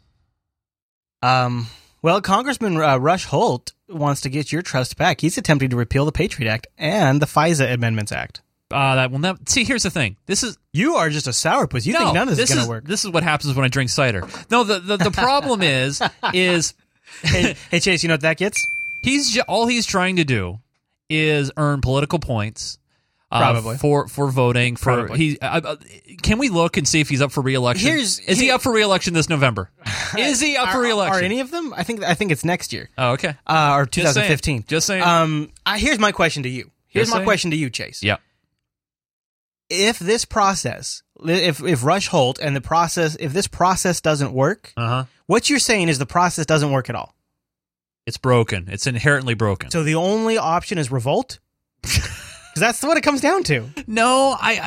Um. 1.21 1.67
Well, 2.01 2.19
Congressman 2.21 2.75
uh, 2.81 2.97
Rush 2.97 3.25
Holt 3.25 3.71
wants 3.87 4.21
to 4.21 4.29
get 4.29 4.51
your 4.51 4.61
trust 4.61 4.97
back. 4.97 5.21
He's 5.21 5.37
attempting 5.37 5.69
to 5.69 5.77
repeal 5.77 6.03
the 6.03 6.11
Patriot 6.11 6.51
Act 6.51 6.67
and 6.77 7.21
the 7.21 7.25
FISA 7.25 7.71
Amendments 7.71 8.11
Act. 8.11 8.41
Uh, 8.69 8.95
that 8.95 9.11
will 9.11 9.19
never. 9.19 9.39
See, 9.45 9.63
here's 9.63 9.83
the 9.83 9.89
thing. 9.89 10.17
This 10.25 10.43
is 10.43 10.57
you 10.73 10.95
are 10.95 11.09
just 11.09 11.27
a 11.27 11.31
sourpuss. 11.31 11.85
You 11.85 11.93
no, 11.93 11.99
think 11.99 12.13
none 12.15 12.27
of 12.27 12.35
this, 12.35 12.49
this 12.49 12.49
is 12.49 12.55
going 12.55 12.65
to 12.65 12.69
work? 12.69 12.85
This 12.85 13.05
is 13.05 13.11
what 13.11 13.23
happens 13.23 13.55
when 13.55 13.63
I 13.63 13.67
drink 13.67 13.89
cider. 13.89 14.27
No, 14.49 14.63
the 14.63 14.79
the, 14.79 14.97
the 14.97 15.11
problem 15.11 15.61
is 15.61 16.01
is. 16.33 16.73
hey, 17.21 17.55
hey, 17.69 17.79
Chase, 17.79 18.01
you 18.01 18.07
know 18.07 18.13
what 18.13 18.21
that 18.21 18.37
gets? 18.37 18.65
He's 19.03 19.37
all 19.41 19.67
he's 19.67 19.85
trying 19.85 20.15
to 20.15 20.23
do 20.23 20.59
is 21.09 21.51
earn 21.57 21.81
political 21.81 22.19
points. 22.19 22.77
Uh, 23.31 23.39
Probably 23.39 23.77
for 23.77 24.07
for 24.07 24.29
voting 24.29 24.75
for 24.75 24.93
Probably. 25.05 25.17
he. 25.17 25.39
Uh, 25.39 25.59
uh, 25.63 25.75
can 26.21 26.37
we 26.37 26.49
look 26.49 26.77
and 26.77 26.87
see 26.87 27.01
if 27.01 27.09
he's 27.09 27.19
up 27.21 27.31
for 27.31 27.41
reelection? 27.41 27.87
Here's- 27.89 28.19
is 28.19 28.37
he 28.39 28.45
here- 28.45 28.55
up 28.55 28.61
for 28.61 28.71
reelection 28.71 29.15
this 29.15 29.27
November? 29.27 29.71
is 30.17 30.39
he 30.39 30.55
up 30.55 30.69
for 30.69 30.77
Are- 30.77 30.81
reelection? 30.81 31.21
Are 31.21 31.25
any 31.25 31.39
of 31.39 31.49
them? 31.49 31.73
I 31.75 31.81
think 31.83 32.03
I 32.03 32.13
think 32.13 32.31
it's 32.31 32.45
next 32.45 32.71
year. 32.71 32.89
Oh, 32.95 33.13
okay. 33.13 33.33
Uh, 33.47 33.73
or 33.75 33.85
Just 33.87 34.13
saying. 34.13 34.27
2015. 34.27 34.65
Just 34.67 34.85
saying. 34.85 35.01
Um, 35.03 35.51
I, 35.65 35.79
here's 35.79 35.97
my 35.97 36.11
question 36.11 36.43
to 36.43 36.49
you. 36.49 36.69
Here's 36.87 37.05
Just 37.07 37.11
my 37.11 37.17
saying. 37.17 37.25
question 37.25 37.51
to 37.51 37.57
you, 37.57 37.71
Chase. 37.71 38.03
Yeah. 38.03 38.17
If 39.69 39.97
this 39.97 40.25
process, 40.25 41.01
if 41.25 41.63
if 41.63 41.83
Rush 41.83 42.07
Holt 42.09 42.37
and 42.39 42.55
the 42.55 42.61
process, 42.61 43.17
if 43.19 43.33
this 43.33 43.47
process 43.47 43.99
doesn't 44.01 44.31
work, 44.33 44.73
Uh 44.77 44.87
huh. 44.87 45.05
what 45.25 45.49
you're 45.49 45.57
saying 45.57 45.89
is 45.89 45.97
the 45.97 46.05
process 46.05 46.45
doesn't 46.45 46.71
work 46.71 46.87
at 46.89 46.95
all. 46.95 47.15
It's 48.05 48.17
broken. 48.17 48.67
It's 48.69 48.85
inherently 48.87 49.33
broken. 49.33 49.71
So 49.71 49.83
the 49.83 49.95
only 49.95 50.37
option 50.37 50.77
is 50.77 50.91
revolt. 50.91 51.39
Because 52.53 52.67
that's 52.67 52.83
what 52.83 52.97
it 52.97 53.01
comes 53.01 53.19
down 53.19 53.41
to. 53.45 53.67
No, 53.87 54.37
I, 54.39 54.59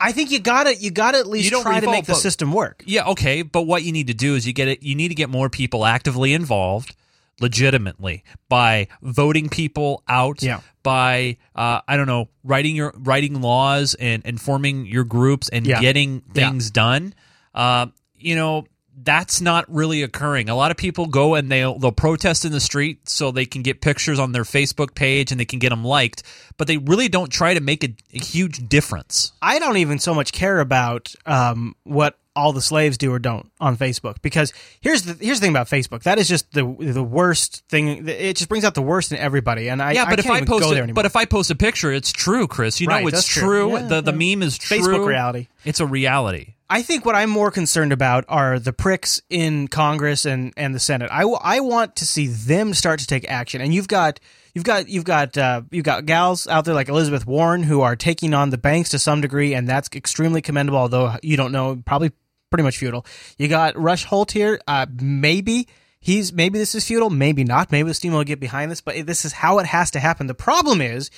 I, 0.00 0.08
I 0.08 0.12
think 0.12 0.30
you 0.30 0.38
gotta, 0.38 0.74
you 0.74 0.90
gotta 0.90 1.18
at 1.18 1.26
least 1.26 1.52
try 1.52 1.80
to 1.80 1.86
make 1.90 2.06
the 2.06 2.12
but- 2.12 2.18
system 2.18 2.50
work. 2.50 2.82
Yeah, 2.86 3.08
okay, 3.08 3.42
but 3.42 3.64
what 3.64 3.82
you 3.82 3.92
need 3.92 4.06
to 4.06 4.14
do 4.14 4.36
is 4.36 4.46
you 4.46 4.54
get 4.54 4.68
it. 4.68 4.82
You 4.82 4.94
need 4.94 5.08
to 5.08 5.14
get 5.14 5.28
more 5.28 5.50
people 5.50 5.84
actively 5.84 6.32
involved, 6.32 6.96
legitimately 7.38 8.24
by 8.48 8.88
voting 9.02 9.50
people 9.50 10.02
out. 10.08 10.42
Yeah. 10.42 10.60
By 10.82 11.36
uh, 11.54 11.82
I 11.86 11.98
don't 11.98 12.06
know, 12.06 12.30
writing 12.42 12.74
your 12.74 12.94
writing 12.96 13.42
laws 13.42 13.94
and, 13.94 14.22
and 14.24 14.40
forming 14.40 14.86
your 14.86 15.04
groups 15.04 15.50
and 15.50 15.66
Yeah. 15.66 15.82
getting 15.82 16.22
Yeah. 16.32 16.48
things 16.48 16.70
done. 16.70 17.14
Uh, 17.54 17.88
you 18.16 18.34
know 18.34 18.64
that's 18.96 19.40
not 19.40 19.64
really 19.68 20.02
occurring. 20.02 20.48
A 20.48 20.54
lot 20.54 20.70
of 20.70 20.76
people 20.76 21.06
go 21.06 21.34
and 21.34 21.50
they'll 21.50 21.78
they'll 21.78 21.92
protest 21.92 22.44
in 22.44 22.52
the 22.52 22.60
street 22.60 23.08
so 23.08 23.30
they 23.30 23.44
can 23.44 23.62
get 23.62 23.80
pictures 23.80 24.18
on 24.18 24.32
their 24.32 24.44
Facebook 24.44 24.94
page 24.94 25.30
and 25.30 25.38
they 25.38 25.44
can 25.44 25.58
get 25.58 25.70
them 25.70 25.84
liked, 25.84 26.22
but 26.56 26.66
they 26.66 26.78
really 26.78 27.08
don't 27.08 27.30
try 27.30 27.54
to 27.54 27.60
make 27.60 27.84
a, 27.84 27.94
a 28.14 28.18
huge 28.18 28.68
difference. 28.68 29.32
I 29.42 29.58
don't 29.58 29.76
even 29.76 29.98
so 29.98 30.14
much 30.14 30.32
care 30.32 30.60
about 30.60 31.14
um, 31.26 31.76
what 31.84 32.18
all 32.34 32.52
the 32.52 32.60
slaves 32.60 32.98
do 32.98 33.12
or 33.12 33.18
don't 33.18 33.50
on 33.60 33.76
Facebook 33.76 34.20
because 34.20 34.52
here's 34.80 35.02
the 35.02 35.14
here's 35.24 35.40
the 35.40 35.46
thing 35.46 35.52
about 35.52 35.68
Facebook 35.68 36.02
that 36.02 36.18
is 36.18 36.28
just 36.28 36.52
the 36.52 36.64
the 36.78 37.02
worst 37.02 37.64
thing. 37.68 38.08
It 38.08 38.36
just 38.36 38.48
brings 38.48 38.64
out 38.64 38.74
the 38.74 38.82
worst 38.82 39.12
in 39.12 39.18
everybody, 39.18 39.68
and 39.68 39.82
I 39.82 39.92
yeah, 39.92 40.08
but 40.08 40.20
I 40.20 40.22
if 40.22 40.30
I 40.30 40.40
post 40.44 40.64
go 40.64 40.70
there 40.70 40.78
it, 40.78 40.82
anymore. 40.84 40.94
but 40.94 41.06
if 41.06 41.16
I 41.16 41.26
post 41.26 41.50
a 41.50 41.54
picture, 41.54 41.92
it's 41.92 42.12
true, 42.12 42.46
Chris. 42.46 42.80
You 42.80 42.86
know 42.86 43.06
it's 43.06 43.26
true. 43.26 43.42
true. 43.42 43.72
Yeah, 43.72 43.86
the 43.86 44.00
the 44.00 44.12
meme 44.12 44.42
is 44.42 44.56
true. 44.56 44.78
Facebook 44.78 45.06
reality. 45.06 45.48
It's 45.64 45.80
a 45.80 45.86
reality. 45.86 46.54
I 46.68 46.82
think 46.82 47.04
what 47.04 47.14
I'm 47.14 47.30
more 47.30 47.50
concerned 47.50 47.92
about 47.92 48.24
are 48.28 48.58
the 48.58 48.72
pricks 48.72 49.22
in 49.30 49.68
Congress 49.68 50.24
and, 50.24 50.52
and 50.56 50.74
the 50.74 50.80
Senate. 50.80 51.10
I, 51.12 51.20
w- 51.20 51.38
I 51.40 51.60
want 51.60 51.96
to 51.96 52.06
see 52.06 52.26
them 52.26 52.74
start 52.74 52.98
to 53.00 53.06
take 53.06 53.28
action. 53.30 53.60
And 53.60 53.72
you've 53.72 53.86
got 53.86 54.18
you've 54.52 54.64
got 54.64 54.88
you've 54.88 55.04
got 55.04 55.38
uh, 55.38 55.62
you've 55.70 55.84
got 55.84 56.06
gals 56.06 56.48
out 56.48 56.64
there 56.64 56.74
like 56.74 56.88
Elizabeth 56.88 57.24
Warren 57.24 57.62
who 57.62 57.82
are 57.82 57.94
taking 57.94 58.34
on 58.34 58.50
the 58.50 58.58
banks 58.58 58.90
to 58.90 58.98
some 58.98 59.20
degree, 59.20 59.54
and 59.54 59.68
that's 59.68 59.88
extremely 59.94 60.42
commendable. 60.42 60.78
Although 60.78 61.16
you 61.22 61.36
don't 61.36 61.52
know, 61.52 61.80
probably 61.86 62.10
pretty 62.50 62.64
much 62.64 62.78
futile. 62.78 63.06
You 63.38 63.46
got 63.46 63.78
Rush 63.78 64.04
Holt 64.04 64.32
here. 64.32 64.60
Uh, 64.66 64.86
maybe 65.00 65.68
he's 66.00 66.32
maybe 66.32 66.58
this 66.58 66.74
is 66.74 66.84
futile, 66.84 67.10
maybe 67.10 67.44
not. 67.44 67.70
Maybe 67.70 67.88
the 67.88 67.94
team 67.94 68.12
will 68.12 68.24
get 68.24 68.40
behind 68.40 68.72
this, 68.72 68.80
but 68.80 69.06
this 69.06 69.24
is 69.24 69.32
how 69.32 69.60
it 69.60 69.66
has 69.66 69.92
to 69.92 70.00
happen. 70.00 70.26
The 70.26 70.34
problem 70.34 70.80
is. 70.80 71.10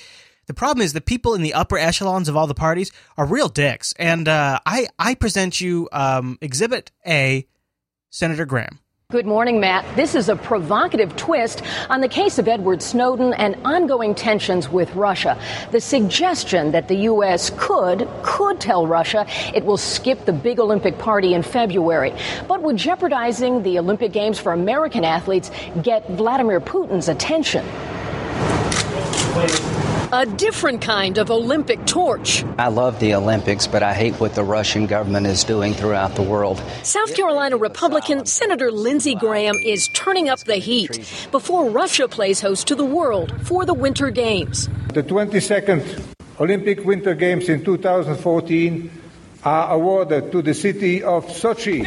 The 0.49 0.55
problem 0.55 0.83
is 0.83 0.93
the 0.93 0.99
people 0.99 1.35
in 1.35 1.43
the 1.43 1.53
upper 1.53 1.77
echelons 1.77 2.27
of 2.27 2.35
all 2.35 2.47
the 2.47 2.55
parties 2.55 2.91
are 3.19 3.25
real 3.27 3.49
dicks, 3.49 3.93
and 3.99 4.27
uh, 4.27 4.59
I 4.65 4.87
I 4.97 5.13
present 5.13 5.61
you 5.61 5.87
um, 5.91 6.39
Exhibit 6.41 6.89
A, 7.05 7.45
Senator 8.09 8.47
Graham. 8.47 8.79
Good 9.11 9.27
morning, 9.27 9.59
Matt. 9.59 9.85
This 9.95 10.15
is 10.15 10.27
a 10.27 10.35
provocative 10.35 11.15
twist 11.15 11.61
on 11.91 12.01
the 12.01 12.07
case 12.07 12.39
of 12.39 12.47
Edward 12.47 12.81
Snowden 12.81 13.35
and 13.35 13.57
ongoing 13.63 14.15
tensions 14.15 14.67
with 14.69 14.91
Russia. 14.95 15.39
The 15.69 15.81
suggestion 15.81 16.71
that 16.71 16.87
the 16.87 16.95
U.S. 16.95 17.51
could, 17.55 18.09
could 18.23 18.59
tell 18.59 18.87
Russia 18.87 19.27
it 19.53 19.63
will 19.65 19.77
skip 19.77 20.25
the 20.25 20.33
big 20.33 20.59
Olympic 20.59 20.97
party 20.97 21.35
in 21.35 21.43
February. 21.43 22.11
But 22.47 22.63
would 22.63 22.77
jeopardizing 22.77 23.61
the 23.61 23.77
Olympic 23.77 24.11
Games 24.13 24.39
for 24.39 24.53
American 24.53 25.05
athletes 25.05 25.51
get 25.83 26.09
Vladimir 26.09 26.59
Putin's 26.59 27.07
attention? 27.07 27.63
A 30.11 30.25
different 30.25 30.81
kind 30.81 31.19
of 31.19 31.29
Olympic 31.29 31.85
torch. 31.85 32.43
I 32.57 32.69
love 32.69 32.99
the 32.99 33.13
Olympics, 33.13 33.67
but 33.67 33.83
I 33.83 33.93
hate 33.93 34.15
what 34.15 34.33
the 34.33 34.43
Russian 34.43 34.87
government 34.87 35.27
is 35.27 35.43
doing 35.43 35.75
throughout 35.75 36.15
the 36.15 36.23
world. 36.23 36.59
South 36.81 37.15
Carolina 37.15 37.57
Republican 37.57 38.25
Senator 38.25 38.71
Lindsey 38.71 39.13
Graham 39.13 39.55
is 39.57 39.87
turning 39.93 40.27
up 40.27 40.39
the 40.39 40.55
heat 40.55 41.27
before 41.29 41.69
Russia 41.69 42.07
plays 42.07 42.41
host 42.41 42.65
to 42.69 42.75
the 42.75 42.83
world 42.83 43.39
for 43.45 43.65
the 43.65 43.75
Winter 43.75 44.09
Games. 44.09 44.67
The 44.95 45.03
22nd 45.03 46.15
Olympic 46.39 46.83
Winter 46.83 47.13
Games 47.13 47.47
in 47.47 47.63
2014 47.63 48.89
are 49.43 49.75
awarded 49.75 50.31
to 50.31 50.41
the 50.41 50.55
city 50.55 51.03
of 51.03 51.27
Sochi. 51.27 51.85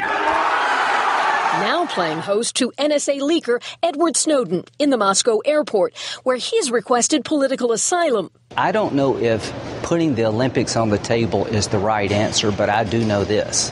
Now 1.53 1.85
playing 1.85 2.21
host 2.21 2.57
to 2.57 2.73
NSA 2.79 3.21
leaker 3.21 3.63
Edward 3.83 4.17
Snowden 4.17 4.65
in 4.79 4.89
the 4.89 4.97
Moscow 4.97 5.41
airport, 5.45 5.95
where 6.23 6.37
he's 6.37 6.71
requested 6.71 7.27
political 7.27 7.73
asylum. 7.73 8.31
I 8.57 8.73
don't 8.73 8.95
know 8.95 9.19
if 9.19 9.53
putting 9.83 10.15
the 10.15 10.25
Olympics 10.25 10.77
on 10.77 10.89
the 10.89 10.97
table 10.97 11.45
is 11.45 11.69
the 11.69 11.79
right 11.79 12.11
answer, 12.11 12.51
but 12.51 12.71
I 12.71 12.85
do 12.85 13.05
know 13.05 13.25
this 13.25 13.71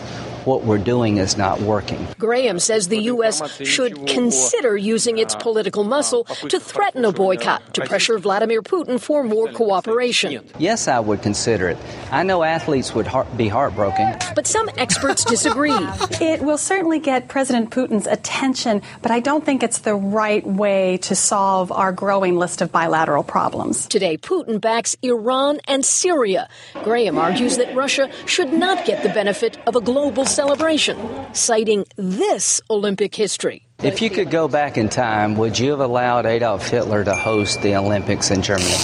what 0.50 0.64
we're 0.64 0.78
doing 0.78 1.18
is 1.18 1.36
not 1.36 1.60
working. 1.60 2.04
Graham 2.18 2.58
says 2.58 2.88
the 2.88 3.02
U.S. 3.14 3.40
should 3.62 4.08
consider 4.08 4.76
using 4.76 5.18
its 5.18 5.36
political 5.36 5.84
muscle 5.84 6.24
to 6.24 6.58
threaten 6.58 7.04
a 7.04 7.12
boycott 7.12 7.74
to 7.74 7.86
pressure 7.86 8.18
Vladimir 8.18 8.60
Putin 8.60 8.98
for 9.00 9.22
more 9.22 9.46
cooperation. 9.52 10.44
Yes, 10.58 10.88
I 10.88 10.98
would 10.98 11.22
consider 11.22 11.68
it. 11.68 11.78
I 12.10 12.24
know 12.24 12.42
athletes 12.42 12.92
would 12.96 13.06
heart- 13.06 13.36
be 13.36 13.46
heartbroken. 13.46 14.16
But 14.34 14.48
some 14.48 14.68
experts 14.76 15.24
disagree. 15.24 15.70
it 16.20 16.42
will 16.42 16.58
certainly 16.58 16.98
get 16.98 17.28
President 17.28 17.70
Putin's 17.70 18.08
attention, 18.08 18.82
but 19.02 19.12
I 19.12 19.20
don't 19.20 19.46
think 19.46 19.62
it's 19.62 19.78
the 19.78 19.94
right 19.94 20.44
way 20.44 20.96
to 21.02 21.14
solve 21.14 21.70
our 21.70 21.92
growing 21.92 22.36
list 22.36 22.60
of 22.60 22.72
bilateral 22.72 23.22
problems. 23.22 23.86
Today, 23.86 24.16
Putin 24.18 24.60
backs 24.60 24.96
Iran 25.02 25.60
and 25.68 25.84
Syria. 25.84 26.48
Graham 26.82 27.18
argues 27.18 27.56
that 27.58 27.72
Russia 27.76 28.10
should 28.26 28.52
not 28.52 28.84
get 28.84 29.04
the 29.04 29.10
benefit 29.10 29.56
of 29.68 29.76
a 29.76 29.80
global 29.80 30.24
celebration, 30.40 30.96
citing 31.34 31.84
this 31.96 32.62
Olympic 32.70 33.14
history. 33.14 33.66
If 33.82 34.00
you 34.00 34.08
could 34.08 34.30
go 34.30 34.48
back 34.48 34.78
in 34.78 34.88
time, 34.88 35.36
would 35.36 35.58
you 35.58 35.72
have 35.72 35.80
allowed 35.80 36.24
Adolf 36.24 36.66
Hitler 36.66 37.04
to 37.04 37.14
host 37.14 37.60
the 37.60 37.76
Olympics 37.76 38.30
in 38.30 38.40
Germany? 38.40 38.74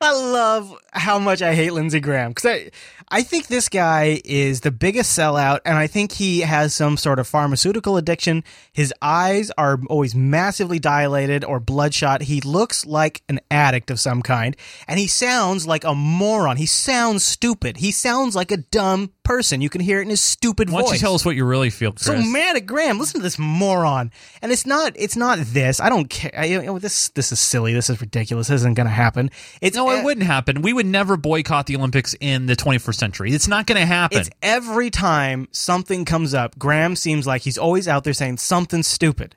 I 0.00 0.12
love 0.12 0.74
how 0.92 1.18
much 1.18 1.42
I 1.42 1.54
hate 1.54 1.72
Lindsey 1.72 2.00
Graham 2.00 2.30
because 2.30 2.46
I, 2.46 2.70
I 3.08 3.22
think 3.22 3.48
this 3.48 3.68
guy 3.68 4.20
is 4.24 4.60
the 4.60 4.70
biggest 4.70 5.18
sellout, 5.18 5.60
and 5.64 5.76
I 5.76 5.86
think 5.86 6.12
he 6.12 6.40
has 6.40 6.74
some 6.74 6.96
sort 6.96 7.18
of 7.18 7.26
pharmaceutical 7.26 7.96
addiction. 7.96 8.44
His 8.72 8.94
eyes 9.02 9.50
are 9.58 9.80
always 9.88 10.14
massively 10.14 10.78
dilated 10.78 11.44
or 11.44 11.60
bloodshot. 11.60 12.22
He 12.22 12.40
looks 12.40 12.86
like 12.86 13.22
an 13.28 13.40
addict 13.50 13.90
of 13.90 13.98
some 13.98 14.22
kind, 14.22 14.56
and 14.86 14.98
he 14.98 15.06
sounds 15.06 15.66
like 15.66 15.84
a 15.84 15.94
moron. 15.94 16.56
He 16.56 16.66
sounds 16.66 17.24
stupid. 17.24 17.78
He 17.78 17.90
sounds 17.90 18.36
like 18.36 18.52
a 18.52 18.58
dumb 18.58 19.10
person. 19.24 19.60
You 19.60 19.70
can 19.70 19.80
hear 19.80 20.00
it 20.00 20.02
in 20.02 20.10
his 20.10 20.20
stupid 20.20 20.70
Why 20.70 20.80
voice. 20.80 20.84
don't 20.86 20.94
you 20.94 21.00
tell 21.00 21.14
us 21.14 21.24
what 21.24 21.36
you 21.36 21.44
really 21.44 21.70
feel, 21.70 21.92
Chris? 21.92 22.06
So 22.06 22.20
mad 22.22 22.56
at 22.56 22.66
Graham. 22.66 22.98
Listen 22.98 23.20
to 23.20 23.22
this 23.22 23.38
moron. 23.38 24.10
And 24.42 24.52
it's 24.52 24.66
not. 24.66 24.92
It's 24.96 25.16
not 25.16 25.38
this. 25.38 25.80
I 25.80 25.88
don't 25.88 26.08
care. 26.08 26.32
I, 26.36 26.44
you 26.46 26.62
know, 26.62 26.78
this. 26.78 27.10
This 27.10 27.32
is 27.32 27.40
silly. 27.40 27.72
This 27.72 27.90
is 27.90 28.00
ridiculous. 28.00 28.48
This 28.48 28.62
isn't 28.62 28.74
going 28.74 28.86
to 28.86 28.92
happen. 28.92 29.30
It's 29.60 29.76
no, 29.76 29.90
it 29.90 30.04
wouldn't 30.04 30.26
happen. 30.26 30.62
We 30.62 30.72
would 30.72 30.79
never 30.86 31.16
boycott 31.16 31.66
the 31.66 31.76
Olympics 31.76 32.14
in 32.20 32.46
the 32.46 32.56
21st 32.56 32.94
century. 32.94 33.32
It's 33.32 33.48
not 33.48 33.66
going 33.66 33.80
to 33.80 33.86
happen. 33.86 34.18
It's 34.18 34.30
every 34.42 34.90
time 34.90 35.48
something 35.52 36.04
comes 36.04 36.34
up. 36.34 36.58
Graham 36.58 36.96
seems 36.96 37.26
like 37.26 37.42
he's 37.42 37.58
always 37.58 37.88
out 37.88 38.04
there 38.04 38.12
saying 38.12 38.38
something 38.38 38.82
stupid. 38.82 39.36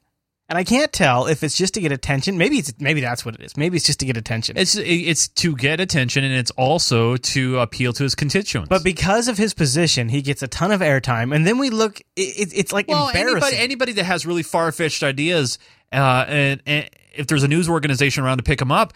And 0.50 0.58
I 0.58 0.66
can't 0.66 0.92
tell 0.92 1.28
if 1.28 1.42
it's 1.42 1.58
just 1.58 1.74
to 1.76 1.82
get 1.82 1.92
attention. 1.92 2.38
Maybe 2.38 2.58
it's 2.58 2.74
maybe 2.78 3.00
that's 3.00 3.26
what 3.26 3.34
it 3.36 3.42
is. 3.42 3.56
Maybe 3.56 3.78
it's 3.78 3.86
just 3.86 4.02
to 4.02 4.06
get 4.06 4.18
attention. 4.18 4.58
It's 4.58 4.76
it's 4.76 5.30
to 5.30 5.56
get 5.56 5.80
attention, 5.80 6.26
and 6.26 6.34
it's 6.34 6.52
also 6.52 7.16
to 7.16 7.60
appeal 7.60 7.94
to 7.94 8.04
his 8.04 8.14
constituents. 8.14 8.68
But 8.68 8.84
because 8.84 9.30
of 9.30 9.38
his 9.38 9.54
position, 9.54 10.10
he 10.10 10.22
gets 10.22 10.44
a 10.44 10.48
ton 10.48 10.72
of 10.72 10.82
airtime. 10.82 11.34
And 11.34 11.48
then 11.48 11.60
we 11.60 11.70
look. 11.70 12.02
It, 12.18 12.54
it's 12.54 12.74
like 12.74 12.90
well, 12.90 13.08
embarrassing. 13.08 13.38
Anybody, 13.38 13.58
anybody 13.58 13.92
that 13.94 14.04
has 14.04 14.26
really 14.26 14.44
far 14.44 14.72
fetched 14.74 15.02
ideas, 15.02 15.60
uh, 15.94 16.26
and, 16.28 16.62
and 16.66 16.90
if 17.16 17.28
there's 17.28 17.44
a 17.44 17.48
news 17.48 17.70
organization 17.70 18.26
around 18.26 18.38
to 18.38 18.44
pick 18.44 18.60
them 18.60 18.72
up, 18.72 18.94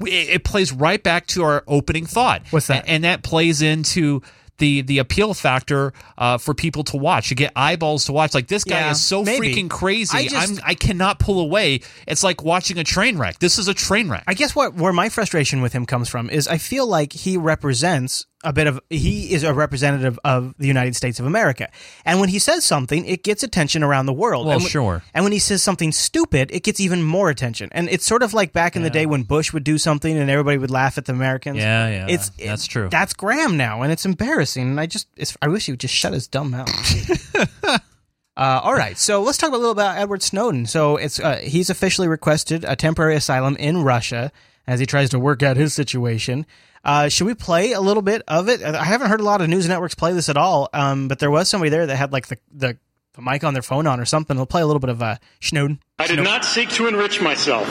it, 0.00 0.44
plays 0.44 0.72
right 0.72 1.02
back 1.02 1.26
to 1.28 1.42
our 1.44 1.62
opening 1.66 2.06
thought. 2.06 2.42
What's 2.50 2.66
that? 2.68 2.84
And, 2.88 3.04
that 3.04 3.22
plays 3.22 3.62
into 3.62 4.22
the 4.58 4.82
the 4.82 4.98
appeal 4.98 5.34
factor 5.34 5.92
uh, 6.16 6.38
for 6.38 6.54
people 6.54 6.84
to 6.84 6.96
watch. 6.96 7.28
You 7.28 7.34
get 7.36 7.52
eyeballs 7.56 8.04
to 8.04 8.12
watch. 8.12 8.34
Like 8.34 8.46
this 8.46 8.62
guy 8.62 8.78
Yeah, 8.78 8.90
is 8.92 9.02
so 9.02 9.24
maybe. 9.24 9.52
freaking 9.52 9.68
crazy. 9.68 10.16
I 10.16 10.28
just- 10.28 10.50
I'm 10.60 10.64
I 10.64 10.74
cannot 10.74 11.18
pull 11.18 11.40
away. 11.40 11.80
It's 12.06 12.22
like 12.22 12.42
watching 12.44 12.78
a 12.78 12.84
train 12.84 13.18
wreck. 13.18 13.40
This 13.40 13.58
is 13.58 13.66
a 13.66 13.74
train 13.74 14.08
wreck. 14.08 14.22
I 14.28 14.34
guess 14.34 14.54
what 14.54 14.74
where 14.74 14.92
my 14.92 15.08
frustration 15.08 15.60
with 15.60 15.72
him 15.72 15.86
comes 15.86 16.08
from 16.08 16.30
is 16.30 16.46
I 16.46 16.58
feel 16.58 16.86
like 16.86 17.12
he 17.12 17.36
represents 17.36 18.26
a 18.44 18.52
bit 18.52 18.66
of 18.66 18.80
he 18.90 19.32
is 19.32 19.42
a 19.42 19.52
representative 19.52 20.18
of 20.24 20.54
the 20.58 20.66
United 20.66 20.94
States 20.94 21.18
of 21.18 21.26
America. 21.26 21.68
And 22.04 22.20
when 22.20 22.28
he 22.28 22.38
says 22.38 22.64
something, 22.64 23.04
it 23.06 23.22
gets 23.24 23.42
attention 23.42 23.82
around 23.82 24.06
the 24.06 24.12
world. 24.12 24.46
Well, 24.46 24.54
and 24.56 24.62
when, 24.62 24.70
sure. 24.70 25.02
And 25.14 25.24
when 25.24 25.32
he 25.32 25.38
says 25.38 25.62
something 25.62 25.92
stupid, 25.92 26.50
it 26.52 26.62
gets 26.62 26.80
even 26.80 27.02
more 27.02 27.30
attention. 27.30 27.68
And 27.72 27.88
it's 27.88 28.06
sort 28.06 28.22
of 28.22 28.34
like 28.34 28.52
back 28.52 28.76
in 28.76 28.82
the 28.82 28.90
day 28.90 29.06
when 29.06 29.22
Bush 29.22 29.52
would 29.52 29.64
do 29.64 29.78
something 29.78 30.16
and 30.16 30.30
everybody 30.30 30.58
would 30.58 30.70
laugh 30.70 30.98
at 30.98 31.06
the 31.06 31.12
Americans. 31.12 31.58
Yeah, 31.58 31.88
yeah, 31.88 32.06
It's 32.08 32.30
that's 32.30 32.66
true. 32.66 32.88
That's 32.90 33.14
Graham 33.14 33.56
now, 33.56 33.82
and 33.82 33.90
it's 33.90 34.04
embarrassing. 34.04 34.68
And 34.70 34.80
I 34.80 34.86
just 34.86 35.08
it's, 35.16 35.36
I 35.42 35.48
wish 35.48 35.66
he 35.66 35.72
would 35.72 35.80
just 35.80 35.94
shut 35.94 36.12
his 36.12 36.28
dumb 36.28 36.50
mouth. 36.50 37.80
Uh, 38.36 38.60
all 38.64 38.74
right, 38.74 38.98
so 38.98 39.22
let's 39.22 39.38
talk 39.38 39.52
a 39.52 39.56
little 39.56 39.70
about 39.70 39.96
Edward 39.96 40.20
Snowden. 40.20 40.66
So 40.66 40.96
it's 40.96 41.20
uh, 41.20 41.36
he's 41.36 41.70
officially 41.70 42.08
requested 42.08 42.64
a 42.64 42.74
temporary 42.74 43.14
asylum 43.14 43.54
in 43.56 43.84
Russia 43.84 44.32
as 44.66 44.80
he 44.80 44.86
tries 44.86 45.10
to 45.10 45.20
work 45.20 45.42
out 45.44 45.56
his 45.56 45.72
situation. 45.72 46.44
Uh, 46.84 47.08
should 47.08 47.26
we 47.26 47.34
play 47.34 47.72
a 47.72 47.80
little 47.80 48.02
bit 48.02 48.22
of 48.28 48.48
it? 48.48 48.62
I 48.62 48.84
haven't 48.84 49.08
heard 49.08 49.20
a 49.20 49.24
lot 49.24 49.40
of 49.40 49.48
news 49.48 49.68
networks 49.68 49.94
play 49.94 50.12
this 50.12 50.28
at 50.28 50.36
all, 50.36 50.68
um, 50.72 51.08
but 51.08 51.18
there 51.18 51.30
was 51.30 51.48
somebody 51.48 51.70
there 51.70 51.86
that 51.86 51.96
had 51.96 52.12
like 52.12 52.26
the, 52.26 52.36
the, 52.52 52.78
the 53.14 53.22
mic 53.22 53.42
on 53.42 53.54
their 53.54 53.62
phone 53.62 53.86
on 53.86 54.00
or 54.00 54.04
something. 54.04 54.36
We'll 54.36 54.46
play 54.46 54.62
a 54.62 54.66
little 54.66 54.80
bit 54.80 54.90
of 54.90 55.02
uh, 55.02 55.16
Snowden. 55.40 55.80
I 55.98 56.06
did 56.06 56.20
not 56.20 56.44
seek 56.44 56.68
to 56.70 56.86
enrich 56.86 57.22
myself. 57.22 57.66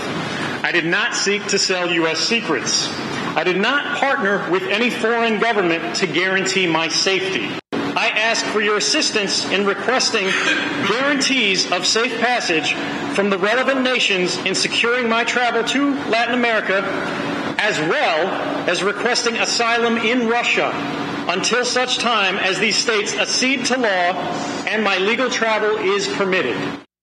I 0.63 0.71
did 0.71 0.85
not 0.85 1.15
seek 1.15 1.45
to 1.47 1.59
sell 1.59 1.91
U.S. 1.91 2.19
secrets. 2.19 2.87
I 3.35 3.43
did 3.43 3.57
not 3.57 3.97
partner 3.99 4.49
with 4.51 4.63
any 4.63 4.89
foreign 4.89 5.39
government 5.39 5.95
to 5.97 6.07
guarantee 6.07 6.67
my 6.67 6.87
safety. 6.87 7.49
I 7.71 8.09
ask 8.09 8.43
for 8.45 8.61
your 8.61 8.77
assistance 8.77 9.45
in 9.51 9.65
requesting 9.67 10.27
guarantees 10.87 11.71
of 11.71 11.85
safe 11.85 12.19
passage 12.19 12.73
from 13.15 13.29
the 13.29 13.37
relevant 13.37 13.81
nations 13.81 14.37
in 14.37 14.55
securing 14.55 15.07
my 15.09 15.23
travel 15.23 15.63
to 15.63 15.93
Latin 16.09 16.33
America, 16.33 16.81
as 17.63 17.79
well 17.79 18.27
as 18.69 18.83
requesting 18.83 19.35
asylum 19.37 19.97
in 19.97 20.27
Russia 20.27 20.69
until 21.29 21.63
such 21.63 21.97
time 21.97 22.35
as 22.35 22.59
these 22.59 22.75
states 22.75 23.15
accede 23.15 23.65
to 23.65 23.77
law 23.77 24.11
and 24.67 24.83
my 24.83 24.97
legal 24.97 25.29
travel 25.29 25.77
is 25.77 26.05
permitted. 26.09 26.57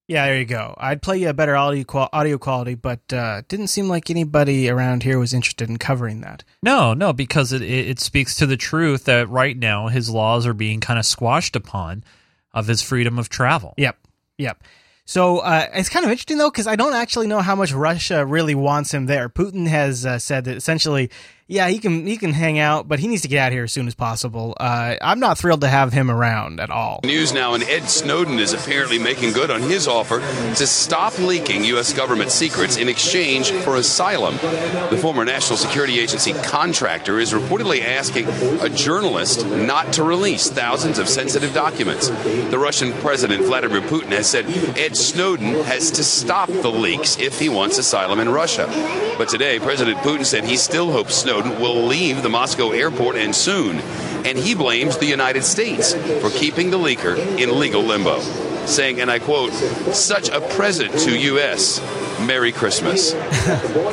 Yeah, 0.07 0.25
there 0.25 0.37
you 0.39 0.45
go. 0.45 0.75
I'd 0.77 1.01
play 1.01 1.17
you 1.17 1.29
a 1.29 1.33
better 1.33 1.55
audio 1.55 2.37
quality, 2.37 2.75
but 2.75 3.13
uh, 3.13 3.41
didn't 3.47 3.67
seem 3.67 3.87
like 3.87 4.09
anybody 4.11 4.69
around 4.69 5.01
here 5.01 5.17
was 5.17 5.33
interested 5.33 5.67
in 5.67 5.77
covering 5.77 6.21
that. 6.21 6.43
No, 6.61 6.93
no, 6.93 7.11
because 7.11 7.53
it, 7.53 7.61
it, 7.61 7.87
it 7.87 7.99
speaks 7.99 8.35
to 8.35 8.45
the 8.45 8.57
truth 8.57 9.05
that 9.05 9.29
right 9.29 9.57
now 9.57 9.87
his 9.87 10.09
laws 10.09 10.45
are 10.45 10.53
being 10.53 10.79
kind 10.79 10.99
of 10.99 11.05
squashed 11.05 11.55
upon 11.55 12.03
of 12.53 12.67
his 12.67 12.81
freedom 12.81 13.17
of 13.17 13.29
travel. 13.29 13.73
Yep, 13.77 13.97
yep. 14.37 14.61
So 15.05 15.39
uh, 15.39 15.67
it's 15.73 15.89
kind 15.89 16.05
of 16.05 16.11
interesting 16.11 16.37
though, 16.37 16.51
because 16.51 16.67
I 16.67 16.75
don't 16.75 16.93
actually 16.93 17.27
know 17.27 17.39
how 17.41 17.55
much 17.55 17.73
Russia 17.73 18.25
really 18.25 18.55
wants 18.55 18.93
him 18.93 19.07
there. 19.07 19.29
Putin 19.29 19.67
has 19.67 20.05
uh, 20.05 20.19
said 20.19 20.45
that 20.45 20.55
essentially, 20.55 21.09
yeah, 21.51 21.67
he 21.67 21.79
can 21.79 22.07
he 22.07 22.15
can 22.15 22.31
hang 22.31 22.59
out, 22.59 22.87
but 22.87 22.99
he 22.99 23.09
needs 23.09 23.23
to 23.23 23.27
get 23.27 23.39
out 23.39 23.51
here 23.51 23.65
as 23.65 23.73
soon 23.73 23.85
as 23.85 23.93
possible. 23.93 24.55
Uh, 24.57 24.95
I'm 25.01 25.19
not 25.19 25.37
thrilled 25.37 25.59
to 25.61 25.67
have 25.67 25.91
him 25.91 26.09
around 26.09 26.61
at 26.61 26.69
all. 26.69 27.01
News 27.03 27.33
now, 27.33 27.55
and 27.55 27.63
Ed 27.63 27.89
Snowden 27.89 28.39
is 28.39 28.53
apparently 28.53 28.97
making 28.97 29.33
good 29.33 29.51
on 29.51 29.61
his 29.61 29.85
offer 29.85 30.19
to 30.21 30.65
stop 30.65 31.19
leaking 31.19 31.65
U.S. 31.65 31.91
government 31.91 32.31
secrets 32.31 32.77
in 32.77 32.87
exchange 32.87 33.51
for 33.51 33.75
asylum. 33.75 34.35
The 34.91 34.97
former 35.01 35.25
National 35.25 35.57
Security 35.57 35.99
Agency 35.99 36.31
contractor 36.31 37.19
is 37.19 37.33
reportedly 37.33 37.83
asking 37.83 38.29
a 38.61 38.69
journalist 38.69 39.45
not 39.45 39.91
to 39.93 40.03
release 40.03 40.49
thousands 40.49 40.99
of 40.99 41.09
sensitive 41.09 41.53
documents. 41.53 42.07
The 42.07 42.57
Russian 42.57 42.93
President 42.93 43.43
Vladimir 43.43 43.81
Putin 43.81 44.11
has 44.11 44.29
said 44.29 44.45
Ed 44.77 44.95
Snowden 44.95 45.65
has 45.65 45.91
to 45.91 46.03
stop 46.05 46.47
the 46.47 46.71
leaks 46.71 47.19
if 47.19 47.41
he 47.41 47.49
wants 47.49 47.77
asylum 47.77 48.21
in 48.21 48.29
Russia. 48.29 48.67
But 49.17 49.27
today, 49.27 49.59
President 49.59 49.97
Putin 49.97 50.25
said 50.25 50.45
he 50.45 50.55
still 50.55 50.93
hopes 50.93 51.13
Snowden 51.13 51.40
will 51.45 51.85
leave 51.85 52.23
the 52.23 52.29
Moscow 52.29 52.71
airport 52.71 53.15
and 53.15 53.35
soon. 53.35 53.77
And 54.25 54.37
he 54.37 54.55
blames 54.55 54.97
the 54.97 55.05
United 55.05 55.43
States 55.43 55.93
for 55.93 56.29
keeping 56.29 56.69
the 56.69 56.77
leaker 56.77 57.17
in 57.39 57.59
legal 57.59 57.81
limbo, 57.81 58.19
saying, 58.65 59.01
and 59.01 59.09
I 59.09 59.19
quote, 59.19 59.51
such 59.53 60.29
a 60.29 60.41
present 60.41 60.91
to 60.99 61.17
U.S. 61.17 61.79
Merry 62.21 62.51
Christmas. 62.51 63.13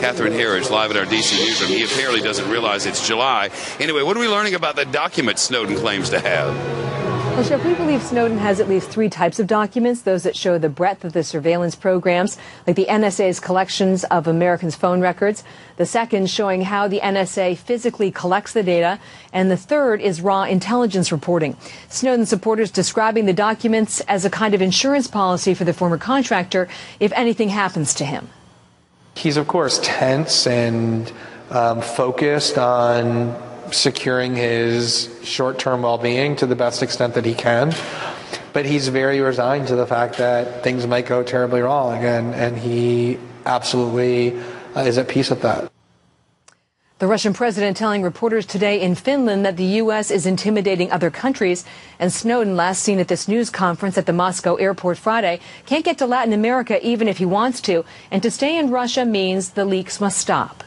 Catherine 0.00 0.34
Herridge, 0.34 0.70
live 0.70 0.90
at 0.90 0.96
our 0.96 1.06
D.C. 1.06 1.42
newsroom. 1.44 1.70
He 1.70 1.84
apparently 1.84 2.20
doesn't 2.20 2.50
realize 2.50 2.84
it's 2.86 3.06
July. 3.06 3.50
Anyway, 3.80 4.02
what 4.02 4.16
are 4.16 4.20
we 4.20 4.28
learning 4.28 4.54
about 4.54 4.76
the 4.76 4.84
documents 4.84 5.42
Snowden 5.42 5.76
claims 5.76 6.10
to 6.10 6.20
have? 6.20 6.77
Well, 7.38 7.46
Shep, 7.46 7.64
we 7.64 7.74
believe 7.74 8.02
Snowden 8.02 8.38
has 8.38 8.58
at 8.58 8.68
least 8.68 8.90
three 8.90 9.08
types 9.08 9.38
of 9.38 9.46
documents 9.46 10.02
those 10.02 10.24
that 10.24 10.34
show 10.34 10.58
the 10.58 10.68
breadth 10.68 11.04
of 11.04 11.12
the 11.12 11.22
surveillance 11.22 11.76
programs, 11.76 12.36
like 12.66 12.74
the 12.74 12.86
NSA's 12.86 13.38
collections 13.38 14.02
of 14.02 14.26
Americans' 14.26 14.74
phone 14.74 15.00
records. 15.00 15.44
The 15.76 15.86
second 15.86 16.30
showing 16.30 16.62
how 16.62 16.88
the 16.88 16.98
NSA 16.98 17.56
physically 17.56 18.10
collects 18.10 18.54
the 18.54 18.64
data. 18.64 18.98
And 19.32 19.52
the 19.52 19.56
third 19.56 20.00
is 20.00 20.20
raw 20.20 20.42
intelligence 20.42 21.12
reporting. 21.12 21.56
Snowden 21.88 22.26
supporters 22.26 22.72
describing 22.72 23.26
the 23.26 23.32
documents 23.32 24.00
as 24.08 24.24
a 24.24 24.30
kind 24.30 24.52
of 24.52 24.60
insurance 24.60 25.06
policy 25.06 25.54
for 25.54 25.62
the 25.62 25.72
former 25.72 25.96
contractor 25.96 26.66
if 26.98 27.12
anything 27.12 27.50
happens 27.50 27.94
to 27.94 28.04
him. 28.04 28.30
He's, 29.14 29.36
of 29.36 29.46
course, 29.46 29.78
tense 29.80 30.44
and 30.44 31.12
um, 31.50 31.82
focused 31.82 32.58
on 32.58 33.30
securing 33.72 34.34
his 34.34 35.08
short 35.22 35.58
term 35.58 35.82
well 35.82 35.98
being 35.98 36.36
to 36.36 36.46
the 36.46 36.56
best 36.56 36.82
extent 36.82 37.14
that 37.14 37.24
he 37.24 37.34
can. 37.34 37.74
But 38.52 38.66
he's 38.66 38.88
very 38.88 39.20
resigned 39.20 39.68
to 39.68 39.76
the 39.76 39.86
fact 39.86 40.18
that 40.18 40.62
things 40.64 40.86
might 40.86 41.06
go 41.06 41.22
terribly 41.22 41.60
wrong, 41.60 42.04
and, 42.04 42.34
and 42.34 42.56
he 42.56 43.18
absolutely 43.46 44.38
uh, 44.74 44.80
is 44.80 44.98
at 44.98 45.08
peace 45.08 45.30
with 45.30 45.42
that. 45.42 45.70
The 46.98 47.06
Russian 47.06 47.32
president 47.32 47.76
telling 47.76 48.02
reporters 48.02 48.44
today 48.44 48.80
in 48.80 48.96
Finland 48.96 49.46
that 49.46 49.56
the 49.56 49.78
U.S. 49.82 50.10
is 50.10 50.26
intimidating 50.26 50.90
other 50.90 51.10
countries. 51.10 51.64
And 52.00 52.12
Snowden, 52.12 52.56
last 52.56 52.82
seen 52.82 52.98
at 52.98 53.06
this 53.06 53.28
news 53.28 53.50
conference 53.50 53.96
at 53.96 54.06
the 54.06 54.12
Moscow 54.12 54.56
airport 54.56 54.98
Friday, 54.98 55.38
can't 55.64 55.84
get 55.84 55.98
to 55.98 56.06
Latin 56.06 56.32
America 56.32 56.84
even 56.84 57.06
if 57.06 57.18
he 57.18 57.24
wants 57.24 57.60
to. 57.62 57.84
And 58.10 58.20
to 58.24 58.32
stay 58.32 58.58
in 58.58 58.70
Russia 58.70 59.04
means 59.04 59.50
the 59.50 59.64
leaks 59.64 60.00
must 60.00 60.18
stop. 60.18 60.64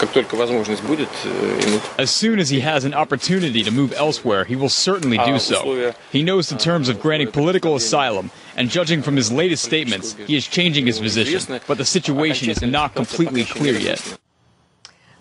Э, 0.00 1.80
as 1.98 2.10
soon 2.10 2.38
as 2.38 2.48
he 2.48 2.60
has 2.60 2.84
an 2.84 2.94
opportunity 2.94 3.62
to 3.62 3.70
move 3.70 3.92
elsewhere, 3.94 4.44
he 4.44 4.56
will 4.56 4.68
certainly 4.68 5.18
do 5.18 5.38
so. 5.38 5.92
He 6.10 6.22
knows 6.22 6.48
the 6.48 6.56
terms 6.56 6.88
of 6.88 7.00
granting 7.00 7.30
political 7.30 7.76
asylum, 7.76 8.30
and 8.56 8.70
judging 8.70 9.02
from 9.02 9.16
his 9.16 9.30
latest 9.30 9.64
statements, 9.64 10.14
he 10.26 10.36
is 10.36 10.46
changing 10.46 10.86
his 10.86 10.98
position. 10.98 11.60
But 11.66 11.78
the 11.78 11.84
situation 11.84 12.50
is 12.50 12.62
not 12.62 12.94
completely 12.94 13.44
clear 13.44 13.74
yet. 13.74 14.18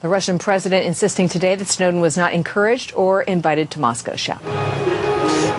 The 0.02 0.08
Russian 0.08 0.40
president 0.40 0.86
insisting 0.86 1.28
today 1.28 1.56
that 1.56 1.68
Snowden 1.68 2.00
was 2.00 2.16
not 2.16 2.34
encouraged 2.34 2.94
or 2.96 3.22
invited 3.24 3.70
to 3.72 3.80
Moscow. 3.82 4.16
Show. 4.16 4.38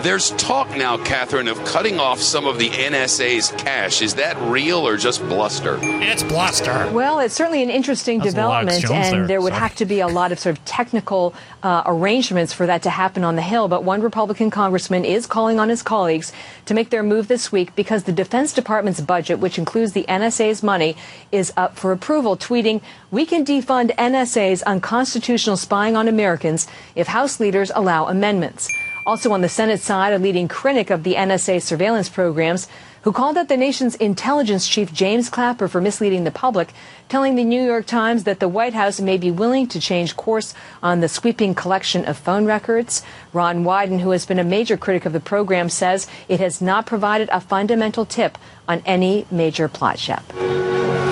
There's 0.03 0.31
talk 0.31 0.75
now, 0.75 0.97
Catherine, 0.97 1.47
of 1.47 1.63
cutting 1.63 1.99
off 1.99 2.19
some 2.19 2.47
of 2.47 2.57
the 2.57 2.69
NSA's 2.69 3.51
cash. 3.51 4.01
Is 4.01 4.15
that 4.15 4.35
real 4.49 4.87
or 4.87 4.97
just 4.97 5.21
bluster? 5.27 5.77
It's 5.83 6.23
bluster. 6.23 6.89
Well, 6.91 7.19
it's 7.19 7.35
certainly 7.35 7.61
an 7.61 7.69
interesting 7.69 8.19
development, 8.19 8.83
and 8.89 9.13
there, 9.13 9.27
there 9.27 9.41
would 9.41 9.53
have 9.53 9.75
to 9.75 9.85
be 9.85 9.99
a 9.99 10.07
lot 10.07 10.31
of 10.31 10.39
sort 10.39 10.57
of 10.57 10.65
technical 10.65 11.35
uh, 11.61 11.83
arrangements 11.85 12.51
for 12.51 12.65
that 12.65 12.81
to 12.81 12.89
happen 12.89 13.23
on 13.23 13.35
the 13.35 13.43
Hill. 13.43 13.67
But 13.67 13.83
one 13.83 14.01
Republican 14.01 14.49
congressman 14.49 15.05
is 15.05 15.27
calling 15.27 15.59
on 15.59 15.69
his 15.69 15.83
colleagues 15.83 16.31
to 16.65 16.73
make 16.73 16.89
their 16.89 17.03
move 17.03 17.27
this 17.27 17.51
week 17.51 17.75
because 17.75 18.05
the 18.05 18.11
Defense 18.11 18.53
Department's 18.53 19.01
budget, 19.01 19.37
which 19.37 19.59
includes 19.59 19.91
the 19.91 20.05
NSA's 20.09 20.63
money, 20.63 20.95
is 21.31 21.53
up 21.55 21.77
for 21.77 21.91
approval, 21.91 22.35
tweeting, 22.35 22.81
We 23.11 23.27
can 23.27 23.45
defund 23.45 23.95
NSA's 23.97 24.63
unconstitutional 24.63 25.57
spying 25.57 25.95
on 25.95 26.07
Americans 26.07 26.67
if 26.95 27.05
House 27.05 27.39
leaders 27.39 27.71
allow 27.75 28.07
amendments. 28.07 28.67
Also 29.05 29.31
on 29.31 29.41
the 29.41 29.49
Senate 29.49 29.79
side, 29.79 30.13
a 30.13 30.19
leading 30.19 30.47
critic 30.47 30.89
of 30.89 31.03
the 31.03 31.15
NSA 31.15 31.61
surveillance 31.61 32.09
programs 32.09 32.67
who 33.03 33.11
called 33.11 33.35
out 33.35 33.47
the 33.47 33.57
nation's 33.57 33.95
intelligence 33.95 34.67
chief 34.67 34.93
James 34.93 35.27
Clapper 35.27 35.67
for 35.67 35.81
misleading 35.81 36.23
the 36.23 36.31
public, 36.31 36.69
telling 37.09 37.35
the 37.35 37.43
New 37.43 37.63
York 37.63 37.87
Times 37.87 38.25
that 38.25 38.39
the 38.39 38.47
White 38.47 38.75
House 38.75 39.01
may 39.01 39.17
be 39.17 39.31
willing 39.31 39.67
to 39.67 39.79
change 39.79 40.15
course 40.15 40.53
on 40.83 40.99
the 40.99 41.09
sweeping 41.09 41.55
collection 41.55 42.05
of 42.05 42.17
phone 42.17 42.45
records. 42.45 43.01
Ron 43.33 43.63
Wyden, 43.63 43.99
who 44.01 44.11
has 44.11 44.25
been 44.25 44.37
a 44.37 44.43
major 44.43 44.77
critic 44.77 45.05
of 45.05 45.13
the 45.13 45.19
program, 45.19 45.67
says 45.69 46.07
it 46.27 46.39
has 46.39 46.61
not 46.61 46.85
provided 46.85 47.27
a 47.31 47.41
fundamental 47.41 48.05
tip 48.05 48.37
on 48.67 48.83
any 48.85 49.25
major 49.31 49.67
plot, 49.67 49.97
Shep. 49.97 50.23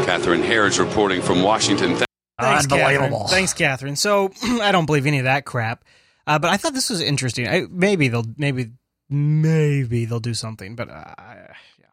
Catherine 0.06 0.44
Harris 0.44 0.78
reporting 0.78 1.22
from 1.22 1.42
Washington. 1.42 1.96
Thanks, 2.40 2.66
Unbelievable. 2.66 3.10
Catherine. 3.10 3.28
Thanks, 3.28 3.54
Catherine. 3.54 3.96
So 3.96 4.32
I 4.44 4.72
don't 4.72 4.86
believe 4.86 5.08
any 5.08 5.18
of 5.20 5.26
that 5.26 5.46
crap. 5.46 5.84
Uh, 6.30 6.38
but 6.38 6.52
I 6.52 6.58
thought 6.58 6.76
this 6.76 6.92
was 6.92 7.02
interesting. 7.02 7.48
I, 7.48 7.66
maybe 7.72 8.08
they'll 8.08 8.26
maybe 8.38 8.70
maybe 9.10 10.06
they'll 10.06 10.20
do 10.20 10.36
something. 10.36 10.76
But 10.76 10.92
uh, 10.92 11.16
yeah. 11.18 11.86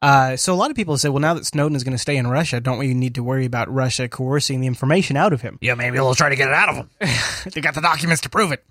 Uh, 0.00 0.36
so 0.38 0.54
a 0.54 0.56
lot 0.56 0.70
of 0.70 0.76
people 0.76 0.96
say, 0.96 1.10
well, 1.10 1.20
now 1.20 1.34
that 1.34 1.44
Snowden 1.44 1.76
is 1.76 1.84
going 1.84 1.92
to 1.92 1.98
stay 1.98 2.16
in 2.16 2.26
Russia, 2.26 2.60
don't 2.60 2.78
we 2.78 2.94
need 2.94 3.14
to 3.16 3.22
worry 3.22 3.44
about 3.44 3.70
Russia 3.72 4.08
coercing 4.08 4.62
the 4.62 4.66
information 4.66 5.18
out 5.18 5.34
of 5.34 5.42
him? 5.42 5.58
Yeah, 5.60 5.74
maybe 5.74 5.98
they'll 5.98 6.14
try 6.14 6.30
to 6.30 6.36
get 6.36 6.48
it 6.48 6.54
out 6.54 6.70
of 6.70 6.76
him. 6.76 6.90
they 7.52 7.60
got 7.60 7.74
the 7.74 7.82
documents 7.82 8.22
to 8.22 8.30
prove 8.30 8.52
it. 8.52 8.64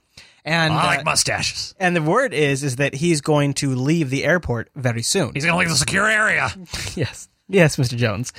And 0.43 0.74
I 0.74 0.86
like 0.88 0.99
uh, 1.01 1.03
mustaches. 1.03 1.76
And 1.80 1.95
the 1.95 2.01
word 2.01 2.34
is 2.34 2.64
is 2.64 2.78
that 2.78 2.95
he's 2.95 3.22
going 3.22 3.53
to 3.55 3.76
leave 3.76 4.09
the 4.09 4.26
airport 4.26 4.72
very 4.76 5.03
soon. 5.03 5.32
He's 5.36 5.45
going 5.45 5.53
to 5.53 5.59
leave 5.59 5.70
the 5.70 5.76
secure 5.76 6.09
area. 6.09 6.49
yes, 6.95 7.30
yes, 7.47 7.76
Mr. 7.76 7.95
Jones. 7.95 8.34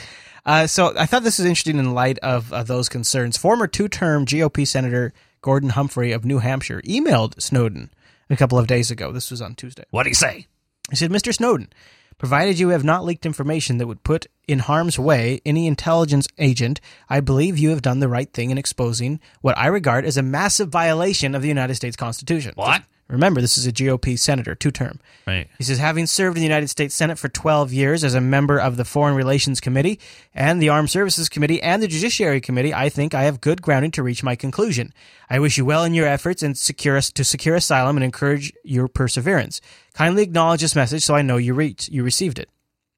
Uh, 0.45 0.67
so 0.67 0.93
I 0.99 1.07
thought 1.07 1.23
this 1.23 1.39
was 1.39 1.47
interesting 1.47 1.79
in 1.79 1.95
light 1.95 2.19
of 2.19 2.53
uh, 2.53 2.65
those 2.65 2.89
concerns. 2.89 3.39
Former 3.39 3.67
two-term 3.69 4.27
GOP 4.27 4.67
Senator 4.67 5.15
Gordon 5.45 5.69
Humphrey 5.69 6.13
of 6.13 6.25
New 6.25 6.39
Hampshire 6.39 6.81
emailed 6.87 7.39
Snowden 7.39 7.91
a 8.31 8.37
couple 8.37 8.59
of 8.59 8.67
days 8.67 8.91
ago. 8.91 9.13
This 9.13 9.31
was 9.31 9.43
on 9.43 9.55
Tuesday. 9.55 9.85
What 9.91 10.05
did 10.05 10.11
he 10.11 10.15
say? 10.15 10.47
He 10.89 10.97
said, 10.97 11.11
Mr. 11.11 11.35
Snowden, 11.35 11.71
provided 12.17 12.59
you 12.59 12.71
have 12.71 12.83
not 12.83 13.05
leaked 13.05 13.27
information 13.27 13.77
that 13.77 13.87
would 13.87 14.03
put 14.05 14.27
in 14.49 14.61
harm's 14.61 14.99
way 14.99 15.43
any 15.45 15.67
intelligence 15.67 16.27
agent, 16.39 16.81
I 17.11 17.21
believe 17.21 17.59
you 17.59 17.69
have 17.69 17.83
done 17.83 18.01
the 18.01 18.09
right 18.09 18.33
thing 18.33 18.49
in 18.49 18.57
exposing 18.57 19.21
what 19.43 19.59
I 19.59 19.67
regard 19.67 20.07
as 20.07 20.17
a 20.17 20.23
massive 20.23 20.71
violation 20.71 21.35
of 21.35 21.43
the 21.43 21.49
United 21.49 21.75
States 21.75 21.95
Constitution. 21.95 22.53
What? 22.55 22.83
Remember, 23.09 23.43
this 23.43 23.59
is 23.59 23.67
a 23.67 23.73
GOP 23.73 24.19
senator, 24.19 24.55
two 24.55 24.71
term. 24.71 24.99
Right. 25.27 25.49
He 25.59 25.65
says, 25.65 25.79
having 25.79 26.07
served 26.07 26.37
in 26.37 26.41
the 26.41 26.47
United 26.47 26.69
States 26.69 26.95
Senate 26.95 27.19
for 27.19 27.29
12 27.29 27.73
years 27.73 28.03
as 28.03 28.15
a 28.15 28.21
member 28.21 28.59
of 28.59 28.79
the 28.79 28.85
Foreign 28.85 29.15
Relations 29.15 29.61
Committee 29.61 30.01
and 30.33 30.61
the 30.61 30.71
Armed 30.71 30.91
Services 30.91 31.29
Committee 31.29 31.63
and 31.63 31.83
the 31.83 31.89
Judiciary 31.89 32.41
Committee, 32.41 32.73
I 32.73 32.89
think 32.89 33.15
I 33.15 33.25
have 33.25 33.43
good 33.43 33.61
grounding 33.61 33.91
to 33.93 34.03
reach 34.03 34.23
my 34.23 34.37
conclusion. 34.37 34.93
I 35.29 35.39
wish 35.39 35.59
you 35.59 35.67
well 35.67 35.85
in 35.85 35.93
your 35.93 36.07
efforts 36.07 36.43
and 36.43 36.57
secure 36.57 36.99
to 37.01 37.25
secure 37.25 37.57
asylum 37.57 37.97
and 37.97 38.05
encourage 38.05 38.53
your 38.65 38.89
perseverance. 38.89 39.61
Kindly 39.93 40.23
acknowledge 40.23 40.63
this 40.63 40.77
message 40.77 41.05
so 41.05 41.15
I 41.15 41.23
know 41.23 41.37
you 41.37 41.53
reached 41.53 41.91
you 41.91 42.03
received 42.03 42.39
it. 42.39 42.49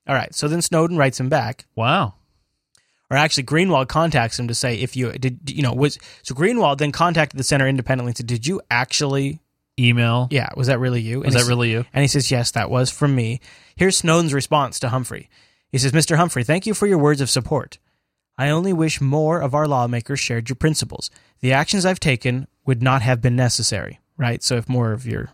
All 0.07 0.14
right. 0.14 0.32
So 0.34 0.46
then 0.46 0.62
Snowden 0.62 0.96
writes 0.96 1.18
him 1.18 1.28
back. 1.28 1.66
Wow. 1.74 2.14
Or 3.11 3.16
actually, 3.16 3.44
Greenwald 3.44 3.88
contacts 3.88 4.38
him 4.38 4.48
to 4.48 4.54
say 4.54 4.76
if 4.76 4.96
you 4.96 5.12
did, 5.12 5.50
you 5.50 5.62
know, 5.62 5.72
was 5.72 5.98
so 6.22 6.34
Greenwald 6.34 6.78
then 6.78 6.90
contacted 6.90 7.38
the 7.38 7.44
center 7.44 7.68
independently 7.68 8.11
and 8.11 8.16
said, 8.16 8.26
"Did 8.26 8.46
you 8.46 8.61
actually 8.70 9.40
email? 9.79 10.29
Yeah, 10.31 10.49
was 10.57 10.68
that 10.68 10.79
really 10.79 11.01
you? 11.01 11.20
Was 11.20 11.35
that 11.35 11.47
really 11.47 11.70
you? 11.70 11.85
And 11.93 12.03
he 12.03 12.09
says, 12.09 12.31
Yes, 12.31 12.51
that 12.53 12.70
was 12.70 12.91
from 12.91 13.14
me. 13.14 13.41
Here's 13.77 13.99
Snowden's 13.99 14.35
response 14.35 14.79
to 14.81 14.89
Humphrey. 14.89 15.29
He 15.70 15.79
says, 15.79 15.93
Mr. 15.93 16.16
Humphrey, 16.16 16.45
thank 16.45 16.66
you 16.66 16.74
for 16.74 16.87
your 16.87 16.99
words 16.99 17.20
of 17.20 17.31
support. 17.31 17.79
I 18.39 18.51
only 18.51 18.72
wish 18.72 19.01
more 19.01 19.41
of 19.41 19.55
our 19.55 19.66
lawmakers 19.66 20.20
shared 20.20 20.49
your 20.49 20.57
principles. 20.57 21.11
The 21.41 21.53
actions 21.53 21.87
I've 21.87 22.01
taken 22.01 22.47
would 22.66 22.83
not 22.83 23.03
have 23.03 23.20
been 23.22 23.37
necessary, 23.37 24.01
right? 24.16 24.43
So 24.43 24.57
if 24.57 24.68
more 24.68 24.93
of 24.93 25.07
your 25.07 25.31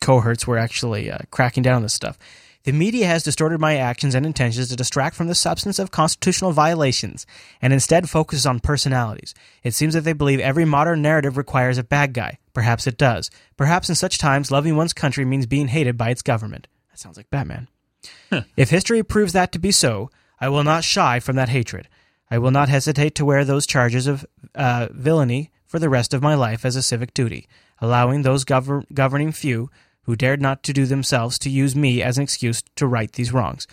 cohorts 0.00 0.46
were 0.46 0.58
actually 0.58 1.10
uh, 1.10 1.18
cracking 1.30 1.62
down 1.62 1.76
on 1.76 1.82
this 1.82 1.94
stuff. 1.94 2.18
The 2.64 2.72
media 2.72 3.06
has 3.06 3.22
distorted 3.22 3.60
my 3.60 3.76
actions 3.76 4.14
and 4.14 4.26
intentions 4.26 4.68
to 4.68 4.76
distract 4.76 5.16
from 5.16 5.26
the 5.26 5.34
substance 5.34 5.78
of 5.78 5.90
constitutional 5.90 6.52
violations 6.52 7.26
and 7.62 7.72
instead 7.72 8.10
focuses 8.10 8.46
on 8.46 8.60
personalities. 8.60 9.34
It 9.62 9.74
seems 9.74 9.94
that 9.94 10.02
they 10.02 10.12
believe 10.12 10.40
every 10.40 10.64
modern 10.64 11.00
narrative 11.00 11.36
requires 11.36 11.78
a 11.78 11.84
bad 11.84 12.12
guy. 12.12 12.38
Perhaps 12.58 12.88
it 12.88 12.98
does. 12.98 13.30
Perhaps 13.56 13.88
in 13.88 13.94
such 13.94 14.18
times, 14.18 14.50
loving 14.50 14.74
one's 14.74 14.92
country 14.92 15.24
means 15.24 15.46
being 15.46 15.68
hated 15.68 15.96
by 15.96 16.10
its 16.10 16.22
government. 16.22 16.66
That 16.90 16.98
sounds 16.98 17.16
like 17.16 17.30
Batman. 17.30 17.68
If 18.56 18.70
history 18.70 19.04
proves 19.04 19.32
that 19.32 19.52
to 19.52 19.60
be 19.60 19.70
so, 19.70 20.10
I 20.40 20.48
will 20.48 20.64
not 20.64 20.82
shy 20.82 21.20
from 21.20 21.36
that 21.36 21.50
hatred. 21.50 21.88
I 22.28 22.38
will 22.38 22.50
not 22.50 22.68
hesitate 22.68 23.14
to 23.14 23.24
wear 23.24 23.44
those 23.44 23.64
charges 23.64 24.08
of 24.08 24.26
uh, 24.56 24.88
villainy 24.90 25.52
for 25.66 25.78
the 25.78 25.88
rest 25.88 26.12
of 26.12 26.20
my 26.20 26.34
life 26.34 26.64
as 26.64 26.74
a 26.74 26.82
civic 26.82 27.14
duty, 27.14 27.46
allowing 27.80 28.22
those 28.22 28.42
govern- 28.42 28.86
governing 28.92 29.30
few 29.30 29.70
who 30.02 30.16
dared 30.16 30.42
not 30.42 30.64
to 30.64 30.72
do 30.72 30.84
themselves 30.84 31.38
to 31.38 31.50
use 31.50 31.76
me 31.76 32.02
as 32.02 32.18
an 32.18 32.24
excuse 32.24 32.64
to 32.74 32.88
right 32.88 33.12
these 33.12 33.32
wrongs. 33.32 33.68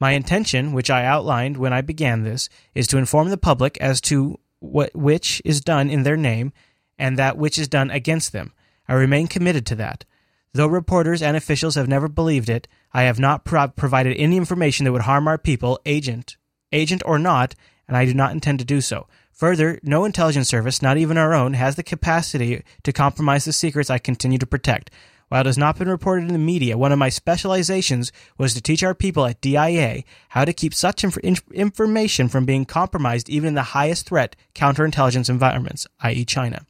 My 0.00 0.12
intention, 0.12 0.72
which 0.72 0.88
I 0.88 1.04
outlined 1.04 1.58
when 1.58 1.74
I 1.74 1.82
began 1.82 2.22
this, 2.22 2.48
is 2.74 2.86
to 2.86 2.96
inform 2.96 3.28
the 3.28 3.36
public 3.36 3.76
as 3.76 4.00
to 4.02 4.40
what 4.60 4.96
which 4.96 5.42
is 5.44 5.60
done 5.60 5.90
in 5.90 6.02
their 6.02 6.16
name 6.16 6.54
and 6.98 7.18
that 7.18 7.36
which 7.36 7.58
is 7.58 7.68
done 7.68 7.90
against 7.90 8.32
them. 8.32 8.52
I 8.88 8.94
remain 8.94 9.26
committed 9.26 9.66
to 9.66 9.74
that. 9.76 10.04
Though 10.52 10.66
reporters 10.66 11.20
and 11.20 11.36
officials 11.36 11.74
have 11.74 11.88
never 11.88 12.08
believed 12.08 12.48
it, 12.48 12.66
I 12.92 13.02
have 13.02 13.18
not 13.18 13.44
pro- 13.44 13.68
provided 13.68 14.16
any 14.16 14.36
information 14.36 14.84
that 14.84 14.92
would 14.92 15.02
harm 15.02 15.28
our 15.28 15.36
people, 15.36 15.78
agent, 15.84 16.36
agent 16.72 17.02
or 17.04 17.18
not, 17.18 17.54
and 17.86 17.96
I 17.96 18.06
do 18.06 18.14
not 18.14 18.32
intend 18.32 18.58
to 18.60 18.64
do 18.64 18.80
so. 18.80 19.06
Further, 19.32 19.78
no 19.82 20.06
intelligence 20.06 20.48
service, 20.48 20.80
not 20.80 20.96
even 20.96 21.18
our 21.18 21.34
own, 21.34 21.52
has 21.52 21.76
the 21.76 21.82
capacity 21.82 22.62
to 22.84 22.92
compromise 22.92 23.44
the 23.44 23.52
secrets 23.52 23.90
I 23.90 23.98
continue 23.98 24.38
to 24.38 24.46
protect. 24.46 24.90
While 25.28 25.42
it 25.42 25.46
has 25.46 25.58
not 25.58 25.76
been 25.76 25.88
reported 25.88 26.22
in 26.22 26.32
the 26.32 26.38
media, 26.38 26.78
one 26.78 26.92
of 26.92 26.98
my 26.98 27.08
specializations 27.08 28.12
was 28.38 28.54
to 28.54 28.62
teach 28.62 28.82
our 28.82 28.94
people 28.94 29.26
at 29.26 29.40
DIA 29.40 30.04
how 30.30 30.44
to 30.44 30.52
keep 30.52 30.72
such 30.72 31.04
inf- 31.04 31.18
inf- 31.18 31.52
information 31.52 32.28
from 32.28 32.46
being 32.46 32.64
compromised 32.64 33.28
even 33.28 33.48
in 33.48 33.54
the 33.54 33.62
highest 33.62 34.06
threat 34.08 34.36
counterintelligence 34.54 35.28
environments, 35.28 35.86
i.e., 36.00 36.24
China. 36.24 36.64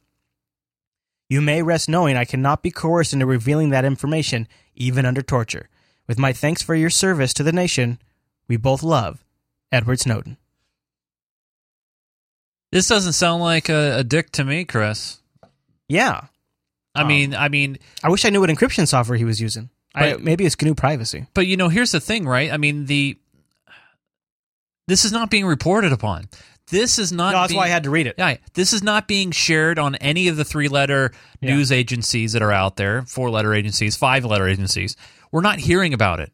You 1.29 1.41
may 1.41 1.61
rest 1.61 1.89
knowing 1.89 2.15
I 2.15 2.25
cannot 2.25 2.63
be 2.63 2.71
coerced 2.71 3.13
into 3.13 3.25
revealing 3.25 3.69
that 3.69 3.85
information, 3.85 4.47
even 4.75 5.05
under 5.05 5.21
torture. 5.21 5.69
With 6.07 6.17
my 6.17 6.31
thanks 6.31 6.61
for 6.61 6.73
your 6.73 6.89
service 6.89 7.33
to 7.33 7.43
the 7.43 7.51
nation, 7.51 7.99
we 8.47 8.55
both 8.55 8.81
love 8.81 9.25
Edward 9.71 9.99
Snowden. 9.99 10.37
This 12.71 12.87
doesn't 12.87 13.13
sound 13.13 13.41
like 13.41 13.69
a, 13.69 13.99
a 13.99 14.03
dick 14.03 14.31
to 14.33 14.43
me, 14.43 14.65
Chris. 14.65 15.19
Yeah. 15.87 16.25
I 16.95 17.01
um, 17.01 17.07
mean, 17.07 17.35
I 17.35 17.49
mean, 17.49 17.77
I 18.03 18.09
wish 18.09 18.25
I 18.25 18.29
knew 18.29 18.41
what 18.41 18.49
encryption 18.49 18.87
software 18.87 19.17
he 19.17 19.25
was 19.25 19.41
using. 19.41 19.69
I- 19.95 20.17
maybe 20.17 20.45
it's 20.45 20.59
GNU 20.61 20.75
privacy. 20.75 21.25
But 21.33 21.47
you 21.47 21.57
know, 21.57 21.69
here's 21.69 21.91
the 21.91 21.99
thing, 21.99 22.27
right? 22.27 22.51
I 22.51 22.57
mean, 22.57 22.85
the 22.85 23.17
this 24.87 25.03
is 25.03 25.11
not 25.11 25.29
being 25.29 25.45
reported 25.45 25.91
upon. 25.91 26.29
This 26.69 26.99
is 26.99 27.11
not. 27.11 27.31
No, 27.31 27.39
that's 27.39 27.51
being- 27.51 27.57
why 27.57 27.65
I 27.65 27.69
had 27.69 27.83
to 27.83 27.89
read 27.89 28.07
it. 28.07 28.15
Yeah, 28.17 28.37
this 28.53 28.73
is 28.73 28.83
not 28.83 29.07
being 29.07 29.31
shared 29.31 29.79
on 29.79 29.95
any 29.95 30.27
of 30.27 30.35
the 30.37 30.43
three-letter 30.45 31.13
news 31.41 31.71
agencies 31.71 32.33
that 32.33 32.41
are 32.41 32.51
out 32.51 32.75
there, 32.75 33.03
four-letter 33.03 33.53
agencies, 33.53 33.95
five-letter 33.95 34.47
agencies. 34.47 34.95
We're 35.31 35.41
not 35.41 35.59
hearing 35.59 35.93
about 35.93 36.19
it. 36.19 36.31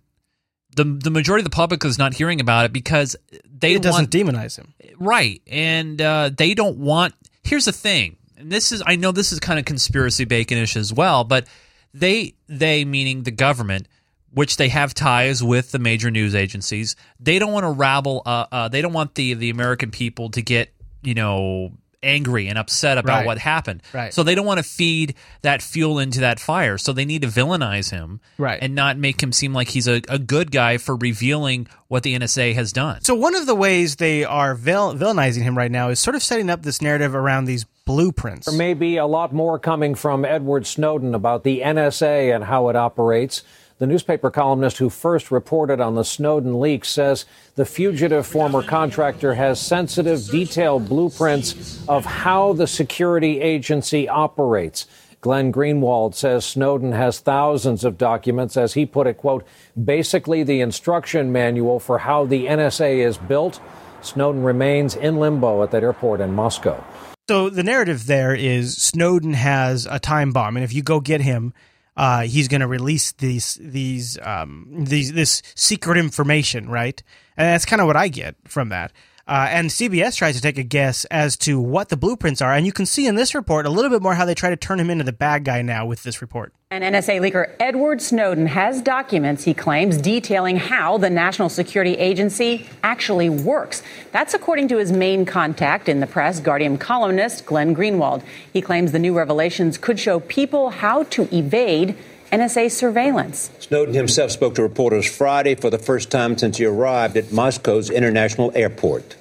the 0.76 0.84
The 0.85 1.11
majority 1.11 1.41
of 1.41 1.45
the 1.51 1.55
public 1.55 1.85
is 1.85 1.99
not 1.99 2.15
hearing 2.15 2.41
about 2.41 2.65
it 2.65 2.73
because 2.73 3.15
they 3.47 3.73
It 3.76 3.84
doesn't 3.84 4.11
want 4.11 4.11
demonize 4.11 4.57
him. 4.57 4.73
right, 4.99 5.39
and 5.47 6.01
uh, 6.01 6.31
they 6.35 6.53
don't 6.55 6.77
want. 6.77 7.14
Here's 7.43 7.65
the 7.65 7.72
thing, 7.72 8.18
and 8.38 8.51
this 8.51 8.72
is 8.72 8.81
I 8.85 8.95
know 8.95 9.11
this 9.11 9.31
is 9.31 9.39
kind 9.39 9.60
of 9.60 9.65
conspiracy 9.65 10.26
baconish 10.26 10.76
as 10.76 10.91
well, 10.91 11.23
but 11.26 11.45
they 11.93 12.34
they 12.47 12.85
meaning 12.85 13.22
the 13.22 13.30
government, 13.31 13.88
which 14.34 14.57
they 14.57 14.69
have 14.69 14.93
ties 14.93 15.43
with 15.43 15.72
the 15.72 15.80
major 15.80 16.10
news 16.11 16.35
agencies. 16.35 16.95
They 17.19 17.39
don't 17.39 17.51
want 17.53 17.64
to 17.64 17.69
rabble. 17.72 18.22
Uh, 18.26 18.45
uh, 18.51 18.68
they 18.68 18.81
don't 18.81 18.93
want 18.93 19.15
the 19.15 19.34
the 19.35 19.49
American 19.49 19.91
people 19.91 20.30
to 20.31 20.41
get 20.41 20.73
you 21.01 21.14
know 21.14 21.72
angry 22.05 22.49
and 22.49 22.57
upset 22.57 22.97
about 22.97 23.19
Right. 23.19 23.26
what 23.26 23.38
happened. 23.38 23.81
Right. 23.93 24.14
So 24.14 24.23
they 24.23 24.35
don't 24.35 24.45
want 24.45 24.57
to 24.57 24.64
feed 24.64 25.15
that 25.41 25.61
fuel 25.61 25.99
into 25.99 26.19
that 26.19 26.38
fire. 26.38 26.77
So 26.77 26.91
they 26.91 27.05
need 27.05 27.22
to 27.22 27.30
villainize 27.30 27.91
him, 27.91 28.19
Right. 28.38 28.60
and 28.61 28.76
not 28.76 28.97
make 28.97 29.23
him 29.23 29.31
seem 29.31 29.53
like 29.53 29.69
he's 29.69 29.88
a, 29.88 30.01
a 30.10 30.19
good 30.19 30.51
guy 30.51 30.77
for 30.80 30.97
revealing 30.97 31.65
what 31.88 32.03
the 32.03 32.14
NSA 32.14 32.55
has 32.55 32.73
done. 32.73 33.01
So 33.03 33.15
one 33.15 33.35
of 33.35 33.45
the 33.45 33.55
ways 33.55 33.95
they 33.95 34.26
are 34.26 34.53
vil- 34.53 34.95
villainizing 34.95 35.43
him 35.43 35.57
right 35.57 35.72
now 35.72 35.88
is 35.91 35.99
sort 36.01 36.18
of 36.18 36.22
setting 36.22 36.49
up 36.49 36.64
this 36.64 36.81
narrative 36.81 37.15
around 37.15 37.45
these 37.45 37.65
blueprints. 37.85 38.47
There 38.47 38.57
may 38.57 38.73
be 38.73 38.97
a 38.97 39.05
lot 39.05 39.31
more 39.34 39.57
coming 39.57 39.95
from 39.95 40.26
Edward 40.26 40.65
Snowden 40.68 41.15
about 41.15 41.45
the 41.45 41.61
NSA 41.61 42.35
and 42.35 42.43
how 42.43 42.68
it 42.68 42.76
operates. 42.76 43.43
The 43.84 43.88
newspaper 43.88 44.31
columnist 44.31 44.77
who 44.77 44.89
first 44.89 45.30
reported 45.30 45.81
on 45.81 45.95
the 45.95 46.05
Snowden 46.05 46.61
leaks 46.61 46.88
says 46.88 47.26
the 47.55 47.65
fugitive 47.65 48.26
former 48.26 48.64
contractor 48.64 49.34
has 49.34 49.60
sensitive, 49.60 50.26
detailed 50.30 50.88
blueprints 50.88 51.85
of 51.89 52.05
how 52.05 52.53
the 52.53 52.65
security 52.65 53.41
agency 53.41 54.07
operates. 54.07 54.88
Glenn 55.19 55.51
Greenwald 55.51 56.15
says 56.15 56.45
Snowden 56.45 56.93
has 56.93 57.19
thousands 57.19 57.84
of 57.84 57.97
documents, 57.97 58.55
as 58.55 58.76
he 58.76 58.85
put 58.85 59.05
it, 59.05 59.18
quote, 59.18 59.45
basically 59.84 60.43
the 60.43 60.61
instruction 60.61 61.34
manual 61.34 61.77
for 61.77 61.97
how 61.97 62.26
the 62.26 62.45
NSA 62.45 63.05
is 63.05 63.18
built. 63.18 63.60
Snowden 64.01 64.43
remains 64.43 64.95
in 64.95 65.18
limbo 65.18 65.61
at 65.61 65.72
that 65.72 65.84
airport 65.84 66.22
in 66.22 66.34
Moscow. 66.34 66.81
So 67.27 67.49
the 67.49 67.64
narrative 67.64 68.05
there 68.05 68.34
is 68.34 68.77
Snowden 68.77 69.34
has 69.34 69.85
a 69.91 69.99
time 69.99 70.31
bomb, 70.31 70.55
and 70.55 70.64
if 70.64 70.73
you 70.73 70.84
go 70.84 71.01
get 71.01 71.19
him, 71.19 71.53
uh, 71.95 72.22
he's 72.22 72.48
going 72.48 72.61
to 72.61 72.68
release 72.68 73.11
these 73.14 73.57
these 73.61 74.18
um, 74.22 74.68
these 74.86 75.14
this 75.14 75.41
secret 75.56 75.98
information, 75.98 76.70
right? 76.70 77.02
And 77.38 77.48
that's 77.48 77.65
kind 77.65 77.82
of 77.82 77.88
what 77.88 77.98
I 77.98 78.07
get 78.07 78.36
from 78.45 78.70
that. 78.70 78.91
Uh, 79.26 79.48
and 79.49 79.70
CBS 79.70 80.18
tries 80.18 80.36
to 80.36 80.41
take 80.41 80.57
a 80.57 80.64
guess 80.64 81.06
as 81.06 81.38
to 81.38 81.60
what 81.60 81.88
the 81.90 81.95
blueprints 81.95 82.41
are, 82.41 82.53
and 82.53 82.65
you 82.65 82.74
can 82.74 82.86
see 82.86 83.07
in 83.07 83.15
this 83.15 83.34
report 83.34 83.65
a 83.65 83.70
little 83.70 83.90
bit 83.90 84.02
more 84.02 84.15
how 84.15 84.26
they 84.26 84.36
try 84.36 84.49
to 84.49 84.57
turn 84.57 84.80
him 84.80 84.90
into 84.90 85.06
the 85.06 85.14
bad 85.14 85.45
guy 85.45 85.61
now 85.61 85.86
with 85.86 86.03
this 86.03 86.22
report. 86.22 86.53
And 86.74 86.84
NSA 86.84 87.22
leaker 87.22 87.52
Edward 87.60 88.02
Snowden 88.02 88.48
has 88.48 88.82
documents, 88.82 89.44
he 89.44 89.54
claims, 89.54 89.95
detailing 89.95 90.58
how 90.58 90.98
the 90.98 91.08
National 91.08 91.48
Security 91.48 91.94
Agency 91.94 92.68
actually 92.82 93.30
works. 93.30 93.84
That's 94.12 94.34
according 94.34 94.70
to 94.70 94.78
his 94.78 94.91
main 94.91 95.24
contact 95.24 95.88
in 95.88 96.00
the 96.00 96.08
press, 96.08 96.40
Guardian 96.40 96.80
columnist 96.80 97.45
Glenn 97.45 97.76
Greenwald. 97.76 98.24
He 98.52 98.60
claims 98.60 98.91
the 98.91 98.98
new 98.98 99.16
revelations 99.16 99.78
could 99.78 100.00
show 100.00 100.20
people 100.22 100.72
how 100.72 101.04
to 101.04 101.28
evade 101.32 101.95
NSA 102.32 102.72
surveillance. 102.72 103.52
Snowden 103.60 103.94
himself 103.94 104.32
spoke 104.32 104.56
to 104.56 104.64
reporters 104.64 105.08
Friday 105.08 105.54
for 105.54 105.70
the 105.70 105.78
first 105.78 106.10
time 106.10 106.40
since 106.40 106.58
he 106.58 106.66
arrived 106.66 107.16
at 107.18 107.32
Moscow's 107.32 107.91
international 107.91 108.52
airport. 108.56 109.16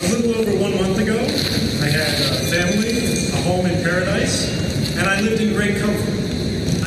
A 0.00 0.08
little 0.08 0.34
over 0.34 0.62
one 0.62 0.74
month 0.76 0.98
ago, 0.98 1.18
I 1.84 1.90
had 1.90 2.08
a 2.08 2.38
family, 2.46 3.38
a 3.38 3.42
home 3.42 3.66
in 3.66 3.84
paradise, 3.84 4.96
and 4.96 5.06
I 5.06 5.20
lived 5.20 5.42
in 5.42 5.52
great 5.52 5.76
comfort. 5.76 6.18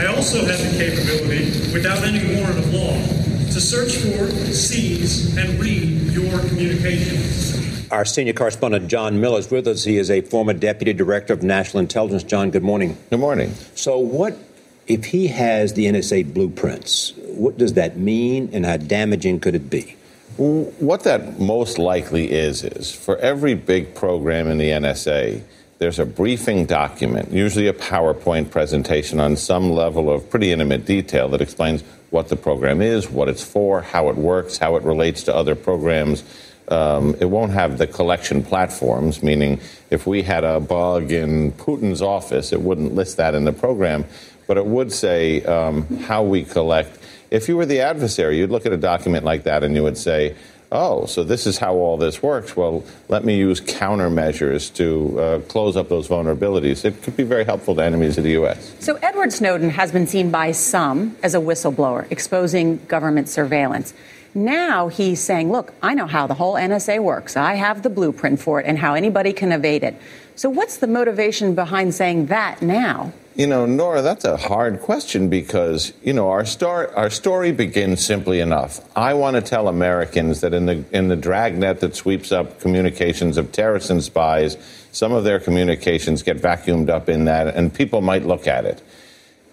I 0.01 0.05
also 0.21 0.45
had 0.45 0.59
the 0.59 0.77
capability, 0.77 1.45
without 1.73 2.03
any 2.03 2.35
warrant 2.35 2.59
of 2.59 2.71
law, 2.71 2.93
to 2.93 3.59
search 3.59 3.95
for, 3.95 4.29
seize, 4.53 5.35
and 5.35 5.59
read 5.59 5.99
your 6.11 6.37
communications. 6.41 7.89
Our 7.91 8.05
senior 8.05 8.33
correspondent 8.33 8.87
John 8.87 9.19
Miller 9.19 9.39
is 9.39 9.49
with 9.49 9.67
us. 9.67 9.83
He 9.83 9.97
is 9.97 10.11
a 10.11 10.21
former 10.21 10.53
deputy 10.53 10.93
director 10.93 11.33
of 11.33 11.41
national 11.41 11.79
intelligence. 11.79 12.21
John, 12.21 12.51
good 12.51 12.61
morning. 12.61 12.97
Good 13.09 13.19
morning. 13.19 13.55
So, 13.73 13.97
what 13.97 14.37
if 14.85 15.05
he 15.05 15.25
has 15.29 15.73
the 15.73 15.87
NSA 15.87 16.31
blueprints? 16.35 17.13
What 17.17 17.57
does 17.57 17.73
that 17.73 17.97
mean, 17.97 18.51
and 18.53 18.63
how 18.63 18.77
damaging 18.77 19.39
could 19.39 19.55
it 19.55 19.71
be? 19.71 19.95
What 20.37 21.01
that 21.05 21.39
most 21.39 21.79
likely 21.79 22.31
is, 22.31 22.63
is 22.63 22.93
for 22.93 23.17
every 23.17 23.55
big 23.55 23.95
program 23.95 24.47
in 24.49 24.59
the 24.59 24.69
NSA, 24.69 25.41
there's 25.81 25.97
a 25.97 26.05
briefing 26.05 26.67
document, 26.67 27.31
usually 27.31 27.65
a 27.65 27.73
PowerPoint 27.73 28.51
presentation 28.51 29.19
on 29.19 29.35
some 29.35 29.71
level 29.71 30.11
of 30.11 30.29
pretty 30.29 30.51
intimate 30.51 30.85
detail 30.85 31.27
that 31.29 31.41
explains 31.41 31.81
what 32.11 32.29
the 32.29 32.35
program 32.35 32.83
is, 32.83 33.09
what 33.09 33.27
it's 33.27 33.43
for, 33.43 33.81
how 33.81 34.09
it 34.09 34.15
works, 34.15 34.59
how 34.59 34.75
it 34.75 34.83
relates 34.83 35.23
to 35.23 35.35
other 35.35 35.55
programs. 35.55 36.23
Um, 36.67 37.15
it 37.19 37.25
won't 37.25 37.53
have 37.53 37.79
the 37.79 37.87
collection 37.87 38.43
platforms, 38.43 39.23
meaning 39.23 39.59
if 39.89 40.05
we 40.05 40.21
had 40.21 40.43
a 40.43 40.59
bug 40.59 41.11
in 41.11 41.51
Putin's 41.53 42.03
office, 42.03 42.53
it 42.53 42.61
wouldn't 42.61 42.93
list 42.93 43.17
that 43.17 43.33
in 43.33 43.45
the 43.45 43.51
program, 43.51 44.05
but 44.45 44.57
it 44.57 44.65
would 44.67 44.93
say 44.93 45.43
um, 45.45 45.97
how 46.01 46.21
we 46.21 46.43
collect. 46.43 46.95
If 47.31 47.49
you 47.49 47.57
were 47.57 47.65
the 47.65 47.79
adversary, 47.79 48.37
you'd 48.37 48.51
look 48.51 48.67
at 48.67 48.71
a 48.71 48.77
document 48.77 49.25
like 49.25 49.45
that 49.45 49.63
and 49.63 49.73
you 49.73 49.81
would 49.81 49.97
say, 49.97 50.35
oh, 50.71 51.05
so 51.05 51.23
this 51.23 51.45
is 51.45 51.57
how 51.57 51.75
all 51.75 51.97
this 51.97 52.23
works. 52.23 52.55
Well, 52.55 52.83
let 53.09 53.23
me 53.25 53.37
use 53.37 53.59
countermeasures 53.61 54.73
to 54.75 55.19
uh, 55.19 55.39
close 55.41 55.75
up 55.75 55.89
those 55.89 56.07
vulnerabilities. 56.07 56.85
It 56.85 57.01
could 57.01 57.17
be 57.17 57.23
very 57.23 57.43
helpful 57.43 57.75
to 57.75 57.83
enemies 57.83 58.17
of 58.17 58.23
the 58.23 58.31
U.S. 58.31 58.75
So, 58.79 58.95
Edward 58.95 59.33
Snowden 59.33 59.69
has 59.71 59.91
been 59.91 60.07
seen 60.07 60.31
by 60.31 60.51
some 60.51 61.15
as 61.23 61.35
a 61.35 61.39
whistleblower, 61.39 62.09
exposing 62.11 62.77
government 62.85 63.29
surveillance. 63.29 63.93
Now 64.33 64.87
he's 64.87 65.19
saying, 65.19 65.51
look, 65.51 65.73
I 65.81 65.93
know 65.93 66.07
how 66.07 66.25
the 66.25 66.35
whole 66.35 66.53
NSA 66.53 67.03
works. 67.03 67.35
I 67.35 67.55
have 67.55 67.83
the 67.83 67.89
blueprint 67.89 68.39
for 68.39 68.61
it 68.61 68.65
and 68.65 68.77
how 68.77 68.93
anybody 68.93 69.33
can 69.33 69.51
evade 69.51 69.83
it. 69.83 69.95
So, 70.35 70.49
what's 70.49 70.77
the 70.77 70.87
motivation 70.87 71.53
behind 71.53 71.93
saying 71.93 72.27
that 72.27 72.61
now? 72.61 73.11
You 73.33 73.47
know, 73.47 73.65
Nora, 73.65 74.01
that's 74.01 74.25
a 74.25 74.35
hard 74.35 74.81
question 74.81 75.29
because, 75.29 75.93
you 76.03 76.11
know, 76.11 76.29
our, 76.29 76.45
star, 76.45 76.93
our 76.95 77.09
story 77.09 77.53
begins 77.53 78.05
simply 78.05 78.41
enough. 78.41 78.81
I 78.93 79.13
want 79.13 79.37
to 79.37 79.41
tell 79.41 79.69
Americans 79.69 80.41
that 80.41 80.53
in 80.53 80.65
the, 80.65 80.83
in 80.91 81.07
the 81.07 81.15
dragnet 81.15 81.79
that 81.79 81.95
sweeps 81.95 82.33
up 82.33 82.59
communications 82.59 83.37
of 83.37 83.53
terrorists 83.53 83.89
and 83.89 84.03
spies, 84.03 84.57
some 84.91 85.13
of 85.13 85.23
their 85.23 85.39
communications 85.39 86.23
get 86.23 86.41
vacuumed 86.41 86.89
up 86.89 87.07
in 87.07 87.23
that, 87.25 87.55
and 87.55 87.73
people 87.73 88.01
might 88.01 88.25
look 88.25 88.47
at 88.47 88.65
it. 88.65 88.81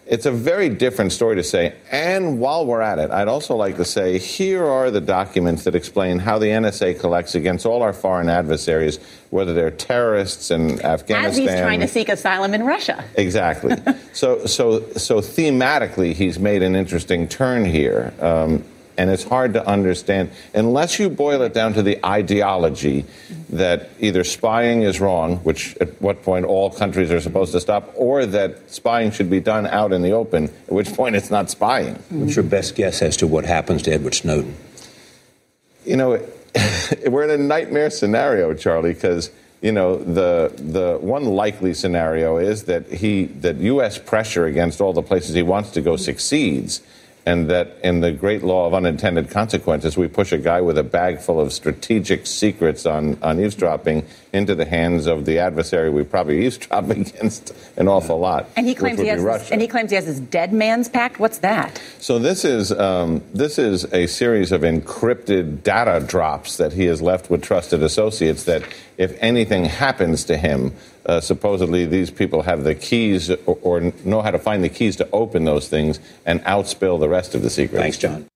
It's 0.09 0.25
a 0.25 0.33
very 0.33 0.71
different 0.71 1.13
story 1.13 1.37
to 1.37 1.45
say. 1.45 1.75
And 1.93 2.41
while 2.41 2.65
we're 2.65 2.81
at 2.81 2.99
it, 2.99 3.11
I'd 3.11 3.29
also 3.29 3.55
like 3.55 3.77
to 3.77 3.85
say 3.85 4.19
here 4.19 4.65
are 4.65 4.91
the 4.91 5.03
documents 5.03 5.65
that 5.65 5.75
explain 5.75 6.19
how 6.19 6.39
the 6.39 6.47
NSA 6.47 6.99
collects 6.99 7.35
against 7.35 7.67
all 7.67 7.83
our 7.83 7.93
foreign 7.93 8.31
adversaries, 8.31 8.99
whether 9.29 9.53
they're 9.53 9.71
terrorists 9.71 10.51
in 10.51 10.81
Afghanistan. 10.83 11.25
As 11.27 11.37
he's 11.37 11.61
trying 11.61 11.81
to 11.81 11.89
seek 11.89 12.09
asylum 12.09 12.55
in 12.55 12.65
Russia. 12.65 13.05
Exactly. 13.17 13.77
so, 14.15 14.47
so, 14.47 14.81
so 14.93 15.21
thematically, 15.21 16.15
he's 16.15 16.39
made 16.39 16.63
an 16.63 16.75
interesting 16.75 17.29
turn 17.29 17.67
here, 17.67 18.15
um, 18.21 18.65
and 18.99 19.11
it's 19.11 19.23
hard 19.23 19.55
to 19.55 19.66
understand 19.66 20.31
unless 20.53 20.99
you 20.99 21.09
boil 21.09 21.41
it 21.43 21.55
down 21.55 21.73
to 21.75 21.83
the 21.83 22.05
ideology 22.05 23.07
that 23.49 23.89
either 24.01 24.25
spying 24.25 24.83
is 24.83 25.01
wrong, 25.01 25.37
which 25.39 25.77
at 25.81 26.03
what 26.03 26.23
point 26.23 26.45
all 26.45 26.69
countries 26.69 27.11
are 27.11 27.20
supposed 27.20 27.53
to 27.53 27.61
stop, 27.61 27.91
or 27.95 28.27
that 28.27 28.70
spying 28.70 29.11
should 29.12 29.31
be 29.31 29.41
done 29.41 29.66
out 29.69 29.93
in 29.93 30.03
the 30.03 30.11
open, 30.11 30.45
at 30.45 30.73
which 30.73 30.93
point 30.93 31.15
it's 31.15 31.31
not 31.31 31.49
spying. 31.49 31.95
What's 32.11 32.37
your 32.37 32.43
best 32.43 32.75
guess 32.75 33.01
as 33.01 33.16
to 33.19 33.27
what 33.27 33.45
happens 33.45 33.83
to 33.83 33.93
Edward 33.93 34.15
Snowden? 34.15 34.55
You 35.87 35.97
know, 35.97 36.27
we're 37.07 37.25
in 37.25 37.31
a 37.31 37.43
nightmare 37.43 37.91
scenario, 37.91 38.53
Charlie, 38.53 38.93
because 38.95 39.31
you 39.62 39.73
know 39.73 39.97
the 39.97 40.53
the 40.57 40.99
one 41.01 41.25
likely 41.25 41.75
scenario 41.75 42.37
is 42.37 42.65
that 42.65 42.87
he 42.93 43.25
that 43.43 43.57
U.S. 43.57 43.99
pressure 43.99 44.47
against 44.47 44.81
all 44.81 44.93
the 44.93 45.03
places 45.03 45.35
he 45.35 45.43
wants 45.43 45.70
to 45.70 45.81
go 45.81 45.97
succeeds, 45.97 46.83
and 47.29 47.51
that 47.51 47.77
in 47.85 48.01
the 48.01 48.11
great 48.11 48.43
law 48.43 48.67
of 48.67 48.73
unintended 48.73 49.29
consequences, 49.29 49.99
we 49.99 50.09
push 50.09 50.33
a 50.33 50.39
guy 50.39 50.63
with 50.63 50.79
a 50.79 50.83
bag 50.83 51.21
full 51.21 51.39
of 51.39 51.53
strategic 51.53 52.27
secrets 52.27 52.87
on 52.87 53.19
on 53.23 53.39
eavesdropping 53.39 54.07
into 54.33 54.55
the 54.55 54.65
hands 54.65 55.07
of 55.07 55.27
the 55.27 55.39
adversary 55.39 55.91
we 55.91 56.05
probably 56.05 56.43
eavesdrop 56.47 56.89
against 56.89 57.53
an 57.77 57.87
awful 57.87 58.19
lot. 58.19 58.49
And 58.57 58.67
he 58.67 58.75
claims 58.75 58.99
he 58.99 59.09
has 59.09 59.23
this, 59.23 59.51
and 59.51 59.61
he 59.61 59.69
claims 59.69 59.91
he 59.91 59.97
has 59.97 60.07
this 60.07 60.21
dead 60.21 60.55
man's 60.55 60.89
pact. 60.89 61.21
What's 61.21 61.39
that? 61.39 61.83
So 61.99 62.19
this 62.19 62.47
is 62.47 62.73
um, 62.73 63.23
this 63.35 63.59
is 63.59 63.85
a 63.93 64.07
series 64.07 64.51
of 64.51 64.63
encrypted 64.63 65.63
data 65.63 66.03
drops 66.07 66.57
that 66.57 66.73
he 66.73 66.87
has 66.87 67.03
left 67.03 67.29
with 67.29 67.43
trusted 67.43 67.83
associates. 67.83 68.45
That 68.45 68.63
if 68.97 69.15
anything 69.21 69.67
happens 69.67 70.25
to 70.25 70.39
him, 70.39 70.73
uh, 71.09 71.21
supposedly 71.21 71.87
these 71.87 72.11
people 72.11 72.43
have 72.43 72.65
the 72.65 72.75
keys 72.75 73.31
or, 73.31 73.59
or 73.63 73.81
know 74.05 74.21
how 74.21 74.31
to 74.31 74.39
find 74.39 74.63
the 74.63 74.69
keys 74.69 74.95
to 74.97 75.09
open 75.13 75.45
those 75.45 75.69
things 75.69 75.99
and 76.27 76.45
outspill 76.45 77.01
the 77.01 77.09
rest 77.09 77.35
of 77.35 77.43
the 77.43 77.51
secrets. 77.51 77.81
Thanks, 77.81 77.99
John. 77.99 78.27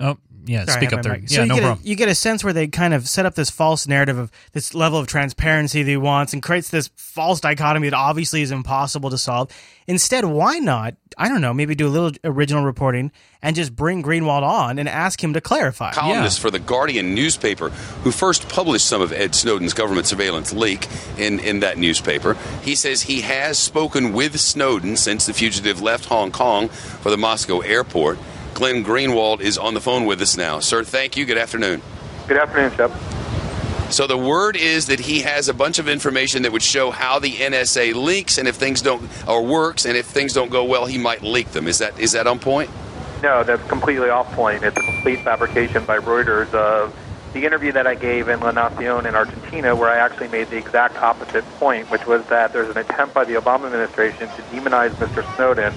Oh, 0.00 0.18
yeah, 0.44 0.64
Sorry, 0.64 0.80
speak 0.80 0.92
up 0.92 0.98
my 0.98 1.02
there. 1.02 1.12
mic. 1.20 1.30
Yeah, 1.30 1.36
so 1.36 1.42
you 1.42 1.48
no 1.48 1.54
get 1.54 1.60
problem. 1.62 1.84
A, 1.84 1.88
you 1.88 1.96
get 1.96 2.08
a 2.08 2.14
sense 2.14 2.42
where 2.44 2.52
they 2.52 2.66
kind 2.68 2.94
of 2.94 3.08
set 3.08 3.26
up 3.26 3.34
this 3.34 3.50
false 3.50 3.86
narrative 3.86 4.18
of 4.18 4.30
this 4.52 4.74
level 4.74 4.98
of 4.98 5.06
transparency 5.06 5.82
that 5.82 5.90
he 5.90 5.96
wants 5.96 6.32
and 6.32 6.42
creates 6.42 6.70
this 6.70 6.90
false 6.96 7.40
dichotomy 7.40 7.88
that 7.90 7.96
obviously 7.96 8.42
is 8.42 8.50
impossible 8.50 9.10
to 9.10 9.18
solve. 9.18 9.50
Instead, 9.86 10.24
why 10.24 10.58
not? 10.58 10.94
I 11.18 11.28
don't 11.28 11.40
know, 11.40 11.52
maybe 11.52 11.74
do 11.74 11.86
a 11.86 11.90
little 11.90 12.10
original 12.24 12.64
reporting 12.64 13.12
and 13.42 13.54
just 13.54 13.76
bring 13.76 14.02
Greenwald 14.02 14.42
on 14.42 14.78
and 14.78 14.88
ask 14.88 15.22
him 15.22 15.34
to 15.34 15.40
clarify. 15.40 15.92
columnist 15.92 16.40
for 16.40 16.50
the 16.50 16.58
Guardian 16.58 17.14
newspaper 17.14 17.68
who 17.68 18.10
first 18.10 18.48
published 18.48 18.86
some 18.86 19.02
of 19.02 19.12
Ed 19.12 19.34
Snowden's 19.34 19.74
government 19.74 20.06
surveillance 20.06 20.52
leak 20.52 20.88
in, 21.18 21.38
in 21.40 21.60
that 21.60 21.76
newspaper. 21.76 22.34
He 22.62 22.74
says 22.74 23.02
he 23.02 23.20
has 23.22 23.58
spoken 23.58 24.12
with 24.12 24.40
Snowden 24.40 24.96
since 24.96 25.26
the 25.26 25.34
fugitive 25.34 25.82
left 25.82 26.06
Hong 26.06 26.30
Kong 26.32 26.68
for 26.68 27.10
the 27.10 27.18
Moscow 27.18 27.60
airport. 27.60 28.18
Glenn 28.54 28.84
Greenwald 28.84 29.40
is 29.40 29.58
on 29.58 29.74
the 29.74 29.80
phone 29.80 30.04
with 30.04 30.20
us 30.20 30.36
now. 30.36 30.60
Sir, 30.60 30.84
thank 30.84 31.16
you. 31.16 31.24
Good 31.24 31.38
afternoon. 31.38 31.82
Good 32.28 32.38
afternoon, 32.38 32.72
Shep. 32.76 32.90
So 33.92 34.06
the 34.06 34.16
word 34.16 34.56
is 34.56 34.86
that 34.86 35.00
he 35.00 35.20
has 35.20 35.48
a 35.50 35.54
bunch 35.54 35.78
of 35.78 35.86
information 35.86 36.42
that 36.42 36.52
would 36.52 36.62
show 36.62 36.90
how 36.90 37.18
the 37.18 37.32
NSA 37.32 37.94
leaks 37.94 38.38
and 38.38 38.48
if 38.48 38.56
things 38.56 38.80
don't 38.80 39.02
or 39.28 39.44
works 39.44 39.84
and 39.84 39.96
if 39.96 40.06
things 40.06 40.32
don't 40.32 40.50
go 40.50 40.64
well, 40.64 40.86
he 40.86 40.96
might 40.96 41.22
leak 41.22 41.50
them. 41.50 41.68
Is 41.68 41.78
that 41.78 41.98
is 41.98 42.12
that 42.12 42.26
on 42.26 42.38
point? 42.38 42.70
No, 43.22 43.44
that's 43.44 43.62
completely 43.68 44.08
off 44.08 44.32
point. 44.32 44.62
It's 44.62 44.76
a 44.76 44.80
complete 44.80 45.20
fabrication 45.20 45.84
by 45.84 45.98
Reuters 45.98 46.52
of 46.54 46.96
the 47.34 47.44
interview 47.44 47.72
that 47.72 47.86
I 47.86 47.94
gave 47.94 48.28
in 48.28 48.40
La 48.40 48.52
Nacion 48.52 49.06
in 49.06 49.14
Argentina, 49.14 49.76
where 49.76 49.90
I 49.90 49.98
actually 49.98 50.28
made 50.28 50.48
the 50.48 50.56
exact 50.56 50.96
opposite 50.96 51.44
point, 51.58 51.90
which 51.90 52.06
was 52.06 52.24
that 52.26 52.52
there's 52.52 52.70
an 52.70 52.78
attempt 52.78 53.14
by 53.14 53.24
the 53.24 53.34
Obama 53.34 53.66
administration 53.66 54.28
to 54.28 54.42
demonize 54.50 54.90
Mr. 54.92 55.22
Snowden 55.36 55.72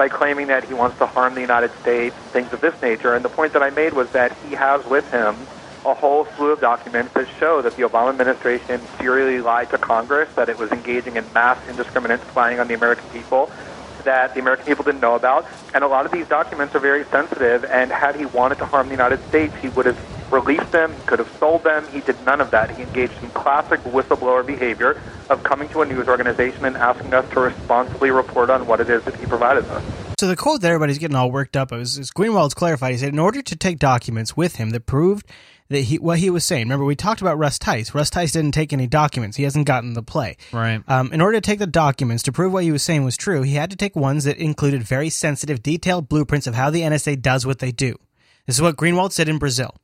by 0.00 0.08
claiming 0.08 0.46
that 0.46 0.64
he 0.64 0.72
wants 0.72 0.96
to 0.96 1.04
harm 1.04 1.34
the 1.34 1.42
United 1.42 1.70
States, 1.82 2.16
things 2.32 2.50
of 2.54 2.60
this 2.62 2.74
nature. 2.80 3.14
And 3.14 3.22
the 3.22 3.28
point 3.28 3.52
that 3.52 3.62
I 3.62 3.68
made 3.68 3.92
was 3.92 4.08
that 4.12 4.34
he 4.48 4.54
has 4.54 4.82
with 4.86 5.04
him 5.10 5.36
a 5.84 5.92
whole 5.92 6.24
slew 6.36 6.52
of 6.52 6.60
documents 6.62 7.12
that 7.12 7.28
show 7.38 7.60
that 7.60 7.76
the 7.76 7.82
Obama 7.82 8.08
administration 8.08 8.80
serially 8.98 9.42
lied 9.42 9.68
to 9.68 9.76
Congress, 9.76 10.26
that 10.36 10.48
it 10.48 10.56
was 10.56 10.72
engaging 10.72 11.16
in 11.16 11.30
mass 11.34 11.58
indiscriminate 11.68 12.18
spying 12.28 12.58
on 12.58 12.66
the 12.66 12.72
American 12.72 13.06
people, 13.10 13.50
that 14.04 14.32
the 14.32 14.40
American 14.40 14.64
people 14.64 14.84
didn't 14.84 15.02
know 15.02 15.16
about. 15.16 15.46
And 15.74 15.84
a 15.84 15.86
lot 15.86 16.06
of 16.06 16.12
these 16.12 16.26
documents 16.26 16.74
are 16.74 16.80
very 16.80 17.04
sensitive, 17.04 17.66
and 17.66 17.92
had 17.92 18.16
he 18.16 18.24
wanted 18.24 18.56
to 18.60 18.64
harm 18.64 18.86
the 18.86 18.94
United 18.94 19.22
States, 19.28 19.54
he 19.60 19.68
would 19.68 19.84
have 19.84 19.98
released 20.32 20.70
them, 20.72 20.92
he 20.92 21.02
could 21.06 21.18
have 21.18 21.30
sold 21.38 21.64
them. 21.64 21.86
He 21.88 22.00
did 22.00 22.16
none 22.24 22.40
of 22.40 22.50
that. 22.50 22.70
He 22.70 22.82
engaged 22.82 23.22
in 23.22 23.30
classic 23.30 23.80
whistleblower 23.80 24.46
behavior 24.46 25.00
of 25.28 25.42
coming 25.42 25.68
to 25.70 25.82
a 25.82 25.86
news 25.86 26.08
organization 26.08 26.64
and 26.64 26.76
asking 26.76 27.12
us 27.14 27.28
to 27.30 27.40
responsibly 27.40 28.10
report 28.10 28.50
on 28.50 28.66
what 28.66 28.80
it 28.80 28.90
is 28.90 29.04
that 29.04 29.16
he 29.16 29.26
provided 29.26 29.64
us. 29.66 29.84
So 30.18 30.28
the 30.28 30.36
quote 30.36 30.60
that 30.60 30.68
everybody's 30.68 30.98
getting 30.98 31.16
all 31.16 31.30
worked 31.30 31.56
up 31.56 31.72
is, 31.72 31.98
is 31.98 32.10
Greenwald's 32.10 32.54
clarified. 32.54 32.92
He 32.92 32.98
said, 32.98 33.08
in 33.10 33.18
order 33.18 33.40
to 33.42 33.56
take 33.56 33.78
documents 33.78 34.36
with 34.36 34.56
him 34.56 34.70
that 34.70 34.86
proved 34.86 35.26
that 35.70 35.80
he 35.82 35.98
what 35.98 36.18
he 36.18 36.28
was 36.28 36.44
saying. 36.44 36.64
Remember, 36.64 36.84
we 36.84 36.96
talked 36.96 37.20
about 37.20 37.38
Russ 37.38 37.58
Tice. 37.58 37.94
Russ 37.94 38.10
Tice 38.10 38.32
didn't 38.32 38.52
take 38.52 38.72
any 38.72 38.86
documents. 38.86 39.36
He 39.36 39.44
hasn't 39.44 39.66
gotten 39.66 39.94
the 39.94 40.02
play. 40.02 40.36
Right. 40.52 40.82
Um, 40.86 41.12
in 41.12 41.20
order 41.20 41.38
to 41.38 41.40
take 41.40 41.60
the 41.60 41.66
documents 41.66 42.22
to 42.24 42.32
prove 42.32 42.52
what 42.52 42.64
he 42.64 42.72
was 42.72 42.82
saying 42.82 43.04
was 43.04 43.16
true, 43.16 43.42
he 43.42 43.54
had 43.54 43.70
to 43.70 43.76
take 43.76 43.96
ones 43.96 44.24
that 44.24 44.36
included 44.36 44.82
very 44.82 45.08
sensitive, 45.08 45.62
detailed 45.62 46.08
blueprints 46.08 46.46
of 46.46 46.54
how 46.54 46.70
the 46.70 46.82
NSA 46.82 47.22
does 47.22 47.46
what 47.46 47.60
they 47.60 47.72
do. 47.72 47.96
This 48.46 48.56
is 48.56 48.62
what 48.62 48.76
Greenwald 48.76 49.12
said 49.12 49.28
in 49.28 49.38
Brazil, 49.38 49.76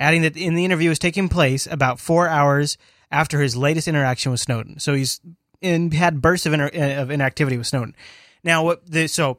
adding 0.00 0.22
that 0.22 0.36
in 0.36 0.54
the 0.54 0.64
interview 0.64 0.88
was 0.88 0.98
taking 0.98 1.28
place 1.28 1.68
about 1.70 2.00
four 2.00 2.26
hours 2.26 2.78
after 3.12 3.40
his 3.40 3.56
latest 3.56 3.86
interaction 3.86 4.32
with 4.32 4.40
Snowden. 4.40 4.80
So 4.80 4.94
he's 4.94 5.20
in, 5.60 5.92
had 5.92 6.22
bursts 6.22 6.46
of, 6.46 6.54
inter, 6.54 6.70
of 6.72 7.10
inactivity 7.10 7.58
with 7.58 7.66
Snowden. 7.66 7.94
Now, 8.42 8.64
what 8.64 8.90
the 8.90 9.06
so 9.06 9.38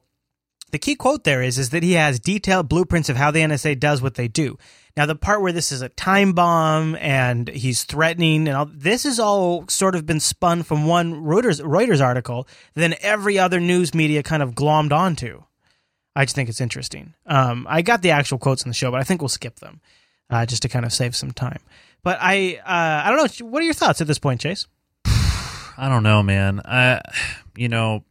the 0.69 0.77
key 0.77 0.95
quote 0.95 1.23
there 1.23 1.41
is 1.41 1.57
is 1.57 1.71
that 1.71 1.83
he 1.83 1.93
has 1.93 2.19
detailed 2.19 2.69
blueprints 2.69 3.09
of 3.09 3.17
how 3.17 3.31
the 3.31 3.41
NSA 3.41 3.79
does 3.79 4.01
what 4.01 4.13
they 4.13 4.27
do. 4.27 4.57
Now, 4.95 5.05
the 5.05 5.15
part 5.15 5.41
where 5.41 5.51
this 5.51 5.71
is 5.71 5.81
a 5.81 5.89
time 5.89 6.33
bomb 6.33 6.95
and 6.97 7.47
he's 7.47 7.83
threatening 7.83 8.47
and 8.47 8.55
all 8.55 8.69
this 8.71 9.03
has 9.03 9.19
all 9.19 9.67
sort 9.67 9.95
of 9.95 10.05
been 10.05 10.19
spun 10.19 10.63
from 10.63 10.85
one 10.85 11.23
Reuters 11.23 11.59
Reuters 11.61 12.01
article, 12.01 12.47
then 12.75 12.95
every 13.01 13.39
other 13.39 13.59
news 13.59 13.95
media 13.95 14.21
kind 14.21 14.43
of 14.43 14.53
glommed 14.53 14.91
onto. 14.91 15.43
I 16.15 16.25
just 16.25 16.35
think 16.35 16.49
it's 16.49 16.61
interesting. 16.61 17.15
Um, 17.25 17.65
I 17.69 17.81
got 17.81 18.01
the 18.01 18.11
actual 18.11 18.37
quotes 18.37 18.63
in 18.63 18.69
the 18.69 18.75
show, 18.75 18.91
but 18.91 18.99
I 18.99 19.03
think 19.03 19.21
we'll 19.21 19.29
skip 19.29 19.59
them 19.59 19.81
uh, 20.31 20.45
just 20.47 20.63
to 20.63 20.69
kind 20.69 20.85
of 20.85 20.91
save 20.93 21.15
some 21.15 21.31
time. 21.31 21.59
But 22.03 22.17
I, 22.19 22.55
uh, 22.65 23.05
I 23.05 23.09
don't 23.15 23.39
know. 23.39 23.47
What 23.47 23.61
are 23.61 23.65
your 23.65 23.75
thoughts 23.75 24.01
at 24.01 24.07
this 24.07 24.17
point, 24.17 24.41
Chase? 24.41 24.65
I 25.05 25.87
don't 25.89 26.01
know, 26.03 26.23
man. 26.23 26.61
I, 26.65 27.01
you 27.55 27.69
know, 27.69 28.03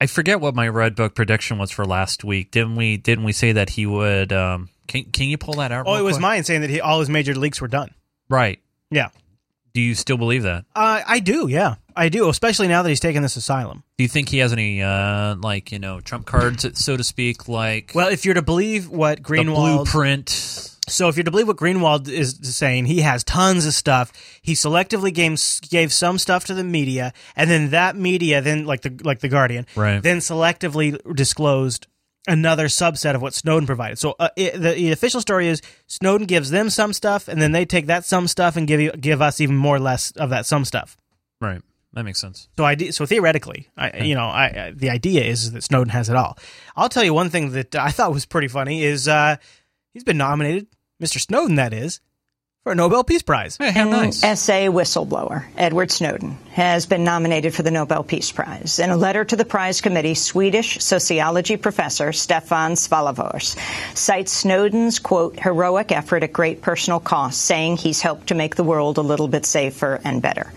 I 0.00 0.06
forget 0.06 0.40
what 0.40 0.54
my 0.54 0.68
red 0.68 0.94
book 0.94 1.14
prediction 1.14 1.58
was 1.58 1.70
for 1.72 1.84
last 1.84 2.22
week. 2.22 2.52
Didn't 2.52 2.76
we? 2.76 2.96
Didn't 2.96 3.24
we 3.24 3.32
say 3.32 3.52
that 3.52 3.70
he 3.70 3.84
would? 3.86 4.32
Um, 4.32 4.68
can 4.86 5.04
Can 5.06 5.26
you 5.28 5.38
pull 5.38 5.54
that 5.54 5.72
out? 5.72 5.86
Oh, 5.88 5.96
it 5.96 6.02
was 6.02 6.14
quick? 6.16 6.22
mine 6.22 6.44
saying 6.44 6.60
that 6.60 6.70
he, 6.70 6.80
all 6.80 7.00
his 7.00 7.08
major 7.10 7.34
leaks 7.34 7.60
were 7.60 7.68
done. 7.68 7.90
Right. 8.28 8.60
Yeah. 8.90 9.08
Do 9.74 9.80
you 9.80 9.94
still 9.94 10.16
believe 10.16 10.44
that? 10.44 10.64
Uh, 10.74 11.02
I 11.06 11.18
do. 11.20 11.48
Yeah, 11.48 11.76
I 11.98 12.08
do. 12.08 12.28
Especially 12.28 12.68
now 12.68 12.82
that 12.82 12.88
he's 12.88 13.00
taken 13.00 13.22
this 13.22 13.36
asylum. 13.36 13.82
Do 13.98 14.04
you 14.04 14.08
think 14.08 14.28
he 14.28 14.38
has 14.38 14.52
any, 14.52 14.82
uh, 14.82 15.34
like 15.36 15.72
you 15.72 15.78
know, 15.78 16.00
trump 16.00 16.26
cards, 16.26 16.64
so 16.80 16.96
to 16.96 17.04
speak? 17.04 17.48
Like, 17.48 17.92
Well, 17.94 18.08
if 18.08 18.24
you're 18.24 18.34
to 18.34 18.42
believe 18.42 18.88
what 18.88 19.22
Greenwald 19.22 19.84
blueprint. 19.84 20.28
So 20.88 21.08
if 21.08 21.16
you're 21.16 21.24
to 21.24 21.30
believe 21.30 21.48
what 21.48 21.58
Greenwald 21.58 22.08
is 22.08 22.38
saying, 22.56 22.86
he 22.86 23.00
has 23.02 23.22
tons 23.22 23.66
of 23.66 23.74
stuff. 23.74 24.10
He 24.40 24.54
selectively 24.54 25.12
gave, 25.12 25.38
gave 25.68 25.92
some 25.92 26.16
stuff 26.16 26.46
to 26.46 26.54
the 26.54 26.64
media, 26.64 27.12
and 27.36 27.50
then 27.50 27.70
that 27.70 27.94
media, 27.94 28.40
then 28.40 28.64
like 28.64 28.80
the 28.80 28.98
like 29.04 29.18
the 29.20 29.28
Guardian, 29.28 29.66
Right. 29.76 30.02
then 30.02 30.18
selectively 30.18 30.96
disclosed 31.14 31.86
another 32.26 32.66
subset 32.68 33.14
of 33.14 33.20
what 33.20 33.34
Snowden 33.34 33.66
provided. 33.66 33.98
So 33.98 34.14
uh, 34.18 34.30
it, 34.36 34.54
the, 34.54 34.72
the 34.74 34.92
official 34.92 35.20
story 35.20 35.48
is 35.48 35.60
Snowden 35.88 36.26
gives 36.26 36.48
them 36.50 36.70
some 36.70 36.92
stuff, 36.94 37.28
and 37.28 37.40
then 37.42 37.52
they 37.52 37.66
take 37.66 37.86
that 37.86 38.04
some 38.06 38.26
stuff 38.28 38.56
and 38.56 38.66
give 38.66 38.80
you, 38.80 38.90
give 38.92 39.20
us 39.20 39.40
even 39.42 39.56
more 39.56 39.76
or 39.76 39.80
less 39.80 40.10
of 40.12 40.30
that 40.30 40.46
some 40.46 40.64
stuff. 40.64 40.96
Right. 41.40 41.60
That 41.94 42.04
makes 42.04 42.20
sense. 42.20 42.48
So 42.56 42.64
I 42.64 42.76
so 42.90 43.06
theoretically, 43.06 43.68
I, 43.76 44.02
you 44.02 44.14
know, 44.14 44.26
I, 44.26 44.44
I 44.44 44.72
the 44.74 44.90
idea 44.90 45.24
is 45.24 45.52
that 45.52 45.62
Snowden 45.62 45.88
has 45.90 46.08
it 46.08 46.16
all. 46.16 46.38
I'll 46.76 46.88
tell 46.88 47.02
you 47.04 47.14
one 47.14 47.30
thing 47.30 47.52
that 47.52 47.74
I 47.74 47.90
thought 47.90 48.12
was 48.12 48.26
pretty 48.26 48.48
funny 48.48 48.82
is 48.84 49.08
uh, 49.08 49.36
he's 49.94 50.04
been 50.04 50.18
nominated, 50.18 50.66
Mr. 51.02 51.18
Snowden, 51.18 51.56
that 51.56 51.72
is, 51.72 52.00
for 52.68 52.72
a 52.72 52.74
Nobel 52.74 53.02
Peace 53.02 53.22
Prize. 53.22 53.56
how 53.58 53.84
nice! 53.84 54.20
SA 54.20 54.68
whistleblower 54.68 55.42
Edward 55.56 55.90
Snowden 55.90 56.36
has 56.50 56.84
been 56.84 57.02
nominated 57.02 57.54
for 57.54 57.62
the 57.62 57.70
Nobel 57.70 58.02
Peace 58.02 58.30
Prize. 58.30 58.78
In 58.78 58.90
a 58.90 58.96
letter 58.96 59.24
to 59.24 59.36
the 59.36 59.46
prize 59.46 59.80
committee, 59.80 60.12
Swedish 60.12 60.78
sociology 60.78 61.56
professor 61.56 62.12
Stefan 62.12 62.72
Svallfors 62.72 63.56
cites 63.96 64.32
Snowden's, 64.32 64.98
quote, 64.98 65.40
heroic 65.40 65.92
effort 65.92 66.22
at 66.22 66.34
great 66.34 66.60
personal 66.60 67.00
cost, 67.00 67.40
saying 67.40 67.78
he's 67.78 68.02
helped 68.02 68.26
to 68.26 68.34
make 68.34 68.56
the 68.56 68.64
world 68.64 68.98
a 68.98 69.02
little 69.02 69.28
bit 69.28 69.46
safer 69.46 69.98
and 70.04 70.20
better. 70.20 70.52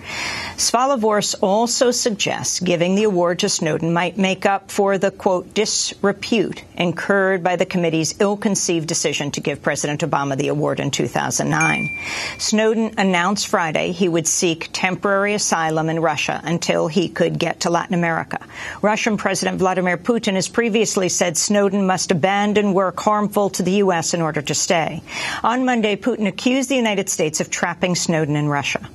Svallfors 0.57 1.33
also 1.41 1.91
suggests 1.91 2.59
giving 2.59 2.95
the 2.95 3.03
award 3.03 3.39
to 3.39 3.47
Snowden 3.47 3.93
might 3.93 4.17
make 4.17 4.45
up 4.45 4.69
for 4.69 4.97
the, 4.97 5.11
quote, 5.11 5.53
disrepute 5.53 6.61
incurred 6.75 7.41
by 7.41 7.55
the 7.55 7.65
committee's 7.65 8.19
ill-conceived 8.19 8.87
decision 8.87 9.31
to 9.31 9.39
give 9.39 9.61
President 9.61 10.01
Obama 10.01 10.35
the 10.35 10.49
award 10.49 10.81
in 10.81 10.91
2009. 10.91 11.99
Snowden 12.37 12.93
announced 12.97 13.47
Friday 13.47 13.91
he 13.91 14.07
would 14.07 14.27
seek 14.27 14.69
temporary 14.73 15.33
asylum 15.33 15.89
in 15.89 15.99
Russia 15.99 16.41
until 16.43 16.87
he 16.87 17.09
could 17.09 17.37
get 17.37 17.61
to 17.61 17.69
Latin 17.69 17.93
America. 17.93 18.39
Russian 18.81 19.17
President 19.17 19.59
Vladimir 19.59 19.97
Putin 19.97 20.33
has 20.33 20.47
previously 20.47 21.09
said 21.09 21.37
Snowden 21.37 21.85
must 21.85 22.11
abandon 22.11 22.73
work 22.73 22.99
harmful 22.99 23.49
to 23.51 23.63
the 23.63 23.71
U.S. 23.83 24.13
in 24.13 24.21
order 24.21 24.41
to 24.41 24.55
stay. 24.55 25.01
On 25.43 25.65
Monday, 25.65 25.95
Putin 25.95 26.27
accused 26.27 26.69
the 26.69 26.75
United 26.75 27.09
States 27.09 27.39
of 27.39 27.49
trapping 27.49 27.95
Snowden 27.95 28.35
in 28.35 28.47
Russia. 28.47 28.89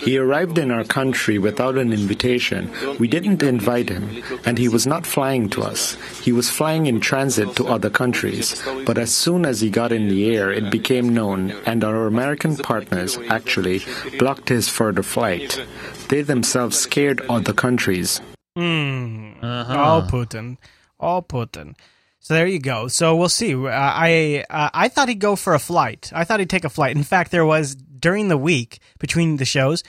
He 0.00 0.16
arrived 0.16 0.56
in 0.58 0.70
our 0.70 0.84
country 0.84 1.38
without 1.38 1.76
an 1.76 1.92
invitation. 1.92 2.70
We 2.98 3.08
didn't 3.08 3.42
invite 3.42 3.90
him, 3.90 4.22
and 4.46 4.56
he 4.56 4.68
was 4.68 4.86
not 4.86 5.04
flying 5.04 5.50
to 5.50 5.62
us. 5.62 5.96
He 6.22 6.32
was 6.32 6.48
flying 6.48 6.86
in 6.86 7.00
transit 7.00 7.54
to 7.56 7.68
other 7.68 7.90
countries. 7.90 8.62
But 8.86 8.96
as 8.96 9.14
soon 9.14 9.44
as 9.44 9.60
he 9.60 9.68
got 9.68 9.92
in 9.92 10.08
the 10.08 10.34
air, 10.34 10.50
it 10.50 10.70
became 10.70 11.12
known, 11.12 11.50
and 11.66 11.84
our 11.84 12.06
American 12.06 12.56
partners, 12.56 13.18
actually, 13.28 13.82
blocked 14.18 14.48
his 14.48 14.68
further 14.68 15.02
flight. 15.02 15.62
They 16.08 16.22
themselves 16.22 16.78
scared 16.78 17.20
other 17.28 17.52
countries. 17.52 18.20
Hmm. 18.56 19.32
Uh-huh. 19.42 19.78
All 19.78 20.02
Putin. 20.02 20.56
All 20.98 21.22
Putin. 21.22 21.74
So 22.22 22.34
there 22.34 22.46
you 22.46 22.58
go. 22.58 22.86
So 22.88 23.16
we'll 23.16 23.28
see. 23.30 23.54
Uh, 23.54 23.68
I 23.70 24.44
uh, 24.50 24.70
I 24.74 24.88
thought 24.88 25.08
he'd 25.08 25.20
go 25.20 25.36
for 25.36 25.54
a 25.54 25.58
flight. 25.58 26.12
I 26.14 26.24
thought 26.24 26.38
he'd 26.40 26.50
take 26.50 26.64
a 26.64 26.68
flight. 26.70 26.94
In 26.96 27.02
fact, 27.02 27.30
there 27.30 27.46
was 27.46 27.74
during 27.74 28.28
the 28.28 28.36
week 28.38 28.78
between 28.98 29.36
the 29.38 29.44
shows, 29.44 29.82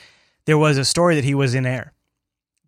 there 0.46 0.58
was 0.58 0.78
a 0.78 0.86
story 0.86 1.16
that 1.16 1.24
he 1.26 1.36
was 1.36 1.54
in 1.54 1.66
air. 1.66 1.94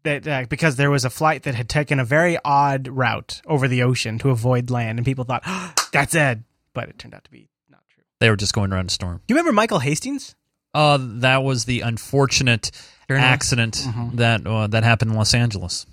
That 0.03 0.27
uh, 0.27 0.45
because 0.49 0.75
there 0.75 0.91
was 0.91 1.05
a 1.05 1.09
flight 1.09 1.43
that 1.43 1.55
had 1.55 1.69
taken 1.69 1.97
a 1.99 2.03
very 2.05 2.37
odd 2.43 2.89
route 2.89 3.41
over 3.45 3.69
the 3.69 3.83
ocean 3.83 4.19
to 4.19 4.29
avoid 4.31 4.69
land, 4.69 4.99
and 4.99 5.05
people 5.05 5.23
thought 5.23 5.43
that's 5.93 6.13
Ed, 6.13 6.43
but 6.73 6.89
it 6.89 6.99
turned 6.99 7.13
out 7.13 7.23
to 7.23 7.31
be. 7.31 7.47
Not 7.69 7.79
true. 7.89 8.03
They 8.19 8.29
were 8.29 8.35
just 8.35 8.53
going 8.53 8.73
around 8.73 8.87
a 8.87 8.91
storm. 8.91 9.21
Do 9.25 9.33
you 9.33 9.35
remember 9.37 9.53
Michael 9.53 9.79
Hastings? 9.79 10.35
Uh, 10.73 10.97
that 10.99 11.43
was 11.43 11.63
the 11.65 11.81
unfortunate 11.81 12.71
accident 13.09 13.75
Mhm. 13.87 14.15
that 14.17 14.45
uh, 14.45 14.67
that 14.67 14.83
happened 14.83 15.11
in 15.11 15.17
Los 15.17 15.33
Angeles. 15.33 15.85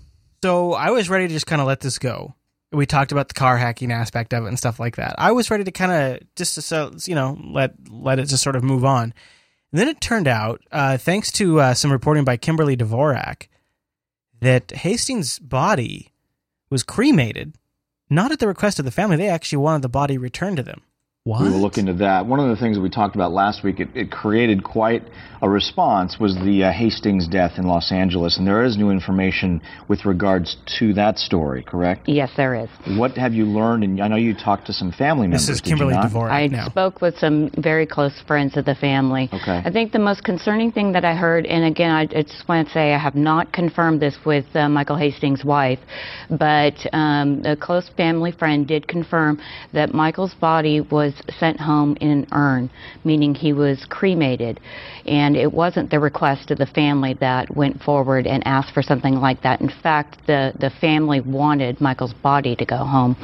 So 0.43 0.73
I 0.73 0.91
was 0.91 1.09
ready 1.09 1.29
to 1.29 1.33
just 1.35 1.47
kind 1.47 1.61
of 1.61 1.69
let 1.69 1.81
this 1.81 1.99
go. 1.99 2.35
We 2.73 2.87
talked 2.87 3.13
about 3.13 3.29
the 3.29 3.35
car 3.35 3.57
hacking 3.57 3.91
aspect 3.93 4.33
of 4.33 4.45
it 4.45 4.49
and 4.49 4.59
stuff 4.59 4.79
like 4.79 4.97
that. 4.97 5.15
I 5.19 5.33
was 5.33 5.51
ready 5.51 5.65
to 5.65 5.73
kind 5.73 5.93
of 5.93 6.21
just 6.37 6.55
so 6.55 6.93
you 7.05 7.15
know 7.15 7.39
let 7.43 7.75
let 7.89 8.19
it 8.19 8.27
just 8.27 8.43
sort 8.43 8.57
of 8.57 8.63
move 8.63 8.85
on. 8.85 9.13
And 9.73 9.79
then 9.79 9.89
it 9.89 10.01
turned 10.01 10.27
out, 10.27 10.63
uh, 10.73 10.99
thanks 10.99 11.31
to 11.33 11.61
uh, 11.61 11.75
some 11.75 11.93
reporting 11.93 12.25
by 12.25 12.37
Kimberly 12.37 12.77
Dvorak, 12.77 13.47
that 14.41 14.73
Hastings' 14.73 15.39
body 15.39 16.13
was 16.71 16.83
cremated, 16.83 17.55
not 18.09 18.33
at 18.33 18.41
the 18.41 18.49
request 18.49 18.81
of 18.81 18.85
the 18.85 18.91
family. 18.91 19.17
They 19.17 19.29
actually 19.29 19.59
wanted 19.59 19.83
the 19.83 19.89
body 19.89 20.19
returned 20.19 20.57
to 20.57 20.65
them. 20.65 20.83
What? 21.25 21.43
We 21.43 21.51
will 21.51 21.61
look 21.61 21.77
into 21.77 21.93
that. 21.95 22.25
One 22.25 22.41
of 22.41 22.49
the 22.49 22.57
things 22.57 22.79
that 22.79 22.83
we 22.83 22.89
talked 22.89 23.15
about 23.15 23.31
last 23.31 23.63
week, 23.63 23.79
it, 23.79 23.91
it 23.95 24.11
created 24.11 24.65
quite 24.65 25.03
a 25.43 25.51
response, 25.51 26.19
was 26.19 26.35
the 26.37 26.65
uh, 26.65 26.73
Hastings 26.73 27.29
death 27.29 27.59
in 27.59 27.67
Los 27.67 27.93
Angeles. 27.93 28.39
And 28.39 28.47
there 28.47 28.65
is 28.65 28.79
new 28.79 28.89
information 28.89 29.61
with 29.87 30.07
regards 30.07 30.57
to 30.79 30.95
that 30.95 31.19
story, 31.19 31.63
correct? 31.63 32.09
Yes, 32.09 32.31
there 32.39 32.55
is. 32.55 32.71
What 32.97 33.19
have 33.19 33.35
you 33.35 33.45
learned? 33.45 33.85
And 33.85 34.01
I 34.01 34.09
know 34.09 34.17
you 34.17 34.33
talked 34.33 34.65
to 34.69 34.73
some 34.73 34.93
family 34.93 35.27
members. 35.27 35.47
This 35.47 35.57
is 35.57 35.61
Kimberly 35.61 35.93
not? 35.93 36.11
Dvorak 36.11 36.31
I 36.31 36.47
now. 36.47 36.67
spoke 36.71 37.03
with 37.03 37.19
some 37.19 37.51
very 37.59 37.85
close 37.87 38.19
friends 38.27 38.57
of 38.57 38.65
the 38.65 38.75
family. 38.75 39.29
Okay. 39.31 39.61
I 39.63 39.71
think 39.71 39.93
the 39.93 39.99
most 39.99 40.25
concerning 40.25 40.73
thing 40.73 40.93
that 40.93 41.05
I 41.05 41.15
heard, 41.15 41.45
and 41.45 41.67
again, 41.67 41.91
I 41.91 42.05
I 42.05 42.23
just 42.23 42.49
want 42.49 42.67
to 42.67 42.73
say 42.73 42.95
I 42.95 42.99
have 42.99 43.15
not 43.15 43.53
confirmed 43.53 44.01
this 44.01 44.17
with 44.25 44.47
uh, 44.55 44.71
Michael 44.71 44.97
Hastings' 44.97 45.45
wife, 45.45 45.81
but 46.31 46.75
um, 46.95 47.43
a 47.45 47.57
close 47.57 47.91
family 47.95 48.33
friend 48.33 48.67
did 48.67 48.89
confirm 48.89 49.39
that 49.75 49.93
Michael's 49.93 50.33
body 50.33 50.81
was 50.81 51.10
sent 51.39 51.61
home 51.61 51.97
in 52.01 52.11
an 52.11 52.27
urn, 52.33 52.71
meaning 53.05 53.35
he 53.35 53.53
was 53.53 53.87
cremated. 53.89 54.61
And 55.07 55.37
it 55.37 55.53
wasn't 55.53 55.91
the 55.91 55.99
request 56.01 56.51
of 56.51 56.59
the 56.59 56.67
family 56.67 57.15
that 57.21 57.55
went 57.57 57.83
forward 57.83 58.27
and 58.27 58.47
asked 58.47 58.73
for 58.73 58.83
something 58.83 59.15
like 59.15 59.43
that. 59.43 59.61
In 59.61 59.71
fact, 59.83 60.19
the, 60.27 60.53
the 60.59 60.71
family 60.81 61.21
wanted 61.21 61.81
Michael's 61.81 62.15
body 62.15 62.55
to 62.57 62.65
go 62.65 62.79
home. 62.79 63.17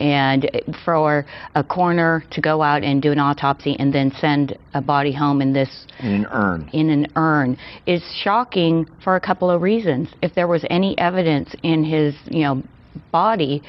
And 0.00 0.50
for 0.84 1.26
a 1.54 1.64
coroner 1.64 2.24
to 2.30 2.40
go 2.40 2.62
out 2.62 2.82
and 2.82 3.00
do 3.00 3.12
an 3.12 3.18
autopsy 3.18 3.76
and 3.78 3.92
then 3.92 4.12
send 4.18 4.58
a 4.74 4.82
body 4.82 5.12
home 5.12 5.40
in 5.40 5.52
this 5.52 5.86
In 6.00 6.12
an 6.12 6.26
urn. 6.30 6.70
in 6.72 6.90
an 6.90 7.06
urn 7.16 7.56
is 7.86 8.02
shocking 8.22 8.86
for 9.02 9.16
a 9.16 9.20
couple 9.20 9.50
of 9.50 9.62
reasons. 9.62 10.08
If 10.22 10.34
there 10.34 10.48
was 10.48 10.64
any 10.70 10.98
evidence 10.98 11.54
in 11.62 11.84
his, 11.84 12.14
you 12.26 12.42
know, 12.42 12.62
body 13.12 13.62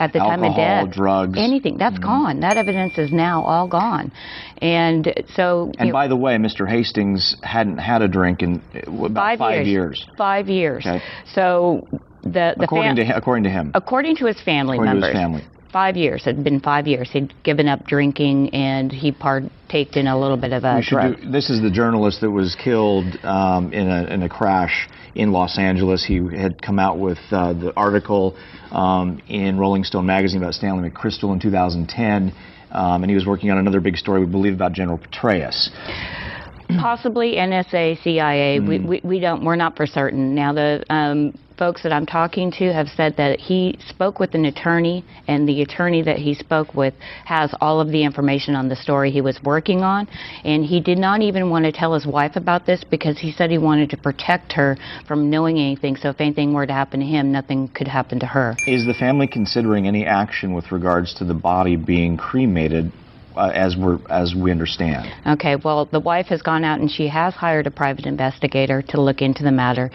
at 0.00 0.12
the 0.12 0.18
time 0.18 0.42
of 0.42 0.50
Alcohol, 0.50 0.86
death, 0.86 0.94
drugs. 0.94 1.38
anything 1.38 1.76
that's 1.78 1.98
gone. 1.98 2.40
That 2.40 2.56
evidence 2.56 2.98
is 2.98 3.12
now 3.12 3.42
all 3.42 3.68
gone, 3.68 4.12
and 4.58 5.12
so 5.34 5.72
And 5.78 5.88
you 5.88 5.92
know, 5.92 5.92
by 5.92 6.08
the 6.08 6.16
way, 6.16 6.36
Mr. 6.36 6.68
Hastings 6.68 7.36
hadn't 7.42 7.78
had 7.78 8.02
a 8.02 8.08
drink 8.08 8.42
in 8.42 8.60
uh, 8.74 9.04
about 9.04 9.38
five, 9.38 9.66
years. 9.66 10.06
Five 10.16 10.48
years. 10.48 10.84
Okay. 10.86 11.02
So 11.32 11.86
the 12.22 12.54
the 12.56 12.64
According 12.64 12.96
to 12.96 13.16
according 13.16 13.44
to 13.44 13.50
him. 13.50 13.70
according 13.74 14.16
to 14.16 14.26
his 14.26 14.40
family 14.40 14.76
According 14.76 15.00
to 15.00 15.06
his 15.06 15.14
family. 15.14 15.44
Five 15.74 15.96
years. 15.96 16.22
It 16.22 16.36
had 16.36 16.44
been 16.44 16.60
five 16.60 16.86
years. 16.86 17.10
He'd 17.10 17.34
given 17.42 17.66
up 17.66 17.84
drinking 17.84 18.54
and 18.54 18.92
he 18.92 19.10
partaked 19.10 19.96
in 19.96 20.06
a 20.06 20.16
little 20.16 20.36
bit 20.36 20.52
of 20.52 20.62
a 20.62 20.80
drug. 20.80 21.20
do, 21.20 21.30
this 21.32 21.50
is 21.50 21.60
the 21.60 21.70
journalist 21.70 22.20
that 22.20 22.30
was 22.30 22.54
killed 22.54 23.04
um, 23.24 23.72
in, 23.72 23.88
a, 23.90 24.04
in 24.04 24.22
a 24.22 24.28
crash 24.28 24.88
in 25.16 25.32
Los 25.32 25.58
Angeles. 25.58 26.04
He 26.04 26.20
had 26.36 26.62
come 26.62 26.78
out 26.78 27.00
with 27.00 27.18
uh, 27.32 27.54
the 27.54 27.72
article 27.76 28.36
um, 28.70 29.20
in 29.28 29.58
Rolling 29.58 29.82
Stone 29.82 30.06
magazine 30.06 30.40
about 30.40 30.54
Stanley 30.54 30.88
McChrystal 30.88 31.32
in 31.32 31.40
2010, 31.40 32.32
um, 32.70 33.02
and 33.02 33.10
he 33.10 33.16
was 33.16 33.26
working 33.26 33.50
on 33.50 33.58
another 33.58 33.80
big 33.80 33.96
story, 33.96 34.20
we 34.24 34.30
believe, 34.30 34.54
about 34.54 34.74
General 34.74 34.98
Petraeus. 34.98 35.70
Possibly 36.68 37.34
NSA, 37.34 38.00
CIA. 38.02 38.60
We, 38.60 38.78
Mm. 38.78 38.86
we, 38.86 39.00
we 39.02 39.20
don't. 39.20 39.44
We're 39.44 39.56
not 39.56 39.76
for 39.76 39.86
certain. 39.86 40.34
Now 40.34 40.52
the 40.52 40.84
um, 40.88 41.34
folks 41.58 41.82
that 41.82 41.92
I'm 41.92 42.06
talking 42.06 42.50
to 42.52 42.72
have 42.72 42.88
said 42.88 43.16
that 43.16 43.38
he 43.38 43.78
spoke 43.88 44.18
with 44.18 44.34
an 44.34 44.44
attorney, 44.44 45.04
and 45.28 45.48
the 45.48 45.62
attorney 45.62 46.02
that 46.02 46.18
he 46.18 46.34
spoke 46.34 46.74
with 46.74 46.94
has 47.24 47.54
all 47.60 47.80
of 47.80 47.88
the 47.88 48.02
information 48.02 48.54
on 48.54 48.68
the 48.68 48.76
story 48.76 49.10
he 49.10 49.20
was 49.20 49.40
working 49.42 49.82
on, 49.82 50.08
and 50.44 50.64
he 50.64 50.80
did 50.80 50.98
not 50.98 51.22
even 51.22 51.50
want 51.50 51.64
to 51.64 51.72
tell 51.72 51.94
his 51.94 52.06
wife 52.06 52.36
about 52.36 52.66
this 52.66 52.82
because 52.84 53.18
he 53.18 53.32
said 53.32 53.50
he 53.50 53.58
wanted 53.58 53.90
to 53.90 53.96
protect 53.96 54.52
her 54.52 54.76
from 55.06 55.30
knowing 55.30 55.58
anything. 55.58 55.96
So 55.96 56.10
if 56.10 56.20
anything 56.20 56.52
were 56.52 56.66
to 56.66 56.72
happen 56.72 57.00
to 57.00 57.06
him, 57.06 57.32
nothing 57.32 57.68
could 57.68 57.88
happen 57.88 58.20
to 58.20 58.26
her. 58.26 58.56
Is 58.66 58.86
the 58.86 58.94
family 58.94 59.26
considering 59.26 59.86
any 59.86 60.04
action 60.04 60.54
with 60.54 60.72
regards 60.72 61.14
to 61.14 61.24
the 61.24 61.34
body 61.34 61.76
being 61.76 62.16
cremated, 62.16 62.92
uh, 63.36 63.50
as 63.54 63.76
we 63.76 63.96
as 64.10 64.34
we 64.34 64.50
understand? 64.50 65.12
Okay, 65.26 65.56
well, 65.56 65.86
the 65.86 66.00
wife 66.00 66.26
has 66.26 66.42
gone 66.42 66.64
out 66.64 66.80
and 66.80 66.90
she 66.90 67.08
has 67.08 67.34
hired 67.34 67.66
a 67.66 67.70
private 67.70 68.06
investigator 68.06 68.82
to 68.82 69.00
look 69.00 69.22
into 69.22 69.42
the 69.42 69.50
matter. 69.50 69.90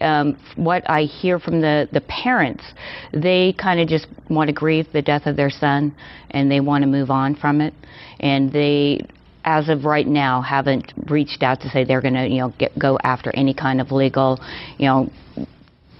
Um, 0.00 0.38
what 0.56 0.88
I 0.88 1.02
hear 1.02 1.38
from 1.38 1.60
the, 1.60 1.88
the 1.92 2.00
parents, 2.02 2.64
they 3.12 3.54
kind 3.60 3.80
of 3.80 3.88
just 3.88 4.06
want 4.28 4.48
to 4.48 4.54
grieve 4.54 4.86
the 4.92 5.02
death 5.02 5.26
of 5.26 5.36
their 5.36 5.50
son 5.50 5.94
and 6.30 6.50
they 6.50 6.60
want 6.60 6.82
to 6.82 6.88
move 6.88 7.10
on 7.10 7.34
from 7.34 7.60
it. 7.60 7.74
And 8.20 8.52
they, 8.52 9.06
as 9.44 9.68
of 9.68 9.84
right 9.84 10.06
now, 10.06 10.40
haven't 10.40 10.92
reached 11.08 11.42
out 11.42 11.60
to 11.60 11.68
say 11.70 11.84
they're 11.84 12.00
going 12.00 12.14
to, 12.14 12.26
you 12.28 12.38
know, 12.38 12.52
get, 12.58 12.78
go 12.78 12.98
after 13.02 13.30
any 13.34 13.54
kind 13.54 13.80
of 13.80 13.92
legal, 13.92 14.40
you 14.78 14.86
know, 14.86 15.10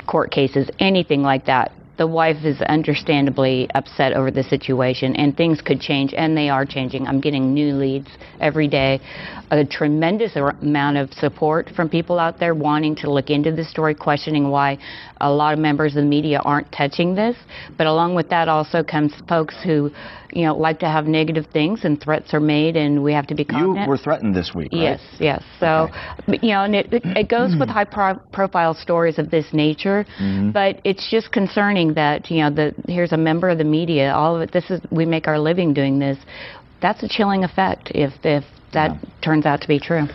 court 0.06 0.30
cases, 0.30 0.70
anything 0.78 1.22
like 1.22 1.46
that. 1.46 1.72
The 1.96 2.06
wife 2.08 2.44
is 2.44 2.60
understandably 2.62 3.68
upset 3.74 4.14
over 4.14 4.32
the 4.32 4.42
situation, 4.42 5.14
and 5.14 5.36
things 5.36 5.60
could 5.60 5.80
change, 5.80 6.12
and 6.12 6.36
they 6.36 6.48
are 6.48 6.66
changing. 6.66 7.06
I'm 7.06 7.20
getting 7.20 7.54
new 7.54 7.72
leads 7.72 8.08
every 8.40 8.66
day, 8.66 9.00
a 9.52 9.64
tremendous 9.64 10.34
amount 10.34 10.96
of 10.96 11.12
support 11.12 11.70
from 11.76 11.88
people 11.88 12.18
out 12.18 12.40
there 12.40 12.54
wanting 12.54 12.96
to 12.96 13.10
look 13.10 13.30
into 13.30 13.52
the 13.52 13.62
story, 13.62 13.94
questioning 13.94 14.50
why 14.50 14.78
a 15.20 15.30
lot 15.30 15.52
of 15.52 15.58
members 15.58 15.92
of 15.96 16.02
the 16.02 16.08
media 16.08 16.40
aren't 16.44 16.70
touching 16.72 17.14
this. 17.14 17.36
But 17.76 17.86
along 17.86 18.14
with 18.14 18.28
that, 18.30 18.48
also 18.48 18.82
comes 18.82 19.12
folks 19.28 19.54
who, 19.64 19.90
you 20.32 20.44
know, 20.44 20.56
like 20.56 20.78
to 20.80 20.86
have 20.88 21.06
negative 21.06 21.46
things, 21.52 21.84
and 21.84 22.00
threats 22.00 22.34
are 22.34 22.40
made, 22.40 22.76
and 22.76 23.02
we 23.02 23.12
have 23.12 23.26
to 23.28 23.34
be 23.34 23.46
You 23.50 23.76
were 23.86 23.96
threatened 23.96 24.34
this 24.34 24.52
week, 24.54 24.72
right? 24.72 24.82
Yes, 24.82 25.00
yes. 25.18 25.42
So, 25.60 25.88
but, 26.26 26.42
you 26.42 26.50
know, 26.50 26.64
and 26.64 26.74
it, 26.74 26.88
it, 26.92 27.28
goes 27.28 27.54
with 27.58 27.68
high 27.68 27.84
pro- 27.84 28.18
profile 28.32 28.74
stories 28.74 29.18
of 29.18 29.30
this 29.30 29.52
nature, 29.52 30.04
Mhm. 30.20 30.52
but 30.52 30.80
it's 30.84 31.10
just 31.10 31.32
concerning 31.32 31.94
that, 31.94 32.30
you 32.30 32.42
know, 32.42 32.50
the, 32.50 32.74
here's 32.88 33.12
a 33.12 33.16
member 33.16 33.48
of 33.48 33.58
the 33.58 33.64
media, 33.64 34.12
all 34.12 34.36
of 34.36 34.42
it, 34.42 34.52
this 34.52 34.70
is, 34.70 34.80
we 34.90 35.06
make 35.06 35.28
our 35.28 35.38
living 35.38 35.72
doing 35.72 35.98
this. 35.98 36.18
That's 36.80 37.02
a 37.02 37.08
chilling 37.08 37.44
effect 37.44 37.92
if, 37.94 38.12
if 38.24 38.44
that 38.72 38.98
turns 39.22 39.46
out 39.46 39.60
to 39.62 39.68
be 39.68 39.78
true. 39.78 40.06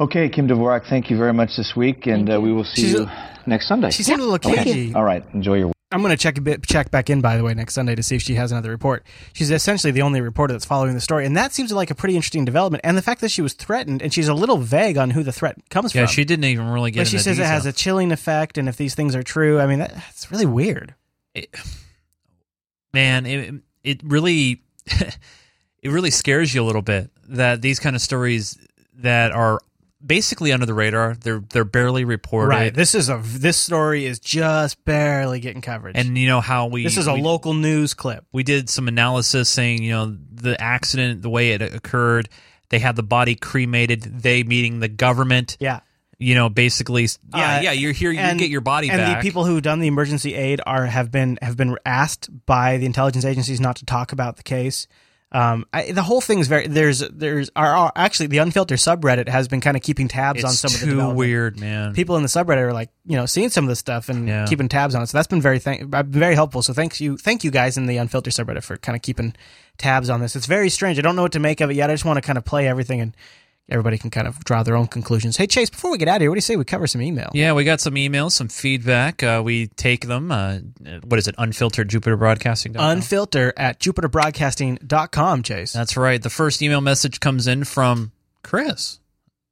Okay, 0.00 0.30
Kim 0.30 0.48
Dvorak, 0.48 0.88
thank 0.88 1.10
you 1.10 1.18
very 1.18 1.34
much 1.34 1.50
this 1.58 1.76
week, 1.76 2.06
and 2.06 2.32
uh, 2.32 2.40
we 2.40 2.52
will 2.52 2.64
see 2.64 2.82
She's 2.82 2.92
you 2.94 3.02
a- 3.02 3.38
next 3.46 3.68
Sunday. 3.68 3.90
she 3.90 4.02
seemed 4.02 4.20
a 4.20 4.24
little 4.24 4.50
Okay. 4.52 4.64
cagey. 4.64 4.94
All 4.94 5.04
right, 5.04 5.22
enjoy 5.34 5.56
your. 5.58 5.72
I'm 5.92 6.00
going 6.02 6.10
to 6.12 6.16
check 6.16 6.38
a 6.38 6.40
bit, 6.40 6.62
check 6.64 6.90
back 6.92 7.10
in 7.10 7.20
by 7.20 7.36
the 7.36 7.42
way 7.42 7.52
next 7.52 7.74
Sunday 7.74 7.96
to 7.96 8.02
see 8.02 8.14
if 8.16 8.22
she 8.22 8.36
has 8.36 8.52
another 8.52 8.70
report. 8.70 9.04
She's 9.34 9.50
essentially 9.50 9.90
the 9.90 10.02
only 10.02 10.20
reporter 10.20 10.52
that's 10.54 10.64
following 10.64 10.94
the 10.94 11.00
story, 11.00 11.26
and 11.26 11.36
that 11.36 11.52
seems 11.52 11.70
like 11.72 11.90
a 11.90 11.94
pretty 11.94 12.14
interesting 12.16 12.44
development. 12.46 12.80
And 12.84 12.96
the 12.96 13.02
fact 13.02 13.20
that 13.22 13.30
she 13.30 13.42
was 13.42 13.52
threatened, 13.54 14.00
and 14.00 14.14
she's 14.14 14.28
a 14.28 14.32
little 14.34 14.56
vague 14.56 14.96
on 14.96 15.10
who 15.10 15.22
the 15.22 15.32
threat 15.32 15.56
comes 15.68 15.94
Yeah, 15.94 16.02
from. 16.02 16.08
Yeah, 16.08 16.14
she 16.14 16.24
didn't 16.24 16.44
even 16.44 16.68
really 16.70 16.92
get 16.92 17.00
But 17.00 17.08
she 17.08 17.16
into 17.16 17.24
says 17.24 17.38
it 17.38 17.44
has 17.44 17.66
a 17.66 17.72
chilling 17.72 18.12
effect, 18.12 18.56
and 18.56 18.68
if 18.70 18.76
these 18.76 18.94
things 18.94 19.14
are 19.16 19.22
true, 19.24 19.60
I 19.60 19.66
mean, 19.66 19.80
that, 19.80 19.92
that's 19.92 20.30
really 20.30 20.46
weird. 20.46 20.94
man 22.94 23.24
it, 23.26 23.54
it 23.84 24.00
really 24.02 24.62
it 24.86 25.90
really 25.90 26.10
scares 26.10 26.52
you 26.54 26.62
a 26.62 26.66
little 26.66 26.82
bit 26.82 27.08
that 27.28 27.62
these 27.62 27.78
kind 27.78 27.94
of 27.94 28.02
stories 28.02 28.56
that 28.94 29.30
are 29.32 29.60
basically 30.04 30.52
under 30.52 30.64
the 30.66 30.74
radar 30.74 31.14
they're 31.14 31.42
they're 31.50 31.64
barely 31.64 32.04
reported 32.04 32.48
Right. 32.48 32.74
This 32.74 32.94
is 32.94 33.08
a 33.08 33.20
this 33.22 33.56
story 33.58 34.06
is 34.06 34.18
just 34.18 34.82
barely 34.84 35.40
getting 35.40 35.60
coverage. 35.62 35.96
and 35.96 36.16
you 36.16 36.26
know 36.26 36.40
how 36.40 36.66
we 36.66 36.82
this 36.84 36.96
is 36.96 37.06
a 37.06 37.14
we- 37.14 37.20
local 37.22 37.52
news 37.54 37.92
clip. 37.94 38.24
we 38.32 38.42
did 38.42 38.70
some 38.70 38.88
analysis 38.88 39.48
saying 39.48 39.82
you 39.82 39.90
know 39.92 40.16
the 40.32 40.60
accident 40.60 41.22
the 41.22 41.28
way 41.30 41.50
it 41.52 41.60
occurred 41.62 42.28
they 42.70 42.78
had 42.78 42.96
the 42.96 43.02
body 43.02 43.34
cremated 43.34 44.02
they 44.02 44.42
meeting 44.42 44.80
the 44.80 44.88
government 44.88 45.56
Yeah. 45.60 45.80
you 46.18 46.34
know 46.34 46.48
basically 46.48 47.06
yeah 47.34 47.58
Uh, 47.58 47.60
yeah 47.60 47.72
you're 47.72 47.92
here 47.92 48.10
you 48.10 48.20
and- 48.20 48.38
get 48.38 48.48
your 48.48 48.62
body 48.62 48.88
and 48.88 48.98
back 48.98 49.18
the 49.22 49.28
people 49.28 49.44
who 49.44 49.60
done 49.60 49.80
the 49.80 49.86
emergency 49.88 50.34
aid 50.34 50.60
are 50.66 50.86
have 50.86 51.10
been 51.10 51.38
have 51.42 51.56
been 51.58 51.76
asked 51.84 52.30
by 52.46 52.78
the 52.78 52.86
intelligence 52.86 53.24
agencies 53.26 53.60
not 53.60 53.76
to 53.76 53.84
talk 53.84 54.12
about 54.12 54.36
the 54.36 54.42
case. 54.44 54.86
Um, 55.32 55.64
I, 55.72 55.92
the 55.92 56.02
whole 56.02 56.20
thing's 56.20 56.48
very 56.48 56.66
there's 56.66 56.98
there's 56.98 57.50
are, 57.54 57.72
are 57.72 57.92
actually 57.94 58.26
the 58.26 58.38
unfiltered 58.38 58.78
subreddit 58.80 59.28
has 59.28 59.46
been 59.46 59.60
kind 59.60 59.76
of 59.76 59.82
keeping 59.84 60.08
tabs 60.08 60.42
on 60.42 60.50
It's 60.50 60.58
some 60.58 60.74
of 60.74 60.80
the 60.80 60.86
too 60.86 61.14
weird 61.14 61.60
man 61.60 61.94
People 61.94 62.16
in 62.16 62.22
the 62.22 62.28
subreddit 62.28 62.56
are 62.58 62.72
like 62.72 62.90
you 63.06 63.16
know 63.16 63.26
seeing 63.26 63.48
some 63.48 63.64
of 63.64 63.68
this 63.68 63.78
stuff 63.78 64.08
and 64.08 64.26
Yeah. 64.26 64.46
keeping 64.48 64.68
tabs 64.68 64.96
on 64.96 65.02
it. 65.02 65.06
So 65.06 65.16
that's 65.18 65.28
been 65.28 65.40
very 65.40 65.60
thank, 65.60 65.84
very 66.08 66.34
helpful. 66.34 66.62
So 66.62 66.72
thanks 66.72 67.00
you 67.00 67.16
thank 67.16 67.44
you 67.44 67.52
guys 67.52 67.76
in 67.76 67.86
the 67.86 67.98
unfiltered 67.98 68.32
subreddit 68.32 68.64
for 68.64 68.76
kind 68.76 68.96
of 68.96 69.02
keeping 69.02 69.34
tabs 69.78 70.10
on 70.10 70.20
this. 70.20 70.34
It's 70.34 70.46
very 70.46 70.68
strange. 70.68 70.98
I 70.98 71.02
don't 71.02 71.14
know 71.14 71.22
what 71.22 71.32
to 71.32 71.38
make 71.40 71.60
of 71.60 71.70
it 71.70 71.74
yet. 71.74 71.90
I 71.90 71.94
just 71.94 72.04
want 72.04 72.16
to 72.16 72.22
kind 72.22 72.36
of 72.36 72.44
play 72.44 72.66
everything 72.66 73.00
and 73.00 73.16
everybody 73.70 73.96
can 73.98 74.10
kind 74.10 74.26
of 74.26 74.42
draw 74.44 74.62
their 74.62 74.76
own 74.76 74.86
conclusions. 74.86 75.36
Hey 75.36 75.46
Chase, 75.46 75.70
before 75.70 75.90
we 75.90 75.98
get 75.98 76.08
out 76.08 76.16
of 76.16 76.22
here, 76.22 76.30
what 76.30 76.34
do 76.34 76.38
you 76.38 76.42
say 76.42 76.56
we 76.56 76.64
cover 76.64 76.86
some 76.86 77.00
email? 77.02 77.30
Yeah, 77.34 77.52
we 77.52 77.64
got 77.64 77.80
some 77.80 77.94
emails, 77.94 78.32
some 78.32 78.48
feedback. 78.48 79.22
Uh, 79.22 79.40
we 79.44 79.68
take 79.68 80.06
them. 80.06 80.30
Uh, 80.32 80.58
what 81.04 81.18
is 81.18 81.28
it? 81.28 81.34
Unfiltered 81.38 81.88
Jupiter 81.88 82.16
Broadcasting. 82.16 82.74
Unfilter 82.74 83.52
at 83.56 83.78
jupiterbroadcasting.com, 83.80 85.42
Chase. 85.42 85.72
That's 85.72 85.96
right. 85.96 86.22
The 86.22 86.30
first 86.30 86.62
email 86.62 86.80
message 86.80 87.20
comes 87.20 87.46
in 87.46 87.64
from 87.64 88.12
Chris. 88.42 88.98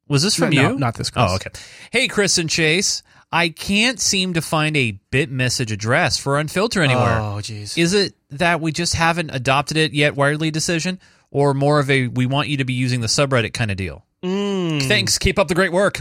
Was 0.09 0.23
this 0.23 0.35
from 0.37 0.51
No, 0.51 0.63
you? 0.63 0.69
no, 0.71 0.75
not 0.77 0.95
this 0.95 1.11
Chris. 1.11 1.25
Oh, 1.29 1.35
okay. 1.37 1.51
Hey, 1.91 2.09
Chris 2.09 2.39
and 2.39 2.49
Chase. 2.49 3.03
I 3.31 3.51
can't 3.51 4.01
seem 4.01 4.33
to 4.35 4.41
find 4.41 4.75
a 4.75 4.99
Bitmessage 5.13 5.71
address 5.71 6.17
for 6.17 6.43
Unfilter 6.43 6.83
anywhere. 6.83 7.19
Oh, 7.21 7.37
jeez. 7.41 7.77
Is 7.77 7.93
it 7.93 8.15
that 8.31 8.63
we 8.63 8.73
just 8.73 8.95
haven't 8.95 9.31
adopted 9.31 9.77
it 9.77 9.93
yet, 9.93 10.17
widely 10.17 10.51
decision, 10.51 10.99
or 11.31 11.53
more 11.53 11.79
of 11.79 11.91
a 11.91 12.07
we 12.09 12.25
want 12.25 12.49
you 12.49 12.57
to 12.57 12.65
be 12.65 12.73
using 12.73 13.03
the 13.03 13.07
subreddit 13.07 13.53
kind 13.53 13.71
of 13.71 13.77
deal? 13.77 14.07
Mm. 14.25 14.83
Thanks. 14.89 15.19
Keep 15.19 15.39
up 15.39 15.49
the 15.49 15.55
great 15.55 15.73
work. 15.73 16.01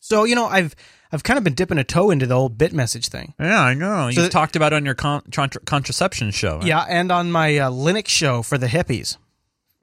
So 0.00 0.24
you 0.24 0.34
know, 0.34 0.46
I've 0.46 0.74
I've 1.12 1.22
kind 1.22 1.38
of 1.38 1.44
been 1.44 1.54
dipping 1.54 1.78
a 1.78 1.84
toe 1.84 2.10
into 2.10 2.26
the 2.26 2.34
old 2.34 2.56
Bitmessage 2.56 3.08
thing. 3.08 3.34
Yeah, 3.38 3.60
I 3.60 3.74
know. 3.74 4.10
So- 4.10 4.22
You've 4.22 4.30
talked 4.30 4.56
about 4.56 4.72
it 4.72 4.76
on 4.76 4.84
your 4.84 4.94
con- 4.94 5.22
contra- 5.30 5.60
contraception 5.62 6.30
show. 6.30 6.56
right? 6.58 6.66
Yeah, 6.66 6.84
and 6.88 7.12
on 7.12 7.30
my 7.30 7.56
uh, 7.58 7.70
Linux 7.70 8.08
show 8.08 8.42
for 8.42 8.56
the 8.58 8.66
hippies. 8.66 9.16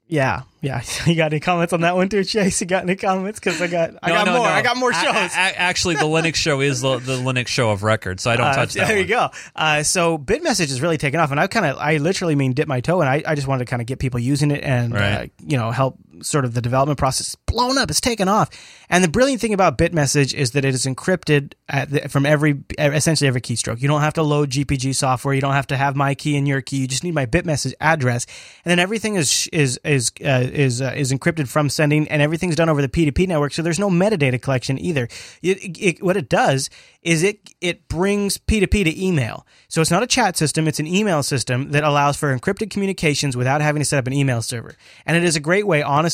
Yeah, 0.08 0.42
yeah. 0.60 0.82
You 1.06 1.14
got 1.14 1.32
any 1.32 1.38
comments 1.38 1.72
on 1.72 1.82
that 1.82 1.94
one 1.94 2.08
too, 2.08 2.24
Chase? 2.24 2.60
You 2.60 2.66
got 2.66 2.82
any 2.82 2.96
comments? 2.96 3.38
Because 3.38 3.62
I 3.62 3.68
got 3.68 3.90
I 4.02 4.08
No, 4.08 4.14
got 4.16 4.26
no, 4.26 4.32
more. 4.38 4.46
no. 4.48 4.52
I 4.52 4.62
got 4.62 4.76
more 4.76 4.92
shows. 4.92 5.04
a- 5.14 5.18
a- 5.36 5.60
actually, 5.60 5.94
the 5.94 6.00
Linux 6.02 6.34
show 6.34 6.60
is 6.60 6.80
the, 6.80 6.98
the 6.98 7.16
Linux 7.16 7.46
show 7.46 7.70
of 7.70 7.84
record, 7.84 8.18
so 8.18 8.32
I 8.32 8.36
don't 8.36 8.48
Uh, 8.48 8.52
touch 8.56 8.72
that. 8.74 8.88
There 8.88 8.96
one. 8.96 9.04
you 9.04 9.08
go. 9.08 9.28
Uh, 9.54 9.84
so 9.84 10.18
Bitmessage 10.18 10.72
is 10.72 10.82
really 10.82 10.98
taken 10.98 11.20
off, 11.20 11.30
and 11.30 11.38
I 11.38 11.46
kind 11.46 11.64
of, 11.64 11.76
I 11.78 11.98
literally 11.98 12.34
mean 12.34 12.54
dip 12.54 12.66
my 12.66 12.80
toe, 12.80 13.00
and 13.00 13.08
I, 13.08 13.22
I 13.24 13.36
just 13.36 13.46
wanted 13.46 13.66
to 13.66 13.70
kind 13.70 13.80
of 13.80 13.86
get 13.86 14.00
people 14.00 14.18
using 14.18 14.50
it 14.50 14.64
and, 14.64 14.96
uh, 14.96 15.26
you 15.46 15.56
know, 15.56 15.70
help 15.70 15.96
sort 16.22 16.44
of 16.44 16.54
the 16.54 16.60
development 16.60 16.98
process. 16.98 17.28
It's 17.28 17.36
blown 17.36 17.78
up. 17.78 17.90
It's 17.90 18.00
taken 18.00 18.28
off. 18.28 18.50
And 18.88 19.02
the 19.04 19.08
brilliant 19.08 19.40
thing 19.40 19.54
about 19.54 19.78
Bitmessage 19.78 20.34
is 20.34 20.52
that 20.52 20.64
it 20.64 20.74
is 20.74 20.86
encrypted 20.86 21.52
the, 21.68 22.08
from 22.08 22.26
every, 22.26 22.62
essentially 22.78 23.28
every 23.28 23.40
keystroke. 23.40 23.80
You 23.80 23.88
don't 23.88 24.00
have 24.00 24.14
to 24.14 24.22
load 24.22 24.50
GPG 24.50 24.94
software. 24.94 25.34
You 25.34 25.40
don't 25.40 25.52
have 25.52 25.66
to 25.68 25.76
have 25.76 25.96
my 25.96 26.14
key 26.14 26.36
and 26.36 26.46
your 26.46 26.60
key. 26.60 26.78
You 26.78 26.88
just 26.88 27.04
need 27.04 27.14
my 27.14 27.26
Bitmessage 27.26 27.74
address, 27.80 28.26
and 28.64 28.70
then 28.70 28.78
everything 28.78 29.16
is 29.16 29.48
is 29.52 29.78
is 29.84 30.12
uh, 30.24 30.46
is 30.52 30.82
uh, 30.82 30.92
is 30.96 31.12
encrypted 31.12 31.48
from 31.48 31.68
sending, 31.68 32.08
and 32.08 32.20
everything's 32.22 32.56
done 32.56 32.68
over 32.68 32.82
the 32.82 32.88
P2P 32.88 33.28
network. 33.28 33.52
So 33.52 33.62
there's 33.62 33.78
no 33.78 33.90
metadata 33.90 34.40
collection 34.40 34.78
either. 34.78 35.08
It, 35.42 35.78
it, 35.78 36.02
what 36.02 36.16
it 36.16 36.28
does 36.28 36.70
is 37.02 37.22
it 37.22 37.50
it 37.60 37.88
brings 37.88 38.38
P2P 38.38 38.84
to 38.84 39.04
email. 39.04 39.46
So 39.68 39.80
it's 39.80 39.90
not 39.90 40.02
a 40.02 40.06
chat 40.06 40.36
system; 40.36 40.68
it's 40.68 40.80
an 40.80 40.86
email 40.86 41.22
system 41.22 41.70
that 41.70 41.84
allows 41.84 42.16
for 42.16 42.36
encrypted 42.36 42.70
communications 42.70 43.36
without 43.36 43.60
having 43.60 43.80
to 43.80 43.84
set 43.84 43.98
up 43.98 44.06
an 44.06 44.12
email 44.12 44.42
server. 44.42 44.74
And 45.06 45.16
it 45.16 45.24
is 45.24 45.36
a 45.36 45.40
great 45.40 45.66
way, 45.66 45.82
honestly, 45.82 46.09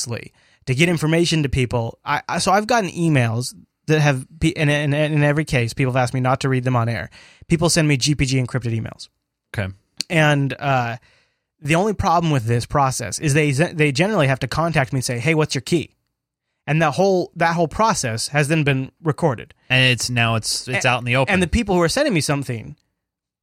to 0.66 0.74
get 0.74 0.88
information 0.88 1.42
to 1.42 1.48
people. 1.48 1.98
I, 2.04 2.22
I 2.28 2.38
so 2.38 2.52
I've 2.52 2.66
gotten 2.66 2.90
emails 2.90 3.54
that 3.86 4.00
have, 4.00 4.26
and 4.56 4.70
in, 4.70 4.92
in 4.92 5.22
every 5.22 5.44
case, 5.44 5.72
people 5.72 5.92
have 5.92 6.02
asked 6.02 6.14
me 6.14 6.20
not 6.20 6.40
to 6.40 6.48
read 6.48 6.64
them 6.64 6.76
on 6.76 6.88
air. 6.88 7.08
People 7.48 7.70
send 7.70 7.88
me 7.88 7.96
GPG 7.96 8.44
encrypted 8.44 8.76
emails. 8.76 9.08
Okay. 9.56 9.72
And 10.10 10.54
uh, 10.58 10.96
the 11.60 11.74
only 11.74 11.94
problem 11.94 12.32
with 12.32 12.44
this 12.44 12.66
process 12.66 13.18
is 13.18 13.34
they 13.34 13.52
they 13.52 13.92
generally 13.92 14.26
have 14.26 14.40
to 14.40 14.48
contact 14.48 14.92
me 14.92 14.98
and 14.98 15.04
say, 15.04 15.18
"Hey, 15.18 15.34
what's 15.34 15.54
your 15.54 15.62
key?" 15.62 15.94
And 16.66 16.82
that 16.82 16.92
whole 16.92 17.32
that 17.36 17.54
whole 17.54 17.68
process 17.68 18.28
has 18.28 18.48
then 18.48 18.64
been 18.64 18.90
recorded. 19.02 19.54
And 19.70 19.92
it's 19.92 20.10
now 20.10 20.34
it's 20.34 20.68
it's 20.68 20.84
out 20.84 20.98
in 20.98 21.04
the 21.04 21.16
open. 21.16 21.32
And 21.32 21.42
the 21.42 21.48
people 21.48 21.74
who 21.74 21.82
are 21.82 21.88
sending 21.88 22.12
me 22.12 22.20
something 22.20 22.76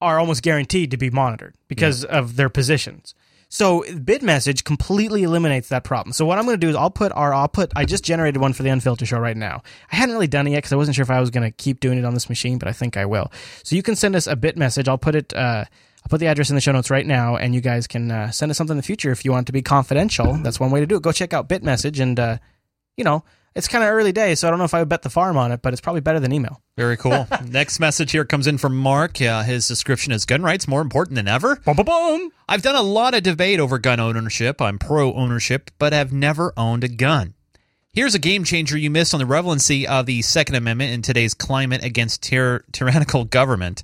are 0.01 0.19
almost 0.19 0.43
guaranteed 0.43 0.91
to 0.91 0.97
be 0.97 1.09
monitored 1.09 1.55
because 1.69 2.03
of 2.03 2.35
their 2.35 2.49
positions. 2.49 3.15
So 3.53 3.83
BitMessage 3.83 4.63
completely 4.63 5.21
eliminates 5.21 5.69
that 5.69 5.83
problem. 5.83 6.11
So 6.11 6.25
what 6.25 6.39
I'm 6.39 6.45
going 6.45 6.59
to 6.59 6.65
do 6.65 6.69
is 6.69 6.75
I'll 6.75 6.89
put 6.89 7.11
our 7.11 7.35
I'll 7.35 7.47
put 7.47 7.71
I 7.75 7.85
just 7.85 8.03
generated 8.03 8.41
one 8.41 8.51
for 8.51 8.63
the 8.63 8.69
Unfiltered 8.69 9.07
show 9.07 9.19
right 9.19 9.37
now. 9.37 9.61
I 9.91 9.95
hadn't 9.95 10.15
really 10.15 10.25
done 10.25 10.47
it 10.47 10.49
yet 10.49 10.57
because 10.57 10.73
I 10.73 10.75
wasn't 10.75 10.95
sure 10.95 11.03
if 11.03 11.11
I 11.11 11.19
was 11.19 11.29
going 11.29 11.43
to 11.43 11.51
keep 11.51 11.79
doing 11.79 11.99
it 11.99 12.03
on 12.03 12.15
this 12.15 12.29
machine, 12.29 12.57
but 12.57 12.67
I 12.67 12.71
think 12.71 12.97
I 12.97 13.05
will. 13.05 13.31
So 13.61 13.75
you 13.75 13.83
can 13.83 13.95
send 13.95 14.15
us 14.15 14.25
a 14.25 14.35
Bitmessage. 14.35 14.87
I'll 14.87 14.97
put 14.97 15.13
it. 15.13 15.35
Uh, 15.35 15.65
I'll 15.67 16.09
put 16.09 16.19
the 16.19 16.25
address 16.25 16.49
in 16.49 16.55
the 16.55 16.61
show 16.61 16.71
notes 16.71 16.89
right 16.89 17.05
now, 17.05 17.35
and 17.35 17.53
you 17.53 17.61
guys 17.61 17.85
can 17.85 18.09
uh, 18.09 18.31
send 18.31 18.49
us 18.49 18.57
something 18.57 18.73
in 18.73 18.77
the 18.77 18.83
future 18.83 19.11
if 19.11 19.23
you 19.23 19.31
want 19.31 19.45
it 19.45 19.47
to 19.47 19.53
be 19.53 19.61
confidential. 19.61 20.33
That's 20.33 20.59
one 20.59 20.71
way 20.71 20.79
to 20.79 20.87
do 20.87 20.95
it. 20.95 21.03
Go 21.03 21.11
check 21.11 21.31
out 21.31 21.47
BitMessage, 21.47 22.01
and 22.01 22.19
uh, 22.19 22.37
you 22.97 23.03
know 23.03 23.23
it's 23.55 23.67
kind 23.67 23.83
of 23.83 23.89
early 23.91 24.11
days, 24.11 24.39
so 24.39 24.47
I 24.47 24.49
don't 24.49 24.59
know 24.59 24.65
if 24.65 24.73
I 24.73 24.79
would 24.79 24.89
bet 24.89 25.03
the 25.03 25.09
farm 25.09 25.37
on 25.37 25.51
it, 25.51 25.61
but 25.61 25.73
it's 25.73 25.81
probably 25.81 26.01
better 26.01 26.19
than 26.19 26.33
email. 26.33 26.61
Very 26.75 26.97
cool. 26.97 27.27
Next 27.45 27.79
message 27.79 28.11
here 28.11 28.25
comes 28.25 28.47
in 28.47 28.57
from 28.57 28.75
Mark. 28.75 29.21
Uh, 29.21 29.43
his 29.43 29.67
description 29.67 30.11
is 30.11 30.25
gun 30.25 30.41
rights 30.41 30.67
more 30.67 30.81
important 30.81 31.15
than 31.15 31.27
ever. 31.27 31.57
Boom, 31.57 31.75
boom, 31.75 31.85
boom. 31.85 32.31
I've 32.49 32.63
done 32.63 32.75
a 32.75 32.81
lot 32.81 33.13
of 33.13 33.23
debate 33.23 33.59
over 33.59 33.77
gun 33.77 33.99
ownership. 33.99 34.61
I'm 34.61 34.79
pro 34.79 35.13
ownership, 35.13 35.71
but 35.77 35.93
have 35.93 36.11
never 36.11 36.53
owned 36.57 36.83
a 36.83 36.87
gun. 36.87 37.35
Here's 37.93 38.15
a 38.15 38.19
game 38.19 38.43
changer 38.43 38.75
you 38.75 38.89
missed 38.89 39.13
on 39.13 39.19
the 39.19 39.25
relevancy 39.27 39.87
of 39.87 40.07
the 40.07 40.23
Second 40.23 40.55
Amendment 40.55 40.91
in 40.91 41.03
today's 41.03 41.35
climate 41.35 41.83
against 41.83 42.23
tyr- 42.23 42.65
tyrannical 42.71 43.23
government. 43.23 43.83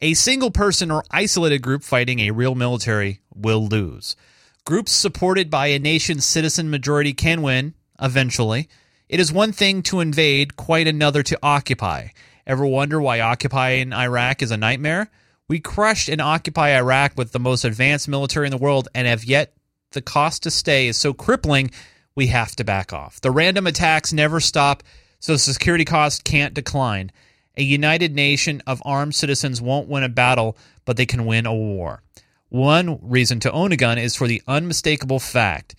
A 0.00 0.14
single 0.14 0.50
person 0.50 0.90
or 0.90 1.04
isolated 1.12 1.62
group 1.62 1.84
fighting 1.84 2.18
a 2.18 2.32
real 2.32 2.56
military 2.56 3.20
will 3.32 3.64
lose. 3.64 4.16
Groups 4.64 4.90
supported 4.90 5.50
by 5.50 5.68
a 5.68 5.78
nation's 5.78 6.24
citizen 6.24 6.68
majority 6.68 7.12
can 7.12 7.42
win, 7.42 7.74
eventually. 8.02 8.68
It 9.14 9.20
is 9.20 9.32
one 9.32 9.52
thing 9.52 9.84
to 9.84 10.00
invade, 10.00 10.56
quite 10.56 10.88
another 10.88 11.22
to 11.22 11.38
occupy. 11.40 12.08
Ever 12.48 12.66
wonder 12.66 13.00
why 13.00 13.20
occupying 13.20 13.92
Iraq 13.92 14.42
is 14.42 14.50
a 14.50 14.56
nightmare? 14.56 15.08
We 15.46 15.60
crushed 15.60 16.08
and 16.08 16.20
occupy 16.20 16.76
Iraq 16.76 17.12
with 17.16 17.30
the 17.30 17.38
most 17.38 17.64
advanced 17.64 18.08
military 18.08 18.48
in 18.48 18.50
the 18.50 18.56
world, 18.56 18.88
and 18.92 19.06
have 19.06 19.22
yet 19.22 19.54
the 19.92 20.02
cost 20.02 20.42
to 20.42 20.50
stay 20.50 20.88
is 20.88 20.96
so 20.96 21.12
crippling, 21.12 21.70
we 22.16 22.26
have 22.26 22.56
to 22.56 22.64
back 22.64 22.92
off. 22.92 23.20
The 23.20 23.30
random 23.30 23.68
attacks 23.68 24.12
never 24.12 24.40
stop, 24.40 24.82
so 25.20 25.36
security 25.36 25.84
costs 25.84 26.20
can't 26.20 26.52
decline. 26.52 27.12
A 27.56 27.62
united 27.62 28.16
nation 28.16 28.64
of 28.66 28.82
armed 28.84 29.14
citizens 29.14 29.62
won't 29.62 29.88
win 29.88 30.02
a 30.02 30.08
battle, 30.08 30.56
but 30.84 30.96
they 30.96 31.06
can 31.06 31.24
win 31.24 31.46
a 31.46 31.54
war. 31.54 32.02
One 32.48 32.98
reason 33.00 33.38
to 33.38 33.52
own 33.52 33.70
a 33.70 33.76
gun 33.76 33.96
is 33.96 34.16
for 34.16 34.26
the 34.26 34.42
unmistakable 34.48 35.20
fact, 35.20 35.76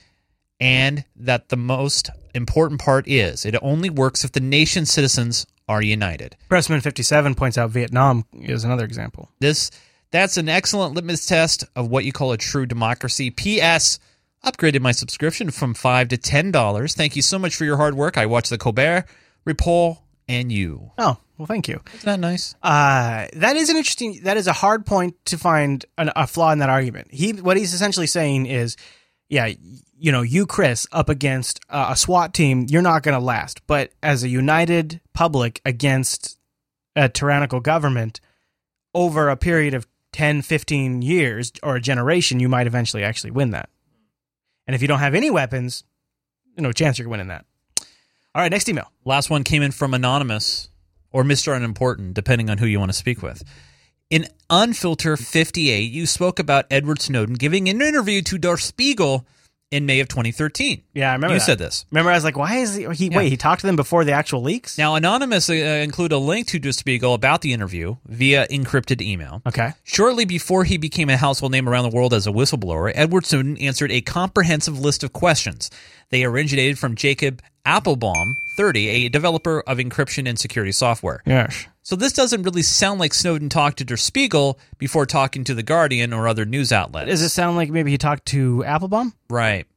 and 0.59 1.05
that 1.15 1.49
the 1.49 1.57
most 1.57 2.09
important 2.33 2.81
part 2.81 3.07
is 3.07 3.45
it 3.45 3.55
only 3.61 3.89
works 3.89 4.23
if 4.23 4.31
the 4.31 4.39
nation's 4.39 4.91
citizens 4.91 5.45
are 5.67 5.81
united. 5.81 6.35
Pressman 6.49 6.81
fifty 6.81 7.03
seven 7.03 7.35
points 7.35 7.57
out 7.57 7.69
Vietnam 7.71 8.25
is 8.33 8.63
another 8.63 8.85
example. 8.85 9.29
This 9.39 9.71
that's 10.11 10.37
an 10.37 10.47
excellent 10.47 10.93
litmus 10.93 11.25
test 11.25 11.65
of 11.75 11.89
what 11.89 12.05
you 12.05 12.11
call 12.11 12.31
a 12.31 12.37
true 12.37 12.65
democracy. 12.65 13.31
P.S. 13.31 13.99
Upgraded 14.45 14.79
my 14.79 14.91
subscription 14.91 15.49
from 15.49 15.73
five 15.73 16.07
to 16.09 16.17
ten 16.17 16.51
dollars. 16.51 16.93
Thank 16.93 17.15
you 17.15 17.21
so 17.21 17.39
much 17.39 17.55
for 17.55 17.65
your 17.65 17.77
hard 17.77 17.95
work. 17.95 18.17
I 18.17 18.27
watch 18.27 18.49
the 18.49 18.57
Colbert 18.59 19.05
Report 19.43 19.97
and 20.27 20.51
you. 20.51 20.91
Oh 20.97 21.17
well, 21.37 21.47
thank 21.47 21.67
you. 21.67 21.81
Isn't 21.95 22.05
that 22.05 22.19
nice? 22.19 22.55
Uh, 22.63 23.27
that 23.33 23.55
is 23.55 23.69
an 23.69 23.77
interesting. 23.77 24.21
That 24.23 24.37
is 24.37 24.47
a 24.47 24.53
hard 24.53 24.85
point 24.85 25.15
to 25.25 25.37
find 25.37 25.83
an, 25.97 26.11
a 26.15 26.27
flaw 26.27 26.51
in 26.51 26.59
that 26.59 26.69
argument. 26.69 27.07
He 27.11 27.33
what 27.33 27.57
he's 27.57 27.73
essentially 27.73 28.07
saying 28.07 28.45
is, 28.45 28.77
yeah, 29.29 29.49
you 29.97 30.11
know, 30.11 30.21
you 30.21 30.45
Chris 30.45 30.87
up 30.91 31.09
against 31.09 31.59
uh, 31.69 31.87
a 31.91 31.95
SWAT 31.95 32.33
team, 32.33 32.65
you're 32.69 32.81
not 32.81 33.03
going 33.03 33.17
to 33.17 33.23
last. 33.23 33.65
But 33.67 33.91
as 34.03 34.23
a 34.23 34.29
united 34.29 35.01
public 35.13 35.61
against 35.65 36.37
a 36.95 37.09
tyrannical 37.09 37.59
government 37.59 38.19
over 38.93 39.29
a 39.29 39.37
period 39.37 39.73
of 39.73 39.87
10, 40.13 40.41
15 40.41 41.01
years 41.01 41.51
or 41.61 41.75
a 41.75 41.81
generation, 41.81 42.39
you 42.39 42.49
might 42.49 42.67
eventually 42.67 43.03
actually 43.03 43.31
win 43.31 43.51
that. 43.51 43.69
And 44.67 44.75
if 44.75 44.81
you 44.81 44.87
don't 44.87 44.99
have 44.99 45.15
any 45.15 45.29
weapons, 45.29 45.83
you 46.55 46.63
know, 46.63 46.71
chance 46.71 46.97
you're 46.97 47.09
winning 47.09 47.27
that. 47.27 47.45
All 48.33 48.41
right, 48.41 48.51
next 48.51 48.67
email. 48.67 48.91
Last 49.05 49.29
one 49.29 49.43
came 49.43 49.61
in 49.61 49.71
from 49.71 49.93
Anonymous 49.93 50.69
or 51.11 51.23
Mr. 51.23 51.55
Unimportant, 51.55 52.13
depending 52.13 52.49
on 52.49 52.57
who 52.57 52.65
you 52.65 52.79
want 52.79 52.89
to 52.91 52.97
speak 52.97 53.21
with. 53.21 53.43
In 54.09 54.27
Unfilter 54.49 55.17
58, 55.17 55.91
you 55.91 56.05
spoke 56.05 56.39
about 56.39 56.65
Edward 56.69 57.01
Snowden 57.01 57.35
giving 57.35 57.69
an 57.69 57.81
interview 57.81 58.21
to 58.23 58.37
Der 58.37 58.57
Spiegel 58.57 59.25
in 59.75 59.85
May 59.85 59.99
of 59.99 60.07
2013. 60.07 60.81
Yeah, 60.93 61.09
I 61.09 61.13
remember 61.13 61.33
You 61.33 61.39
that. 61.39 61.45
said 61.45 61.57
this. 61.59 61.85
Remember, 61.91 62.11
I 62.11 62.15
was 62.15 62.23
like, 62.23 62.37
why 62.37 62.55
is 62.57 62.75
he? 62.75 62.87
he 62.93 63.07
Yeah. 63.09 63.17
Wait, 63.17 63.29
he 63.29 63.37
talked 63.37 63.61
to 63.61 63.67
them 63.67 63.75
before 63.75 64.05
the 64.05 64.13
actual 64.13 64.41
leaks? 64.41 64.77
Now, 64.77 64.95
Anonymous 64.95 65.49
uh, 65.49 65.53
include 65.53 66.11
a 66.11 66.17
link 66.17 66.47
to 66.47 66.59
Der 66.59 66.71
Spiegel 66.71 67.13
about 67.13 67.41
the 67.41 67.53
interview 67.53 67.97
via 68.07 68.47
encrypted 68.47 69.01
email. 69.01 69.41
Okay. 69.45 69.73
Shortly 69.83 70.25
before 70.25 70.63
he 70.63 70.77
became 70.77 71.09
a 71.09 71.17
household 71.17 71.51
name 71.51 71.67
around 71.67 71.89
the 71.89 71.95
world 71.95 72.13
as 72.13 72.25
a 72.25 72.31
whistleblower, 72.31 72.91
Edward 72.95 73.25
Snowden 73.25 73.57
answered 73.57 73.91
a 73.91 74.01
comprehensive 74.01 74.79
list 74.79 75.03
of 75.03 75.13
questions. 75.13 75.69
They 76.09 76.23
originated 76.23 76.79
from 76.79 76.95
Jacob 76.95 77.41
Appelbaum, 77.65 78.35
30, 78.55 78.87
a 78.89 79.09
developer 79.09 79.61
of 79.61 79.79
encryption 79.79 80.27
and 80.29 80.39
security 80.39 80.71
software. 80.71 81.21
Yes. 81.25 81.65
So 81.85 81.95
this 81.95 82.13
doesn't 82.13 82.41
really 82.41 82.63
sound 82.63 82.99
like 82.99 83.13
Snowden 83.13 83.47
talked 83.47 83.77
to 83.77 83.85
Der 83.85 83.95
Spiegel 83.95 84.57
before 84.79 85.05
talking 85.05 85.43
to 85.43 85.53
The 85.53 85.61
Guardian 85.61 86.13
or 86.13 86.27
other 86.27 86.43
news 86.43 86.71
outlets. 86.71 87.07
Does 87.07 87.21
it 87.21 87.29
sound 87.29 87.57
like 87.57 87.69
maybe 87.69 87.91
he 87.91 87.99
talked 87.99 88.25
to 88.29 88.63
Appelbaum? 88.65 89.13
Right. 89.29 89.67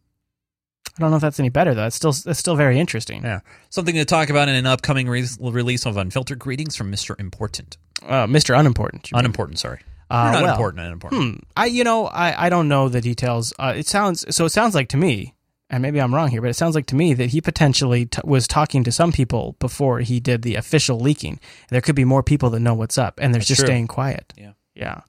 I 0.86 1.00
don't 1.00 1.10
know 1.10 1.16
if 1.16 1.20
that's 1.20 1.38
any 1.38 1.50
better 1.50 1.74
though. 1.74 1.86
It's 1.86 1.96
still 1.96 2.14
it's 2.24 2.38
still 2.38 2.56
very 2.56 2.80
interesting. 2.80 3.22
Yeah. 3.22 3.40
Something 3.68 3.94
to 3.96 4.06
talk 4.06 4.30
about 4.30 4.48
in 4.48 4.54
an 4.54 4.64
upcoming 4.64 5.06
re- 5.06 5.28
release 5.38 5.84
of 5.84 5.98
Unfiltered 5.98 6.38
Greetings 6.38 6.76
from 6.76 6.90
Mr. 6.90 7.14
Important. 7.20 7.76
Uh, 8.02 8.26
Mr. 8.26 8.58
Unimportant. 8.58 9.10
you 9.10 9.16
mean. 9.16 9.26
Unimportant, 9.26 9.58
sorry. 9.58 9.80
Uh, 10.10 10.32
not 10.32 10.42
well, 10.42 10.52
important, 10.52 10.86
unimportant. 10.86 11.22
Hmm. 11.22 11.38
I 11.58 11.66
you 11.66 11.84
know 11.84 12.06
I 12.06 12.46
I 12.46 12.48
don't 12.48 12.68
know 12.68 12.88
the 12.88 13.02
details. 13.02 13.52
Uh, 13.58 13.74
it 13.76 13.86
sounds 13.86 14.24
so. 14.34 14.46
It 14.46 14.50
sounds 14.50 14.74
like 14.74 14.88
to 14.88 14.96
me, 14.96 15.34
and 15.70 15.82
maybe 15.82 16.00
I'm 16.00 16.14
wrong 16.14 16.28
here, 16.28 16.40
but 16.40 16.50
it 16.50 16.54
sounds 16.54 16.74
like 16.74 16.86
to 16.86 16.94
me 16.96 17.14
that 17.14 17.30
he 17.30 17.40
potentially 17.40 18.06
t- 18.06 18.20
was 18.24 18.46
talking 18.48 18.84
to 18.84 18.92
some 18.92 19.12
people 19.12 19.56
before 19.58 20.00
he 20.00 20.20
did 20.20 20.42
the 20.42 20.54
official 20.54 20.98
leaking. 20.98 21.40
There 21.70 21.80
could 21.80 21.94
be 21.96 22.04
more 22.04 22.22
people 22.22 22.50
that 22.50 22.60
know 22.60 22.74
what's 22.74 22.98
up, 22.98 23.18
and 23.20 23.34
they're 23.34 23.40
That's 23.40 23.48
just 23.48 23.60
true. 23.60 23.66
staying 23.68 23.86
quiet. 23.88 24.32
Yeah. 24.36 24.52
Yeah. 24.74 25.00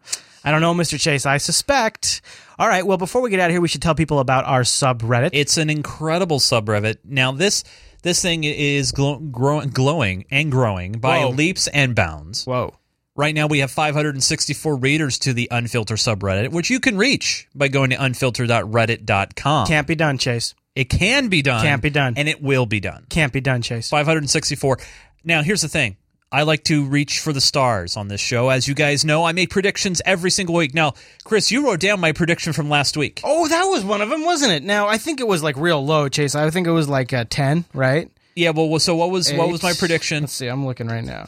I 0.43 0.51
don't 0.51 0.61
know, 0.61 0.73
Mr. 0.73 0.99
Chase. 0.99 1.25
I 1.25 1.37
suspect. 1.37 2.21
All 2.57 2.67
right. 2.67 2.85
Well, 2.85 2.97
before 2.97 3.21
we 3.21 3.29
get 3.29 3.39
out 3.39 3.47
of 3.49 3.51
here, 3.51 3.61
we 3.61 3.67
should 3.67 3.81
tell 3.81 3.93
people 3.95 4.19
about 4.19 4.45
our 4.45 4.61
subreddit. 4.61 5.31
It's 5.33 5.57
an 5.57 5.69
incredible 5.69 6.39
subreddit. 6.39 6.97
Now 7.03 7.31
this 7.33 7.63
This 8.01 8.21
thing 8.21 8.45
is 8.45 8.93
glow, 8.93 9.17
grow, 9.19 9.65
glowing 9.65 10.25
and 10.31 10.49
growing 10.49 10.93
by 10.93 11.19
Whoa. 11.19 11.31
leaps 11.31 11.67
and 11.67 11.93
bounds. 11.93 12.45
Whoa. 12.45 12.73
Right 13.19 13.35
now, 13.35 13.47
we 13.47 13.59
have 13.59 13.69
564 13.69 14.77
readers 14.77 15.19
to 15.19 15.33
the 15.33 15.49
Unfilter 15.51 15.97
subreddit, 15.97 16.53
which 16.53 16.69
you 16.69 16.79
can 16.79 16.97
reach 16.97 17.49
by 17.53 17.67
going 17.67 17.89
to 17.89 17.97
unfilter.reddit.com. 17.97 19.67
Can't 19.67 19.85
be 19.85 19.95
done, 19.95 20.17
Chase. 20.17 20.55
It 20.73 20.85
can 20.85 21.27
be 21.27 21.41
done. 21.41 21.61
Can't 21.61 21.81
be 21.81 21.89
done. 21.89 22.13
And 22.15 22.29
it 22.29 22.41
will 22.41 22.65
be 22.65 22.79
done. 22.79 23.05
Can't 23.09 23.33
be 23.33 23.41
done, 23.41 23.61
Chase. 23.61 23.89
564. 23.89 24.79
Now, 25.25 25.43
here's 25.43 25.61
the 25.61 25.67
thing. 25.67 25.97
I 26.31 26.43
like 26.43 26.63
to 26.65 26.85
reach 26.85 27.19
for 27.19 27.33
the 27.33 27.41
stars 27.41 27.97
on 27.97 28.07
this 28.07 28.21
show. 28.21 28.47
As 28.47 28.69
you 28.69 28.73
guys 28.73 29.03
know, 29.03 29.25
I 29.25 29.33
make 29.33 29.49
predictions 29.49 30.01
every 30.05 30.31
single 30.31 30.55
week. 30.55 30.73
Now, 30.73 30.93
Chris, 31.25 31.51
you 31.51 31.65
wrote 31.65 31.81
down 31.81 31.99
my 31.99 32.13
prediction 32.13 32.53
from 32.53 32.69
last 32.69 32.95
week. 32.95 33.19
Oh, 33.25 33.49
that 33.49 33.65
was 33.65 33.83
one 33.83 33.99
of 33.99 34.07
them, 34.07 34.23
wasn't 34.23 34.53
it? 34.53 34.63
Now, 34.63 34.87
I 34.87 34.97
think 34.97 35.19
it 35.19 35.27
was 35.27 35.43
like 35.43 35.57
real 35.57 35.85
low, 35.85 36.07
Chase. 36.07 36.35
I 36.35 36.49
think 36.51 36.67
it 36.67 36.71
was 36.71 36.87
like 36.87 37.11
uh, 37.11 37.25
10, 37.29 37.65
right? 37.73 38.09
Yeah, 38.37 38.51
well, 38.51 38.79
so 38.79 38.95
what 38.95 39.11
was 39.11 39.33
what 39.33 39.49
was 39.49 39.61
my 39.61 39.73
prediction? 39.73 40.23
Let's 40.23 40.31
see. 40.31 40.47
I'm 40.47 40.65
looking 40.65 40.87
right 40.87 41.03
now. 41.03 41.27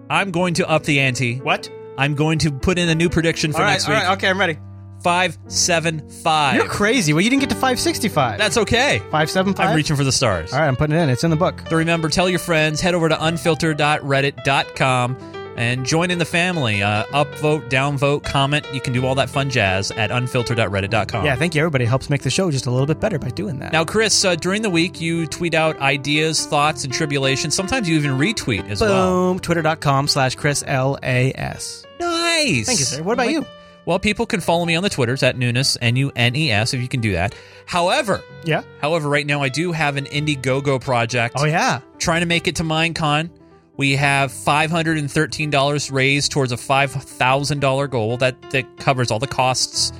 I'm 0.10 0.31
going 0.31 0.55
to 0.55 0.69
up 0.69 0.84
the 0.84 0.99
ante. 0.99 1.38
What? 1.38 1.69
I'm 1.97 2.15
going 2.15 2.39
to 2.39 2.51
put 2.51 2.77
in 2.77 2.89
a 2.89 2.95
new 2.95 3.10
prediction 3.10 3.53
for 3.53 3.60
All 3.60 3.64
right, 3.64 3.73
next 3.73 3.88
week. 3.88 3.97
right, 3.97 4.18
okay, 4.18 4.30
I'm 4.30 4.39
ready. 4.39 4.57
575. 5.03 6.55
You're 6.55 6.67
crazy. 6.67 7.13
Well, 7.13 7.21
you 7.21 7.30
didn't 7.30 7.41
get 7.41 7.49
to 7.49 7.55
565. 7.55 8.38
That's 8.38 8.57
okay. 8.57 8.99
575? 9.11 9.69
I'm 9.69 9.75
reaching 9.75 9.95
for 9.95 10.03
the 10.03 10.11
stars. 10.11 10.53
All 10.53 10.59
right, 10.59 10.67
I'm 10.67 10.75
putting 10.75 10.95
it 10.95 11.01
in. 11.01 11.09
It's 11.09 11.23
in 11.23 11.30
the 11.30 11.35
book. 11.35 11.63
So 11.69 11.77
remember, 11.77 12.09
tell 12.09 12.30
your 12.30 12.39
friends, 12.39 12.81
head 12.81 12.95
over 12.95 13.09
to 13.09 13.15
unfiltered.reddit.com 13.15 15.17
and 15.55 15.85
join 15.85 16.09
in 16.09 16.17
the 16.17 16.25
family. 16.25 16.81
Uh, 16.81 17.03
upvote, 17.07 17.69
downvote, 17.69 18.23
comment. 18.23 18.65
You 18.73 18.81
can 18.81 18.91
do 18.93 19.05
all 19.05 19.13
that 19.15 19.30
fun 19.30 19.49
jazz 19.49 19.91
at 19.91 20.09
unfiltered.reddit.com. 20.09 21.25
Yeah, 21.25 21.35
thank 21.35 21.53
you. 21.53 21.61
Everybody 21.61 21.85
helps 21.85 22.09
make 22.09 22.23
the 22.23 22.31
show 22.31 22.49
just 22.49 22.65
a 22.65 22.71
little 22.71 22.88
bit 22.88 22.99
better 22.99 23.19
by 23.19 23.30
doing 23.30 23.59
that. 23.59 23.71
Now, 23.71 23.85
Chris, 23.85 24.25
uh, 24.25 24.35
during 24.35 24.63
the 24.63 24.69
week, 24.69 24.99
you 24.99 25.27
tweet 25.27 25.53
out 25.53 25.80
ideas, 25.80 26.45
thoughts, 26.45 26.84
and 26.85 26.93
tribulations. 26.93 27.53
Sometimes 27.55 27.88
you 27.88 27.95
even 27.97 28.17
retweet 28.17 28.67
as 28.69 28.81
well. 28.81 29.34
Boom. 29.34 29.39
Twitter.com 29.39 30.07
slash 30.07 30.35
Chris 30.35 30.63
L-A-S. 30.65 31.85
Nice. 31.99 32.65
Thank 32.65 32.80
you, 32.80 32.85
sir. 32.85 33.03
What 33.03 33.13
about 33.13 33.30
you? 33.30 33.45
Well, 33.85 33.99
people 33.99 34.26
can 34.26 34.39
follow 34.39 34.65
me 34.65 34.76
on 34.76 34.84
the 34.84 34.89
Twitters 34.89 35.23
at 35.23 35.38
Nunes, 35.38 35.77
N 35.81 35.95
U 35.97 36.11
N 36.15 36.35
E 36.35 36.51
S, 36.51 36.73
if 36.73 36.81
you 36.81 36.88
can 36.88 37.01
do 37.01 37.11
that. 37.14 37.35
However, 37.65 38.23
Yeah. 38.45 38.64
however, 38.81 39.10
right 39.10 39.26
now 39.27 39.41
I 39.41 39.49
do 39.49 39.72
have 39.73 39.97
an 39.97 40.05
Indiegogo 40.05 40.80
project. 40.80 41.35
Oh, 41.38 41.45
yeah. 41.45 41.81
Trying 41.99 42.22
to 42.22 42.26
make 42.27 42.47
it 42.47 42.55
to 42.57 42.64
Minecon. 42.64 43.30
We 43.76 43.95
have 43.95 44.31
$513 44.31 45.91
raised 45.91 46.31
towards 46.31 46.51
a 46.51 46.57
$5,000 46.57 47.88
goal 47.89 48.18
that, 48.18 48.35
that 48.51 48.77
covers 48.77 49.11
all 49.11 49.19
the 49.19 49.27
costs 49.27 49.91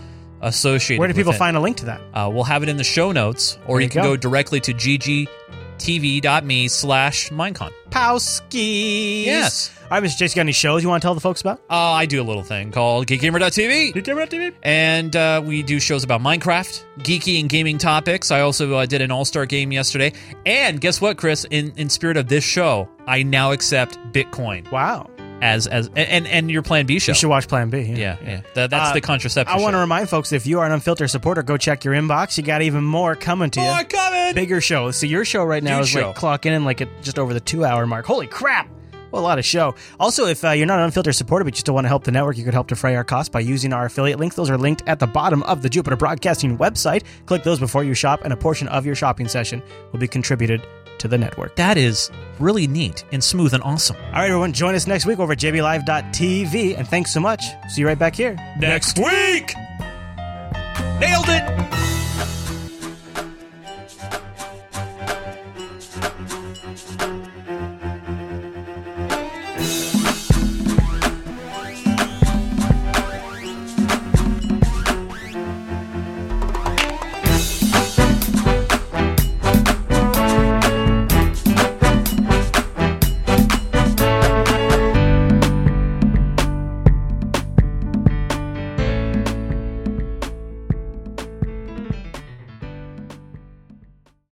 associated 0.42 1.00
Where 1.00 1.08
do 1.08 1.14
people 1.14 1.34
it. 1.34 1.38
find 1.38 1.58
a 1.58 1.60
link 1.60 1.78
to 1.78 1.86
that? 1.86 2.02
Uh, 2.14 2.30
we'll 2.32 2.44
have 2.44 2.64
it 2.64 2.70
in 2.70 2.78
the 2.78 2.84
show 2.84 3.12
notes, 3.12 3.58
or 3.66 3.78
There 3.78 3.84
you 3.84 3.90
can 3.90 4.04
go. 4.04 4.10
go 4.12 4.18
directly 4.18 4.60
to 4.62 4.74
ggtv.me 5.78 6.68
slash 6.68 7.30
Minecon. 7.30 7.72
Powskis. 7.90 9.26
Yes. 9.26 9.72
All 9.84 10.02
right, 10.02 10.04
Mr. 10.04 10.18
Chase, 10.18 10.34
you 10.34 10.38
got 10.38 10.42
any 10.42 10.52
shows 10.52 10.82
you 10.82 10.90
want 10.90 11.02
to 11.02 11.06
tell 11.06 11.14
the 11.14 11.22
folks 11.22 11.42
about? 11.42 11.60
Uh, 11.70 11.76
I 11.76 12.06
do 12.06 12.22
a 12.22 12.24
little 12.24 12.42
thing 12.42 12.72
called 12.72 13.06
GeekGamer.tv. 13.08 13.94
GeekGamer.tv. 13.94 14.56
And 14.64 15.16
uh, 15.16 15.44
we 15.46 15.62
do 15.62 15.80
shows 15.80 16.04
about 16.04 16.22
Minecraft, 16.22 16.84
geeky 17.00 17.40
and 17.40 17.48
gaming 17.50 17.78
topics. 17.78 18.32
I 18.32 18.42
also 18.42 18.74
uh, 18.74 18.86
did 18.86 19.02
an 19.02 19.12
all 19.12 19.26
star 19.26 19.46
game 19.46 19.72
yesterday. 19.72 20.14
And 20.46 20.82
guess 20.82 21.00
what, 21.00 21.18
Chris? 21.18 21.46
In, 21.52 21.74
in 21.78 21.90
spirit 21.90 22.18
of 22.18 22.28
this 22.28 22.44
show, 22.44 22.90
I 23.06 23.24
now 23.24 23.52
accept 23.52 23.98
Bitcoin. 24.12 24.70
Wow. 24.72 25.10
As 25.44 25.68
as 25.68 25.90
and 25.94 26.26
and 26.26 26.50
your 26.50 26.62
Plan 26.62 26.86
B 26.86 27.00
show. 27.00 27.12
You 27.12 27.16
should 27.16 27.28
watch 27.28 27.50
Plan 27.50 27.70
B. 27.70 27.82
Yeah, 27.82 27.96
Yeah, 27.98 28.18
yeah. 28.24 28.42
That, 28.54 28.70
that's 28.70 28.92
Uh, 28.92 28.94
the 28.94 29.02
contraception. 29.02 29.60
I 29.60 29.62
want 29.62 29.74
to 29.74 29.78
remind 29.78 30.08
folks 30.08 30.32
if 30.32 30.48
you 30.48 30.62
are 30.62 30.66
an 30.66 30.72
unfiltered 30.72 31.10
supporter, 31.10 31.44
go 31.44 31.58
check 31.58 31.84
your 31.84 31.94
inbox. 31.94 32.38
You 32.38 32.44
got 32.44 32.62
even 32.62 32.86
more 32.86 33.14
coming 33.16 33.50
to 33.50 33.60
you. 33.60 33.66
More 33.66 33.84
coming. 33.84 34.36
Bigger 34.36 34.62
show. 34.62 34.92
So 34.92 35.06
your 35.06 35.26
show 35.26 35.44
right 35.44 35.62
now 35.62 35.82
is 35.82 35.90
show. 35.90 36.08
like 36.08 36.16
clocking 36.16 36.54
in 36.54 36.64
like 36.64 36.80
at 36.80 36.88
just 37.04 37.20
over 37.20 37.34
the 37.34 37.42
two 37.42 37.66
hour 37.66 37.86
mark. 37.86 38.06
Holy 38.06 38.26
crap! 38.26 38.70
What 39.10 39.20
a 39.20 39.22
lot 39.22 39.38
of 39.38 39.44
show. 39.46 39.76
Also, 40.00 40.28
if 40.28 40.46
uh, 40.46 40.52
you're 40.52 40.66
not 40.66 40.80
an 40.80 40.86
unfiltered 40.86 41.14
supporter 41.14 41.44
but 41.44 41.54
you 41.56 41.60
still 41.60 41.74
want 41.76 41.84
to 41.84 41.90
help 41.90 42.06
the 42.06 42.12
network, 42.12 42.38
you 42.38 42.46
could 42.46 42.54
help 42.54 42.68
defray 42.68 42.96
our 42.96 43.04
costs 43.04 43.30
by 43.30 43.42
using 43.42 43.74
our 43.74 43.86
affiliate 43.86 44.20
links. 44.20 44.36
Those 44.38 44.50
are 44.50 44.58
linked 44.58 44.82
at 44.88 45.00
the 45.00 45.08
bottom 45.08 45.44
of 45.44 45.62
the 45.62 45.70
Jupiter 45.70 45.96
Broadcasting 45.98 46.58
website. 46.58 47.04
Click 47.26 47.44
those 47.44 47.60
before 47.60 47.84
you 47.84 47.94
shop, 47.94 48.22
and 48.24 48.32
a 48.32 48.38
portion 48.38 48.68
of 48.70 48.86
your 48.86 48.96
shopping 48.96 49.28
session 49.28 49.62
will 49.92 50.00
be 50.00 50.08
contributed 50.08 50.66
to 51.04 51.08
the 51.10 51.18
network. 51.18 51.56
That 51.56 51.78
is 51.78 52.10
really 52.40 52.66
neat 52.66 53.04
and 53.12 53.24
smooth 53.24 53.54
and 53.54 53.62
awesome. 53.62 53.98
All 53.98 54.12
right, 54.14 54.26
everyone, 54.26 54.54
join 54.54 54.74
us 54.74 54.88
next 54.88 55.06
week 55.06 55.20
over 55.20 55.34
at 55.34 55.40
jblive.tv, 55.40 56.78
and 56.78 56.88
thanks 56.88 57.14
so 57.14 57.20
much. 57.20 57.44
See 57.70 57.82
you 57.82 57.88
right 57.88 58.00
back 58.00 58.16
here 58.16 58.36
Next 58.58 58.98
week! 58.98 59.54
Nailed 61.00 61.28
it! 61.28 62.03